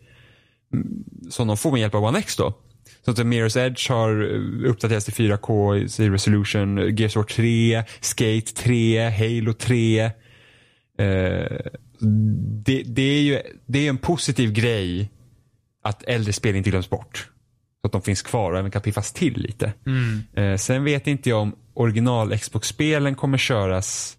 mm, 0.74 1.04
som 1.30 1.48
de 1.48 1.58
får 1.58 1.72
med 1.72 1.82
hjälp 1.82 1.96
av 1.96 2.04
One 2.04 2.20
X 2.20 2.36
då. 2.36 2.54
Så 3.06 3.12
att 3.12 3.18
Mirror's 3.18 3.66
Edge 3.66 3.90
har 3.90 4.24
eh, 4.24 4.70
uppdaterats 4.70 5.06
till 5.06 5.14
4K 5.14 5.78
i 6.02 6.10
resolution, 6.10 6.96
Gears 6.96 7.16
of 7.16 7.22
War 7.22 7.24
3, 7.24 7.84
Skate 8.02 8.54
3, 8.56 9.10
Halo 9.10 9.54
3. 9.54 10.12
Eh, 11.00 11.58
det, 12.00 12.84
det, 12.84 13.02
är 13.02 13.22
ju 13.22 13.42
det 13.66 13.80
är 13.80 13.90
en 13.90 13.98
positiv 13.98 14.52
grej 14.52 15.12
att 15.84 16.04
äldre 16.04 16.34
spel 16.34 16.56
inte 16.56 16.70
glöms 16.70 16.90
bort. 16.90 17.30
Så 17.82 17.88
att 17.88 17.92
de 17.92 18.02
finns 18.02 18.22
kvar 18.22 18.52
och 18.52 18.60
även 18.60 18.72
kan 18.72 18.82
piffas 18.82 19.14
till 19.14 19.38
lite. 19.38 19.74
Mm. 19.86 20.24
Eh, 20.34 20.58
sen 20.58 20.84
vet 20.84 21.08
inte 21.08 21.30
jag 21.30 21.42
om 21.42 21.56
original 21.74 22.38
Xbox-spelen 22.38 23.16
kommer 23.16 23.38
köras 23.38 24.18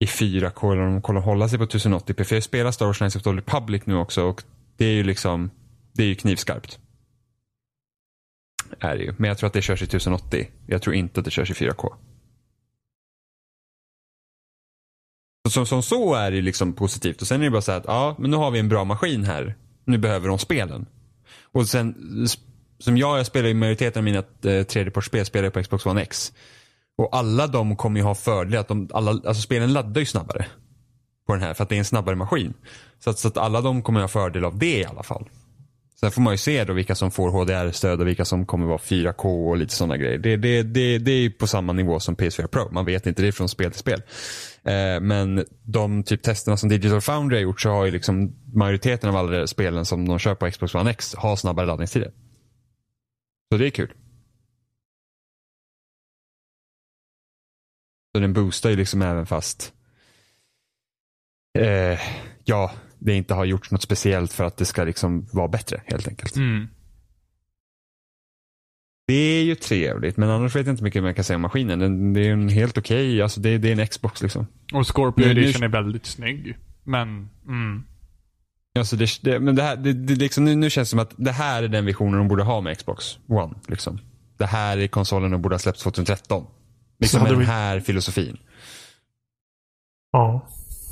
i 0.00 0.06
4K 0.06 0.72
eller 0.72 0.82
om 0.82 0.92
de 0.92 1.02
kommer 1.02 1.20
hålla 1.20 1.48
sig 1.48 1.58
på 1.58 1.64
1080p. 1.64 2.24
För 2.24 2.36
jag 2.36 2.42
spelar 2.42 2.70
Star 2.70 2.86
Wars 2.86 2.98
Knights 2.98 3.16
of 3.16 3.22
the 3.22 3.30
Republic 3.30 3.82
nu 3.86 3.94
också 3.94 4.22
och 4.22 4.42
det 4.76 4.84
är 4.84 4.92
ju 4.92 5.04
liksom, 5.04 5.50
det 5.92 6.02
är 6.02 6.06
ju 6.06 6.14
knivskarpt. 6.14 6.78
Är 8.80 8.96
det 8.96 9.02
ju. 9.02 9.14
Men 9.18 9.28
jag 9.28 9.38
tror 9.38 9.46
att 9.46 9.52
det 9.52 9.62
körs 9.62 9.82
i 9.82 9.84
1080. 9.84 10.48
Jag 10.66 10.82
tror 10.82 10.94
inte 10.94 11.20
att 11.20 11.24
det 11.24 11.30
körs 11.30 11.50
i 11.50 11.54
4K. 11.54 11.92
Som, 15.48 15.66
som 15.66 15.82
så 15.82 16.14
är 16.14 16.30
det 16.30 16.40
liksom 16.40 16.72
positivt. 16.72 17.20
Och 17.20 17.26
sen 17.26 17.40
är 17.40 17.44
det 17.44 17.50
bara 17.50 17.62
så 17.62 17.72
att, 17.72 17.84
ja, 17.86 18.16
men 18.18 18.30
nu 18.30 18.36
har 18.36 18.50
vi 18.50 18.58
en 18.58 18.68
bra 18.68 18.84
maskin 18.84 19.24
här. 19.24 19.54
Nu 19.84 19.98
behöver 19.98 20.28
de 20.28 20.38
spelen. 20.38 20.86
Och 21.52 21.68
sen, 21.68 21.94
som 22.78 22.96
jag, 22.96 23.18
jag 23.18 23.26
spelar 23.26 23.48
ju 23.48 23.54
majoriteten 23.54 24.00
av 24.00 24.04
mina 24.04 24.18
eh, 24.18 24.62
tredjepartsspel 24.62 25.26
spelar 25.26 25.44
jag 25.44 25.52
på 25.52 25.62
Xbox 25.62 25.86
One 25.86 26.02
X. 26.02 26.32
Och 26.98 27.16
alla 27.16 27.46
de 27.46 27.76
kommer 27.76 28.00
ju 28.00 28.04
ha 28.04 28.14
fördel 28.14 28.60
att 28.60 28.68
de, 28.68 28.88
alla, 28.92 29.10
alltså 29.10 29.42
spelen 29.42 29.72
laddar 29.72 30.00
ju 30.00 30.06
snabbare. 30.06 30.46
På 31.26 31.32
den 31.32 31.42
här, 31.42 31.54
för 31.54 31.62
att 31.62 31.68
det 31.68 31.76
är 31.76 31.78
en 31.78 31.84
snabbare 31.84 32.16
maskin. 32.16 32.54
Så 32.98 33.10
att, 33.10 33.18
så 33.18 33.28
att 33.28 33.36
alla 33.36 33.60
de 33.60 33.82
kommer 33.82 34.00
ha 34.00 34.08
fördel 34.08 34.44
av 34.44 34.58
det 34.58 34.78
i 34.78 34.84
alla 34.84 35.02
fall. 35.02 35.28
Sen 36.02 36.10
får 36.10 36.22
man 36.22 36.32
ju 36.32 36.38
se 36.38 36.64
då 36.64 36.72
vilka 36.72 36.94
som 36.94 37.10
får 37.10 37.30
HDR-stöd 37.30 38.00
och 38.00 38.06
vilka 38.06 38.24
som 38.24 38.46
kommer 38.46 38.66
vara 38.66 38.78
4K 38.78 39.48
och 39.48 39.56
lite 39.56 39.74
sådana 39.74 39.96
grejer. 39.96 40.18
Det, 40.18 40.36
det, 40.36 40.62
det, 40.62 40.98
det 40.98 41.10
är 41.10 41.30
på 41.30 41.46
samma 41.46 41.72
nivå 41.72 42.00
som 42.00 42.16
PS4 42.16 42.46
Pro. 42.46 42.68
Man 42.72 42.84
vet 42.84 43.06
inte, 43.06 43.22
det 43.22 43.28
är 43.28 43.32
från 43.32 43.48
spel 43.48 43.70
till 43.70 43.80
spel. 43.80 44.02
Eh, 44.64 45.00
men 45.00 45.46
de 45.64 46.02
typ 46.02 46.22
testerna 46.22 46.56
som 46.56 46.68
Digital 46.68 47.00
Foundry 47.00 47.36
har 47.36 47.42
gjort 47.42 47.60
så 47.60 47.70
har 47.70 47.84
ju 47.84 47.90
liksom 47.90 48.36
majoriteten 48.54 49.10
av 49.10 49.16
alla 49.16 49.46
spelen 49.46 49.84
som 49.84 50.08
de 50.08 50.18
kör 50.18 50.34
på 50.34 50.50
Xbox 50.50 50.74
One 50.74 50.90
X 50.90 51.14
har 51.14 51.36
snabbare 51.36 51.66
laddningstider. 51.66 52.12
Så 53.52 53.58
det 53.58 53.66
är 53.66 53.70
kul. 53.70 53.92
Så 58.14 58.20
den 58.20 58.32
boostar 58.32 58.70
ju 58.70 58.76
liksom 58.76 59.02
även 59.02 59.26
fast 59.26 59.72
eh, 61.58 62.00
ja, 62.44 62.72
det 63.04 63.14
inte 63.14 63.34
har 63.34 63.44
gjorts 63.44 63.70
något 63.70 63.82
speciellt 63.82 64.32
för 64.32 64.44
att 64.44 64.56
det 64.56 64.64
ska 64.64 64.84
liksom 64.84 65.26
vara 65.32 65.48
bättre 65.48 65.82
helt 65.86 66.08
enkelt. 66.08 66.36
Mm. 66.36 66.68
Det 69.06 69.14
är 69.14 69.44
ju 69.44 69.54
trevligt, 69.54 70.16
men 70.16 70.30
annars 70.30 70.56
vet 70.56 70.66
jag 70.66 70.72
inte 70.72 70.82
mycket 70.84 71.02
mer 71.02 71.08
jag 71.08 71.16
kan 71.16 71.24
säga 71.24 71.34
om 71.36 71.42
maskinen. 71.42 71.78
Den, 71.78 72.12
det 72.12 72.20
är 72.28 72.32
en 72.32 72.48
helt 72.48 72.78
okej, 72.78 73.22
alltså 73.22 73.40
det, 73.40 73.58
det 73.58 73.72
är 73.72 73.80
en 73.80 73.86
Xbox 73.86 74.22
liksom. 74.22 74.46
Och 74.72 74.86
Scorpio 74.96 75.26
Nu- 75.26 75.34
nu- 75.34 75.40
Edition 75.42 75.62
är 75.62 75.68
väldigt 75.68 76.06
snygg. 76.06 76.56
Men, 76.84 77.28
mm. 77.46 77.84
Alltså 78.78 78.96
det, 78.96 79.10
det, 79.22 79.40
men 79.40 79.56
det 79.56 79.62
här, 79.62 79.76
det, 79.76 79.92
det, 79.92 80.14
liksom, 80.14 80.44
nu, 80.44 80.54
nu 80.56 80.70
känns 80.70 80.88
det 80.88 80.90
som 80.90 80.98
att 80.98 81.14
det 81.16 81.32
här 81.32 81.62
är 81.62 81.68
den 81.68 81.84
visionen 81.86 82.18
de 82.18 82.28
borde 82.28 82.42
ha 82.42 82.60
med 82.60 82.78
Xbox 82.78 83.18
One. 83.28 83.54
Liksom. 83.68 83.98
Det 84.38 84.46
här 84.46 84.78
är 84.78 84.86
konsolen 84.88 85.30
de 85.30 85.42
borde 85.42 85.54
ha 85.54 85.58
släppt 85.58 85.78
2013. 85.80 86.46
Liksom 86.98 87.22
med 87.22 87.30
den 87.32 87.38
vi- 87.38 87.44
här 87.44 87.80
filosofin. 87.80 88.36
Ja. 90.12 90.48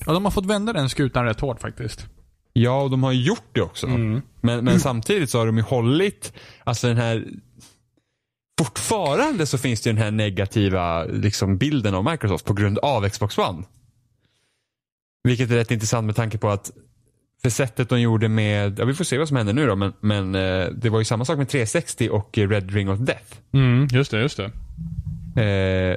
Ja, 0.07 0.13
de 0.13 0.25
har 0.25 0.31
fått 0.31 0.47
vända 0.47 0.73
den 0.73 0.89
skutan 0.89 1.25
rätt 1.25 1.41
hårt 1.41 1.61
faktiskt. 1.61 2.07
Ja, 2.53 2.83
och 2.83 2.91
de 2.91 3.03
har 3.03 3.13
gjort 3.13 3.49
det 3.53 3.63
också. 3.63 3.87
Mm. 3.87 4.23
Men, 4.41 4.65
men 4.65 4.81
samtidigt 4.81 5.31
så 5.31 5.39
har 5.39 5.47
de 5.47 5.57
ju 5.57 5.63
hållit, 5.63 6.33
alltså 6.65 6.89
den 6.89 6.97
här 6.97 7.25
Fortfarande 8.61 9.47
så 9.47 9.59
finns 9.59 9.81
det 9.81 9.91
ju 9.91 9.95
den 9.95 10.03
här 10.03 10.11
negativa 10.11 11.05
liksom, 11.05 11.59
bilden 11.59 11.95
av 11.95 12.05
Microsoft 12.05 12.45
på 12.45 12.53
grund 12.53 12.79
av 12.79 13.09
Xbox 13.09 13.39
One. 13.39 13.63
Vilket 15.25 15.51
är 15.51 15.55
rätt 15.55 15.71
intressant 15.71 16.07
med 16.07 16.17
tanke 16.17 16.39
på 16.39 16.49
att 16.49 16.71
för 17.43 17.51
sättet 17.51 17.89
de 17.89 18.01
gjorde 18.01 18.29
med, 18.29 18.79
ja 18.79 18.85
vi 18.85 18.95
får 18.95 19.05
se 19.05 19.19
vad 19.19 19.29
som 19.29 19.37
händer 19.37 19.53
nu 19.53 19.67
då, 19.67 19.77
men, 19.77 19.93
men 20.01 20.35
eh, 20.35 20.67
det 20.67 20.91
var 20.91 20.99
ju 20.99 21.05
samma 21.05 21.25
sak 21.25 21.39
med 21.39 21.49
360 21.49 22.09
och 22.09 22.39
Red 22.39 22.71
Ring 22.71 22.91
of 22.91 22.99
Death. 22.99 23.37
Mm, 23.53 23.89
just 23.93 24.11
det, 24.11 24.21
just 24.21 24.37
det. 24.37 24.51
Eh, 25.43 25.97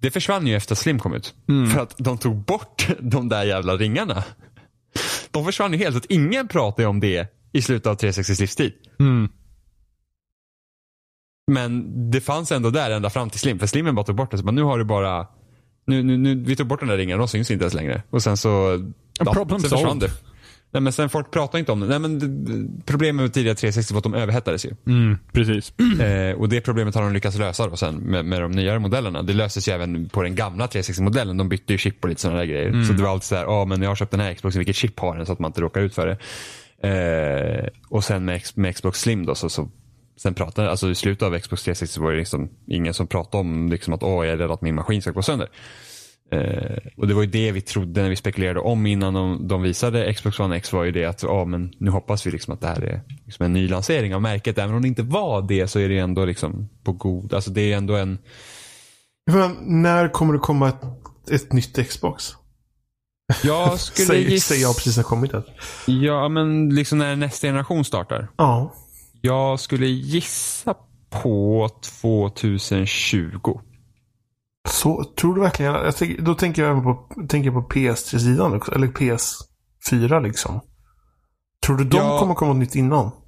det 0.00 0.10
försvann 0.10 0.46
ju 0.46 0.56
efter 0.56 0.74
att 0.74 0.78
Slim 0.78 0.98
kom 0.98 1.14
ut. 1.14 1.34
För 1.72 1.80
att 1.80 1.94
de 1.98 2.18
tog 2.18 2.36
bort 2.36 2.88
de 3.00 3.28
där 3.28 3.44
jävla 3.44 3.76
ringarna. 3.76 4.24
De 5.30 5.44
försvann 5.44 5.72
ju 5.72 5.78
helt, 5.78 5.94
så 5.94 5.98
att 5.98 6.04
ingen 6.04 6.48
pratar 6.48 6.82
ju 6.82 6.88
om 6.88 7.00
det 7.00 7.32
i 7.52 7.62
slutet 7.62 7.86
av 7.86 7.94
360 7.94 8.42
livstid. 8.42 8.72
Mm. 9.00 9.28
Men 11.50 12.10
det 12.10 12.20
fanns 12.20 12.52
ändå 12.52 12.70
där 12.70 12.90
ända 12.90 13.10
fram 13.10 13.30
till 13.30 13.40
Slim. 13.40 13.58
För 13.58 13.66
Slimmen 13.66 13.94
bara 13.94 14.06
tog 14.06 14.16
bort 14.16 14.30
det. 14.30 14.38
Så 14.38 14.44
bara, 14.44 14.52
nu 14.52 14.62
har 14.62 14.78
du 14.78 14.84
bara... 14.84 15.26
Nu, 15.86 16.02
nu, 16.02 16.16
nu, 16.16 16.34
vi 16.34 16.56
tog 16.56 16.66
bort 16.66 16.80
den 16.80 16.88
där 16.88 16.96
ringen, 16.96 17.18
de 17.18 17.28
syns 17.28 17.50
inte 17.50 17.62
ens 17.62 17.74
längre. 17.74 18.02
Och 18.10 18.22
sen 18.22 18.36
så... 18.36 18.78
problem 19.32 19.60
sen 19.60 19.70
försvann 19.70 19.98
det. 19.98 20.10
Nej 20.70 20.80
men 20.82 20.92
sen 20.92 21.08
folk 21.08 21.30
pratar 21.30 21.58
inte 21.58 21.72
om 21.72 21.80
det. 21.80 21.86
Nej 21.86 21.98
men 21.98 22.18
det, 22.18 22.82
problemet 22.84 23.22
med 23.22 23.32
tidigare 23.32 23.54
360 23.56 23.94
var 23.94 23.98
att 23.98 24.04
de 24.04 24.14
överhettades 24.14 24.66
ju. 24.66 24.70
Mm, 24.86 25.18
precis. 25.32 25.72
Eh, 26.00 26.34
och 26.34 26.48
det 26.48 26.60
problemet 26.60 26.94
har 26.94 27.02
de 27.02 27.12
lyckats 27.12 27.38
lösa 27.38 27.68
då 27.68 27.76
sen 27.76 27.96
med, 27.96 28.24
med 28.24 28.42
de 28.42 28.52
nyare 28.52 28.78
modellerna. 28.78 29.22
Det 29.22 29.32
löses 29.32 29.68
ju 29.68 29.72
även 29.72 30.08
på 30.08 30.22
den 30.22 30.34
gamla 30.34 30.66
360-modellen. 30.66 31.38
De 31.38 31.48
bytte 31.48 31.72
ju 31.72 31.78
chip 31.78 32.04
och 32.04 32.08
lite 32.08 32.20
sådana 32.20 32.38
där 32.38 32.46
grejer. 32.46 32.84
Så 32.84 32.92
det 32.92 33.02
var 33.02 33.10
alltid 33.10 33.24
så 33.24 33.36
här, 33.36 33.44
ja 33.44 33.64
men 33.64 33.82
jag 33.82 33.90
har 33.90 33.96
köpt 33.96 34.10
den 34.10 34.20
här 34.20 34.34
Xboxen, 34.34 34.58
vilket 34.58 34.76
chip 34.76 35.00
har 35.00 35.16
den? 35.16 35.26
Så 35.26 35.32
att 35.32 35.38
man 35.38 35.48
inte 35.48 35.60
råkar 35.60 35.80
ut 35.80 35.94
för 35.94 36.06
det. 36.06 36.18
Eh, 36.82 37.68
och 37.88 38.04
sen 38.04 38.24
med, 38.24 38.42
med 38.54 38.74
Xbox 38.74 39.00
Slim 39.00 39.26
då, 39.26 39.34
så, 39.34 39.48
så 39.48 39.68
sen 40.16 40.34
pratade, 40.34 40.70
alltså 40.70 40.90
i 40.90 40.94
slutet 40.94 41.22
av 41.22 41.38
Xbox 41.38 41.62
360 41.62 42.00
var 42.00 42.12
det 42.12 42.18
liksom 42.18 42.48
ingen 42.66 42.94
som 42.94 43.06
pratade 43.06 43.40
om 43.40 43.68
liksom 43.68 43.94
att 43.94 44.02
åh 44.02 44.26
jag 44.26 44.32
är 44.32 44.36
rädd 44.36 44.50
att 44.50 44.62
min 44.62 44.74
maskin 44.74 45.02
ska 45.02 45.10
gå 45.10 45.22
sönder. 45.22 45.48
Eh, 46.30 46.78
och 46.96 47.08
det 47.08 47.14
var 47.14 47.22
ju 47.22 47.28
det 47.28 47.52
vi 47.52 47.60
trodde 47.60 48.02
när 48.02 48.08
vi 48.08 48.16
spekulerade 48.16 48.60
om 48.60 48.86
innan 48.86 49.14
de, 49.14 49.48
de 49.48 49.62
visade 49.62 50.14
Xbox 50.14 50.40
One 50.40 50.56
X 50.56 50.72
var 50.72 50.84
ju 50.84 50.92
det 50.92 51.04
att 51.04 51.22
ja, 51.22 51.44
men 51.44 51.72
nu 51.78 51.90
hoppas 51.90 52.26
vi 52.26 52.30
liksom 52.30 52.54
att 52.54 52.60
det 52.60 52.66
här 52.66 52.84
är 52.84 53.00
liksom 53.24 53.46
en 53.46 53.52
ny 53.52 53.68
lansering 53.68 54.14
av 54.14 54.22
märket. 54.22 54.58
Även 54.58 54.74
om 54.74 54.82
det 54.82 54.88
inte 54.88 55.02
var 55.02 55.42
det 55.42 55.68
så 55.68 55.78
är 55.78 55.88
det 55.88 55.98
ändå 55.98 56.24
liksom 56.24 56.68
på 56.84 56.92
god, 56.92 57.34
alltså 57.34 57.50
det 57.50 57.72
är 57.72 57.76
ändå 57.76 57.96
en 57.96 58.18
Men 59.32 59.56
när 59.82 60.08
kommer 60.08 60.32
det 60.32 60.38
komma 60.38 60.68
ett, 60.68 60.82
ett 61.30 61.52
nytt 61.52 61.88
Xbox? 61.88 62.24
Jag 63.44 63.78
skulle 63.80 64.06
Säger, 64.06 64.30
gissa, 64.30 64.48
säger 64.48 64.62
jag 64.62 64.76
precis 64.76 64.96
jag 64.96 65.06
kommit 65.06 65.32
här. 65.32 65.44
Ja, 65.86 66.28
men 66.28 66.74
liksom 66.74 66.98
när 66.98 67.16
nästa 67.16 67.46
generation 67.46 67.84
startar. 67.84 68.28
Ja. 68.36 68.74
Jag 69.20 69.60
skulle 69.60 69.86
gissa 69.86 70.74
på 71.10 71.68
2020. 72.00 73.60
Så, 74.70 75.04
tror 75.04 75.34
du 75.34 75.40
verkligen? 75.40 75.74
Jag 75.74 75.96
tänker, 75.96 76.22
då 76.22 76.34
tänker 76.34 76.62
jag 76.64 76.82
på, 76.82 77.06
tänker 77.28 77.50
på 77.50 77.60
PS3-sidan 77.62 78.54
också. 78.54 78.74
Eller 78.74 78.86
PS4 78.86 80.22
liksom. 80.22 80.60
Tror 81.66 81.76
du 81.76 81.84
de 81.84 81.96
Ja. 81.96 82.18
kommer 82.18 82.34
komma 82.34 82.52
nytt 82.52 82.74
innan? 82.74 83.10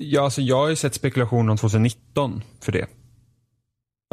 Ja, 0.00 0.22
alltså 0.24 0.40
jag 0.40 0.56
har 0.56 0.68
ju 0.68 0.76
sett 0.76 0.94
spekulationer 0.94 1.50
om 1.50 1.56
2019 1.56 2.42
för 2.62 2.72
det. 2.72 2.86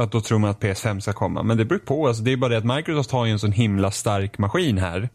Att 0.01 0.11
då 0.11 0.21
tror 0.21 0.39
man 0.39 0.49
att 0.49 0.59
PS5 0.61 0.99
ska 0.99 1.13
komma. 1.13 1.43
Men 1.43 1.57
det 1.57 1.65
beror 1.65 1.79
på. 1.79 2.07
Alltså 2.07 2.23
det 2.23 2.31
är 2.31 2.37
bara 2.37 2.49
det 2.49 2.57
att 2.57 2.75
Microsoft 2.77 3.11
har 3.11 3.25
ju 3.25 3.31
en 3.31 3.39
sån 3.39 3.51
himla 3.51 3.91
stark 3.91 4.37
maskin 4.37 4.77
här 4.77 5.09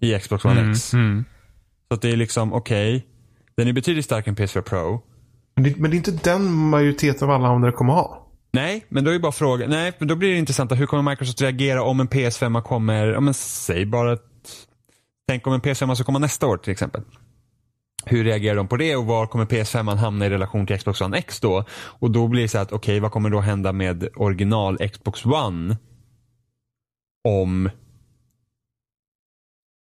i 0.00 0.18
Xbox 0.18 0.44
One 0.44 0.70
X. 0.70 0.94
Mm. 0.94 1.24
Så 1.88 1.94
att 1.94 2.02
det 2.02 2.10
är 2.10 2.16
liksom, 2.16 2.52
okej. 2.52 3.06
den 3.56 3.68
är 3.68 3.72
betydligt 3.72 4.04
starkare 4.04 4.30
än 4.30 4.36
PS4 4.36 4.60
Pro. 4.60 5.00
Men 5.54 5.64
det, 5.64 5.76
men 5.76 5.90
det 5.90 5.94
är 5.94 5.98
inte 5.98 6.10
den 6.30 6.52
majoriteten 6.52 7.28
av 7.28 7.34
alla 7.34 7.46
användare 7.48 7.72
kommer 7.72 7.92
ha. 7.92 8.25
Nej, 8.56 8.84
men 8.88 9.04
då 9.04 9.10
är 9.10 9.14
ju 9.14 9.20
bara 9.20 9.32
frågan. 9.32 9.70
Nej, 9.70 9.92
men 9.98 10.08
då 10.08 10.16
blir 10.16 10.32
det 10.32 10.38
intressant. 10.38 10.72
Hur 10.72 10.86
kommer 10.86 11.10
Microsoft 11.10 11.40
reagera 11.40 11.82
om 11.82 12.00
en 12.00 12.08
PS5 12.08 12.62
kommer, 12.62 13.06
ja 13.06 13.20
men 13.20 13.34
säg 13.34 13.86
bara 13.86 14.12
att, 14.12 14.66
tänk 15.28 15.46
om 15.46 15.52
en 15.52 15.60
PS5 15.60 15.94
ska 15.94 16.04
komma 16.04 16.18
nästa 16.18 16.46
år 16.46 16.56
till 16.56 16.72
exempel. 16.72 17.02
Hur 18.04 18.24
reagerar 18.24 18.56
de 18.56 18.68
på 18.68 18.76
det 18.76 18.96
och 18.96 19.06
var 19.06 19.26
kommer 19.26 19.44
PS5 19.44 19.96
hamna 19.96 20.26
i 20.26 20.30
relation 20.30 20.66
till 20.66 20.78
Xbox 20.78 21.00
One 21.00 21.18
X 21.18 21.40
då? 21.40 21.64
Och 21.74 22.10
då 22.10 22.28
blir 22.28 22.42
det 22.42 22.48
så 22.48 22.58
att, 22.58 22.72
okej, 22.72 23.00
vad 23.00 23.10
kommer 23.10 23.30
då 23.30 23.40
hända 23.40 23.72
med 23.72 24.08
original 24.16 24.78
Xbox 24.88 25.26
One? 25.26 25.76
Om 27.24 27.70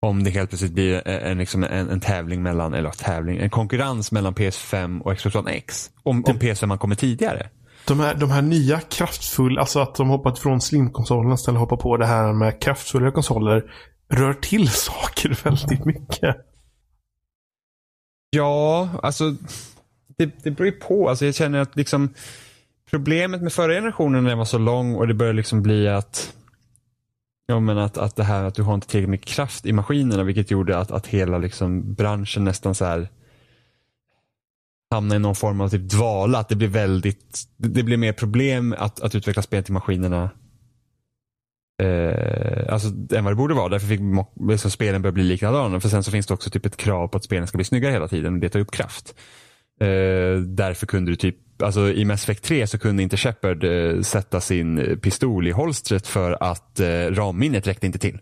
om 0.01 0.25
det 0.25 0.31
helt 0.31 0.51
plötsligt 0.51 0.73
blir 0.73 1.09
en, 1.09 1.31
en, 1.31 1.39
liksom 1.39 1.64
en, 1.64 1.91
en 1.91 2.01
tävling 2.01 2.43
mellan, 2.43 2.75
eller 2.75 2.91
tävling, 2.91 3.39
en 3.39 3.51
konkurrens 3.51 4.12
mellan 4.12 4.35
PS5 4.35 5.01
och 5.01 5.16
Xbox 5.16 5.37
One 5.37 5.51
X. 5.51 5.91
Om, 6.03 6.25
om 6.25 6.39
PS5 6.39 6.79
kommer 6.79 6.95
tidigare. 6.95 7.49
De 7.89 8.01
här, 8.01 8.14
de 8.14 8.30
här 8.30 8.43
nya 8.43 8.80
kraftfulla, 8.80 9.61
alltså 9.61 9.80
att 9.80 9.95
de 9.95 10.09
hoppat 10.09 10.39
från 10.39 10.61
slim-konsolerna 10.61 11.34
istället 11.34 11.61
hoppa 11.61 11.76
på 11.76 11.97
det 11.97 12.07
här 12.07 12.32
med 12.32 12.62
kraftfulla 12.62 13.11
konsoler. 13.11 13.70
Rör 14.09 14.34
till 14.34 14.68
saker 14.70 15.39
väldigt 15.45 15.84
mycket. 15.84 16.36
Ja, 18.30 18.89
alltså 19.02 19.35
det, 20.19 20.44
det 20.44 20.51
beror 20.51 20.66
ju 20.66 20.73
på. 20.73 21.09
Alltså, 21.09 21.24
jag 21.24 21.35
känner 21.35 21.59
att 21.59 21.77
liksom 21.77 22.15
problemet 22.90 23.43
med 23.43 23.52
förra 23.52 23.73
generationen 23.73 24.23
när 24.23 24.31
den 24.31 24.39
var 24.39 24.44
så 24.44 24.59
lång 24.59 24.94
och 24.94 25.09
det 25.09 25.15
började 25.15 25.36
liksom 25.36 25.62
bli 25.62 25.89
att 25.89 26.35
Ja 27.47 27.60
men 27.60 27.78
att, 27.78 27.98
att 27.98 28.16
det 28.16 28.24
här 28.24 28.44
att 28.44 28.55
du 28.55 28.62
har 28.62 28.74
inte 28.74 28.86
tillräckligt 28.86 29.10
med 29.10 29.24
kraft 29.24 29.66
i 29.66 29.73
maskinerna 29.73 30.23
vilket 30.23 30.51
gjorde 30.51 30.78
att, 30.78 30.90
att 30.90 31.06
hela 31.06 31.39
liksom 31.39 31.94
branschen 31.94 32.44
nästan 32.44 32.74
så 32.74 32.85
här 32.85 33.09
hamna 34.90 35.16
i 35.16 35.19
någon 35.19 35.35
form 35.35 35.60
av 35.60 35.69
typ 35.69 35.82
dvala. 35.82 36.39
Att 36.39 36.48
det 36.48 36.56
blir 36.56 36.69
väldigt, 36.69 37.43
det 37.56 37.82
blir 37.82 37.97
mer 37.97 38.12
problem 38.12 38.74
att, 38.78 39.01
att 39.01 39.15
utveckla 39.15 39.43
spel 39.43 39.65
till 39.65 39.73
maskinerna 39.73 40.31
eh, 41.82 42.73
alltså, 42.73 42.89
än 42.89 43.24
vad 43.24 43.32
det 43.32 43.36
borde 43.36 43.55
vara. 43.55 43.69
Därför 43.69 43.86
fick 43.86 44.01
liksom, 44.48 44.70
spelen 44.70 45.02
börja 45.02 45.12
bli 45.12 45.24
likadana. 45.24 45.81
För 45.81 45.89
sen 45.89 46.05
så 46.05 46.10
finns 46.10 46.27
det 46.27 46.35
också 46.35 46.51
typ 46.51 46.66
ett 46.66 46.77
krav 46.77 47.09
på 47.09 47.16
att 47.16 47.24
spelen 47.24 47.47
ska 47.47 47.59
bli 47.59 47.65
snyggare 47.65 47.93
hela 47.93 48.09
tiden. 48.09 48.35
och 48.35 48.40
Det 48.40 48.48
tar 48.48 48.60
upp 48.60 48.70
kraft. 48.70 49.15
Eh, 49.81 50.40
därför 50.40 50.86
kunde 50.86 51.10
du 51.10 51.16
typ, 51.16 51.62
alltså 51.62 51.89
i 51.93 52.05
Mass 52.05 52.23
Effect 52.23 52.44
3 52.44 52.66
så 52.66 52.78
kunde 52.78 53.02
inte 53.02 53.16
Shepard 53.16 53.65
eh, 53.65 54.01
sätta 54.01 54.40
sin 54.40 54.98
pistol 55.02 55.48
i 55.48 55.51
holstret 55.51 56.06
för 56.06 56.43
att 56.43 56.81
eh, 56.81 56.86
ramminnet 56.86 57.66
räckte 57.66 57.86
inte 57.86 57.98
till. 57.98 58.19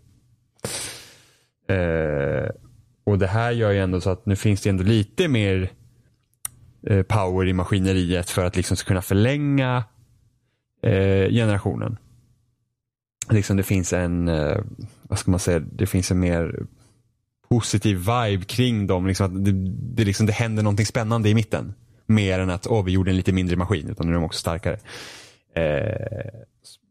Eh, 1.69 2.49
och 3.05 3.17
det 3.17 3.27
här 3.27 3.51
gör 3.51 3.71
ju 3.71 3.79
ändå 3.79 4.01
så 4.01 4.09
att 4.09 4.25
nu 4.25 4.35
finns 4.35 4.61
det 4.61 4.69
ändå 4.69 4.83
lite 4.83 5.27
mer 5.27 5.71
Eh, 6.83 7.03
power 7.03 7.47
i 7.47 7.53
maskineriet 7.53 8.29
för 8.29 8.45
att 8.45 8.55
liksom 8.55 8.77
kunna 8.77 9.01
förlänga 9.01 9.83
eh, 10.83 11.29
generationen. 11.29 11.97
Liksom 13.29 13.57
det 13.57 13.63
finns 13.63 13.93
en, 13.93 14.27
eh, 14.27 14.57
vad 15.01 15.19
ska 15.19 15.31
man 15.31 15.39
säga, 15.39 15.59
det 15.59 15.87
finns 15.87 16.11
en 16.11 16.19
mer 16.19 16.65
positiv 17.49 17.97
vibe 17.97 18.45
kring 18.45 18.87
dem. 18.87 19.07
Liksom 19.07 19.25
att 19.25 19.45
det, 19.45 19.51
det, 19.95 20.03
liksom, 20.03 20.25
det 20.25 20.33
händer 20.33 20.63
någonting 20.63 20.85
spännande 20.85 21.29
i 21.29 21.33
mitten. 21.33 21.73
Mer 22.05 22.39
än 22.39 22.49
att 22.49 22.67
oh, 22.67 22.85
vi 22.85 22.91
gjorde 22.91 23.11
en 23.11 23.17
lite 23.17 23.31
mindre 23.31 23.55
maskin, 23.55 23.89
utan 23.89 24.07
nu 24.07 24.11
är 24.11 24.15
de 24.15 24.23
också 24.23 24.39
starkare. 24.39 24.79
Eh, 25.55 26.31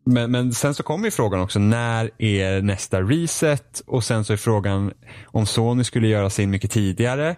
men, 0.07 0.31
men 0.31 0.53
sen 0.53 0.75
så 0.75 0.83
kommer 0.83 1.05
ju 1.05 1.11
frågan 1.11 1.41
också, 1.41 1.59
när 1.59 2.11
är 2.19 2.63
nästa 2.63 3.03
reset? 3.03 3.83
Och 3.87 4.05
sen 4.05 4.25
så 4.25 4.33
är 4.33 4.37
frågan, 4.37 4.93
om 5.25 5.47
Sony 5.47 5.85
skulle 5.85 6.09
göra 6.09 6.31
sin 6.31 6.51
mycket 6.51 6.71
tidigare, 6.71 7.37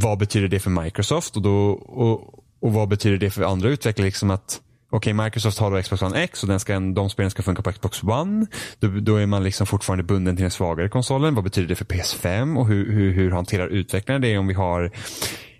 vad 0.00 0.18
betyder 0.18 0.48
det 0.48 0.60
för 0.60 0.70
Microsoft? 0.70 1.36
Och, 1.36 1.42
då, 1.42 1.70
och, 1.72 2.44
och 2.60 2.72
vad 2.72 2.88
betyder 2.88 3.16
det 3.16 3.30
för 3.30 3.42
andra 3.42 3.68
utvecklare? 3.68 4.06
Liksom 4.06 4.30
att 4.30 4.60
Okej, 4.90 5.12
Microsoft 5.12 5.58
har 5.58 5.70
då 5.70 5.82
Xbox 5.82 6.02
One 6.02 6.22
X 6.22 6.42
och 6.42 6.48
den 6.48 6.60
ska, 6.60 6.80
de 6.80 7.10
spelen 7.10 7.30
ska 7.30 7.42
funka 7.42 7.62
på 7.62 7.72
Xbox 7.72 8.02
One. 8.02 8.46
Då, 8.78 8.88
då 8.88 9.16
är 9.16 9.26
man 9.26 9.44
liksom 9.44 9.66
fortfarande 9.66 10.04
bunden 10.04 10.36
till 10.36 10.42
den 10.42 10.50
svagare 10.50 10.88
konsolen. 10.88 11.34
Vad 11.34 11.44
betyder 11.44 11.68
det 11.68 11.74
för 11.74 11.84
PS5 11.84 12.58
och 12.58 12.68
hur, 12.68 12.92
hur, 12.92 13.12
hur 13.12 13.30
hanterar 13.30 13.68
utvecklarna 13.68 14.18
det 14.18 14.38
om 14.38 14.46
vi 14.46 14.54
har 14.54 14.90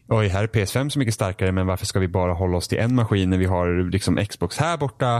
Oj, 0.09 0.29
här 0.29 0.43
är 0.43 0.47
PS5 0.47 0.89
så 0.89 0.99
mycket 0.99 1.15
starkare 1.15 1.53
men 1.53 1.67
varför 1.67 1.87
ska 1.87 1.99
vi 1.99 2.09
bara 2.09 2.33
hålla 2.33 2.57
oss 2.57 2.69
till 2.69 2.79
en 2.79 2.95
maskin 2.95 3.31
när 3.31 3.39
vi 3.39 3.45
har 3.45 3.91
liksom 3.91 4.27
Xbox 4.27 4.59
här 4.59 4.77
borta? 4.77 5.17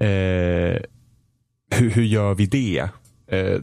Eh, 0.00 0.82
hur, 1.70 1.90
hur 1.90 2.02
gör 2.02 2.34
vi 2.34 2.46
det? 2.46 2.88
Eh, 3.26 3.60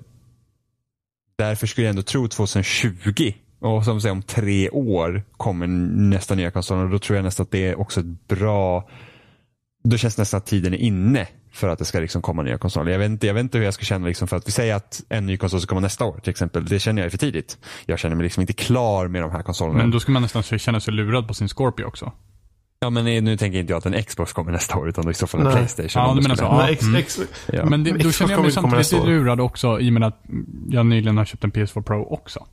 Därför 1.37 1.67
skulle 1.67 1.85
jag 1.85 1.89
ändå 1.89 2.01
tro 2.01 2.27
2020 2.27 3.33
och 3.59 3.85
som 3.85 4.01
säger 4.01 4.13
om 4.13 4.21
tre 4.21 4.69
år 4.69 5.23
kommer 5.37 5.67
nästa 5.67 6.35
nya 6.35 6.51
konsol 6.51 6.83
och 6.83 6.89
då 6.89 6.99
tror 6.99 7.15
jag 7.15 7.23
nästan 7.23 7.43
att 7.43 7.51
det 7.51 7.67
är 7.67 7.79
också 7.79 7.99
ett 7.99 8.27
bra 8.27 8.89
då 9.83 9.97
känns 9.97 10.15
det 10.15 10.21
nästan 10.21 10.37
att 10.37 10.45
tiden 10.45 10.73
är 10.73 10.77
inne 10.77 11.27
för 11.51 11.69
att 11.69 11.79
det 11.79 11.85
ska 11.85 11.99
liksom 11.99 12.21
komma 12.21 12.41
nya 12.41 12.57
konsoler. 12.57 12.91
Jag 12.91 12.99
vet, 12.99 13.09
inte, 13.09 13.27
jag 13.27 13.33
vet 13.33 13.41
inte 13.41 13.57
hur 13.57 13.65
jag 13.65 13.73
ska 13.73 13.85
känna 13.85 14.07
liksom 14.07 14.27
för 14.27 14.37
att 14.37 14.47
vi 14.47 14.51
säger 14.51 14.75
att 14.75 15.01
en 15.09 15.25
ny 15.25 15.37
konsol 15.37 15.61
ska 15.61 15.69
komma 15.69 15.81
nästa 15.81 16.05
år 16.05 16.19
till 16.19 16.29
exempel. 16.29 16.65
Det 16.65 16.79
känner 16.79 17.01
jag 17.01 17.05
är 17.05 17.09
för 17.09 17.17
tidigt. 17.17 17.57
Jag 17.85 17.99
känner 17.99 18.15
mig 18.15 18.23
liksom 18.23 18.41
inte 18.41 18.53
klar 18.53 19.07
med 19.07 19.21
de 19.21 19.31
här 19.31 19.41
konsolerna. 19.41 19.77
Men 19.77 19.91
då 19.91 19.99
ska 19.99 20.11
man 20.11 20.21
nästan 20.21 20.43
känna 20.43 20.79
sig 20.79 20.93
lurad 20.93 21.27
på 21.27 21.33
sin 21.33 21.47
Scorpio 21.47 21.83
också. 21.83 22.11
Ja 22.79 22.89
men 22.89 23.05
nu 23.05 23.37
tänker 23.37 23.59
inte 23.59 23.73
jag 23.73 23.77
att 23.77 23.85
en 23.85 24.03
Xbox 24.03 24.33
kommer 24.33 24.51
nästa 24.51 24.77
år 24.77 24.89
utan 24.89 25.09
i 25.09 25.13
så 25.13 25.27
fall 25.27 25.41
en. 25.45 25.51
Playstation. 25.51 26.03
Ja, 26.03 26.13
du 26.15 26.21
menar 26.21 26.35
så. 26.35 26.43
Ja. 26.43 26.69
Ex, 26.69 27.17
mm. 27.17 27.29
Ja. 27.53 27.65
Men 27.65 27.83
det, 27.83 27.91
då 27.91 28.11
känner 28.11 28.31
jag 28.31 28.41
mig 28.41 28.51
samtidigt 28.51 29.05
lurad 29.05 29.39
också 29.41 29.79
i 29.79 29.89
och 29.89 29.93
med 29.93 30.03
att 30.03 30.21
jag 30.69 30.85
nyligen 30.85 31.17
har 31.17 31.25
köpt 31.25 31.43
en 31.43 31.51
PS4 31.51 31.81
Pro 31.81 32.03
också. 32.13 32.45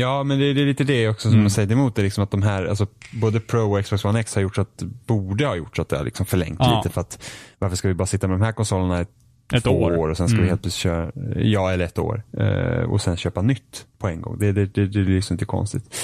Ja, 0.00 0.22
men 0.22 0.38
det, 0.38 0.52
det 0.52 0.60
är 0.62 0.66
lite 0.66 0.84
det 0.84 1.08
också 1.08 1.22
som 1.22 1.30
Mm. 1.32 1.42
man 1.42 1.50
säger 1.50 1.72
emot 1.72 1.96
det. 1.96 2.02
Liksom 2.02 2.24
att 2.24 2.30
de 2.30 2.42
här, 2.42 2.64
alltså, 2.66 2.86
både 3.12 3.40
Pro 3.40 3.76
och 3.78 3.84
Xbox 3.84 4.04
One 4.04 4.20
X 4.20 4.34
har 4.34 4.42
gjort 4.42 4.54
så 4.54 4.60
att, 4.60 4.82
borde 5.06 5.46
ha 5.46 5.56
gjort 5.56 5.76
så 5.76 5.82
att 5.82 5.88
det 5.88 5.96
har 5.96 6.04
liksom 6.04 6.26
förlängt 6.26 6.58
Ja. 6.60 6.76
lite. 6.76 6.94
För 6.94 7.00
att 7.00 7.30
varför 7.58 7.76
ska 7.76 7.88
vi 7.88 7.94
bara 7.94 8.06
sitta 8.06 8.28
med 8.28 8.38
de 8.40 8.44
här 8.44 8.52
konsolerna 8.52 9.00
ett, 9.00 9.08
Ett 9.54 9.64
två 9.64 9.70
år. 9.82 9.96
år. 9.96 10.08
och 10.08 10.16
sen 10.16 10.28
ska 10.28 10.36
vi 10.36 10.40
Mm. 10.42 10.48
helt 10.50 10.62
plötsligt 10.62 10.82
köra, 10.82 11.12
ja 11.36 11.70
eller 11.72 11.84
ett 11.84 11.98
år. 11.98 12.22
Eh, 12.38 12.82
och 12.90 13.00
sen 13.02 13.16
köpa 13.16 13.42
nytt 13.42 13.86
på 13.98 14.08
en 14.08 14.22
gång. 14.22 14.36
Det, 14.38 14.52
det, 14.52 14.66
det, 14.66 14.86
det 14.86 15.00
är 15.00 15.04
liksom 15.04 15.34
inte 15.34 15.44
konstigt. 15.44 15.94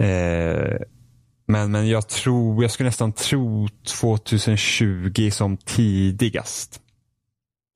Eh, 0.00 0.76
men, 1.46 1.70
men 1.72 1.88
jag 1.88 2.08
tror, 2.08 2.64
jag 2.64 2.70
skulle 2.70 2.88
nästan 2.88 3.12
tro 3.12 3.68
2020 4.00 5.30
som 5.30 5.56
tidigast. 5.56 6.80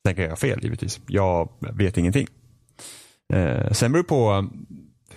Sen 0.06 0.14
kan 0.14 0.24
jag 0.24 0.30
ha 0.30 0.36
fel 0.36 0.58
givetvis. 0.62 1.00
Jag 1.06 1.48
vet 1.74 1.98
ingenting. 1.98 2.26
Eh, 3.32 3.72
sen 3.72 3.92
beror 3.92 4.02
det 4.02 4.08
på 4.08 4.48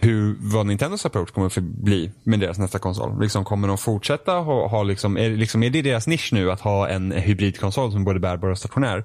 hur, 0.02 0.36
vad 0.40 0.66
Nintendos 0.66 1.06
approach 1.06 1.32
kommer 1.32 1.48
att 1.48 1.58
bli 1.58 2.12
med 2.24 2.40
deras 2.40 2.60
nästa 2.60 2.80
konsol. 2.80 3.22
Liksom, 3.22 3.46
kommer 3.46 3.68
de 3.68 3.78
fortsätta 3.78 4.32
ha, 4.32 4.68
ha 4.68 4.84
liksom, 4.84 5.18
är, 5.18 5.30
liksom, 5.30 5.64
är 5.64 5.70
det 5.70 5.82
deras 5.82 6.08
nisch 6.08 6.30
nu 6.34 6.52
att 6.52 6.62
ha 6.62 6.90
en 6.90 7.12
hybridkonsol 7.12 7.92
som 7.92 8.04
både 8.04 8.20
bärbar 8.20 8.50
och 8.50 8.58
stationär? 8.58 9.04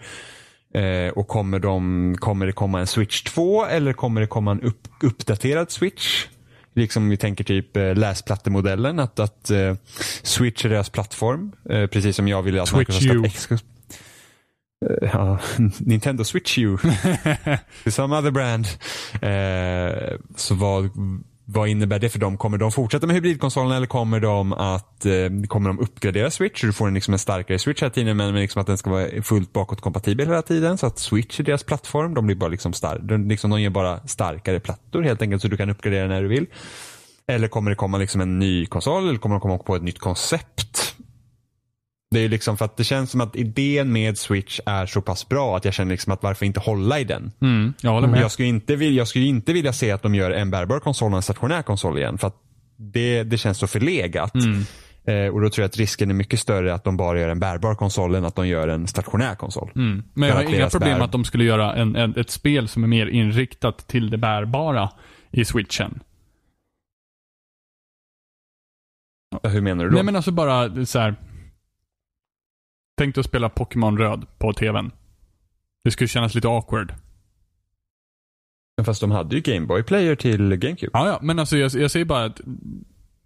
Eh, 0.75 1.13
och 1.13 1.29
kommer, 1.29 1.59
de, 1.59 2.17
kommer 2.19 2.47
det 2.47 2.53
komma 2.53 2.81
en 2.81 2.87
Switch 2.87 3.23
2 3.23 3.67
eller 3.67 3.93
kommer 3.93 4.21
det 4.21 4.27
komma 4.27 4.51
en 4.51 4.61
upp, 4.61 4.89
uppdaterad 5.03 5.71
Switch? 5.71 6.27
Liksom 6.75 7.03
om 7.03 7.09
vi 7.09 7.17
tänker 7.17 7.45
typ 7.45 7.77
eh, 7.77 7.95
läsplattemodellen, 7.95 8.99
att, 8.99 9.19
att 9.19 9.51
eh, 9.51 9.75
Switch 10.23 10.65
är 10.65 10.69
deras 10.69 10.91
plattform. 10.91 11.53
Eh, 11.71 11.87
precis 11.87 12.17
som 12.17 12.29
jag 12.29 12.43
ville 12.43 12.63
att 12.63 12.69
Switch 12.69 13.03
Microsoft 13.03 13.51
U. 13.53 13.57
Eh, 14.87 15.09
Ja, 15.13 15.39
Nintendo 15.79 16.25
Switch 16.25 16.59
U. 16.59 16.77
Some 17.87 18.17
other 18.19 18.31
brand. 18.31 18.67
Eh, 19.23 20.19
så 20.37 20.55
vad, 20.55 20.91
vad 21.45 21.69
innebär 21.69 21.99
det 21.99 22.09
för 22.09 22.19
dem? 22.19 22.37
Kommer 22.39 22.59
de 22.59 22.73
fortsätta 22.73 23.07
med 23.07 23.17
hybridkonsolen 23.17 23.73
eller 23.77 23.87
kommer 23.87 24.21
de 24.21 24.53
att 24.53 25.07
eh, 25.07 25.13
kommer 25.49 25.71
de 25.71 25.79
uppgradera 25.81 26.31
Switch? 26.31 26.61
Så 26.61 26.67
du 26.67 26.73
får 26.73 26.89
en, 26.89 26.95
liksom 26.95 27.13
en 27.15 27.19
starkare 27.19 27.59
Switch 27.59 27.83
hela 27.83 27.91
tiden 27.91 28.17
men 28.17 28.33
men 28.33 28.43
liksom 28.43 28.61
att 28.61 28.67
den 28.67 28.79
ska 28.79 28.91
vara 28.91 29.23
fullt 29.23 29.53
bakåtkompatibel 29.53 30.27
hela 30.27 30.43
tiden. 30.43 30.79
Så 30.79 30.87
att 30.87 30.99
Switch 30.99 31.41
är 31.41 31.45
deras 31.45 31.63
plattform. 31.65 32.15
De 32.15 32.27
blir 32.27 32.37
bara 32.37 32.51
liksom 32.51 32.73
star- 32.73 32.99
de, 33.03 33.29
liksom, 33.29 33.51
de 33.51 33.61
ger 33.63 33.71
bara 33.71 34.07
starkare 34.07 34.61
plattor 34.61 35.03
helt 35.03 35.23
enkelt 35.23 35.43
så 35.43 35.49
du 35.49 35.57
kan 35.57 35.71
uppgradera 35.71 36.09
när 36.09 36.23
du 36.23 36.29
vill. 36.29 36.47
Eller 37.29 37.49
kommer 37.49 37.71
det 37.71 37.75
komma 37.77 37.99
liksom 37.99 38.21
en 38.21 38.39
ny 38.39 38.67
konsol 38.67 39.09
eller 39.09 39.19
kommer 39.19 39.35
de 39.35 39.41
komma 39.41 39.59
på 39.59 39.77
ett 39.77 39.83
nytt 39.83 39.99
koncept? 39.99 40.96
Det 42.11 42.21
är 42.21 42.29
liksom 42.29 42.57
för 42.57 42.65
att 42.65 42.77
det 42.77 42.85
känns 42.85 43.11
som 43.11 43.21
att 43.21 43.37
idén 43.37 43.93
med 43.93 44.19
Switch 44.19 44.61
är 44.67 44.87
så 44.87 45.03
pass 45.03 45.29
bra 45.29 45.57
att 45.57 45.65
jag 45.65 45.75
känner 45.75 45.91
liksom 45.91 46.13
att 46.13 46.23
varför 46.23 46.47
inte 46.47 46.61
hålla 46.61 47.01
i 47.01 47.05
den? 47.05 47.33
Mm, 47.41 47.75
jag 47.81 47.91
håller 47.91 48.09
med. 48.09 48.21
Jag 48.21 48.31
skulle, 48.31 48.49
inte 48.49 48.77
vilja, 48.77 48.99
jag 48.99 49.09
skulle 49.09 49.25
inte 49.25 49.53
vilja 49.53 49.73
se 49.73 49.91
att 49.91 50.03
de 50.03 50.15
gör 50.15 50.31
en 50.31 50.51
bärbar 50.51 50.81
konsol 50.81 51.13
och 51.13 51.17
en 51.17 51.23
stationär 51.23 51.63
konsol 51.63 51.99
igen. 51.99 52.19
För 52.19 52.27
att 52.27 52.37
det, 52.77 53.23
det 53.23 53.39
känns 53.39 53.59
så 53.59 53.67
förlegat. 53.67 54.35
Mm. 54.35 54.63
Eh, 55.05 55.35
och 55.35 55.41
då 55.41 55.51
tror 55.51 55.63
jag 55.63 55.69
att 55.69 55.77
risken 55.77 56.11
är 56.11 56.15
mycket 56.15 56.41
större 56.41 56.75
att 56.75 56.85
de 56.85 56.97
bara 56.97 57.21
gör 57.21 57.29
en 57.29 57.41
bärbar 57.41 57.75
konsol 57.75 58.15
än 58.15 58.25
att 58.25 58.37
de 58.37 58.49
gör 58.49 58.69
en 58.69 58.87
stationär 58.87 59.35
konsol. 59.35 59.71
Mm. 59.75 60.03
Men 60.15 60.29
jag 60.29 60.37
har 60.37 60.43
inga 60.43 60.71
problem 60.71 60.99
bär- 60.99 61.05
att 61.05 61.13
de 61.13 61.25
skulle 61.25 61.45
göra 61.45 61.75
en, 61.75 61.97
en, 61.97 62.17
ett 62.17 62.31
spel 62.31 62.69
som 62.69 62.85
är 62.85 62.89
mer 62.89 63.07
inriktat 63.07 63.89
till 63.89 64.11
det 64.11 64.19
bärbara 64.19 64.91
i 65.31 65.45
switchen. 65.45 66.01
Hur 69.43 69.61
menar 69.61 69.85
du 69.85 69.91
då? 69.91 69.95
Nej 69.95 70.05
men 70.05 70.17
alltså 70.17 70.31
bara 70.31 70.87
så 70.87 70.99
här. 70.99 71.17
Tänk 72.97 73.15
dig 73.15 73.21
att 73.21 73.27
spela 73.27 73.49
Pokémon 73.49 73.99
röd 73.99 74.27
på 74.39 74.53
tvn. 74.53 74.91
Det 75.85 75.91
skulle 75.91 76.09
kännas 76.09 76.35
lite 76.35 76.49
awkward. 76.49 76.95
Fast 78.85 79.01
de 79.01 79.11
hade 79.11 79.37
ju 79.37 79.41
Gameboy 79.43 79.83
Player 79.83 80.17
till 80.17 80.57
GameCube. 80.57 80.91
Ja, 80.93 81.09
ja, 81.09 81.19
men 81.23 81.39
alltså 81.39 81.57
jag, 81.57 81.73
jag 81.73 81.91
säger 81.91 82.05
bara 82.07 82.25
att 82.25 82.41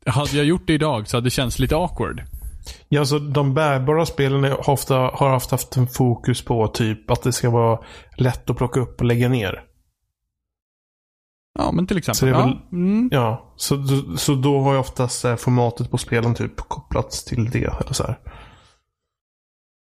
hade 0.07 0.37
jag 0.37 0.47
gjort 0.47 0.67
det 0.67 0.73
idag 0.73 1.09
så 1.09 1.17
hade 1.17 1.27
det 1.27 1.31
känts 1.31 1.59
lite 1.59 1.77
awkward. 1.77 2.23
Ja, 2.89 3.01
alltså 3.01 3.19
de 3.19 3.55
bärbara 3.55 4.07
spelen 4.07 4.45
är 4.45 4.71
ofta, 4.71 4.95
har 4.97 5.29
haft 5.31 5.51
haft 5.51 5.77
en 5.77 5.87
fokus 5.87 6.45
på 6.45 6.69
typ 6.69 7.11
att 7.11 7.23
det 7.23 7.33
ska 7.33 7.51
vara 7.51 7.81
lätt 8.17 8.51
att 8.51 8.57
plocka 8.57 8.81
upp 8.81 9.01
och 9.01 9.07
lägga 9.07 9.29
ner. 9.29 9.65
Ja, 11.59 11.73
men 11.73 11.87
till 11.87 11.99
exempel. 11.99 12.17
Så 12.19 12.27
det 12.27 12.33
är 12.33 12.35
ja. 12.35 12.47
väl- 12.47 12.59
mm. 12.73 13.09
Ja, 13.13 13.55
så, 13.57 13.77
då- 13.77 14.17
så 14.17 14.35
då 14.35 14.61
har 14.61 14.73
ju 14.73 14.79
oftast 14.79 15.25
eh, 15.25 15.37
formatet 15.37 15.91
på 15.91 15.99
spelen 15.99 16.35
typ 16.35 16.57
kopplats 16.57 17.25
till 17.25 17.51
det. 17.51 17.65
Eller 17.81 17.93
så 17.93 18.03
här. 18.07 18.19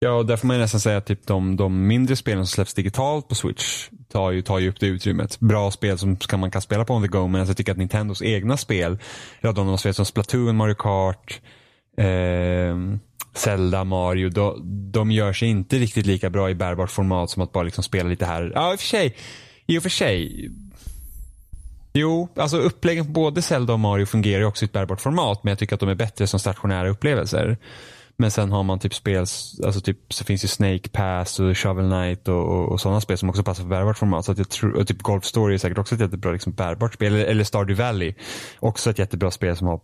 Ja, 0.05 0.13
och 0.13 0.27
där 0.27 0.37
får 0.37 0.47
man 0.47 0.57
ju 0.57 0.63
nästan 0.63 0.81
säga 0.81 0.97
att 0.97 1.07
typ 1.07 1.27
de, 1.27 1.57
de 1.57 1.87
mindre 1.87 2.17
spelen 2.17 2.47
som 2.47 2.55
släpps 2.55 2.75
digitalt 2.75 3.29
på 3.29 3.35
Switch 3.35 3.89
tar 4.13 4.31
ju, 4.31 4.43
tar 4.43 4.59
ju 4.59 4.69
upp 4.69 4.81
det 4.81 4.87
utrymmet. 4.87 5.41
Bra 5.41 5.71
spel 5.71 5.99
som 5.99 6.21
ska, 6.21 6.37
man 6.37 6.51
kan 6.51 6.63
spela 6.63 6.85
på 6.85 6.95
on 6.95 7.03
the 7.03 7.09
go, 7.09 7.27
men 7.27 7.41
alltså 7.41 7.51
jag 7.51 7.57
tycker 7.57 7.73
att 7.73 7.79
Nintendos 7.79 8.23
egna 8.23 8.57
spel, 8.57 8.99
ja, 9.41 9.53
de, 9.53 9.67
de 9.67 9.79
spel 9.79 9.95
som 9.95 10.07
Splatoon, 10.07 10.57
Mario 10.57 10.75
Kart, 10.75 11.41
eh, 11.99 12.77
Zelda, 13.35 13.85
Mario, 13.85 14.29
de, 14.29 14.61
de 14.93 15.11
gör 15.11 15.33
sig 15.33 15.49
inte 15.49 15.79
riktigt 15.79 16.07
lika 16.07 16.31
bra 16.31 16.51
i 16.51 16.55
bärbart 16.55 16.91
format 16.91 17.31
som 17.31 17.43
att 17.43 17.53
bara 17.53 17.65
liksom 17.65 17.85
spela 17.85 18.09
lite 18.09 18.27
här. 18.27 18.53
Ja, 18.55 18.73
i 18.73 18.77
och 18.77 18.81
för 18.81 18.87
sig. 18.87 19.17
I 19.67 19.79
och 19.79 19.83
för 19.83 19.91
sig. 19.91 20.51
Jo, 21.95 22.29
alltså 22.37 22.57
uppläggen 22.57 23.07
på 23.07 23.11
både 23.11 23.43
Zelda 23.43 23.73
och 23.73 23.81
Mario 23.81 24.07
fungerar 24.07 24.41
ju 24.41 24.47
också 24.47 24.65
i 24.65 24.67
ett 24.67 24.73
bärbart 24.73 25.01
format, 25.01 25.45
men 25.45 25.51
jag 25.51 25.59
tycker 25.59 25.75
att 25.75 25.81
de 25.81 25.89
är 25.89 25.95
bättre 25.95 26.27
som 26.27 26.41
stationära 26.41 26.89
upplevelser. 26.89 27.57
Men 28.17 28.31
sen 28.31 28.53
har 28.53 28.63
man 28.63 28.79
typ 28.79 28.95
spel, 28.95 29.21
alltså 29.65 29.81
typ 29.81 30.13
så 30.13 30.25
finns 30.25 30.45
ju 30.45 30.49
Snake 30.49 30.89
Pass 30.89 31.41
och 31.41 31.59
Shovel 31.59 31.91
Knight 31.91 32.29
och, 32.29 32.45
och, 32.45 32.73
och 32.73 32.81
sådana 32.81 33.01
spel 33.01 33.19
som 33.19 33.29
också 33.29 33.43
passar 33.43 33.63
för 33.63 33.71
bärbart 33.71 33.99
format. 33.99 34.25
Så 34.25 34.33
att 34.33 34.39
jag 34.39 34.49
tror, 34.49 34.77
och 34.77 34.87
typ 34.87 35.03
Golf 35.03 35.25
Story 35.25 35.55
är 35.55 35.59
säkert 35.59 35.79
också 35.79 35.95
ett 35.95 36.01
jättebra 36.01 36.33
liksom, 36.33 36.53
bärbart 36.53 36.95
spel. 36.95 37.15
Eller, 37.15 37.25
eller 37.25 37.45
Stardew 37.45 37.85
Valley. 37.85 38.15
Också 38.61 38.91
ett 38.91 38.99
jättebra 38.99 39.31
spel 39.31 39.57
som 39.57 39.67
har 39.67 39.81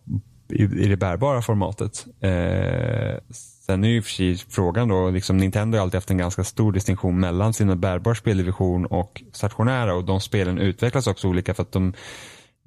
i, 0.51 0.63
i 0.63 0.87
det 0.87 0.97
bärbara 0.97 1.41
formatet. 1.41 2.05
Eh, 2.19 3.19
sen 3.65 3.83
är 3.83 3.87
ju 3.87 3.97
i 3.97 3.99
och 3.99 4.03
för 4.03 4.11
sig 4.11 4.37
frågan 4.37 4.87
då, 4.87 5.09
liksom 5.09 5.37
Nintendo 5.37 5.77
har 5.77 5.83
alltid 5.83 5.97
haft 5.97 6.11
en 6.11 6.17
ganska 6.17 6.43
stor 6.43 6.71
distinktion 6.71 7.19
mellan 7.19 7.53
sina 7.53 7.75
bärbara 7.75 8.15
speldivision 8.15 8.85
och 8.85 9.23
stationära 9.31 9.93
och 9.95 10.05
de 10.05 10.21
spelen 10.21 10.57
utvecklas 10.57 11.07
också 11.07 11.27
olika 11.27 11.53
för 11.53 11.63
att 11.63 11.71
de 11.71 11.93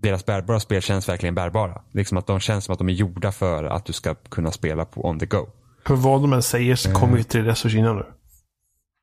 deras 0.05 0.27
bärbara 0.27 0.61
spel 0.61 0.83
känns 0.83 1.09
verkligen 1.09 1.35
bärbara. 1.35 1.83
Liksom 1.93 2.19
att 2.19 2.27
de 2.27 2.41
känns 2.41 2.65
som 2.65 2.73
att 2.73 2.79
de 2.79 2.89
är 2.89 2.93
gjorda 2.93 3.33
för 3.33 3.65
att 3.65 3.85
du 3.85 3.93
ska 3.93 4.15
kunna 4.15 4.51
spela 4.51 4.85
på 4.85 5.09
on 5.09 5.19
the 5.19 5.27
go. 5.27 5.47
För 5.87 5.95
vad 5.95 6.21
de 6.21 6.33
än 6.33 6.43
säger 6.43 6.77
så 6.77 6.93
kommer 6.93 7.17
ju 7.17 7.23
3DS 7.23 7.63
försvinna 7.63 7.93
nu. 7.93 8.07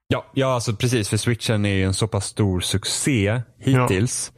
Ja, 0.07 0.25
ja 0.33 0.53
alltså 0.53 0.75
precis. 0.75 1.09
För 1.09 1.17
switchen 1.17 1.65
är 1.65 1.73
ju 1.73 1.83
en 1.83 1.93
så 1.93 2.07
pass 2.07 2.25
stor 2.25 2.59
succé 2.59 3.41
hittills. 3.59 4.31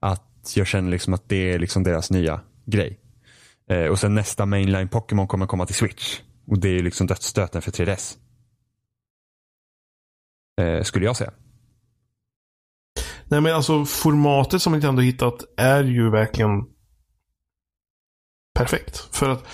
Att 0.00 0.52
jag 0.56 0.66
känner 0.66 0.90
liksom 0.90 1.14
att 1.14 1.28
det 1.28 1.52
är 1.52 1.58
liksom 1.58 1.82
deras 1.82 2.10
nya 2.10 2.40
grej. 2.66 3.00
Eh, 3.70 3.84
och 3.84 3.98
sen 3.98 4.14
nästa 4.14 4.46
mainline 4.46 4.88
Pokémon 4.88 5.26
kommer 5.26 5.46
komma 5.46 5.66
till 5.66 5.74
switch. 5.74 6.20
Och 6.46 6.58
det 6.58 6.68
är 6.68 6.82
liksom 6.82 7.06
dödsstöten 7.06 7.62
för 7.62 7.70
3DS. 7.70 8.16
Eh, 10.60 10.82
skulle 10.82 11.04
jag 11.04 11.16
säga. 11.16 11.32
Nej 13.28 13.40
men 13.40 13.54
alltså 13.54 13.84
formatet 13.84 14.62
som 14.62 14.72
Nintendo 14.72 15.02
hittat 15.02 15.44
är 15.56 15.84
ju 15.84 16.10
verkligen 16.10 16.50
perfekt. 18.54 19.08
För 19.16 19.28
att 19.30 19.46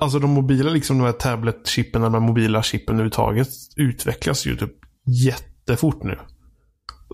alltså 0.00 0.18
de 0.18 0.30
mobila, 0.30 0.70
liksom 0.70 0.98
de 0.98 1.04
här 1.04 1.12
tablet-chippen, 1.12 2.02
de 2.02 2.14
här 2.14 2.20
mobila 2.20 2.62
chippen 2.62 2.94
överhuvudtaget 2.94 3.48
utvecklas 3.76 4.46
ju 4.46 4.56
typ 4.56 4.72
jättefort 5.06 6.02
nu. 6.02 6.18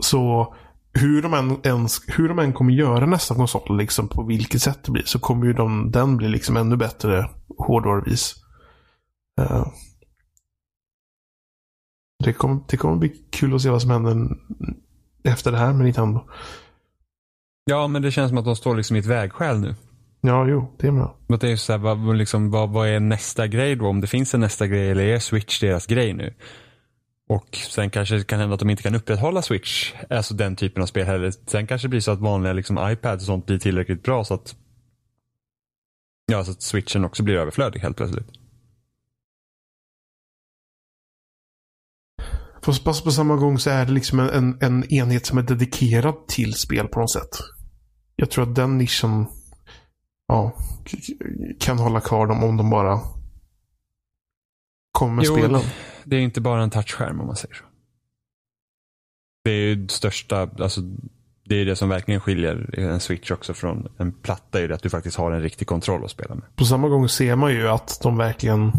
Så 0.01 0.55
hur 0.93 1.23
de 1.23 1.35
än, 1.35 1.61
ens, 1.63 2.01
hur 2.07 2.29
de 2.29 2.39
än 2.39 2.53
kommer 2.53 2.73
göra 2.73 3.07
nästa 3.07 3.35
konsol, 3.35 3.79
liksom 3.79 4.09
på 4.09 4.23
vilket 4.23 4.63
sätt 4.63 4.85
det 4.85 4.93
blir, 4.93 5.03
så 5.03 5.19
kommer 5.19 5.47
ju 5.47 5.53
de, 5.53 5.91
den 5.91 6.17
bli 6.17 6.29
liksom 6.29 6.57
ännu 6.57 6.77
bättre 6.77 7.31
hårdvaruvis. 7.59 8.35
Uh. 9.41 9.67
det, 12.25 12.33
kommer, 12.33 12.61
det 12.69 12.77
kommer 12.77 12.97
bli 12.97 13.09
kul 13.31 13.55
att 13.55 13.63
se 13.63 13.71
vad 13.71 13.83
som 13.83 13.91
händer 13.91 14.29
efter 15.25 15.53
det 15.53 15.59
här 15.59 15.73
med 15.73 15.85
Nintendo. 15.85 16.29
Ja, 17.65 17.87
men 17.87 18.03
det 18.03 18.11
känns 18.11 18.29
som 18.29 18.39
att 18.39 18.45
de 18.45 18.57
står 18.57 18.77
liksom 18.77 18.97
i 18.97 18.99
ett 18.99 19.07
vägskäl 19.07 19.59
nu. 19.61 19.75
Ja, 20.21 20.47
jo, 20.49 20.77
det 20.79 20.93
med. 20.93 21.09
Men 21.27 21.39
det 21.39 21.51
är 21.53 21.57
så 21.57 21.73
här, 21.73 21.79
vad, 21.79 22.17
liksom, 22.17 22.51
vad, 22.51 22.71
vad 22.71 22.89
är 22.89 23.01
nästa 23.01 23.47
grej 23.47 23.77
då? 23.77 23.87
Om 23.87 24.01
det 24.01 24.07
finns 24.07 24.35
en 24.35 24.41
nästa 24.41 24.67
grej 24.67 24.91
eller 24.91 25.05
är 25.05 25.19
Switch 25.19 25.61
deras 25.61 25.87
grej 25.87 26.13
nu? 26.13 26.35
Och 27.29 27.57
sen 27.57 27.91
kanske 27.91 28.17
det 28.17 28.25
kan 28.25 28.41
hända 28.41 28.55
att 28.55 28.61
de 28.61 28.71
inte 28.71 28.83
kan 28.83 28.95
upprätthålla 28.95 29.43
Switch, 29.43 29.95
alltså 30.11 30.35
den 30.35 30.57
typen 30.57 30.83
av 30.83 30.87
spel 30.87 31.07
heller. 31.07 31.33
Sen 31.47 31.67
kanske 31.67 31.87
det 31.87 31.91
blir 31.91 32.01
så 32.01 32.11
att 32.11 32.21
vanliga 32.21 32.53
liksom, 32.53 32.91
iPads 32.91 33.23
och 33.23 33.27
sånt 33.27 33.47
blir 33.47 33.59
tillräckligt 33.59 34.03
bra 34.03 34.25
så 34.25 34.35
att 34.35 34.57
Ja, 36.33 36.45
så 36.45 36.51
att 36.51 36.63
switchen 36.63 37.05
också 37.05 37.23
blir 37.23 37.37
överflödig 37.37 37.81
helt 37.81 37.97
plötsligt. 37.97 38.40
Fast 42.63 42.85
på 42.85 43.11
samma 43.11 43.37
gång 43.37 43.59
så 43.59 43.71
är 43.71 43.87
det 43.87 43.93
liksom 43.93 44.21
en, 44.21 44.59
en 44.61 44.93
enhet 44.93 45.27
som 45.27 45.39
är 45.39 45.43
dedikerad 45.43 46.27
till 46.27 46.55
spel 46.55 46.89
på 46.89 47.01
något 47.01 47.13
sätt. 47.13 47.39
Jag 48.17 48.31
tror 48.31 48.49
att 48.49 48.55
den 48.55 48.79
nischen 48.79 49.27
ja, 50.29 50.53
kan 51.61 51.79
hålla 51.79 52.01
kvar 52.01 52.27
dem 52.27 52.45
om 52.45 52.57
de 52.57 52.71
bara 52.71 53.01
kommer 54.93 55.15
med 55.15 55.25
Jo, 55.25 55.37
spelen. 55.37 55.61
Det 56.05 56.17
är 56.17 56.21
inte 56.21 56.41
bara 56.41 56.63
en 56.63 56.71
touchskärm 56.71 57.21
om 57.21 57.27
man 57.27 57.37
säger 57.37 57.55
så. 57.55 57.65
Det 59.45 59.51
är 59.51 59.61
ju 59.61 59.75
det 59.75 59.93
största, 59.93 60.51
alltså 60.59 60.81
det 61.45 61.55
är 61.55 61.65
det 61.65 61.77
som 61.77 61.89
verkligen 61.89 62.21
skiljer 62.21 62.79
en 62.79 63.01
switch 63.01 63.31
också 63.31 63.55
från 63.55 63.89
en 63.99 64.13
platta, 64.13 64.59
är 64.59 64.63
ju 64.63 64.69
det 64.69 64.75
att 64.75 64.83
du 64.83 64.91
faktiskt 64.91 65.17
har 65.17 65.31
en 65.31 65.43
riktig 65.43 65.67
kontroll 65.69 66.05
att 66.05 66.11
spela 66.11 66.35
med. 66.35 66.57
På 66.57 66.65
samma 66.65 66.89
gång 66.89 67.09
ser 67.09 67.37
man 67.37 67.53
ju 67.53 67.69
att 67.69 68.01
de 68.03 68.17
verkligen 68.17 68.73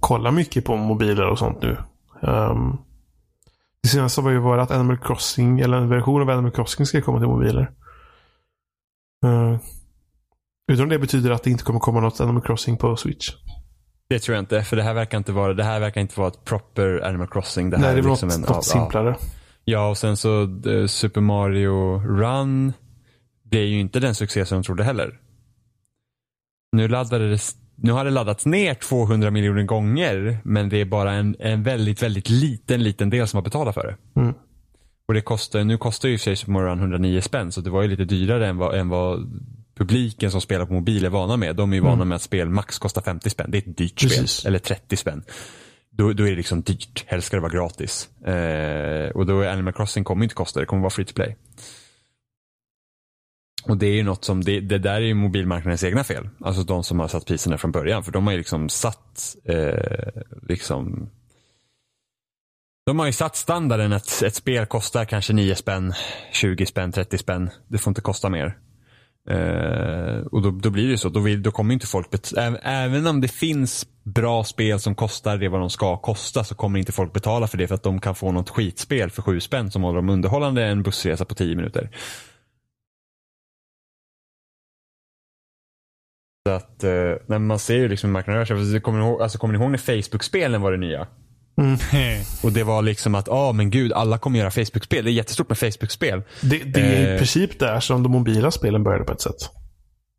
kollar 0.00 0.30
mycket 0.30 0.64
på 0.64 0.76
mobiler 0.76 1.28
och 1.28 1.38
sånt 1.38 1.62
nu. 1.62 1.76
Um, 2.22 2.78
det 3.82 3.88
senaste 3.88 4.20
var 4.20 4.30
ju 4.30 4.40
bara 4.40 4.62
att 4.62 4.70
Animal 4.70 4.98
Crossing, 4.98 5.60
eller 5.60 5.76
en 5.76 5.88
version 5.88 6.22
av 6.22 6.30
Animal 6.30 6.50
Crossing 6.50 6.86
ska 6.86 7.02
komma 7.02 7.18
till 7.18 7.28
mobiler. 7.28 7.70
Uh, 9.26 9.58
utan 10.72 10.88
det 10.88 10.98
betyder 10.98 11.30
att 11.30 11.42
det 11.42 11.50
inte 11.50 11.64
kommer 11.64 11.80
komma 11.80 12.00
något 12.00 12.20
Animal 12.20 12.42
Crossing 12.42 12.76
på 12.76 12.96
Switch. 12.96 13.28
Det 14.08 14.18
tror 14.18 14.34
jag 14.34 14.42
inte, 14.42 14.62
för 14.62 14.76
det 14.76 14.82
här 14.82 14.94
verkar 14.94 15.18
inte 15.18 15.32
vara, 15.32 15.54
det 15.54 15.64
här 15.64 15.80
verkar 15.80 16.00
inte 16.00 16.20
vara 16.20 16.28
ett 16.28 16.44
proper 16.44 17.00
Animal 17.00 17.28
Crossing. 17.28 17.70
Det 17.70 17.76
här 17.76 17.84
Nej, 17.84 17.94
det 17.94 18.00
är 18.00 18.10
liksom 18.10 18.28
något, 18.28 18.36
en, 18.36 18.40
något 18.40 18.50
ja, 18.50 18.62
simplare. 18.62 19.16
Ja, 19.64 19.88
och 19.88 19.98
sen 19.98 20.16
så 20.16 20.42
eh, 20.42 20.86
Super 20.86 21.20
Mario 21.20 21.98
Run. 21.98 22.72
Det 23.42 23.58
är 23.58 23.66
ju 23.66 23.80
inte 23.80 24.00
den 24.00 24.14
succé 24.14 24.46
som 24.46 24.58
de 24.58 24.64
trodde 24.64 24.84
heller. 24.84 25.20
Nu 26.72 26.88
laddade 26.88 27.30
det, 27.30 27.38
nu 27.76 27.92
har 27.92 28.04
det 28.04 28.10
laddats 28.10 28.46
ner 28.46 28.74
200 28.74 29.30
miljoner 29.30 29.62
gånger, 29.62 30.38
men 30.42 30.68
det 30.68 30.80
är 30.80 30.84
bara 30.84 31.12
en, 31.12 31.36
en 31.38 31.62
väldigt, 31.62 32.02
väldigt 32.02 32.28
liten, 32.28 32.82
liten 32.82 33.10
del 33.10 33.28
som 33.28 33.36
har 33.36 33.42
betalat 33.42 33.74
för 33.74 33.86
det. 33.86 34.20
Mm. 34.20 34.34
Och 35.08 35.14
det 35.14 35.20
kostar, 35.20 35.64
nu 35.64 35.78
kostar 35.78 36.08
ju 36.08 36.18
Mario 36.46 36.66
Run 36.66 36.78
109 36.78 37.20
spänn, 37.20 37.52
så 37.52 37.60
det 37.60 37.70
var 37.70 37.82
ju 37.82 37.88
lite 37.88 38.04
dyrare 38.04 38.48
än 38.48 38.56
vad, 38.56 38.74
än 38.74 38.88
vad 38.88 39.40
publiken 39.78 40.30
som 40.30 40.40
spelar 40.40 40.66
på 40.66 40.72
mobil 40.72 41.04
är 41.04 41.10
vana 41.10 41.36
med. 41.36 41.56
De 41.56 41.72
är 41.72 41.76
ju 41.76 41.82
vana 41.82 42.04
med 42.04 42.16
att 42.16 42.22
spel 42.22 42.48
max 42.48 42.78
kostar 42.78 43.02
50 43.02 43.30
spänn. 43.30 43.50
Det 43.50 43.58
är 43.58 43.70
ett 43.70 43.76
dyrt 43.76 44.00
Precis. 44.00 44.30
spel. 44.30 44.48
Eller 44.48 44.58
30 44.58 44.96
spänn. 44.96 45.22
Då, 45.90 46.12
då 46.12 46.24
är 46.26 46.30
det 46.30 46.36
liksom 46.36 46.62
dyrt. 46.62 47.04
Helst 47.06 47.26
ska 47.26 47.36
det 47.36 47.40
vara 47.40 47.52
gratis. 47.52 48.08
Eh, 48.24 49.10
och 49.10 49.26
då 49.26 49.40
är 49.40 49.48
Animal 49.48 49.72
Crossing 49.72 50.04
kommer 50.04 50.24
inte 50.24 50.34
kosta, 50.34 50.60
det 50.60 50.66
kommer 50.66 50.82
vara 50.82 50.90
free 50.90 51.04
to 51.06 51.14
play. 51.14 51.36
Och 53.68 53.76
det 53.76 53.86
är 53.86 53.94
ju 53.94 54.02
något 54.02 54.24
som, 54.24 54.44
det, 54.44 54.60
det 54.60 54.78
där 54.78 54.94
är 54.94 55.00
ju 55.00 55.14
mobilmarknadens 55.14 55.84
egna 55.84 56.04
fel. 56.04 56.28
Alltså 56.40 56.62
de 56.62 56.84
som 56.84 57.00
har 57.00 57.08
satt 57.08 57.26
priserna 57.26 57.58
från 57.58 57.72
början. 57.72 58.04
För 58.04 58.12
de 58.12 58.26
har 58.26 58.32
ju 58.32 58.38
liksom 58.38 58.68
satt, 58.68 59.36
eh, 59.44 60.22
liksom 60.48 61.10
de 62.86 62.98
har 62.98 63.06
ju 63.06 63.12
satt 63.12 63.36
standarden 63.36 63.92
att 63.92 64.22
ett 64.22 64.34
spel 64.34 64.66
kostar 64.66 65.04
kanske 65.04 65.32
9 65.32 65.54
spänn, 65.54 65.92
20 66.32 66.66
spänn, 66.66 66.92
30 66.92 67.18
spänn. 67.18 67.50
Det 67.68 67.78
får 67.78 67.90
inte 67.90 68.00
kosta 68.00 68.28
mer. 68.28 68.58
Eh, 69.30 70.26
och 70.32 70.42
då, 70.42 70.50
då 70.50 70.70
blir 70.70 70.84
det 70.84 70.90
ju 70.90 70.96
så. 70.96 71.08
Då, 71.08 71.20
vill, 71.20 71.42
då 71.42 71.50
kommer 71.50 71.74
inte 71.74 71.86
folk, 71.86 72.08
även, 72.36 72.58
även 72.62 73.06
om 73.06 73.20
det 73.20 73.28
finns 73.28 73.86
bra 74.02 74.44
spel 74.44 74.80
som 74.80 74.94
kostar 74.94 75.38
det 75.38 75.48
vad 75.48 75.60
de 75.60 75.70
ska 75.70 75.96
kosta 75.96 76.44
så 76.44 76.54
kommer 76.54 76.78
inte 76.78 76.92
folk 76.92 77.12
betala 77.12 77.46
för 77.46 77.58
det 77.58 77.68
för 77.68 77.74
att 77.74 77.82
de 77.82 78.00
kan 78.00 78.14
få 78.14 78.32
något 78.32 78.50
skitspel 78.50 79.10
för 79.10 79.22
7 79.22 79.40
spänn 79.40 79.70
som 79.70 79.82
håller 79.82 79.96
dem 79.96 80.08
underhållande 80.08 80.64
en 80.64 80.82
bussresa 80.82 81.24
på 81.24 81.34
10 81.34 81.56
minuter. 81.56 81.90
Så 86.46 86.50
att, 86.50 86.84
eh, 86.84 86.90
när 87.26 87.38
man 87.38 87.58
ser 87.58 87.74
ju 87.74 87.88
liksom 87.88 88.08
hur 88.10 88.12
marknaden 88.12 88.44
rör 88.46 88.70
sig. 88.72 88.80
Kommer 88.80 88.98
ni 88.98 89.04
ihåg, 89.06 89.22
alltså, 89.22 89.38
kommer 89.38 89.54
ni 89.54 89.60
ihåg 89.60 89.70
när 89.70 89.78
Facebook-spelen 89.78 90.62
var 90.62 90.72
det 90.72 90.78
nya? 90.78 91.06
Och 92.42 92.52
det 92.52 92.62
var 92.64 92.82
liksom 92.82 93.14
att, 93.14 93.26
ja 93.26 93.52
men 93.52 93.70
gud, 93.70 93.92
alla 93.92 94.18
kommer 94.18 94.38
göra 94.38 94.50
Facebook-spel. 94.50 95.04
Det 95.04 95.10
är 95.10 95.12
jättestort 95.12 95.48
med 95.48 95.58
Facebook-spel. 95.58 96.22
Det, 96.40 96.58
det 96.58 96.80
är 96.80 97.00
i 97.10 97.12
Eh. 97.12 97.18
princip 97.18 97.58
där 97.58 97.80
som 97.80 98.02
de 98.02 98.12
mobila 98.12 98.50
spelen 98.50 98.84
började 98.84 99.04
på 99.04 99.12
ett 99.12 99.20
sätt. 99.20 99.50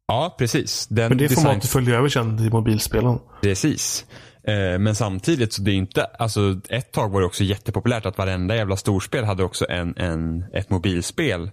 Ja, 0.07 0.35
precis. 0.39 0.87
Den 0.87 1.09
Men 1.09 1.17
det 1.17 1.23
design- 1.27 1.43
formatet 1.45 1.69
följer 1.69 1.95
över 1.95 2.09
sen 2.09 2.37
till 2.37 2.51
mobilspelen. 2.51 3.19
Precis. 3.41 4.05
Eh, 4.47 4.79
men 4.79 4.95
samtidigt 4.95 5.53
så 5.53 5.61
det 5.61 5.71
är 5.71 5.75
inte, 5.75 6.03
alltså 6.03 6.59
ett 6.69 6.91
tag 6.91 7.09
var 7.11 7.19
det 7.21 7.27
också 7.27 7.43
jättepopulärt 7.43 8.05
att 8.05 8.17
varenda 8.17 8.55
jävla 8.55 8.75
storspel 8.77 9.23
hade 9.23 9.43
också 9.43 9.65
en, 9.69 9.97
en, 9.97 10.45
ett 10.53 10.69
mobilspel. 10.69 11.51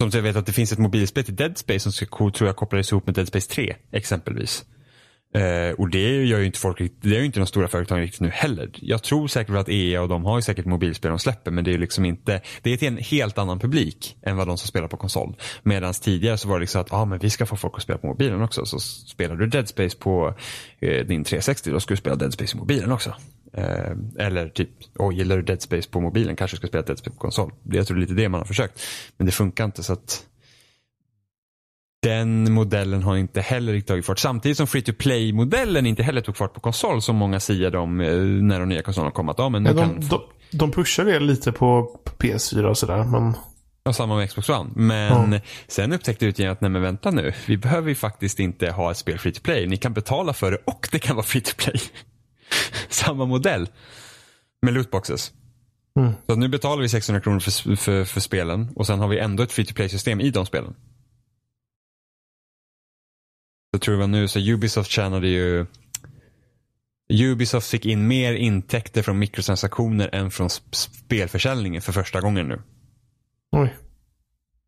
Som 0.00 0.10
jag 0.12 0.22
vet 0.22 0.36
att 0.36 0.46
det 0.46 0.52
finns 0.52 0.72
ett 0.72 0.78
mobilspel 0.78 1.24
till 1.24 1.36
Dead 1.36 1.58
Space 1.58 1.80
som 1.80 1.92
ska, 1.92 2.06
tror 2.30 2.48
jag 2.48 2.56
kopplades 2.56 2.92
ihop 2.92 3.06
med 3.06 3.14
Dead 3.14 3.28
Space 3.28 3.50
3 3.50 3.76
exempelvis. 3.92 4.64
Eh, 5.34 5.74
och 5.78 5.88
det 5.90 6.24
gör 6.24 6.38
ju 6.38 6.46
inte 6.46 6.58
folk, 6.58 6.78
det 7.00 7.08
gör 7.08 7.18
ju 7.18 7.24
inte 7.26 7.40
de 7.40 7.46
stora 7.46 7.68
företagen 7.68 8.00
riktigt 8.02 8.20
nu 8.20 8.28
heller. 8.28 8.70
Jag 8.74 9.02
tror 9.02 9.28
säkert 9.28 9.54
att 9.56 9.68
EA 9.68 10.02
och 10.02 10.08
de 10.08 10.24
har 10.24 10.38
ju 10.38 10.42
säkert 10.42 10.64
mobilspel 10.66 11.08
de 11.08 11.18
släpper 11.18 11.50
men 11.50 11.64
det 11.64 11.70
är 11.70 11.72
ju 11.72 11.78
liksom 11.78 12.04
inte, 12.04 12.40
det 12.62 12.70
är 12.72 12.76
till 12.76 12.88
en 12.88 12.96
helt 12.96 13.38
annan 13.38 13.58
publik 13.58 14.16
än 14.22 14.36
vad 14.36 14.46
de 14.46 14.58
som 14.58 14.68
spelar 14.68 14.88
på 14.88 14.96
konsol. 14.96 15.36
Medan 15.62 15.92
tidigare 15.94 16.38
så 16.38 16.48
var 16.48 16.56
det 16.56 16.60
liksom 16.60 16.80
att, 16.80 16.88
ja 16.90 16.96
ah, 16.96 17.04
men 17.04 17.18
vi 17.18 17.30
ska 17.30 17.46
få 17.46 17.56
folk 17.56 17.74
att 17.76 17.82
spela 17.82 17.98
på 17.98 18.06
mobilen 18.06 18.42
också. 18.42 18.64
Så 18.66 18.78
spelar 18.78 19.36
du 19.36 19.46
Dead 19.46 19.68
Space 19.68 19.96
på 19.98 20.34
eh, 20.80 21.06
din 21.06 21.24
360 21.24 21.70
då 21.70 21.80
ska 21.80 21.92
du 21.94 21.98
spela 21.98 22.16
Dead 22.16 22.32
Space 22.32 22.56
i 22.56 22.58
mobilen 22.60 22.92
också. 22.92 23.14
Eh, 23.54 23.92
eller 24.18 24.48
typ, 24.48 24.70
oh, 24.98 25.14
gillar 25.14 25.36
du 25.36 25.42
Dead 25.42 25.62
Space 25.62 25.88
på 25.90 26.00
mobilen 26.00 26.36
kanske 26.36 26.54
du 26.54 26.58
ska 26.58 26.66
spela 26.66 26.82
Dead 26.82 26.98
Space 26.98 27.14
på 27.16 27.20
konsol. 27.20 27.52
Det- 27.62 27.76
Jag 27.76 27.86
tror 27.86 27.96
det 27.96 28.00
är 28.00 28.02
lite 28.02 28.14
det 28.22 28.28
man 28.28 28.40
har 28.40 28.46
försökt. 28.46 28.80
Men 29.16 29.26
det 29.26 29.32
funkar 29.32 29.64
inte 29.64 29.82
så 29.82 29.92
att 29.92 30.26
den 32.02 32.52
modellen 32.52 33.02
har 33.02 33.16
inte 33.16 33.40
heller 33.40 33.72
riktigt 33.72 33.88
tagit 33.88 34.06
fart. 34.06 34.18
Samtidigt 34.18 34.56
som 34.56 34.66
free 34.66 34.82
to 34.82 34.92
play-modellen 34.98 35.86
inte 35.86 36.02
heller 36.02 36.20
tog 36.20 36.36
fart 36.36 36.54
på 36.54 36.60
konsol 36.60 37.02
som 37.02 37.16
många 37.16 37.40
siade 37.40 37.78
om 37.78 38.00
eh, 38.00 38.16
när 38.18 38.60
de 38.60 38.68
nya 38.68 38.82
konsolerna 38.82 39.10
kom. 39.10 39.28
Att, 39.28 39.38
ja, 39.38 39.48
men 39.48 39.64
Ja, 39.64 39.72
kan 39.72 40.00
de, 40.00 40.06
de, 40.08 40.20
de 40.50 40.70
pushar 40.70 41.04
det 41.04 41.20
lite 41.20 41.52
på 41.52 42.00
PS4 42.18 42.64
och 42.64 42.78
sådär. 42.78 43.04
Men 43.04 43.34
Ja, 43.84 43.92
samma 43.92 44.16
med 44.16 44.28
Xbox 44.28 44.48
One. 44.48 44.70
Men 44.74 45.40
sen 45.68 45.92
upptäckte 45.92 46.26
utgivaren 46.26 46.52
att 46.52 46.60
nej 46.60 46.70
men 46.70 46.82
vänta 46.82 47.10
nu. 47.10 47.32
Vi 47.46 47.56
behöver 47.56 47.88
ju 47.88 47.94
faktiskt 47.94 48.40
inte 48.40 48.70
ha 48.70 48.90
ett 48.90 48.96
spel 48.96 49.18
free 49.18 49.32
to 49.32 49.40
play. 49.42 49.66
Ni 49.66 49.76
kan 49.76 49.92
betala 49.92 50.32
för 50.32 50.50
det 50.50 50.58
och 50.64 50.88
det 50.92 50.98
kan 50.98 51.16
vara 51.16 51.26
free 51.26 51.42
to 51.42 51.52
play. 51.56 51.80
samma 52.88 53.24
modell. 53.24 53.68
Med 54.62 54.74
lootboxes. 54.74 55.32
Mm. 55.98 56.12
Så 56.26 56.34
nu 56.34 56.48
betalar 56.48 56.82
vi 56.82 56.88
600 56.88 57.20
kronor 57.20 57.40
för, 57.40 57.76
för, 57.76 58.04
för 58.04 58.20
spelen 58.20 58.68
och 58.76 58.86
sen 58.86 58.98
har 58.98 59.08
vi 59.08 59.18
ändå 59.18 59.42
ett 59.42 59.52
free 59.52 59.66
to 59.66 59.74
play 59.74 59.88
system 59.88 60.20
i 60.20 60.30
de 60.30 60.46
spelen. 60.46 60.74
Jag 63.74 63.80
tror 63.80 63.94
det 63.94 64.00
var 64.00 64.06
nu 64.06 64.28
så 64.28 64.38
Ubisoft 64.38 64.90
tjänade 64.90 65.28
ju 65.28 65.66
Ubisoft 67.12 67.70
fick 67.70 67.86
in 67.86 68.08
mer 68.08 68.32
intäkter 68.34 69.02
från 69.02 69.18
mikrotransaktioner 69.18 70.10
än 70.12 70.30
från 70.30 70.48
sp- 70.48 70.72
spelförsäljningen 70.74 71.82
för 71.82 71.92
första 71.92 72.20
gången 72.20 72.48
nu. 72.48 72.62
oj. 73.52 73.74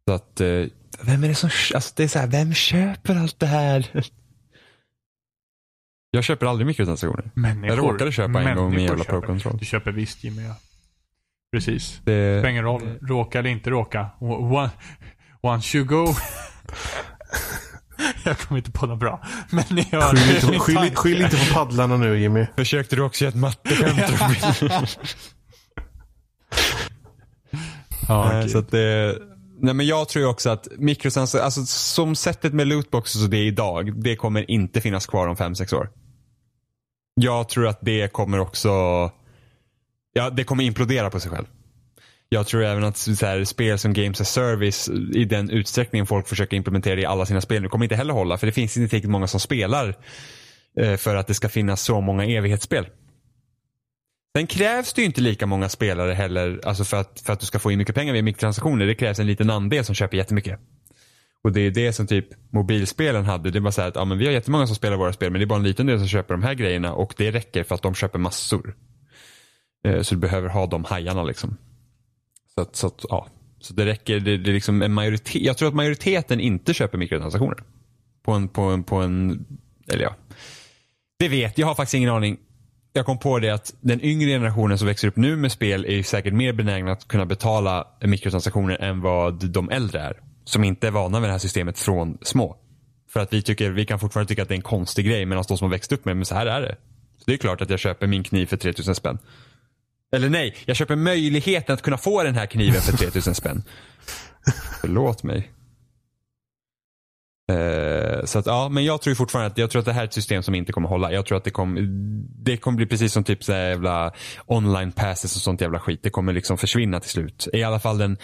Så 0.08 0.14
att, 0.14 0.40
eh, 0.40 0.64
vem 1.02 1.24
är 1.24 1.28
det 1.28 1.34
som, 1.34 1.50
alltså 1.74 1.92
det 1.96 2.04
är 2.04 2.08
så 2.08 2.18
här, 2.18 2.26
vem 2.26 2.54
köper 2.54 3.16
allt 3.16 3.40
det 3.40 3.46
här? 3.46 3.90
Jag 6.10 6.24
köper 6.24 6.46
aldrig 6.46 6.66
mikrotransaktioner. 6.66 7.30
Människor. 7.34 7.68
Jag 7.68 7.78
råkade 7.78 8.12
köpa 8.12 8.42
en 8.42 8.56
gång 8.56 8.70
med 8.70 8.78
en 8.78 8.84
jävla 8.84 9.04
köper. 9.04 9.20
Pro-control. 9.20 9.58
Du 9.58 9.64
köper 9.64 9.92
visst 9.92 10.24
Jimmy. 10.24 10.42
Ja. 10.42 10.56
Precis. 11.52 12.00
Det, 12.04 12.38
Spelar 12.40 12.48
ingen 12.48 12.64
roll. 12.64 12.98
Råka 13.02 13.38
eller 13.38 13.50
inte 13.50 13.70
råka. 13.70 14.10
One, 14.20 14.70
once 15.42 15.76
you 15.78 15.86
go. 15.86 16.06
jag 18.24 18.38
kommer 18.38 18.58
inte 18.58 18.70
på 18.70 18.86
något 18.86 18.98
bra. 18.98 19.20
Men 19.50 19.64
ni 19.70 19.88
hör. 19.92 20.16
Skyll, 20.16 20.34
inte, 20.54 20.58
skyll, 20.58 20.96
skyll 20.96 21.22
inte 21.22 21.36
på 21.36 21.54
paddlarna 21.54 21.96
nu 21.96 22.18
Jimmy. 22.18 22.46
försökte 22.56 22.96
du 22.96 23.02
också 23.02 23.24
göra 23.24 23.30
ett 23.30 23.40
matteskämt? 23.40 24.00
Ja, 28.08 28.40
gud. 28.40 28.50
så 28.52 28.58
att 28.58 28.70
det, 28.70 29.18
nej 29.60 29.74
men 29.74 29.86
jag 29.86 30.08
tror 30.08 30.26
också 30.26 30.50
att 30.50 30.68
mikrotransaktioner, 30.78 31.44
alltså 31.44 31.66
som 31.66 32.16
sättet 32.16 32.52
med 32.54 32.66
lootboxes 32.66 33.24
och 33.24 33.30
det 33.30 33.36
är 33.36 33.46
idag, 33.46 34.02
det 34.02 34.16
kommer 34.16 34.50
inte 34.50 34.80
finnas 34.80 35.06
kvar 35.06 35.26
om 35.28 35.36
5-6 35.36 35.74
år. 35.74 35.90
Jag 37.14 37.48
tror 37.48 37.66
att 37.66 37.78
det 37.82 38.12
kommer 38.12 38.40
också, 38.40 38.70
ja 40.12 40.30
det 40.30 40.44
kommer 40.44 40.64
implodera 40.64 41.10
på 41.10 41.20
sig 41.20 41.30
själv. 41.30 41.46
Jag 42.34 42.46
tror 42.46 42.64
även 42.64 42.84
att 42.84 42.96
så 42.96 43.26
här, 43.26 43.44
spel 43.44 43.78
som 43.78 43.92
Games 43.92 44.20
as 44.20 44.32
Service 44.32 44.88
i 45.14 45.24
den 45.24 45.50
utsträckningen 45.50 46.06
folk 46.06 46.28
försöker 46.28 46.56
implementera 46.56 46.94
det 46.94 47.02
i 47.02 47.06
alla 47.06 47.26
sina 47.26 47.40
spel 47.40 47.62
nu 47.62 47.68
kommer 47.68 47.84
inte 47.84 47.96
heller 47.96 48.14
hålla 48.14 48.38
för 48.38 48.46
det 48.46 48.52
finns 48.52 48.76
inte 48.76 48.88
tillräckligt 48.88 49.10
många 49.10 49.26
som 49.26 49.40
spelar 49.40 49.96
eh, 50.80 50.96
för 50.96 51.16
att 51.16 51.26
det 51.26 51.34
ska 51.34 51.48
finnas 51.48 51.82
så 51.82 52.00
många 52.00 52.24
evighetsspel. 52.24 52.86
Sen 54.36 54.46
krävs 54.46 54.92
det 54.92 55.00
ju 55.00 55.06
inte 55.06 55.20
lika 55.20 55.46
många 55.46 55.68
spelare 55.68 56.12
heller 56.12 56.60
alltså 56.64 56.84
för, 56.84 56.96
att, 56.96 57.20
för 57.26 57.32
att 57.32 57.40
du 57.40 57.46
ska 57.46 57.58
få 57.58 57.72
in 57.72 57.78
mycket 57.78 57.94
pengar 57.94 58.12
via 58.12 58.22
mikrotransaktioner. 58.22 58.86
Det 58.86 58.94
krävs 58.94 59.18
en 59.18 59.26
liten 59.26 59.50
andel 59.50 59.84
som 59.84 59.94
köper 59.94 60.16
jättemycket. 60.16 60.60
Och 61.44 61.52
det 61.52 61.60
är 61.60 61.70
det 61.70 61.92
som 61.92 62.06
typ 62.06 62.26
mobilspelen 62.52 63.24
hade. 63.24 63.50
Det 63.50 63.60
var 63.60 63.70
så 63.70 63.80
här 63.80 63.88
att 63.88 63.96
ja, 63.96 64.04
men 64.04 64.18
vi 64.18 64.26
har 64.26 64.32
jättemånga 64.32 64.66
som 64.66 64.76
spelar 64.76 64.96
våra 64.96 65.12
spel 65.12 65.30
men 65.30 65.40
det 65.40 65.44
är 65.44 65.46
bara 65.46 65.58
en 65.58 65.64
liten 65.64 65.86
del 65.86 65.98
som 65.98 66.08
köper 66.08 66.34
de 66.34 66.42
här 66.42 66.54
grejerna 66.54 66.92
och 66.92 67.14
det 67.16 67.30
räcker 67.30 67.64
för 67.64 67.74
att 67.74 67.82
de 67.82 67.94
köper 67.94 68.18
massor. 68.18 68.74
Eh, 69.84 70.02
så 70.02 70.14
du 70.14 70.20
behöver 70.20 70.48
ha 70.48 70.66
de 70.66 70.84
hajarna 70.84 71.22
liksom. 71.22 71.56
Så 72.54 72.62
att, 72.62 72.76
så 72.76 72.86
att 72.86 73.04
ja. 73.08 73.28
Så 73.60 73.74
det 73.74 73.86
räcker, 73.86 74.20
det, 74.20 74.36
det 74.36 74.50
är 74.50 74.54
liksom 74.54 74.82
en 74.82 74.92
majoritet. 74.92 75.42
Jag 75.42 75.56
tror 75.56 75.68
att 75.68 75.74
majoriteten 75.74 76.40
inte 76.40 76.74
köper 76.74 76.98
mikrotransaktioner. 76.98 77.58
På 78.22 78.32
en, 78.32 78.48
på 78.48 78.62
en, 78.62 78.84
på 78.84 78.96
en, 78.96 79.46
eller 79.88 80.02
ja. 80.02 80.16
Det 81.18 81.28
vet, 81.28 81.58
jag 81.58 81.66
har 81.66 81.74
faktiskt 81.74 81.94
ingen 81.94 82.10
aning. 82.10 82.38
Jag 82.92 83.06
kom 83.06 83.18
på 83.18 83.38
det 83.38 83.50
att 83.50 83.74
den 83.80 84.04
yngre 84.04 84.28
generationen 84.28 84.78
som 84.78 84.86
växer 84.86 85.08
upp 85.08 85.16
nu 85.16 85.36
med 85.36 85.52
spel 85.52 85.84
är 85.84 86.02
säkert 86.02 86.34
mer 86.34 86.52
benägna 86.52 86.92
att 86.92 87.08
kunna 87.08 87.26
betala 87.26 87.86
mikrotransaktioner 88.00 88.82
än 88.82 89.00
vad 89.00 89.50
de 89.50 89.70
äldre 89.70 90.00
är. 90.00 90.20
Som 90.44 90.64
inte 90.64 90.86
är 90.86 90.90
vana 90.90 91.20
vid 91.20 91.28
det 91.28 91.32
här 91.32 91.38
systemet 91.38 91.78
från 91.78 92.18
små. 92.22 92.56
För 93.08 93.20
att 93.20 93.32
vi, 93.32 93.42
tycker, 93.42 93.70
vi 93.70 93.86
kan 93.86 94.00
fortfarande 94.00 94.28
tycka 94.28 94.42
att 94.42 94.48
det 94.48 94.54
är 94.54 94.56
en 94.56 94.62
konstig 94.62 95.06
grej 95.06 95.26
medan 95.26 95.44
de 95.48 95.58
som 95.58 95.64
har 95.64 95.70
växt 95.70 95.92
upp 95.92 96.04
med 96.04 96.16
men 96.16 96.26
så 96.26 96.34
här 96.34 96.46
är 96.46 96.60
det. 96.60 96.76
Så 97.18 97.24
det 97.26 97.32
är 97.32 97.36
klart 97.36 97.60
att 97.60 97.70
jag 97.70 97.78
köper 97.78 98.06
min 98.06 98.24
kniv 98.24 98.46
för 98.46 98.56
3000 98.56 98.94
spänn. 98.94 99.18
Eller 100.14 100.28
nej, 100.28 100.54
jag 100.64 100.76
köper 100.76 100.96
möjligheten 100.96 101.74
att 101.74 101.82
kunna 101.82 101.98
få 101.98 102.22
den 102.22 102.34
här 102.34 102.46
kniven 102.46 102.80
för 102.80 102.92
3000 102.96 103.34
spänn. 103.34 103.62
Förlåt 104.80 105.22
mig. 105.22 105.50
Uh, 107.52 108.24
så 108.24 108.38
att, 108.38 108.46
ja, 108.46 108.68
men 108.68 108.84
jag 108.84 109.02
tror 109.02 109.14
fortfarande 109.14 109.50
att, 109.50 109.58
jag 109.58 109.70
tror 109.70 109.80
att 109.80 109.86
det 109.86 109.92
här 109.92 110.00
är 110.00 110.04
ett 110.04 110.12
system 110.12 110.42
som 110.42 110.54
inte 110.54 110.72
kommer 110.72 110.88
hålla. 110.88 111.12
Jag 111.12 111.26
tror 111.26 111.38
att 111.38 111.44
det 111.44 111.50
kommer, 111.50 111.82
det 112.44 112.56
kommer 112.56 112.76
bli 112.76 112.86
precis 112.86 113.12
som 113.12 113.24
typ 113.24 113.44
så 113.44 113.52
jävla 113.52 114.12
online 114.46 114.92
passes 114.92 115.36
och 115.36 115.42
sånt 115.42 115.60
jävla 115.60 115.78
skit. 115.78 116.00
Det 116.02 116.10
kommer 116.10 116.32
liksom 116.32 116.58
försvinna 116.58 117.00
till 117.00 117.10
slut. 117.10 117.48
I 117.52 117.62
alla 117.62 117.80
fall 117.80 117.98
den 117.98 118.18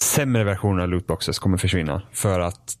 sämre 0.00 0.44
versionen 0.44 0.82
av 0.82 0.88
lootboxes 0.88 1.38
kommer 1.38 1.56
försvinna. 1.56 2.02
För 2.12 2.40
att 2.40 2.78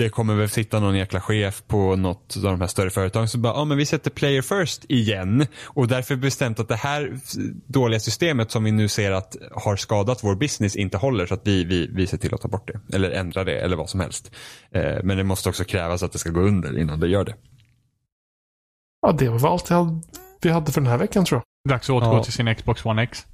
det 0.00 0.10
kommer 0.10 0.34
väl 0.34 0.48
sitta 0.48 0.80
någon 0.80 0.96
jäkla 0.96 1.20
chef 1.20 1.62
på 1.66 1.96
något 1.96 2.36
av 2.36 2.42
de 2.42 2.60
här 2.60 2.68
större 2.68 2.90
företagen 2.90 3.28
som 3.28 3.42
bara, 3.42 3.54
ja 3.54 3.64
men 3.64 3.78
vi 3.78 3.86
sätter 3.86 4.10
player 4.10 4.42
first 4.42 4.84
igen. 4.88 5.46
Och 5.64 5.88
därför 5.88 6.16
bestämt 6.16 6.60
att 6.60 6.68
det 6.68 6.76
här 6.76 7.18
dåliga 7.66 8.00
systemet 8.00 8.50
som 8.50 8.64
vi 8.64 8.72
nu 8.72 8.88
ser 8.88 9.12
att 9.12 9.36
har 9.52 9.76
skadat 9.76 10.24
vår 10.24 10.34
business 10.34 10.76
inte 10.76 10.96
håller 10.96 11.26
så 11.26 11.34
att 11.34 11.46
vi, 11.46 11.64
vi, 11.64 11.86
vi 11.86 12.06
ser 12.06 12.16
till 12.16 12.34
att 12.34 12.40
ta 12.40 12.48
bort 12.48 12.68
det. 12.72 12.96
Eller 12.96 13.10
ändra 13.10 13.44
det 13.44 13.60
eller 13.60 13.76
vad 13.76 13.90
som 13.90 14.00
helst. 14.00 14.30
Eh, 14.70 14.96
men 15.04 15.16
det 15.16 15.24
måste 15.24 15.48
också 15.48 15.64
krävas 15.64 16.02
att 16.02 16.12
det 16.12 16.18
ska 16.18 16.30
gå 16.30 16.40
under 16.40 16.78
innan 16.78 17.00
det 17.00 17.08
gör 17.08 17.24
det. 17.24 17.34
Ja, 19.02 19.12
det 19.12 19.28
var 19.28 19.52
allt 19.52 19.70
vi 20.42 20.50
hade 20.50 20.72
för 20.72 20.80
den 20.80 20.90
här 20.90 20.98
veckan 20.98 21.24
tror 21.24 21.42
jag. 21.64 21.72
Dags 21.72 21.90
att 21.90 21.96
återgå 21.96 22.16
ja. 22.16 22.24
till 22.24 22.32
sin 22.32 22.54
Xbox 22.54 22.84
One 22.84 23.02
X. 23.02 23.26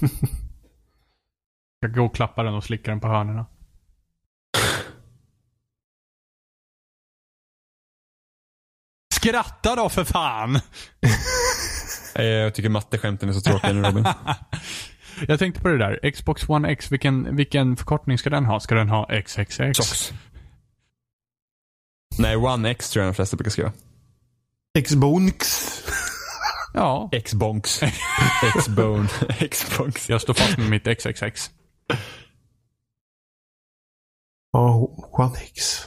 jag 1.80 1.94
gå 1.94 2.04
och 2.04 2.14
klappa 2.14 2.42
den 2.42 2.54
och 2.54 2.64
slicka 2.64 2.90
den 2.90 3.00
på 3.00 3.08
hörnorna. 3.08 3.46
Skratta 9.20 9.76
då 9.76 9.88
för 9.88 10.04
fan! 10.04 10.60
Eh, 12.14 12.24
jag 12.24 12.54
tycker 12.54 12.68
matteskämten 12.68 13.28
är 13.28 13.32
så 13.32 13.40
tråkiga 13.40 13.72
nu 13.72 13.82
Robin. 13.82 14.04
jag 15.28 15.38
tänkte 15.38 15.60
på 15.60 15.68
det 15.68 15.78
där. 15.78 16.10
Xbox 16.10 16.48
One 16.48 16.68
X, 16.68 16.92
vilken, 16.92 17.36
vilken 17.36 17.76
förkortning 17.76 18.18
ska 18.18 18.30
den 18.30 18.44
ha? 18.44 18.60
Ska 18.60 18.74
den 18.74 18.88
ha 18.88 19.22
XXX? 19.22 19.78
Xox. 19.78 20.12
Nej, 22.18 22.36
One 22.36 22.70
X 22.70 22.90
tror 22.90 23.04
jag 23.04 23.12
de 23.12 23.14
flesta 23.14 23.36
brukar 23.36 23.50
skriva. 23.50 23.72
Xbonx. 24.84 25.66
Ja. 26.74 27.10
Xbonx. 27.24 27.80
Xbone. 28.58 29.08
Xbonx. 29.50 30.08
Jag 30.08 30.20
står 30.20 30.34
fast 30.34 30.58
med 30.58 30.70
mitt 30.70 30.98
XXX. 30.98 31.50
Ja, 34.52 34.74
oh, 34.74 35.20
One 35.20 35.38
X. 35.38 35.86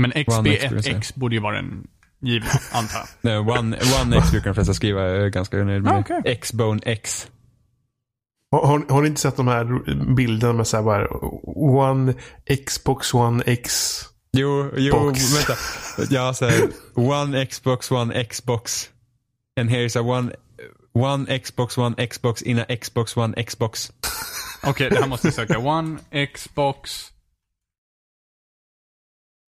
Men 0.00 0.12
XB1X 0.12 1.18
borde 1.18 1.34
ju 1.34 1.40
vara 1.40 1.56
den 1.56 1.86
givna, 2.26 2.50
antar 2.72 2.98
jag. 2.98 3.08
Nej, 3.20 3.58
One, 3.58 3.78
one 4.02 4.18
X 4.18 4.30
brukar 4.30 4.46
de 4.50 4.54
flesta 4.54 4.74
skriva. 4.74 5.02
Jag 5.02 5.24
är 5.24 5.28
ganska 5.28 5.56
nöjd 5.56 5.82
med 5.82 5.92
ah, 5.92 5.98
okay. 5.98 6.20
X-Bone 6.24 6.80
X. 6.84 7.28
Har, 8.50 8.92
har, 8.92 9.02
ni 9.02 9.08
inte 9.08 9.20
sett 9.20 9.36
de 9.36 9.48
här 9.48 9.64
bilderna 10.14 10.52
med 10.52 10.66
så 10.66 10.76
här 10.76 10.84
bara 10.84 11.08
One 11.90 12.14
Xbox 12.66 13.14
One 13.14 13.42
X 13.46 14.00
Jo, 14.36 14.70
jo, 14.76 14.92
box. 14.92 15.36
vänta. 15.36 15.56
Ja, 16.14 16.34
så 16.34 16.46
här, 16.46 16.68
One 16.94 17.46
Xbox 17.46 17.90
One 17.90 18.24
Xbox. 18.24 18.90
And 19.60 19.70
here's 19.70 19.98
a 19.98 20.02
one, 20.02 20.32
one 20.92 21.38
Xbox 21.38 21.78
One 21.78 22.06
Xbox 22.06 22.42
in 22.42 22.58
a 22.58 22.66
Xbox 22.82 23.16
One 23.16 23.44
Xbox. 23.44 23.92
Okej, 24.62 24.70
okay, 24.70 24.88
det 24.88 25.00
här 25.00 25.08
måste 25.08 25.26
jag 25.26 25.34
söka. 25.34 25.58
One 25.58 25.98
Xbox. 26.34 27.12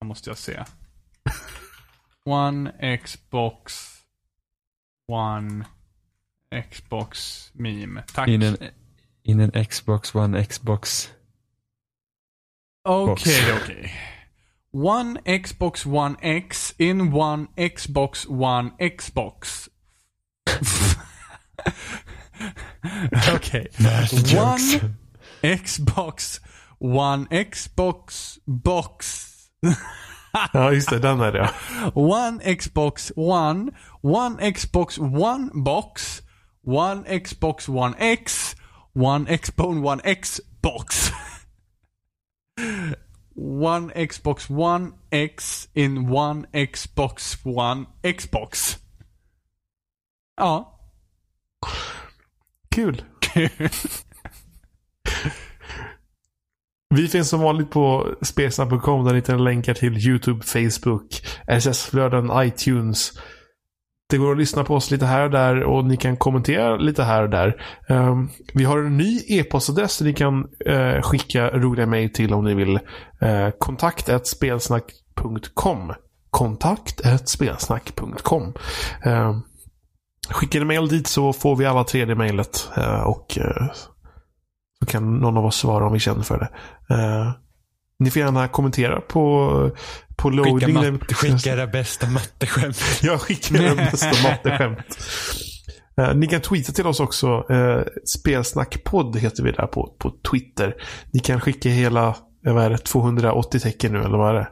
Här 0.01 0.09
måste 0.09 0.31
jag 0.31 0.39
se. 0.39 0.65
One 2.27 2.73
Xbox 2.83 4.03
One 5.07 5.65
Xbox 6.53 7.51
meme. 7.55 8.03
Tack. 8.13 8.29
In 8.29 8.43
en, 8.43 8.57
in 9.23 9.41
en 9.41 9.51
Xbox 9.53 10.13
One 10.13 10.43
Xbox. 10.43 11.13
Okej, 12.83 13.11
okay, 13.11 13.53
okej. 13.53 13.63
Okay. 13.63 13.91
One 14.73 15.21
Xbox 15.25 15.87
One 15.87 16.17
X 16.21 16.75
in 16.79 17.13
one 17.13 17.49
Xbox 17.57 18.27
One 18.27 18.73
Xbox. 18.81 19.69
Okej. 23.33 23.35
Okay. 23.35 23.67
One 24.37 24.99
Xbox 25.43 26.41
One 26.79 27.27
Xbox 27.29 28.39
box. 28.47 29.51
ja, 30.53 30.73
just 30.73 30.91
det. 30.91 30.99
Den 30.99 31.21
är 31.21 31.33
det. 31.33 31.51
One 31.95 32.45
Xbox 32.45 33.13
One, 33.17 33.73
One 34.03 34.43
Xbox 34.43 34.99
One 34.99 35.51
box, 35.55 36.23
One 36.67 37.05
Xbox 37.05 37.69
One 37.69 37.95
X, 37.99 38.57
One 38.95 39.27
Xbox 39.27 39.83
One 39.83 40.01
X 40.05 40.41
box. 40.63 41.11
One 43.35 43.91
Xbox 43.91 44.51
One 44.51 44.93
X 45.11 45.69
in 45.75 46.09
One 46.09 46.47
Xbox 46.53 47.39
One 47.45 47.87
Xbox. 48.03 48.79
Ja. 50.39 50.65
Kul. 52.71 52.95
Vi 56.95 57.09
finns 57.09 57.29
som 57.29 57.41
vanligt 57.41 57.71
på 57.71 58.15
spelsnack.com 58.23 59.05
där 59.05 59.13
ni 59.13 59.19
hittar 59.19 59.39
länkar 59.39 59.75
till 59.75 60.09
YouTube, 60.09 60.45
Facebook, 60.45 61.23
SS-flöden, 61.47 62.31
iTunes. 62.35 63.13
Det 64.11 64.19
går 64.19 64.33
att 64.33 64.39
lyssna 64.39 64.65
på 64.65 64.75
oss 64.75 64.91
lite 64.91 65.07
här 65.07 65.25
och 65.25 65.31
där 65.31 65.63
och 65.63 65.85
ni 65.85 65.97
kan 65.97 66.17
kommentera 66.17 66.77
lite 66.77 67.03
här 67.03 67.23
och 67.23 67.31
där. 67.31 67.63
Um, 67.89 68.31
vi 68.55 68.65
har 68.65 68.79
en 68.79 68.97
ny 68.97 69.21
e-postadress 69.29 69.93
som 69.93 70.07
ni 70.07 70.15
kan 70.15 70.47
uh, 70.69 71.03
skicka 71.03 71.51
roliga 71.51 71.87
mejl 71.87 72.13
till 72.13 72.35
om 72.35 72.45
ni 72.45 72.55
vill. 72.55 72.75
Uh, 73.23 73.51
kontakt 73.59 74.27
spelsnack.com 74.27 75.93
Kontakt 76.31 77.29
spelsnack.com 77.29 78.43
uh, 78.43 79.13
ehm, 79.13 79.43
Skicka 80.29 80.35
Skickar 80.35 80.59
ni 80.59 80.67
mejl 80.67 80.89
dit 80.89 81.07
så 81.07 81.33
får 81.33 81.57
vi 81.57 81.67
alla 81.67 81.85
tredje 81.85 82.15
mejlet 82.15 82.69
uh, 82.79 83.01
och 83.01 83.39
uh, 83.41 83.73
så 84.79 84.87
kan 84.87 85.19
någon 85.19 85.37
av 85.37 85.45
oss 85.45 85.57
svara 85.57 85.87
om 85.87 85.93
vi 85.93 85.99
känner 85.99 86.23
för 86.23 86.39
det. 86.39 86.49
Uh, 86.91 87.33
ni 87.99 88.11
får 88.11 88.23
gärna 88.23 88.49
kommentera 88.49 89.01
på, 89.01 89.71
på 90.17 90.31
loading. 90.31 90.61
Skicka, 90.61 90.93
matte, 90.93 91.15
skicka 91.15 91.53
era 91.53 91.67
bästa 91.67 92.07
matteskämt. 92.07 92.83
ja, 93.03 93.19
skicka 93.19 93.55
era 93.55 93.75
bästa 93.75 94.29
matteskämt. 94.29 94.99
Uh, 96.01 96.15
ni 96.15 96.27
kan 96.27 96.41
tweeta 96.41 96.73
till 96.73 96.87
oss 96.87 97.01
också. 97.01 97.27
Uh, 97.51 97.83
Spelsnackpodd 98.19 99.17
heter 99.17 99.43
vi 99.43 99.53
där 99.53 99.67
på, 99.67 99.97
på 99.99 100.13
Twitter. 100.31 100.75
Ni 101.13 101.21
kan 101.21 101.41
skicka 101.41 101.69
hela, 101.69 102.17
vad 102.43 102.65
är 102.65 102.71
det, 102.71 102.79
280 102.79 103.61
tecken 103.61 103.93
nu 103.93 103.99
eller 103.99 104.19
vad 104.19 104.31
är 104.31 104.35
det? 104.35 104.49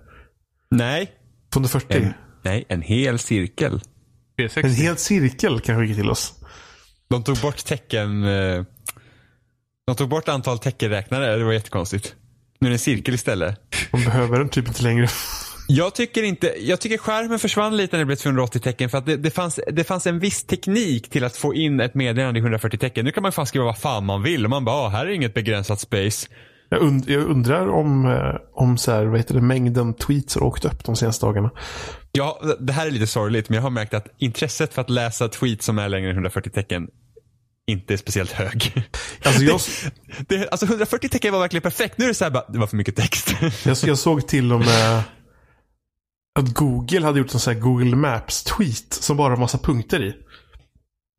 Nej. 0.70 1.10
240? 1.52 2.02
En, 2.02 2.12
nej, 2.42 2.64
en 2.68 2.82
hel 2.82 3.18
cirkel. 3.18 3.80
En 4.56 4.70
hel 4.70 4.96
cirkel 4.96 5.60
kan 5.60 5.78
skicka 5.78 5.94
till 5.94 6.10
oss. 6.10 6.32
De 7.08 7.22
tog 7.22 7.36
bort 7.36 7.64
tecken 7.64 8.24
de 9.86 9.96
tog 9.96 10.08
bort 10.08 10.28
antal 10.28 10.58
teckenräknare, 10.58 11.36
det 11.36 11.44
var 11.44 11.52
jättekonstigt. 11.52 12.14
Nu 12.64 12.68
är 12.68 12.70
det 12.70 12.74
en 12.74 12.78
cirkel 12.78 13.14
istället. 13.14 13.60
De 13.92 14.04
behöver 14.04 14.38
den 14.38 14.48
typ 14.48 14.68
inte 14.68 14.82
längre. 14.82 15.08
Jag 15.68 15.94
tycker 15.94 16.22
inte, 16.22 16.54
jag 16.58 16.80
tycker 16.80 16.98
skärmen 16.98 17.38
försvann 17.38 17.76
lite 17.76 17.96
när 17.96 17.98
det 17.98 18.06
blev 18.06 18.16
280 18.16 18.60
tecken 18.60 18.90
för 18.90 18.98
att 18.98 19.06
det, 19.06 19.16
det, 19.16 19.30
fanns, 19.30 19.60
det 19.72 19.84
fanns 19.84 20.06
en 20.06 20.18
viss 20.18 20.44
teknik 20.44 21.10
till 21.10 21.24
att 21.24 21.36
få 21.36 21.54
in 21.54 21.80
ett 21.80 21.94
meddelande 21.94 22.40
i 22.40 22.42
140 22.42 22.78
tecken. 22.78 23.04
Nu 23.04 23.10
kan 23.12 23.22
man 23.22 23.32
fan 23.32 23.46
skriva 23.46 23.64
vad 23.64 23.78
fan 23.78 24.04
man 24.06 24.22
vill 24.22 24.44
och 24.44 24.50
man 24.50 24.64
bara, 24.64 24.76
ah, 24.76 24.88
här 24.88 25.06
är 25.06 25.10
inget 25.10 25.34
begränsat 25.34 25.80
space. 25.80 26.28
Jag, 26.68 26.82
und 26.82 27.08
jag 27.08 27.22
undrar 27.22 27.68
om, 27.68 28.06
eh, 28.06 28.34
om 28.54 28.78
så 28.78 28.92
här, 28.92 29.04
vad 29.04 29.18
heter 29.18 29.34
det, 29.34 29.40
mängden 29.40 29.94
tweets 29.94 30.34
har 30.34 30.42
åkt 30.42 30.64
upp 30.64 30.84
de 30.84 30.96
senaste 30.96 31.26
dagarna. 31.26 31.50
Ja, 32.12 32.40
det 32.60 32.72
här 32.72 32.86
är 32.86 32.90
lite 32.90 33.06
sorgligt 33.06 33.48
men 33.48 33.56
jag 33.56 33.62
har 33.62 33.70
märkt 33.70 33.94
att 33.94 34.06
intresset 34.18 34.74
för 34.74 34.82
att 34.82 34.90
läsa 34.90 35.28
tweets 35.28 35.66
som 35.66 35.78
är 35.78 35.88
längre 35.88 36.10
än 36.10 36.16
140 36.16 36.50
tecken 36.50 36.88
inte 37.66 37.92
är 37.92 37.96
speciellt 37.96 38.32
hög. 38.32 38.88
Alltså, 39.24 39.42
jag... 39.44 39.60
det, 40.28 40.36
det, 40.36 40.48
alltså 40.48 40.66
140 40.66 41.08
tecken 41.08 41.32
var 41.32 41.40
verkligen 41.40 41.62
perfekt. 41.62 41.98
Nu 41.98 42.04
är 42.04 42.08
det 42.08 42.14
så 42.14 42.24
här 42.24 42.30
bara, 42.30 42.44
det 42.48 42.58
var 42.58 42.66
för 42.66 42.76
mycket 42.76 42.96
text. 42.96 43.34
jag, 43.64 43.76
jag 43.84 43.98
såg 43.98 44.26
till 44.26 44.52
och 44.52 44.60
med 44.60 45.02
att 46.38 46.54
Google 46.54 47.06
hade 47.06 47.18
gjort 47.18 47.34
en 47.34 47.40
sån 47.40 47.54
här 47.54 47.60
Google 47.60 47.96
Maps-tweet 47.96 48.94
som 48.94 49.16
bara 49.16 49.32
har 49.32 49.36
massa 49.36 49.58
punkter 49.58 50.02
i. 50.02 50.14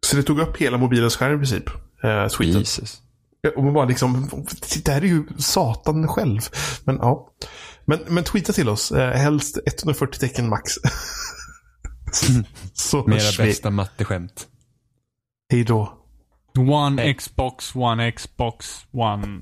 Så 0.05 0.15
det 0.15 0.23
tog 0.23 0.39
upp 0.39 0.57
hela 0.57 0.77
mobilens 0.77 1.15
skärm 1.15 1.35
i 1.35 1.38
princip. 1.38 1.69
Eh, 2.03 2.27
tweeten. 2.27 2.59
Jesus. 2.59 3.01
Och 3.55 3.63
man 3.63 3.73
bara 3.73 3.85
liksom, 3.85 4.30
det 4.85 4.91
här 4.91 5.01
är 5.01 5.05
ju 5.05 5.23
satan 5.38 6.07
själv. 6.07 6.41
Men 6.84 6.95
ja. 6.95 7.34
Men, 7.85 7.99
men 8.07 8.23
tweeta 8.23 8.53
till 8.53 8.69
oss. 8.69 8.91
Eh, 8.91 9.11
helst 9.11 9.59
140 9.65 10.19
tecken 10.19 10.49
max. 10.49 10.73
Så 12.73 13.07
Mera 13.07 13.45
bästa 13.45 13.69
matteskämt. 13.69 14.47
Hej 15.51 15.63
då. 15.63 16.05
One 16.57 17.02
Hey. 17.02 17.14
Xbox, 17.14 17.76
one 17.76 18.11
Xbox, 18.11 18.86
one 18.91 19.41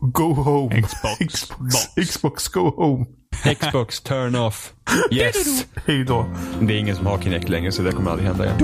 Go 0.00 0.34
home. 0.34 0.70
Xbox. 0.70 1.18
Xbox, 1.18 1.58
Box. 1.58 1.96
Xbox 1.96 2.52
go 2.52 2.70
home. 2.70 3.06
Xbox 3.44 4.00
turn 4.02 4.34
off. 4.34 4.72
Yes. 5.12 5.66
Hej 5.86 6.04
då. 6.04 6.26
Det 6.60 6.74
är 6.74 6.78
ingen 6.78 6.96
som 6.96 7.06
har 7.06 7.18
Kinect 7.18 7.48
längre 7.48 7.72
så 7.72 7.82
det 7.82 7.92
kommer 7.92 8.10
aldrig 8.10 8.28
hända 8.28 8.44
igen. 8.44 8.56